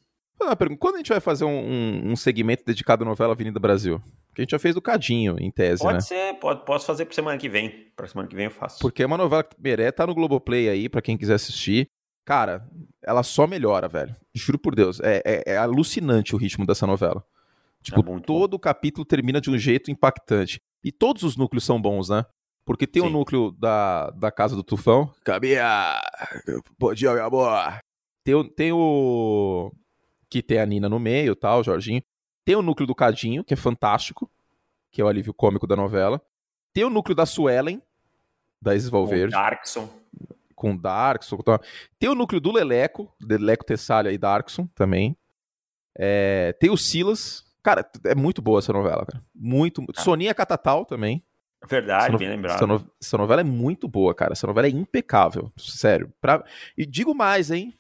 Pergunta. 0.59 0.79
Quando 0.81 0.97
a 0.97 0.99
gente 0.99 1.09
vai 1.09 1.21
fazer 1.21 1.45
um, 1.45 1.49
um, 1.51 2.11
um 2.13 2.17
segmento 2.17 2.65
dedicado 2.67 3.05
à 3.05 3.07
novela 3.07 3.33
Avenida 3.33 3.61
Brasil? 3.61 4.03
Que 4.35 4.41
a 4.41 4.43
gente 4.43 4.51
já 4.51 4.59
fez 4.59 4.75
do 4.75 4.83
Cadinho, 4.83 5.37
em 5.39 5.51
tese, 5.51 5.83
Pode 5.83 5.95
né? 5.95 6.01
ser, 6.01 6.35
pode, 6.35 6.65
posso 6.65 6.85
fazer 6.85 7.05
pra 7.05 7.15
semana 7.15 7.39
que 7.39 7.49
vem. 7.49 7.93
Pra 7.95 8.09
semana 8.09 8.29
que 8.29 8.35
vem 8.35 8.47
eu 8.47 8.51
faço. 8.51 8.81
Porque 8.81 9.03
é 9.03 9.07
uma 9.07 9.17
novela 9.17 9.45
que 9.45 9.55
merece, 9.59 9.93
tá 9.93 10.07
no 10.07 10.15
Globoplay 10.15 10.69
aí, 10.69 10.89
pra 10.89 11.01
quem 11.01 11.17
quiser 11.17 11.35
assistir. 11.35 11.89
Cara, 12.25 12.67
ela 13.03 13.23
só 13.23 13.47
melhora, 13.47 13.87
velho. 13.89 14.15
Juro 14.35 14.59
por 14.59 14.75
Deus. 14.75 15.01
É, 15.01 15.23
é- 15.25 15.53
é 15.53 15.57
alucinante 15.57 16.35
o 16.35 16.39
ritmo 16.39 16.67
dessa 16.67 16.87
novela. 16.87 17.25
Tipo, 17.83 18.01
É 18.17 18.21
todo 18.21 18.55
o 18.55 18.59
capítulo 18.59 19.05
termina 19.05 19.41
de 19.41 19.49
um 19.51 19.57
jeito 19.59 19.91
impactante. 19.91 20.61
E 20.85 20.91
todos 20.91 21.23
os 21.23 21.37
núcleos 21.37 21.65
são 21.65 21.81
bons, 21.81 22.09
né? 22.09 22.25
Porque 22.65 22.87
tem 22.87 23.03
o 23.03 23.11
núcleo 23.11 23.51
da, 23.53 24.11
da 24.11 24.31
Casa 24.31 24.55
do 24.55 24.63
Tufão. 24.63 25.13
Cabia! 25.25 26.01
Bom 26.79 26.95
dia, 26.95 27.13
meu 27.13 27.25
amor! 27.27 27.79
Tem, 28.25 28.35
o- 28.35 28.49
tem 28.49 28.73
o. 28.73 29.73
Que 30.31 30.43
tem 30.43 30.59
a 30.61 30.67
Nina 30.67 30.89
no 30.89 30.99
meio 31.01 31.35
tal, 31.35 31.61
o 31.61 31.65
Jorginho. 31.65 32.03
Tem 32.45 32.55
o 32.57 32.63
núcleo 32.63 32.87
do 32.87 32.95
Cadinho, 32.95 33.45
que 33.45 33.55
é 33.55 33.57
fantástico, 33.57 34.31
que 34.91 35.01
é 35.01 35.05
o 35.05 35.09
alívio 35.09 35.35
cômico 35.35 35.67
da 35.67 35.75
novela. 35.77 36.21
Tem 36.73 36.85
o 36.85 36.91
núcleo 36.91 37.15
da 37.17 37.27
Suelen, 37.27 37.83
da 38.61 38.75
Isis 38.75 38.89
Valverde. 38.89 39.35
Com 39.35 39.41
Darkson. 39.41 39.89
Com 40.55 40.77
Darkson. 40.77 41.37
Com... 41.37 41.59
Tem 41.99 42.09
o 42.09 42.15
núcleo 42.15 42.41
do 42.41 42.53
Leleco, 42.53 43.13
Leleco 43.21 43.65
Tessália 43.65 44.11
e 44.13 44.19
Darkson 44.19 44.67
também. 44.75 45.17
É... 45.99 46.53
Tem 46.55 46.71
o 46.71 46.77
Silas. 46.77 47.45
Cara, 47.63 47.89
é 48.05 48.15
muito 48.15 48.43
boa 48.43 48.59
essa 48.59 48.73
novela, 48.73 49.07
cara. 49.07 49.23
Muito. 49.35 49.83
Ah. 49.97 50.01
Soninha 50.01 50.35
Catatal 50.35 50.85
também. 50.85 51.25
Verdade, 51.69 52.13
no... 52.13 52.19
bem 52.19 52.29
lembrado. 52.29 52.57
Essa, 52.57 52.67
no... 52.67 52.91
essa, 53.01 53.19
novela 53.19 53.41
é 53.41 53.45
muito 53.45 53.87
boa, 53.87 54.15
cara. 54.15 54.33
Essa 54.33 54.47
novela 54.47 54.67
é 54.67 54.71
impecável. 54.71 55.53
Sério. 55.57 56.13
Pra... 56.21 56.45
E 56.77 56.85
digo 56.85 57.15
mais, 57.15 57.51
hein? 57.51 57.73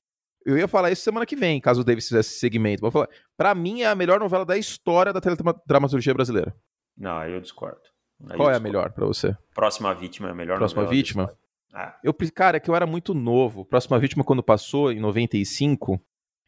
Eu 0.44 0.56
ia 0.56 0.68
falar 0.68 0.90
isso 0.90 1.02
semana 1.02 1.26
que 1.26 1.36
vem, 1.36 1.60
caso 1.60 1.80
o 1.82 1.84
Davis 1.84 2.08
fizesse 2.08 2.38
segmento. 2.38 2.80
Vou 2.80 2.90
falar. 2.90 3.08
Pra 3.36 3.54
mim 3.54 3.82
é 3.82 3.86
a 3.86 3.94
melhor 3.94 4.18
novela 4.18 4.44
da 4.44 4.56
história 4.56 5.12
da 5.12 5.20
teledramaturgia 5.20 6.14
brasileira. 6.14 6.54
Não, 6.96 7.16
aí 7.16 7.32
eu 7.32 7.40
discordo. 7.40 7.80
Aí 8.28 8.36
Qual 8.36 8.48
eu 8.48 8.54
é 8.54 8.56
a 8.56 8.60
melhor 8.60 8.92
para 8.92 9.06
você? 9.06 9.36
Próxima 9.54 9.94
Vítima 9.94 10.28
é 10.28 10.30
a 10.32 10.34
melhor 10.34 10.58
Próxima 10.58 10.86
Vítima? 10.86 11.32
Ah. 11.72 11.96
Eu, 12.04 12.14
cara, 12.34 12.58
é 12.58 12.60
que 12.60 12.68
eu 12.68 12.76
era 12.76 12.86
muito 12.86 13.14
novo. 13.14 13.64
Próxima 13.64 13.98
Vítima, 13.98 14.22
quando 14.22 14.42
passou, 14.42 14.92
em 14.92 15.00
95, 15.00 16.00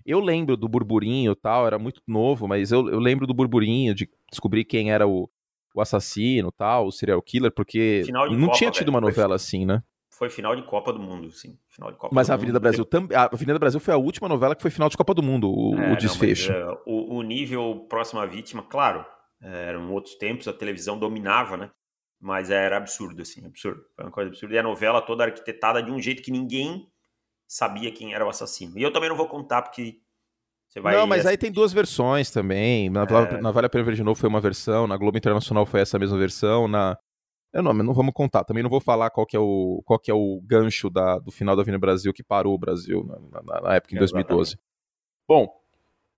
eu 0.05 0.20
lembro 0.20 0.57
do 0.57 0.68
burburinho 0.68 1.32
e 1.32 1.36
tal, 1.36 1.66
era 1.66 1.78
muito 1.78 2.02
novo, 2.07 2.46
mas 2.46 2.70
eu, 2.70 2.88
eu 2.88 2.98
lembro 2.98 3.26
do 3.26 3.34
burburinho, 3.34 3.94
de 3.94 4.09
descobrir 4.30 4.64
quem 4.64 4.92
era 4.92 5.07
o, 5.07 5.28
o 5.74 5.80
assassino 5.80 6.52
tal, 6.52 6.86
o 6.86 6.92
serial 6.92 7.20
killer, 7.22 7.52
porque 7.52 8.02
não 8.11 8.46
Copa, 8.46 8.59
tinha 8.59 8.70
tido 8.70 8.86
velho. 8.86 8.94
uma 8.94 9.00
novela 9.00 9.30
foi, 9.30 9.36
assim, 9.36 9.64
né? 9.64 9.82
Foi 10.11 10.30
final 10.30 10.55
de 10.55 10.62
Copa 10.62 10.92
do 10.92 11.00
Mundo, 11.00 11.30
sim. 11.30 11.59
Final 11.68 11.90
de 11.90 11.98
Copa 11.98 12.14
mas 12.14 12.30
a 12.30 12.34
Avenida 12.34 12.61
Brasil 12.61 12.84
também. 12.84 13.16
A 13.16 13.24
Avenida 13.24 13.59
Brasil 13.59 13.80
foi 13.80 13.94
a 13.94 13.96
última 13.96 14.28
novela 14.28 14.55
que 14.55 14.62
foi 14.62 14.70
final 14.70 14.88
de 14.88 14.96
Copa 14.96 15.14
do 15.14 15.22
Mundo, 15.22 15.50
o, 15.50 15.74
é, 15.76 15.92
o 15.92 15.96
desfecho. 15.96 16.52
Não, 16.52 16.66
mas, 16.66 16.74
uh, 16.74 16.82
o, 16.86 17.16
o, 17.16 17.22
nível 17.22 17.86
Próxima 17.88 18.26
Vítima, 18.26 18.62
claro, 18.62 19.05
eram 19.40 19.90
outros 19.92 20.14
tempos, 20.14 20.46
a 20.46 20.52
televisão 20.52 20.98
dominava, 20.98 21.57
né? 21.57 21.70
Mas 22.20 22.50
era 22.50 22.76
absurdo, 22.76 23.22
assim, 23.22 23.44
absurdo. 23.44 23.82
Foi 23.96 24.05
uma 24.05 24.11
coisa 24.11 24.30
absurda. 24.30 24.55
E 24.55 24.59
a 24.59 24.62
novela 24.62 25.02
toda 25.02 25.24
arquitetada 25.24 25.82
de 25.82 25.90
um 25.90 26.00
jeito 26.00 26.22
que 26.22 26.30
ninguém 26.30 26.88
sabia 27.55 27.92
quem 27.92 28.12
era 28.12 28.26
o 28.26 28.28
assassino. 28.28 28.76
E 28.76 28.82
eu 28.82 28.92
também 28.92 29.09
não 29.09 29.16
vou 29.16 29.28
contar, 29.28 29.62
porque 29.62 30.00
você 30.68 30.80
vai... 30.80 30.96
Não, 30.96 31.07
mas 31.07 31.24
aí 31.24 31.38
tem 31.38 31.52
duas 31.52 31.72
versões 31.72 32.28
também. 32.28 32.90
Na, 32.90 33.05
é... 33.05 33.40
na 33.40 33.52
Vale 33.52 33.68
a 33.68 33.70
Pena 33.70 33.84
Ver 33.84 33.94
de 33.94 34.02
Novo 34.02 34.18
foi 34.18 34.28
uma 34.28 34.40
versão, 34.40 34.88
na 34.88 34.96
Globo 34.96 35.16
Internacional 35.16 35.64
foi 35.64 35.80
essa 35.80 35.96
mesma 35.96 36.18
versão, 36.18 36.66
na... 36.66 36.98
Eu 37.52 37.62
não, 37.62 37.72
não 37.72 37.94
vamos 37.94 38.12
contar. 38.12 38.42
Também 38.42 38.64
não 38.64 38.70
vou 38.70 38.80
falar 38.80 39.11
qual 39.11 39.24
que 39.24 39.36
é 39.36 39.38
o, 39.38 39.80
qual 39.86 40.00
que 40.00 40.11
é 40.11 40.14
o 40.14 40.40
gancho 40.44 40.90
da, 40.90 41.20
do 41.20 41.30
final 41.30 41.55
da 41.55 41.62
Avenida 41.62 41.78
Brasil 41.78 42.12
que 42.12 42.24
parou 42.24 42.52
o 42.52 42.59
Brasil 42.59 43.05
na, 43.05 43.40
na, 43.40 43.61
na 43.61 43.74
época, 43.76 43.94
em 43.94 43.98
2012. 43.98 44.59
Bom, 45.28 45.48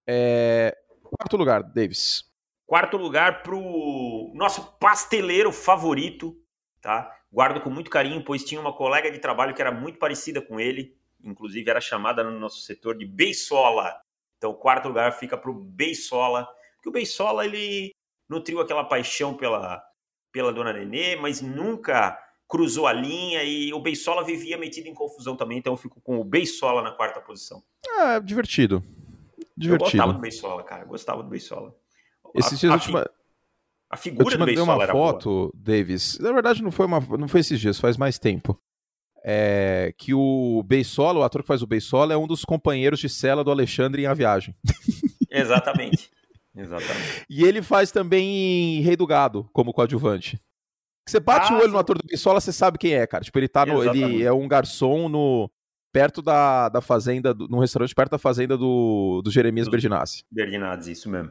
é... 0.06 0.74
quarto 1.02 1.36
lugar, 1.36 1.62
Davis. 1.62 2.24
Quarto 2.64 2.96
lugar 2.96 3.42
para 3.42 3.54
o 3.54 4.32
nosso 4.34 4.64
pasteleiro 4.78 5.52
favorito, 5.52 6.34
tá? 6.80 7.14
Guardo 7.30 7.60
com 7.60 7.68
muito 7.68 7.90
carinho, 7.90 8.24
pois 8.24 8.42
tinha 8.42 8.58
uma 8.58 8.72
colega 8.72 9.10
de 9.10 9.18
trabalho 9.18 9.54
que 9.54 9.60
era 9.60 9.70
muito 9.70 9.98
parecida 9.98 10.40
com 10.40 10.58
ele, 10.58 10.96
inclusive 11.22 11.68
era 11.68 11.80
chamada 11.80 12.22
no 12.22 12.38
nosso 12.38 12.60
setor 12.60 12.96
de 12.96 13.06
Beisola. 13.06 13.94
Então, 14.36 14.50
o 14.50 14.54
quarto 14.54 14.88
lugar 14.88 15.12
fica 15.12 15.36
para 15.36 15.50
o 15.50 15.54
Beisola, 15.54 16.46
porque 16.76 16.88
o 16.88 16.92
Beisola 16.92 17.44
ele 17.44 17.94
nutriu 18.28 18.60
aquela 18.60 18.84
paixão 18.84 19.34
pela, 19.34 19.82
pela 20.32 20.52
dona 20.52 20.72
Nenê, 20.72 21.16
mas 21.16 21.40
nunca 21.40 22.18
cruzou 22.48 22.86
a 22.86 22.92
linha 22.92 23.42
e 23.42 23.72
o 23.72 23.80
Beisola 23.80 24.24
vivia 24.24 24.56
metido 24.56 24.86
em 24.86 24.94
confusão 24.94 25.36
também, 25.36 25.58
então 25.58 25.72
eu 25.72 25.76
fico 25.76 26.00
com 26.00 26.20
o 26.20 26.24
Beisola 26.24 26.82
na 26.82 26.92
quarta 26.92 27.20
posição. 27.20 27.62
Ah, 27.98 28.18
divertido. 28.18 28.82
Divertido. 29.56 29.74
Eu 29.74 29.78
gostava 29.78 30.12
do 30.12 30.18
Beisola, 30.20 30.62
cara, 30.62 30.82
eu 30.82 30.88
gostava 30.88 31.22
do 31.22 31.28
Beisola. 31.28 31.74
Esses 32.34 32.60
dias 32.60 32.72
a, 32.72 32.76
eu 32.76 32.80
te, 32.80 32.92
ma... 32.92 33.06
a 33.90 33.96
figura 33.96 34.26
eu 34.26 34.30
te 34.30 34.38
mandei 34.38 34.58
uma 34.58 34.86
foto, 34.86 35.28
boa. 35.28 35.52
Davis. 35.54 36.18
Na 36.18 36.32
verdade, 36.32 36.62
não 36.62 36.70
foi, 36.70 36.86
uma, 36.86 37.00
não 37.00 37.26
foi 37.26 37.40
esses 37.40 37.58
dias, 37.58 37.80
faz 37.80 37.96
mais 37.96 38.18
tempo. 38.18 38.60
É, 39.28 39.92
que 39.98 40.14
o 40.14 40.62
Beisola, 40.64 41.18
o 41.18 41.22
ator 41.24 41.42
que 41.42 41.48
faz 41.48 41.60
o 41.60 41.66
Beisola, 41.66 42.14
é 42.14 42.16
um 42.16 42.28
dos 42.28 42.44
companheiros 42.44 43.00
de 43.00 43.08
cela 43.08 43.42
do 43.42 43.50
Alexandre 43.50 44.02
em 44.02 44.06
A 44.06 44.14
Viagem. 44.14 44.54
Exatamente. 45.28 46.10
Exatamente. 46.54 47.26
E 47.28 47.42
ele 47.42 47.60
faz 47.60 47.90
também 47.90 48.80
Rei 48.82 48.94
do 48.96 49.06
Gado, 49.06 49.48
como 49.52 49.72
coadjuvante. 49.72 50.40
Você 51.08 51.20
bate 51.20 51.52
ah, 51.52 51.56
o 51.56 51.60
olho 51.60 51.72
no 51.72 51.78
ator 51.78 51.98
do 51.98 52.06
Beisola, 52.06 52.40
você 52.40 52.52
sabe 52.52 52.78
quem 52.78 52.94
é, 52.94 53.06
cara. 53.06 53.24
Tipo, 53.24 53.38
ele 53.38 53.48
tá 53.48 53.66
no. 53.66 53.82
Ele 53.84 54.22
é 54.22 54.32
um 54.32 54.46
garçom 54.48 55.08
no. 55.08 55.50
Perto 55.92 56.20
da, 56.20 56.68
da 56.68 56.82
fazenda, 56.82 57.32
num 57.32 57.58
restaurante 57.58 57.94
perto 57.94 58.10
da 58.10 58.18
fazenda 58.18 58.56
do, 58.56 59.22
do 59.24 59.30
Jeremias 59.30 59.66
Berdinazzi. 59.66 60.24
Berdinazzi, 60.30 60.92
isso 60.92 61.08
mesmo. 61.08 61.30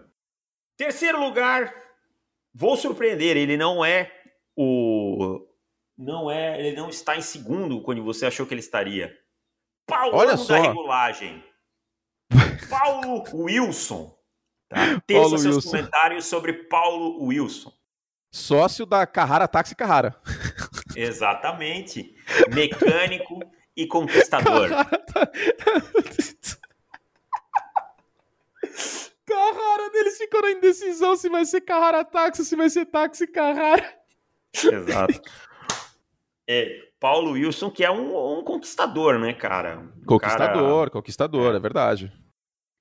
Terceiro 0.75 1.19
lugar, 1.19 1.71
vou 2.51 2.75
surpreender, 2.75 3.37
ele 3.37 3.57
não 3.57 3.85
é 3.85 4.11
o 4.57 5.45
não 5.97 6.29
é, 6.29 6.59
ele 6.59 6.75
não 6.75 6.89
está 6.89 7.15
em 7.15 7.21
segundo 7.21 7.81
quando 7.81 8.03
você 8.03 8.25
achou 8.25 8.45
que 8.45 8.53
ele 8.53 8.61
estaria. 8.61 9.17
Paulo 9.87 10.17
Olha 10.17 10.35
só. 10.37 10.53
da 10.53 10.61
regulagem. 10.61 11.43
Paulo 12.69 13.23
Wilson. 13.33 14.17
Tá? 14.67 14.99
Teça 15.05 15.21
Paulo 15.21 15.37
seus 15.37 15.55
Wilson. 15.55 15.69
comentários 15.69 16.25
sobre 16.25 16.53
Paulo 16.53 17.23
Wilson. 17.25 17.71
Sócio 18.31 18.85
da 18.85 19.07
Carrara 19.07 19.47
Táxi 19.47 19.75
Carrara. 19.75 20.19
Exatamente. 20.95 22.15
Mecânico 22.53 23.39
e 23.75 23.87
conquistador. 23.87 24.69
Carrara, 29.25 29.91
eles 29.93 30.17
ficam 30.17 30.41
na 30.41 30.51
indecisão 30.51 31.15
se 31.15 31.29
vai 31.29 31.45
ser 31.45 31.61
Carrara 31.61 32.03
táxi 32.03 32.45
se 32.45 32.55
vai 32.55 32.69
ser 32.69 32.85
táxi 32.85 33.25
Carrara. 33.27 33.97
Exato. 34.53 35.21
É, 36.47 36.79
Paulo 36.99 37.31
Wilson, 37.31 37.69
que 37.69 37.83
é 37.83 37.91
um, 37.91 38.39
um 38.39 38.43
conquistador, 38.43 39.19
né, 39.19 39.33
cara? 39.33 39.79
Um 39.79 40.05
conquistador, 40.05 40.79
cara... 40.79 40.89
conquistador, 40.91 41.53
é, 41.53 41.57
é 41.57 41.59
verdade. 41.59 42.11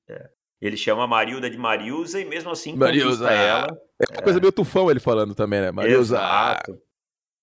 É. 0.08 0.28
Ele 0.60 0.76
chama 0.76 1.06
Marilda 1.06 1.50
de 1.50 1.58
Marilza 1.58 2.20
e 2.20 2.24
mesmo 2.24 2.50
assim 2.50 2.74
Marilza 2.74 3.30
ela. 3.30 3.66
É 4.00 4.12
uma 4.12 4.22
coisa 4.22 4.40
meio 4.40 4.52
tufão 4.52 4.90
ele 4.90 5.00
falando 5.00 5.34
também, 5.34 5.60
né? 5.60 5.70
Marilza. 5.70 6.16
Exato. 6.16 6.78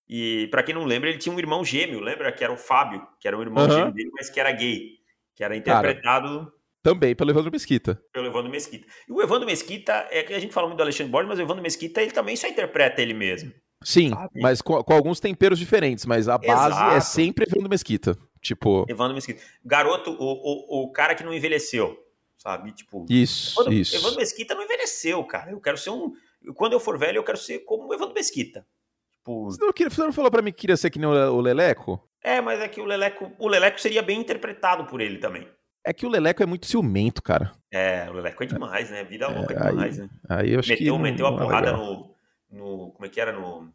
E 0.10 0.48
para 0.52 0.64
quem 0.64 0.76
não 0.76 0.84
lembra, 0.84 1.10
ele 1.10 1.20
tinha 1.20 1.34
um 1.34 1.40
irmão 1.40 1.64
gêmeo, 1.64 2.00
lembra? 2.00 2.32
Que 2.32 2.44
era 2.44 2.52
o 2.52 2.58
Fábio, 2.58 3.08
que 3.20 3.28
era 3.28 3.38
o 3.38 3.42
irmão 3.42 3.64
uhum. 3.64 3.72
gêmeo 3.72 3.94
dele, 3.94 4.10
mas 4.14 4.30
que 4.30 4.40
era 4.40 4.52
gay. 4.52 4.98
Que 5.36 5.44
era 5.44 5.56
interpretado 5.56 6.40
cara, 6.40 6.52
também 6.84 7.16
pelo 7.16 7.32
Evandro 7.32 7.52
Mesquita. 7.52 8.02
Pelo 8.12 8.28
Evandro 8.28 8.52
Mesquita. 8.52 8.88
E 9.08 9.12
o 9.12 9.22
Evandro 9.22 9.46
Mesquita, 9.46 10.08
é 10.10 10.24
que 10.24 10.34
a 10.34 10.40
gente 10.40 10.54
fala 10.54 10.68
muito 10.68 10.78
do 10.78 10.84
Alexandre 10.84 11.12
Borges, 11.12 11.30
mas 11.30 11.40
o 11.40 11.44
Evandro 11.44 11.64
Mesquita, 11.64 12.02
ele 12.02 12.12
também 12.12 12.36
só 12.36 12.48
interpreta 12.48 13.02
ele 13.02 13.14
mesmo. 13.14 13.54
Sim, 13.84 14.12
sabe? 14.12 14.40
mas 14.40 14.62
com, 14.62 14.84
com, 14.84 14.94
alguns 14.94 15.20
temperos 15.20 15.58
diferentes, 15.58 16.06
mas 16.06 16.30
a 16.30 16.38
base 16.38 16.74
é 16.74 16.78
Exato. 16.78 16.96
é 16.96 17.00
sempre 17.00 17.46
Evandro 17.46 17.70
Mesquita. 17.70 18.18
Tipo. 18.40 18.86
Evandro 18.88 19.16
Mesquita. 19.16 19.42
Garoto, 19.64 20.12
o, 20.12 20.82
o, 20.82 20.84
o 20.84 20.92
cara 20.92 21.16
que 21.16 21.24
não 21.24 21.34
envelheceu, 21.34 21.98
sabe? 22.38 22.72
Tipo. 22.72 23.06
Isso, 23.10 23.60
Evandro, 23.60 23.74
isso. 23.74 23.96
Evandro 23.96 24.18
Mesquita 24.18 24.56
não 24.56 24.64
envelheceu, 24.64 25.24
cara. 25.24 25.52
Eu 25.52 25.60
quero 25.60 25.78
ser 25.78 25.90
um. 25.90 26.14
Quando 26.56 26.74
eu 26.74 26.80
for 26.80 26.98
velho, 26.98 27.18
eu 27.18 27.24
quero 27.24 27.38
ser 27.38 27.60
como 27.60 27.88
o 27.88 27.94
Evandro 27.94 28.16
Mesquita. 28.16 28.66
Tipo... 29.12 29.46
Você, 29.46 29.64
não 29.64 29.90
você 29.90 30.02
não 30.02 30.14
falou 30.14 30.32
pra 30.32 30.42
mim 30.42 30.52
que 30.52 30.62
queria 30.62 30.78
ser 30.78 30.90
que 30.90 30.98
nem 30.98 31.08
o 31.08 31.42
Leleco? 31.42 32.02
É, 32.24 32.42
mas 32.42 32.60
é 32.60 32.68
que 32.68 32.82
o 32.82 32.86
Leleco. 32.86 33.32
O 33.38 33.48
Leleco 33.48 33.80
seria 33.80 34.02
bem 34.02 34.20
interpretado 34.20 34.86
por 34.86 35.02
ele 35.02 35.18
também. 35.18 35.48
É 35.84 35.92
que 35.92 36.06
o 36.06 36.10
Leleco 36.10 36.44
é 36.44 36.46
muito 36.46 36.68
ciumento, 36.68 37.24
cara. 37.24 37.52
É, 37.72 38.08
o 38.10 38.14
Leleco 38.14 38.44
é 38.44 38.46
demais, 38.46 38.92
né? 38.92 39.04
Vida 39.04 39.28
louca 39.28 39.54
é, 39.54 39.70
demais, 39.70 40.00
aí, 40.00 40.06
né? 40.06 40.10
Aí 40.30 40.54
eu 40.54 40.60
acho 40.60 40.70
meteu, 40.70 40.96
que 40.96 41.02
meteu 41.02 41.28
a 41.28 41.38
porrada 41.38 41.74
no, 41.74 42.12
no. 42.52 42.92
Como 42.92 43.06
é 43.06 43.10
que 43.10 43.20
era? 43.20 43.32
No. 43.32 43.74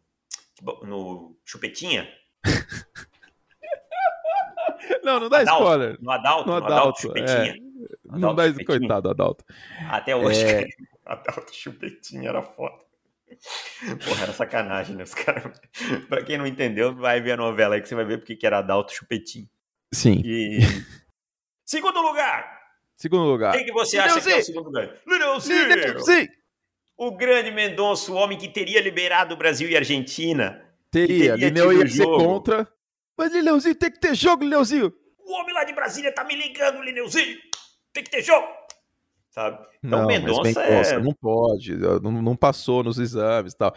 No 0.83 1.37
Chupetinha. 1.45 2.07
não, 5.03 5.19
não 5.19 5.29
dá 5.29 5.41
Adalto, 5.41 5.63
spoiler. 5.63 5.97
No 6.01 6.11
Adalto, 6.11 6.49
no 6.49 6.55
Adalto 6.55 7.01
Chupetinha. 7.01 7.35
É. 7.35 7.49
Adalto, 7.49 8.19
não 8.19 8.35
dá, 8.35 8.47
chupetinha. 8.47 8.65
coitado, 8.65 9.09
Adalto. 9.09 9.45
Até 9.89 10.15
hoje, 10.15 10.43
é... 10.43 10.67
Adalto 11.05 11.53
Chupetinha 11.53 12.29
era 12.29 12.41
foda. 12.41 12.85
Porra, 14.05 14.23
era 14.23 14.33
sacanagem, 14.33 14.95
né? 14.95 15.03
Os 15.03 15.13
cara... 15.13 15.53
pra 16.09 16.23
quem 16.23 16.37
não 16.37 16.47
entendeu, 16.47 16.95
vai 16.95 17.21
ver 17.21 17.33
a 17.33 17.37
novela 17.37 17.75
aí 17.75 17.81
que 17.81 17.87
você 17.87 17.95
vai 17.95 18.05
ver 18.05 18.17
porque 18.17 18.35
que 18.35 18.47
era 18.47 18.59
Adalto 18.59 18.93
Chupetinho. 18.93 19.49
Sim. 19.93 20.21
E 20.25 20.59
Segundo 21.65 22.01
lugar. 22.01 22.57
Segundo 22.95 23.25
lugar. 23.25 23.53
Quem 23.53 23.65
que 23.65 23.73
você 23.73 23.97
acha 23.97 24.21
que 24.21 24.31
é 24.31 24.37
o 24.37 24.43
segundo 24.43 24.67
lugar? 24.67 24.95
Lineuzinho. 25.05 25.67
O 26.97 27.11
grande 27.11 27.51
Mendonça, 27.51 28.11
o 28.11 28.15
homem 28.15 28.37
que 28.37 28.47
teria 28.47 28.81
liberado 28.81 29.35
o 29.35 29.37
Brasil 29.37 29.69
e 29.69 29.75
a 29.75 29.79
Argentina. 29.79 30.65
Teria. 30.89 31.35
Lineu 31.35 31.71
ia 31.71 31.87
ser 31.87 32.05
contra. 32.05 32.67
Mas 33.15 33.31
Lineuzinho 33.31 33.75
tem 33.75 33.91
que 33.91 33.99
ter 33.99 34.15
jogo, 34.15 34.43
Lineuzinho. 34.43 34.91
O 35.19 35.33
homem 35.33 35.53
lá 35.53 35.63
de 35.63 35.73
Brasília 35.73 36.11
tá 36.11 36.23
me 36.23 36.35
ligando, 36.35 36.81
Lineuzinho. 36.81 37.37
Tem 37.93 38.03
que 38.03 38.09
ter 38.09 38.23
jogo. 38.23 38.47
Sabe? 39.29 39.63
Então 39.83 39.99
não, 39.99 40.07
Mendonça 40.07 40.63
é... 40.63 40.99
Não 40.99 41.13
pode, 41.13 41.75
não, 41.75 41.99
não, 41.99 42.35
passou 42.35 42.83
nos 42.83 42.97
exames 42.97 43.53
e 43.53 43.57
tal. 43.57 43.71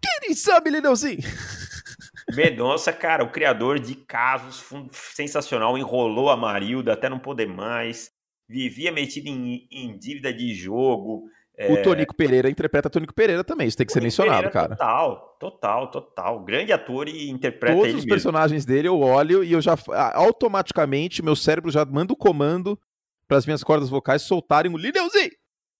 Que 0.00 0.30
exame, 0.30 0.68
Lineuzinho? 0.68 1.20
Mendonça, 2.34 2.92
cara, 2.92 3.24
o 3.24 3.30
criador 3.30 3.78
de 3.78 3.94
casos 3.94 4.62
sensacional, 4.90 5.78
enrolou 5.78 6.28
a 6.28 6.36
Marilda 6.36 6.92
até 6.92 7.08
não 7.08 7.18
poder 7.18 7.46
mais, 7.46 8.10
vivia 8.46 8.92
metido 8.92 9.28
em, 9.28 9.66
em 9.70 9.96
dívida 9.96 10.32
de 10.32 10.54
jogo, 10.54 11.30
É... 11.58 11.72
O 11.72 11.82
Tonico 11.82 12.14
Pereira 12.14 12.50
interpreta 12.50 12.90
Tonico 12.90 13.14
Pereira 13.14 13.42
também, 13.42 13.66
isso 13.66 13.76
tem 13.76 13.86
que 13.86 13.92
ser 13.92 14.02
mencionado, 14.02 14.50
Pereira, 14.50 14.52
cara. 14.52 14.76
Total, 14.76 15.36
total, 15.40 15.90
total. 15.90 16.44
Grande 16.44 16.72
ator 16.72 17.08
e 17.08 17.30
interpreta 17.30 17.74
Todos 17.74 17.88
os 17.88 17.94
mesmo. 17.96 18.10
personagens 18.10 18.66
dele 18.66 18.88
eu 18.88 19.00
olho 19.00 19.42
e 19.42 19.52
eu 19.52 19.60
já 19.62 19.74
automaticamente 20.14 21.22
meu 21.22 21.34
cérebro 21.34 21.70
já 21.70 21.84
manda 21.84 22.12
o 22.12 22.16
comando 22.16 22.78
para 23.26 23.38
as 23.38 23.46
minhas 23.46 23.64
cordas 23.64 23.88
vocais 23.88 24.22
soltarem 24.22 24.72
o 24.72 24.76
Lineuzinho. 24.76 25.30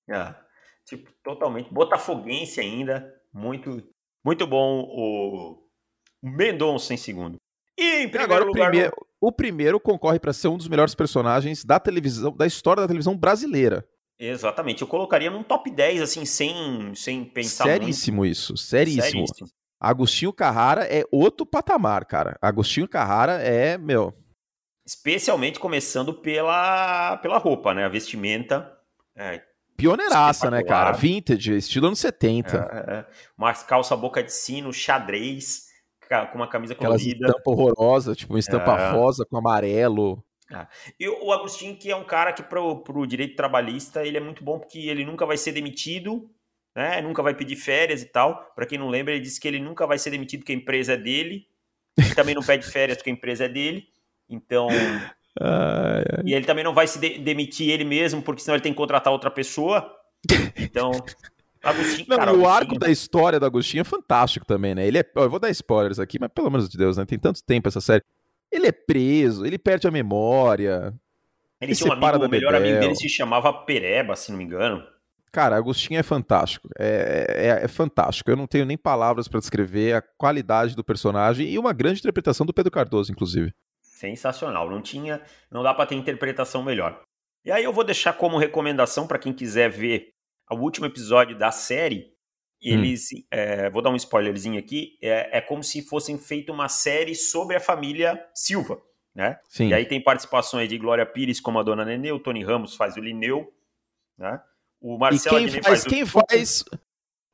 É, 0.08 0.34
tipo, 0.86 1.10
totalmente 1.22 1.72
botafoguense 1.72 2.58
ainda, 2.58 3.12
muito 3.32 3.82
muito 4.24 4.46
bom 4.46 4.82
o 4.88 5.62
Mendonça 6.22 6.94
em 6.94 6.96
segundo. 6.96 7.36
E 7.78 8.04
em 8.04 8.08
primeiro 8.08 8.32
Agora, 8.32 8.44
lugar, 8.46 8.68
o 8.68 8.70
primeiro, 8.70 9.06
o 9.20 9.32
primeiro 9.32 9.80
concorre 9.80 10.18
para 10.18 10.32
ser 10.32 10.48
um 10.48 10.56
dos 10.56 10.68
melhores 10.68 10.94
personagens 10.94 11.64
da 11.64 11.78
televisão, 11.78 12.34
da 12.34 12.46
história 12.46 12.80
da 12.80 12.88
televisão 12.88 13.16
brasileira. 13.16 13.86
Exatamente, 14.18 14.82
eu 14.82 14.88
colocaria 14.88 15.30
num 15.30 15.42
top 15.42 15.70
10, 15.70 16.00
assim, 16.00 16.24
sem, 16.24 16.94
sem 16.94 17.24
pensar 17.24 17.64
Seríssimo 17.64 18.18
muito. 18.18 18.32
isso, 18.32 18.56
seríssimo. 18.56 19.26
seríssimo. 19.26 19.48
Agostinho 19.78 20.32
Carrara 20.32 20.84
é 20.84 21.04
outro 21.12 21.44
patamar, 21.44 22.06
cara. 22.06 22.38
Agostinho 22.40 22.88
Carrara 22.88 23.34
é, 23.34 23.76
meu... 23.76 24.14
Especialmente 24.86 25.58
começando 25.58 26.14
pela, 26.14 27.18
pela 27.18 27.38
roupa, 27.38 27.74
né? 27.74 27.84
A 27.84 27.88
vestimenta. 27.88 28.72
É, 29.16 29.42
Pioneiraça, 29.76 30.50
né, 30.50 30.62
cara? 30.62 30.92
Vintage, 30.92 31.54
estilo 31.54 31.86
anos 31.86 31.98
70. 31.98 32.56
É, 32.56 32.94
é. 32.94 33.06
Uma 33.36 33.52
calça 33.52 33.94
boca 33.94 34.22
de 34.22 34.32
sino, 34.32 34.72
xadrez, 34.72 35.66
com 36.32 36.38
uma 36.38 36.48
camisa 36.48 36.72
Aquelas 36.72 37.02
colorida. 37.02 37.26
estampa 37.26 37.50
horrorosa, 37.50 38.14
tipo 38.14 38.32
uma 38.32 38.38
estampa 38.38 38.72
é. 38.72 38.90
rosa 38.90 39.26
com 39.28 39.36
amarelo. 39.36 40.24
Ah. 40.52 40.68
E 40.98 41.08
o 41.08 41.32
Agostinho, 41.32 41.76
que 41.76 41.90
é 41.90 41.96
um 41.96 42.04
cara 42.04 42.32
que 42.32 42.42
para 42.42 42.60
o 42.60 43.06
direito 43.06 43.36
trabalhista 43.36 44.06
ele 44.06 44.16
é 44.16 44.20
muito 44.20 44.44
bom 44.44 44.58
porque 44.58 44.78
ele 44.78 45.04
nunca 45.04 45.26
vai 45.26 45.36
ser 45.36 45.52
demitido, 45.52 46.30
né? 46.74 47.00
Nunca 47.00 47.22
vai 47.22 47.34
pedir 47.34 47.56
férias 47.56 48.02
e 48.02 48.06
tal. 48.06 48.52
Para 48.54 48.66
quem 48.66 48.78
não 48.78 48.88
lembra, 48.88 49.12
ele 49.14 49.22
disse 49.22 49.40
que 49.40 49.48
ele 49.48 49.58
nunca 49.58 49.86
vai 49.86 49.98
ser 49.98 50.10
demitido 50.10 50.40
porque 50.40 50.52
a 50.52 50.56
empresa 50.56 50.92
é 50.92 50.96
dele. 50.96 51.48
Ele 51.98 52.14
também 52.14 52.34
não 52.34 52.42
pede 52.42 52.66
férias 52.70 52.98
porque 52.98 53.10
a 53.10 53.12
empresa 53.12 53.46
é 53.46 53.48
dele. 53.48 53.88
Então. 54.28 54.68
Ai, 55.38 56.02
ai. 56.16 56.22
E 56.24 56.32
ele 56.32 56.46
também 56.46 56.64
não 56.64 56.72
vai 56.72 56.86
se 56.86 56.98
de 56.98 57.18
demitir 57.18 57.68
ele 57.68 57.84
mesmo, 57.84 58.22
porque 58.22 58.40
senão 58.40 58.54
ele 58.54 58.62
tem 58.62 58.72
que 58.72 58.78
contratar 58.78 59.12
outra 59.12 59.30
pessoa. 59.30 59.94
Então. 60.56 60.90
Agostinho, 61.62 62.06
não, 62.08 62.16
cara, 62.16 62.32
o 62.32 62.48
arco 62.48 62.78
da 62.78 62.88
história 62.88 63.38
do 63.38 63.44
Agostinho 63.44 63.82
é 63.82 63.84
fantástico 63.84 64.46
também, 64.46 64.74
né? 64.74 64.86
Ele 64.86 64.98
é. 64.98 65.04
Eu 65.14 65.28
vou 65.28 65.38
dar 65.38 65.50
spoilers 65.50 65.98
aqui, 65.98 66.16
mas 66.18 66.30
pelo 66.32 66.46
amor 66.46 66.66
de 66.66 66.78
Deus, 66.78 66.96
né? 66.96 67.04
Tem 67.04 67.18
tanto 67.18 67.42
tempo 67.44 67.68
essa 67.68 67.82
série. 67.82 68.02
Ele 68.50 68.66
é 68.66 68.72
preso, 68.72 69.44
ele 69.44 69.58
perde 69.58 69.86
a 69.86 69.90
memória. 69.90 70.94
Ele, 71.60 71.72
ele 71.72 71.76
tinha 71.76 71.90
um 71.90 71.92
amigo, 71.92 72.24
o 72.24 72.28
melhor 72.28 72.54
amigo 72.54 72.80
dele 72.80 72.94
se 72.94 73.08
chamava 73.08 73.52
Pereba, 73.52 74.14
se 74.14 74.30
não 74.30 74.38
me 74.38 74.44
engano. 74.44 74.84
Cara, 75.32 75.56
Agostinho 75.56 76.00
é 76.00 76.02
fantástico. 76.02 76.68
É, 76.78 77.58
é, 77.60 77.64
é 77.64 77.68
fantástico. 77.68 78.30
Eu 78.30 78.36
não 78.36 78.46
tenho 78.46 78.64
nem 78.64 78.78
palavras 78.78 79.28
para 79.28 79.40
descrever 79.40 79.94
a 79.94 80.00
qualidade 80.00 80.74
do 80.74 80.82
personagem 80.82 81.46
e 81.48 81.58
uma 81.58 81.74
grande 81.74 82.00
interpretação 82.00 82.46
do 82.46 82.54
Pedro 82.54 82.70
Cardoso, 82.70 83.12
inclusive. 83.12 83.52
Sensacional. 83.82 84.70
Não 84.70 84.80
tinha, 84.80 85.20
não 85.50 85.62
dá 85.62 85.74
para 85.74 85.86
ter 85.86 85.94
interpretação 85.94 86.62
melhor. 86.62 87.02
E 87.44 87.52
aí 87.52 87.62
eu 87.62 87.72
vou 87.72 87.84
deixar 87.84 88.14
como 88.14 88.38
recomendação 88.38 89.06
para 89.06 89.18
quem 89.18 89.32
quiser 89.32 89.68
ver 89.68 90.08
o 90.50 90.56
último 90.56 90.86
episódio 90.86 91.36
da 91.36 91.50
série, 91.50 92.15
Hum. 92.66 92.72
eles, 92.72 93.10
hum. 93.12 93.22
é, 93.30 93.70
vou 93.70 93.80
dar 93.80 93.90
um 93.90 93.96
spoilerzinho 93.96 94.58
aqui, 94.58 94.98
é, 95.00 95.38
é 95.38 95.40
como 95.40 95.62
se 95.62 95.82
fossem 95.82 96.18
feito 96.18 96.52
uma 96.52 96.68
série 96.68 97.14
sobre 97.14 97.56
a 97.56 97.60
família 97.60 98.24
Silva, 98.34 98.80
né? 99.14 99.38
Sim. 99.48 99.68
E 99.68 99.74
aí 99.74 99.86
tem 99.86 100.02
participações 100.02 100.68
de 100.68 100.76
Glória 100.76 101.06
Pires 101.06 101.40
como 101.40 101.58
a 101.58 101.62
Dona 101.62 101.84
Nenê, 101.84 102.12
o 102.12 102.18
Tony 102.18 102.42
Ramos 102.42 102.74
faz 102.74 102.96
o 102.96 103.00
Lineu, 103.00 103.52
né? 104.18 104.40
O 104.80 104.98
Marcelo 104.98 105.40
e 105.40 105.50
quem 105.50 105.62
faz, 105.62 105.64
faz 105.64 105.84
quem 105.84 106.02
o... 106.02 106.06
faz 106.06 106.64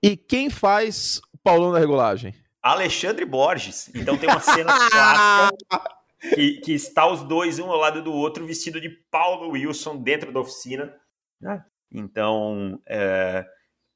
e 0.02 0.16
quem 0.16 0.50
faz 0.50 1.20
o 1.32 1.38
Paulão 1.38 1.72
da 1.72 1.78
regulagem? 1.78 2.34
Alexandre 2.62 3.24
Borges. 3.24 3.90
Então 3.94 4.16
tem 4.16 4.28
uma 4.28 4.40
cena 4.40 4.72
clássica 4.90 6.02
que, 6.34 6.60
que 6.60 6.72
está 6.72 7.06
os 7.06 7.24
dois 7.24 7.58
um 7.58 7.70
ao 7.70 7.78
lado 7.78 8.02
do 8.02 8.12
outro 8.12 8.46
vestido 8.46 8.80
de 8.80 8.88
Paulo 9.10 9.50
Wilson 9.50 9.96
dentro 9.96 10.32
da 10.32 10.40
oficina, 10.40 10.94
né? 11.40 11.64
Então, 11.90 12.80
é, 12.86 13.44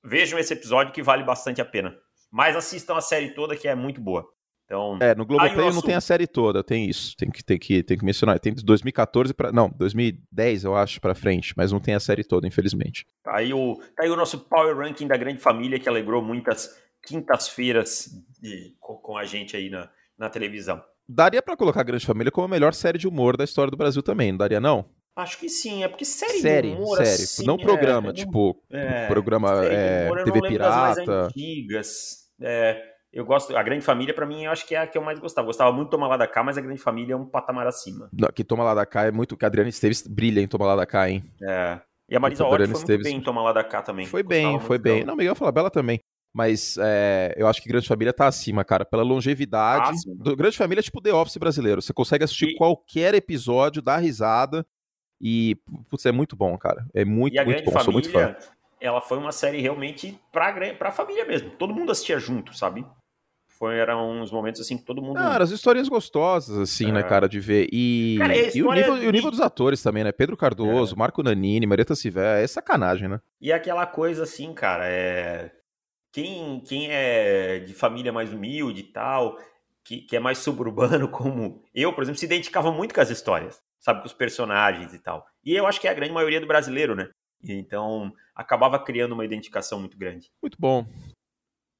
vejam 0.06 0.38
esse 0.38 0.52
episódio 0.52 0.92
que 0.92 1.02
vale 1.02 1.24
bastante 1.24 1.60
a 1.60 1.64
pena. 1.64 1.96
Mas 2.30 2.56
assistam 2.56 2.96
a 2.96 3.00
série 3.00 3.34
toda 3.34 3.56
que 3.56 3.68
é 3.68 3.74
muito 3.74 4.00
boa. 4.00 4.26
Então, 4.64 4.98
é, 5.00 5.14
no 5.14 5.24
Globoplay 5.24 5.70
não 5.70 5.80
tem 5.80 5.94
a 5.94 6.00
série 6.00 6.26
toda, 6.26 6.62
tem 6.62 6.88
isso. 6.88 7.16
Tem 7.16 7.30
que, 7.30 7.44
tem 7.44 7.56
que, 7.56 7.82
tem 7.84 7.96
que 7.96 8.04
mencionar. 8.04 8.38
Tem 8.40 8.52
de 8.52 8.64
2014 8.64 9.32
para 9.32 9.52
Não, 9.52 9.70
2010, 9.70 10.64
eu 10.64 10.74
acho, 10.74 11.00
para 11.00 11.14
frente, 11.14 11.54
mas 11.56 11.70
não 11.70 11.78
tem 11.78 11.94
a 11.94 12.00
série 12.00 12.24
toda, 12.24 12.48
infelizmente. 12.48 13.06
Tá 13.22 13.36
aí, 13.36 13.54
o, 13.54 13.76
tá 13.96 14.02
aí 14.02 14.10
o 14.10 14.16
nosso 14.16 14.40
Power 14.40 14.76
Ranking 14.76 15.06
da 15.06 15.16
Grande 15.16 15.40
Família, 15.40 15.78
que 15.78 15.88
alegrou 15.88 16.20
muitas 16.20 16.76
quintas-feiras 17.00 18.10
com, 18.80 18.96
com, 18.96 19.16
a 19.16 19.24
gente 19.24 19.56
aí 19.56 19.70
na, 19.70 19.88
na 20.18 20.28
televisão. 20.28 20.82
Daria 21.08 21.40
para 21.40 21.56
colocar 21.56 21.82
a 21.82 21.84
Grande 21.84 22.04
Família 22.04 22.32
como 22.32 22.46
a 22.46 22.50
melhor 22.50 22.74
série 22.74 22.98
de 22.98 23.06
humor 23.06 23.36
da 23.36 23.44
história 23.44 23.70
do 23.70 23.76
Brasil 23.76 24.02
também, 24.02 24.32
não 24.32 24.38
daria, 24.38 24.58
não? 24.58 24.84
Acho 25.16 25.38
que 25.38 25.48
sim, 25.48 25.82
é 25.82 25.88
porque 25.88 26.04
série, 26.04 26.40
série 26.40 26.72
de 26.72 26.76
humor, 26.76 26.98
série, 26.98 27.08
assim, 27.08 27.46
não 27.46 27.56
programa, 27.56 28.10
é, 28.10 28.12
tipo, 28.12 28.62
é, 28.70 29.06
programa 29.06 29.64
é, 29.64 30.04
humor, 30.04 30.24
TV 30.24 30.42
Pirata. 30.42 31.28
antigas. 31.28 32.28
É, 32.38 32.82
eu 33.10 33.24
gosto, 33.24 33.56
a 33.56 33.62
Grande 33.62 33.82
Família 33.82 34.12
para 34.12 34.26
mim 34.26 34.44
eu 34.44 34.50
acho 34.50 34.66
que 34.66 34.74
é 34.74 34.78
a 34.78 34.86
que 34.86 34.98
eu 34.98 35.02
mais 35.02 35.18
gostava. 35.18 35.46
Gostava 35.46 35.72
muito 35.72 35.86
de 35.86 35.92
Tomar 35.92 36.08
Lá 36.08 36.18
da 36.18 36.26
Cá, 36.26 36.44
mas 36.44 36.58
a 36.58 36.60
Grande 36.60 36.82
Família 36.82 37.14
é 37.14 37.16
um 37.16 37.24
patamar 37.24 37.66
acima. 37.66 38.10
Não, 38.12 38.28
que 38.28 38.44
Toma 38.44 38.62
Lá 38.62 38.74
da 38.74 38.84
Cá 38.84 39.04
é 39.04 39.10
muito, 39.10 39.38
que 39.38 39.44
a 39.46 39.48
Adriana 39.48 39.70
Esteves 39.70 40.06
brilha 40.06 40.42
em 40.42 40.46
Toma 40.46 40.66
Lá 40.66 40.76
da 40.76 40.84
Cá, 40.84 41.08
hein? 41.08 41.24
É. 41.42 41.80
E 42.10 42.14
a 42.14 42.20
Marisa 42.20 42.44
foi 42.44 42.62
Esteves... 42.64 42.86
muito 42.86 43.02
bem 43.02 43.16
em 43.16 43.22
Toma 43.22 43.42
Lá 43.42 43.54
da 43.54 43.64
Cá 43.64 43.80
também. 43.80 44.04
Foi 44.04 44.22
bem, 44.22 44.60
foi 44.60 44.76
bem. 44.76 44.96
Dela. 44.96 45.06
Não, 45.06 45.16
Miguel 45.16 45.34
Falabella 45.34 45.70
também. 45.70 45.98
Mas 46.34 46.76
é, 46.78 47.32
eu 47.38 47.46
acho 47.48 47.62
que 47.62 47.70
Grande 47.70 47.88
Família 47.88 48.12
tá 48.12 48.26
acima, 48.26 48.62
cara, 48.62 48.84
pela 48.84 49.02
longevidade. 49.02 49.98
Ah, 50.06 50.12
do 50.22 50.36
Grande 50.36 50.58
Família 50.58 50.80
é 50.80 50.82
tipo 50.82 51.00
The 51.00 51.14
Office 51.14 51.38
brasileiro. 51.38 51.80
Você 51.80 51.94
consegue 51.94 52.24
assistir 52.24 52.50
e... 52.50 52.56
qualquer 52.56 53.14
episódio, 53.14 53.80
dar 53.80 53.96
risada 53.96 54.66
e, 55.20 55.56
putz, 55.88 56.04
é 56.06 56.12
muito 56.12 56.36
bom, 56.36 56.56
cara. 56.58 56.86
É 56.94 57.04
muito, 57.04 57.38
a 57.38 57.44
muito 57.44 57.64
bom. 57.64 57.70
Família, 57.70 57.84
Sou 57.84 57.92
muito 57.92 58.10
fã. 58.10 58.36
Ela 58.80 59.00
foi 59.00 59.18
uma 59.18 59.32
série 59.32 59.60
realmente 59.60 60.18
pra, 60.30 60.52
pra 60.74 60.92
família 60.92 61.24
mesmo. 61.24 61.50
Todo 61.50 61.74
mundo 61.74 61.90
assistia 61.90 62.18
junto, 62.18 62.56
sabe? 62.56 62.86
Foi, 63.48 63.78
eram 63.78 64.20
uns 64.20 64.30
momentos 64.30 64.60
assim 64.60 64.76
que 64.76 64.84
todo 64.84 65.00
mundo. 65.00 65.16
Cara, 65.16 65.42
as 65.42 65.50
histórias 65.50 65.88
gostosas, 65.88 66.58
assim, 66.58 66.92
né, 66.92 67.00
é. 67.00 67.02
né, 67.02 67.02
cara, 67.02 67.26
de 67.26 67.40
ver. 67.40 67.68
E, 67.72 68.16
cara, 68.18 68.36
e, 68.36 68.62
o, 68.62 68.72
nível, 68.72 69.02
e 69.02 69.08
o 69.08 69.10
nível 69.10 69.30
dos 69.30 69.40
atores 69.40 69.82
também, 69.82 70.04
né? 70.04 70.12
Pedro 70.12 70.36
Cardoso, 70.36 70.94
é. 70.94 70.98
Marco 70.98 71.22
Nanini, 71.22 71.66
Marieta 71.66 71.94
Silvé, 71.94 72.44
é 72.44 72.46
sacanagem, 72.46 73.08
né? 73.08 73.18
E 73.40 73.50
aquela 73.50 73.86
coisa 73.86 74.24
assim, 74.24 74.52
cara, 74.52 74.86
é. 74.86 75.50
Quem, 76.12 76.60
quem 76.60 76.88
é 76.90 77.60
de 77.60 77.72
família 77.72 78.12
mais 78.12 78.30
humilde 78.32 78.80
e 78.80 78.84
tal, 78.92 79.38
que, 79.82 80.02
que 80.02 80.16
é 80.16 80.20
mais 80.20 80.36
suburbano, 80.36 81.08
como 81.08 81.62
eu, 81.74 81.94
por 81.94 82.02
exemplo, 82.02 82.18
se 82.18 82.26
identificava 82.26 82.70
muito 82.70 82.94
com 82.94 83.00
as 83.00 83.08
histórias 83.08 83.65
sabe, 83.86 84.00
com 84.00 84.06
os 84.06 84.12
personagens 84.12 84.92
e 84.92 84.98
tal. 84.98 85.24
E 85.44 85.54
eu 85.54 85.64
acho 85.64 85.80
que 85.80 85.86
é 85.86 85.90
a 85.92 85.94
grande 85.94 86.12
maioria 86.12 86.40
do 86.40 86.46
brasileiro, 86.46 86.96
né? 86.96 87.08
Então, 87.40 88.12
acabava 88.34 88.80
criando 88.80 89.12
uma 89.12 89.24
identificação 89.24 89.78
muito 89.78 89.96
grande. 89.96 90.28
Muito 90.42 90.56
bom. 90.58 90.84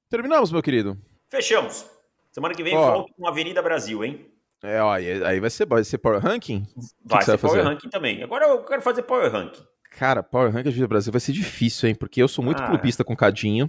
Terminamos, 0.08 0.52
meu 0.52 0.62
querido. 0.62 0.96
Fechamos. 1.28 1.90
Semana 2.30 2.54
que 2.54 2.62
vem 2.62 2.76
ó, 2.76 2.92
volto 2.92 3.12
com 3.12 3.26
Avenida 3.26 3.60
Brasil, 3.60 4.04
hein? 4.04 4.30
É, 4.62 4.80
ó, 4.80 4.92
aí 4.92 5.40
vai 5.40 5.50
ser, 5.50 5.66
vai 5.66 5.82
ser 5.82 5.98
Power 5.98 6.20
Ranking? 6.20 6.64
Vai 7.04 7.18
que 7.18 7.24
ser 7.24 7.32
vai 7.32 7.38
Power 7.38 7.56
fazer? 7.56 7.68
Ranking 7.68 7.88
também. 7.88 8.22
Agora 8.22 8.46
eu 8.46 8.64
quero 8.64 8.82
fazer 8.82 9.02
Power 9.02 9.32
Ranking. 9.32 9.64
Cara, 9.90 10.22
Power 10.22 10.52
Ranking 10.52 10.68
Avenida 10.68 10.86
Brasil 10.86 11.10
vai 11.10 11.20
ser 11.20 11.32
difícil, 11.32 11.88
hein? 11.88 11.94
Porque 11.96 12.22
eu 12.22 12.28
sou 12.28 12.44
muito 12.44 12.62
ah, 12.62 12.68
clubista 12.68 13.02
com 13.02 13.16
Cadinho. 13.16 13.68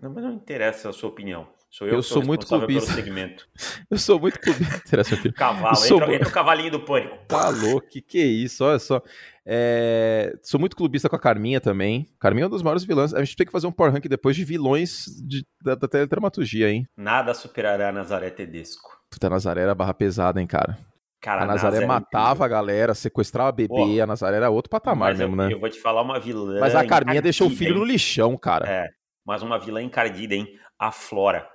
Não, 0.00 0.10
mas 0.10 0.22
não 0.22 0.32
interessa 0.32 0.90
a 0.90 0.92
sua 0.92 1.08
opinião. 1.08 1.48
Sou 1.72 1.88
eu, 1.88 1.94
eu 1.94 2.02
sou, 2.02 2.22
muito 2.22 2.46
clubista. 2.46 2.92
eu 3.90 3.98
sou 3.98 4.20
muito 4.20 4.38
clubista. 4.38 5.02
Cavalo, 5.34 5.74
sou... 5.74 5.96
entra, 6.02 6.14
entra, 6.14 6.28
o 6.28 6.32
cavalinho 6.32 6.70
do 6.70 6.80
pânico. 6.80 7.16
Tá 7.26 7.48
louco, 7.48 7.88
que 7.88 8.02
que 8.02 8.18
é 8.18 8.26
isso? 8.26 8.62
Olha 8.62 8.78
só. 8.78 9.00
É... 9.46 10.34
Sou 10.42 10.60
muito 10.60 10.76
clubista 10.76 11.08
com 11.08 11.16
a 11.16 11.18
Carminha 11.18 11.62
também. 11.62 12.06
Carminha 12.20 12.44
é 12.44 12.46
um 12.46 12.50
dos 12.50 12.62
maiores 12.62 12.84
vilões. 12.84 13.14
A 13.14 13.24
gente 13.24 13.36
tem 13.36 13.46
que 13.46 13.52
fazer 13.52 13.66
um 13.66 13.72
power 13.72 13.90
rank 13.90 14.04
depois 14.04 14.36
de 14.36 14.44
vilões 14.44 15.06
de, 15.26 15.46
da, 15.64 15.74
da 15.74 15.88
teledramaturgia, 15.88 16.70
hein? 16.70 16.86
Nada 16.94 17.32
superará 17.32 17.88
a 17.88 17.92
Nazaré 17.92 18.28
Tedesco. 18.28 18.90
Puta, 19.10 19.28
a 19.28 19.30
Nazaré 19.30 19.62
era 19.62 19.74
barra 19.74 19.94
pesada, 19.94 20.42
hein, 20.42 20.46
cara? 20.46 20.76
Cara, 21.22 21.44
a 21.44 21.46
Nazaré, 21.46 21.80
Nazaré 21.80 21.86
matava 21.86 22.44
a 22.44 22.48
galera, 22.48 22.94
sequestrava 22.94 23.50
bebê, 23.50 23.98
a 23.98 24.06
Nazaré 24.06 24.36
era 24.36 24.50
outro 24.50 24.68
patamar 24.68 25.16
mesmo, 25.16 25.32
eu, 25.32 25.36
né? 25.36 25.54
Eu 25.54 25.60
vou 25.60 25.70
te 25.70 25.80
falar 25.80 26.02
uma 26.02 26.20
vilã. 26.20 26.60
Mas 26.60 26.74
a 26.74 26.84
Carminha 26.84 27.22
deixou 27.22 27.46
o 27.46 27.50
filho 27.50 27.72
hein? 27.72 27.78
no 27.78 27.84
lixão, 27.84 28.36
cara. 28.36 28.68
É, 28.68 28.88
mas 29.24 29.42
uma 29.42 29.58
vilã 29.58 29.80
encardida, 29.80 30.34
hein? 30.34 30.46
A 30.78 30.92
Flora. 30.92 31.48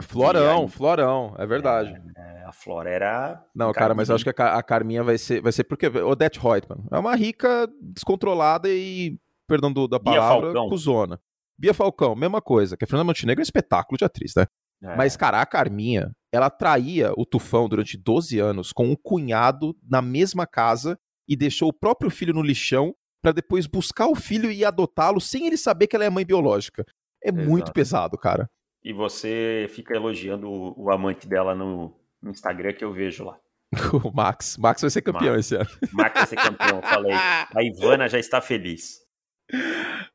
Florão. 0.00 0.68
Florão, 0.68 1.34
é 1.38 1.46
verdade. 1.46 1.94
É, 2.16 2.44
a 2.44 2.52
Flora 2.52 2.90
era. 2.90 3.44
Não, 3.54 3.72
cara, 3.72 3.94
mas 3.94 4.08
eu 4.08 4.14
acho 4.14 4.24
que 4.24 4.42
a, 4.42 4.56
a 4.56 4.62
Carminha 4.62 5.02
vai 5.02 5.16
ser, 5.16 5.40
vai 5.40 5.52
ser 5.52 5.64
porque 5.64 5.86
Odette 5.86 6.40
Reutemann 6.40 6.84
é 6.90 6.98
uma 6.98 7.14
rica 7.14 7.68
descontrolada 7.80 8.68
e, 8.68 9.18
perdão 9.46 9.72
do, 9.72 9.86
da 9.86 10.00
palavra, 10.00 10.52
cuzona. 10.68 11.20
Bia 11.56 11.72
Falcão, 11.72 12.16
mesma 12.16 12.42
coisa, 12.42 12.76
que 12.76 12.84
a 12.84 12.86
Fernanda 12.86 13.04
Montenegro 13.04 13.40
é 13.40 13.42
um 13.42 13.44
espetáculo 13.44 13.96
de 13.96 14.04
atriz, 14.04 14.34
né? 14.36 14.46
É. 14.82 14.96
Mas, 14.96 15.16
cara, 15.16 15.40
a 15.40 15.46
Carminha, 15.46 16.10
ela 16.32 16.50
traía 16.50 17.12
o 17.16 17.24
Tufão 17.24 17.68
durante 17.68 17.96
12 17.96 18.38
anos 18.40 18.72
com 18.72 18.86
um 18.86 18.96
cunhado 18.96 19.76
na 19.88 20.02
mesma 20.02 20.46
casa 20.46 20.98
e 21.28 21.36
deixou 21.36 21.68
o 21.68 21.72
próprio 21.72 22.10
filho 22.10 22.34
no 22.34 22.42
lixão 22.42 22.94
para 23.22 23.32
depois 23.32 23.66
buscar 23.66 24.08
o 24.08 24.14
filho 24.14 24.50
e 24.50 24.64
adotá-lo 24.64 25.20
sem 25.20 25.46
ele 25.46 25.56
saber 25.56 25.86
que 25.86 25.96
ela 25.96 26.04
é 26.04 26.10
mãe 26.10 26.26
biológica. 26.26 26.84
É 27.22 27.30
Exato. 27.30 27.48
muito 27.48 27.72
pesado, 27.72 28.18
cara. 28.18 28.50
E 28.84 28.92
você 28.92 29.66
fica 29.70 29.94
elogiando 29.94 30.46
o, 30.46 30.84
o 30.84 30.90
amante 30.92 31.26
dela 31.26 31.54
no, 31.54 31.96
no, 32.20 32.30
Instagram 32.30 32.74
que 32.74 32.84
eu 32.84 32.92
vejo 32.92 33.24
lá. 33.24 33.38
O 34.04 34.14
Max. 34.14 34.58
Max 34.58 34.82
vai 34.82 34.90
ser 34.90 35.00
campeão 35.00 35.32
Max. 35.32 35.46
esse 35.46 35.56
ano. 35.56 35.70
Max 35.92 36.14
vai 36.14 36.26
ser 36.26 36.36
campeão, 36.36 36.82
falei. 36.82 37.12
A 37.14 37.62
Ivana 37.62 38.08
já 38.08 38.18
está 38.18 38.40
feliz. 38.42 38.98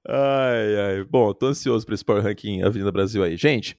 Ai, 0.07 0.75
ai. 0.79 1.03
Bom, 1.03 1.33
tô 1.33 1.47
ansioso 1.47 1.85
para 1.85 1.95
esse 1.95 2.05
Power 2.05 2.23
Ranking 2.23 2.61
Avenida 2.61 2.91
Brasil 2.91 3.23
aí. 3.23 3.35
Gente, 3.35 3.75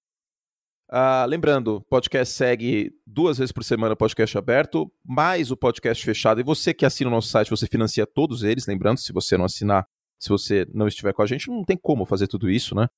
uh, 0.91 1.25
lembrando, 1.27 1.81
podcast 1.89 2.35
segue 2.35 2.93
duas 3.07 3.39
vezes 3.39 3.53
por 3.53 3.63
semana 3.63 3.95
podcast 3.95 4.37
aberto, 4.37 4.93
mais 5.05 5.53
o 5.53 5.57
podcast 5.57 6.05
fechado. 6.05 6.41
E 6.41 6.45
você 6.45 6.75
que 6.75 6.85
assina 6.85 7.09
o 7.09 7.15
nosso 7.15 7.29
site, 7.29 7.51
você 7.51 7.67
financia 7.67 8.07
todos 8.07 8.43
eles. 8.43 8.67
Lembrando, 8.67 8.99
se 8.99 9.13
você 9.13 9.37
não 9.37 9.45
assinar, 9.45 9.87
se 10.19 10.29
você 10.29 10.67
não 10.75 10.89
estiver 10.89 11.13
com 11.13 11.23
a 11.23 11.27
gente, 11.27 11.49
não 11.49 11.65
tem 11.65 11.77
como 11.77 12.05
fazer 12.05 12.27
tudo 12.27 12.51
isso, 12.51 12.75
né? 12.75 12.89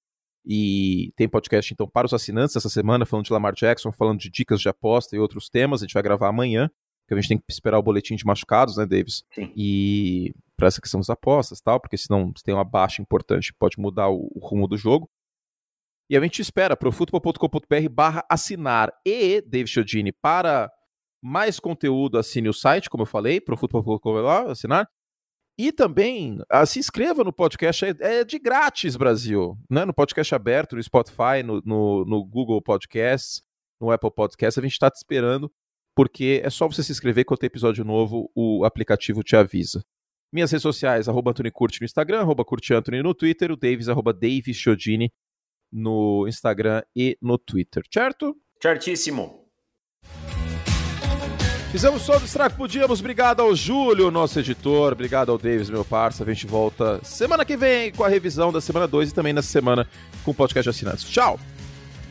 E 0.45 1.13
tem 1.17 1.29
podcast, 1.29 1.73
então, 1.73 1.87
para 1.87 2.07
os 2.07 2.13
assinantes 2.13 2.57
essa 2.57 2.69
semana, 2.69 3.07
falando 3.07 3.27
de 3.27 3.33
Lamar 3.33 3.55
Jackson, 3.55 3.93
falando 3.93 4.19
de 4.19 4.29
dicas 4.31 4.61
de 4.61 4.69
aposta 4.69 5.15
e 5.15 5.19
outros 5.19 5.49
temas. 5.49 5.83
A 5.83 5.87
gente 5.87 5.95
vai 5.95 6.03
gravar 6.03 6.29
amanhã, 6.29 6.71
que 7.07 7.15
a 7.15 7.17
gente 7.17 7.29
tem 7.29 7.39
que 7.39 7.45
esperar 7.49 7.79
o 7.79 7.83
boletim 7.83 8.17
de 8.17 8.25
machucados, 8.25 8.77
né, 8.77 8.87
Davis? 8.87 9.25
Sim. 9.33 9.53
E 9.57 10.35
para 10.57 10.69
essa 10.69 10.81
questão 10.81 11.01
das 11.01 11.11
apostas 11.11 11.61
tal, 11.61 11.81
porque 11.81 11.97
senão 11.97 12.33
se 12.37 12.43
tem 12.43 12.55
uma 12.55 12.65
baixa 12.65 13.03
importante, 13.03 13.53
pode 13.53 13.79
mudar 13.79 14.09
o, 14.09 14.31
o 14.35 14.41
rumo 14.41 14.67
do 14.67 14.77
jogo. 14.77 15.09
E 16.11 16.17
a 16.17 16.21
gente 16.21 16.43
espera 16.43 16.77
futebol.com.br 16.77 17.89
barra 17.91 18.25
assinar 18.29 18.93
e 19.05 19.41
David 19.41 19.71
Chiodini 19.71 20.13
para 20.13 20.71
mais 21.23 21.61
conteúdo, 21.61 22.19
assine 22.19 22.49
o 22.49 22.53
site, 22.53 22.91
como 22.91 23.03
eu 23.03 23.07
falei, 23.07 23.41
futebol.com.br 23.41 24.51
assinar. 24.51 24.89
E 25.59 25.71
também 25.71 26.39
uh, 26.53 26.67
se 26.67 26.79
inscreva 26.79 27.23
no 27.23 27.33
podcast, 27.33 27.85
é, 27.85 27.95
é, 28.01 28.25
de 28.25 28.39
grátis, 28.39 28.97
Brasil. 28.97 29.57
Né? 29.71 29.85
No 29.85 29.93
podcast 29.93 30.35
aberto, 30.35 30.77
no 30.77 30.83
Spotify, 30.83 31.43
no, 31.45 31.61
no, 31.65 32.05
no 32.05 32.25
Google 32.25 32.63
Podcasts, 32.63 33.43
no 33.81 33.91
Apple 33.91 34.11
Podcasts. 34.15 34.59
A 34.59 34.63
gente 34.63 34.73
está 34.73 34.91
te 34.91 34.97
esperando, 34.97 35.53
porque 35.95 36.41
é 36.43 36.49
só 36.49 36.67
você 36.67 36.83
se 36.83 36.93
inscrever 36.93 37.25
quando 37.25 37.41
tem 37.41 37.49
episódio 37.49 37.85
novo, 37.85 38.31
o 38.35 38.65
aplicativo 38.65 39.23
te 39.23 39.37
avisa. 39.37 39.85
Minhas 40.33 40.51
redes 40.51 40.63
sociais, 40.63 41.09
arroba 41.09 41.35
Curti 41.53 41.81
no 41.83 41.85
Instagram, 41.85 42.21
arroba 42.21 42.45
no 43.03 43.15
Twitter, 43.15 43.53
o 43.53 43.57
Davis, 43.57 43.89
arroba 43.89 44.15
Davis 44.15 44.65
no 45.71 46.27
Instagram 46.27 46.83
e 46.97 47.19
no 47.21 47.37
Twitter, 47.37 47.83
certo? 47.93 48.35
Certíssimo. 48.61 49.42
Fizemos 51.73 52.05
todo 52.05 52.21
o 52.21 52.25
estrago 52.27 52.51
que 52.51 52.59
podíamos. 52.59 53.01
Obrigado 53.01 53.41
ao 53.41 53.57
Júlio, 53.57 54.11
nosso 54.11 54.39
editor. 54.39 54.93
Obrigado 54.93 55.33
ao 55.33 55.39
Davis, 55.39 55.71
meu 55.71 55.83
parça. 55.83 56.23
A 56.23 56.27
gente 56.27 56.47
volta 56.47 57.01
semana 57.03 57.47
que 57.47 57.57
vem 57.57 57.91
com 57.91 58.05
a 58.05 58.09
revisão 58.09 58.53
da 58.53 58.61
semana 58.61 58.87
2 58.87 59.09
e 59.09 59.15
também 59.15 59.33
na 59.33 59.41
semana 59.41 59.89
com 60.23 60.33
o 60.33 60.35
podcast 60.35 60.71
de 60.71 60.77
assinantes. 60.77 61.05
Tchau. 61.05 61.41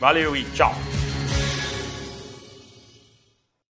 Valeu 0.00 0.34
e 0.34 0.42
tchau. 0.46 0.74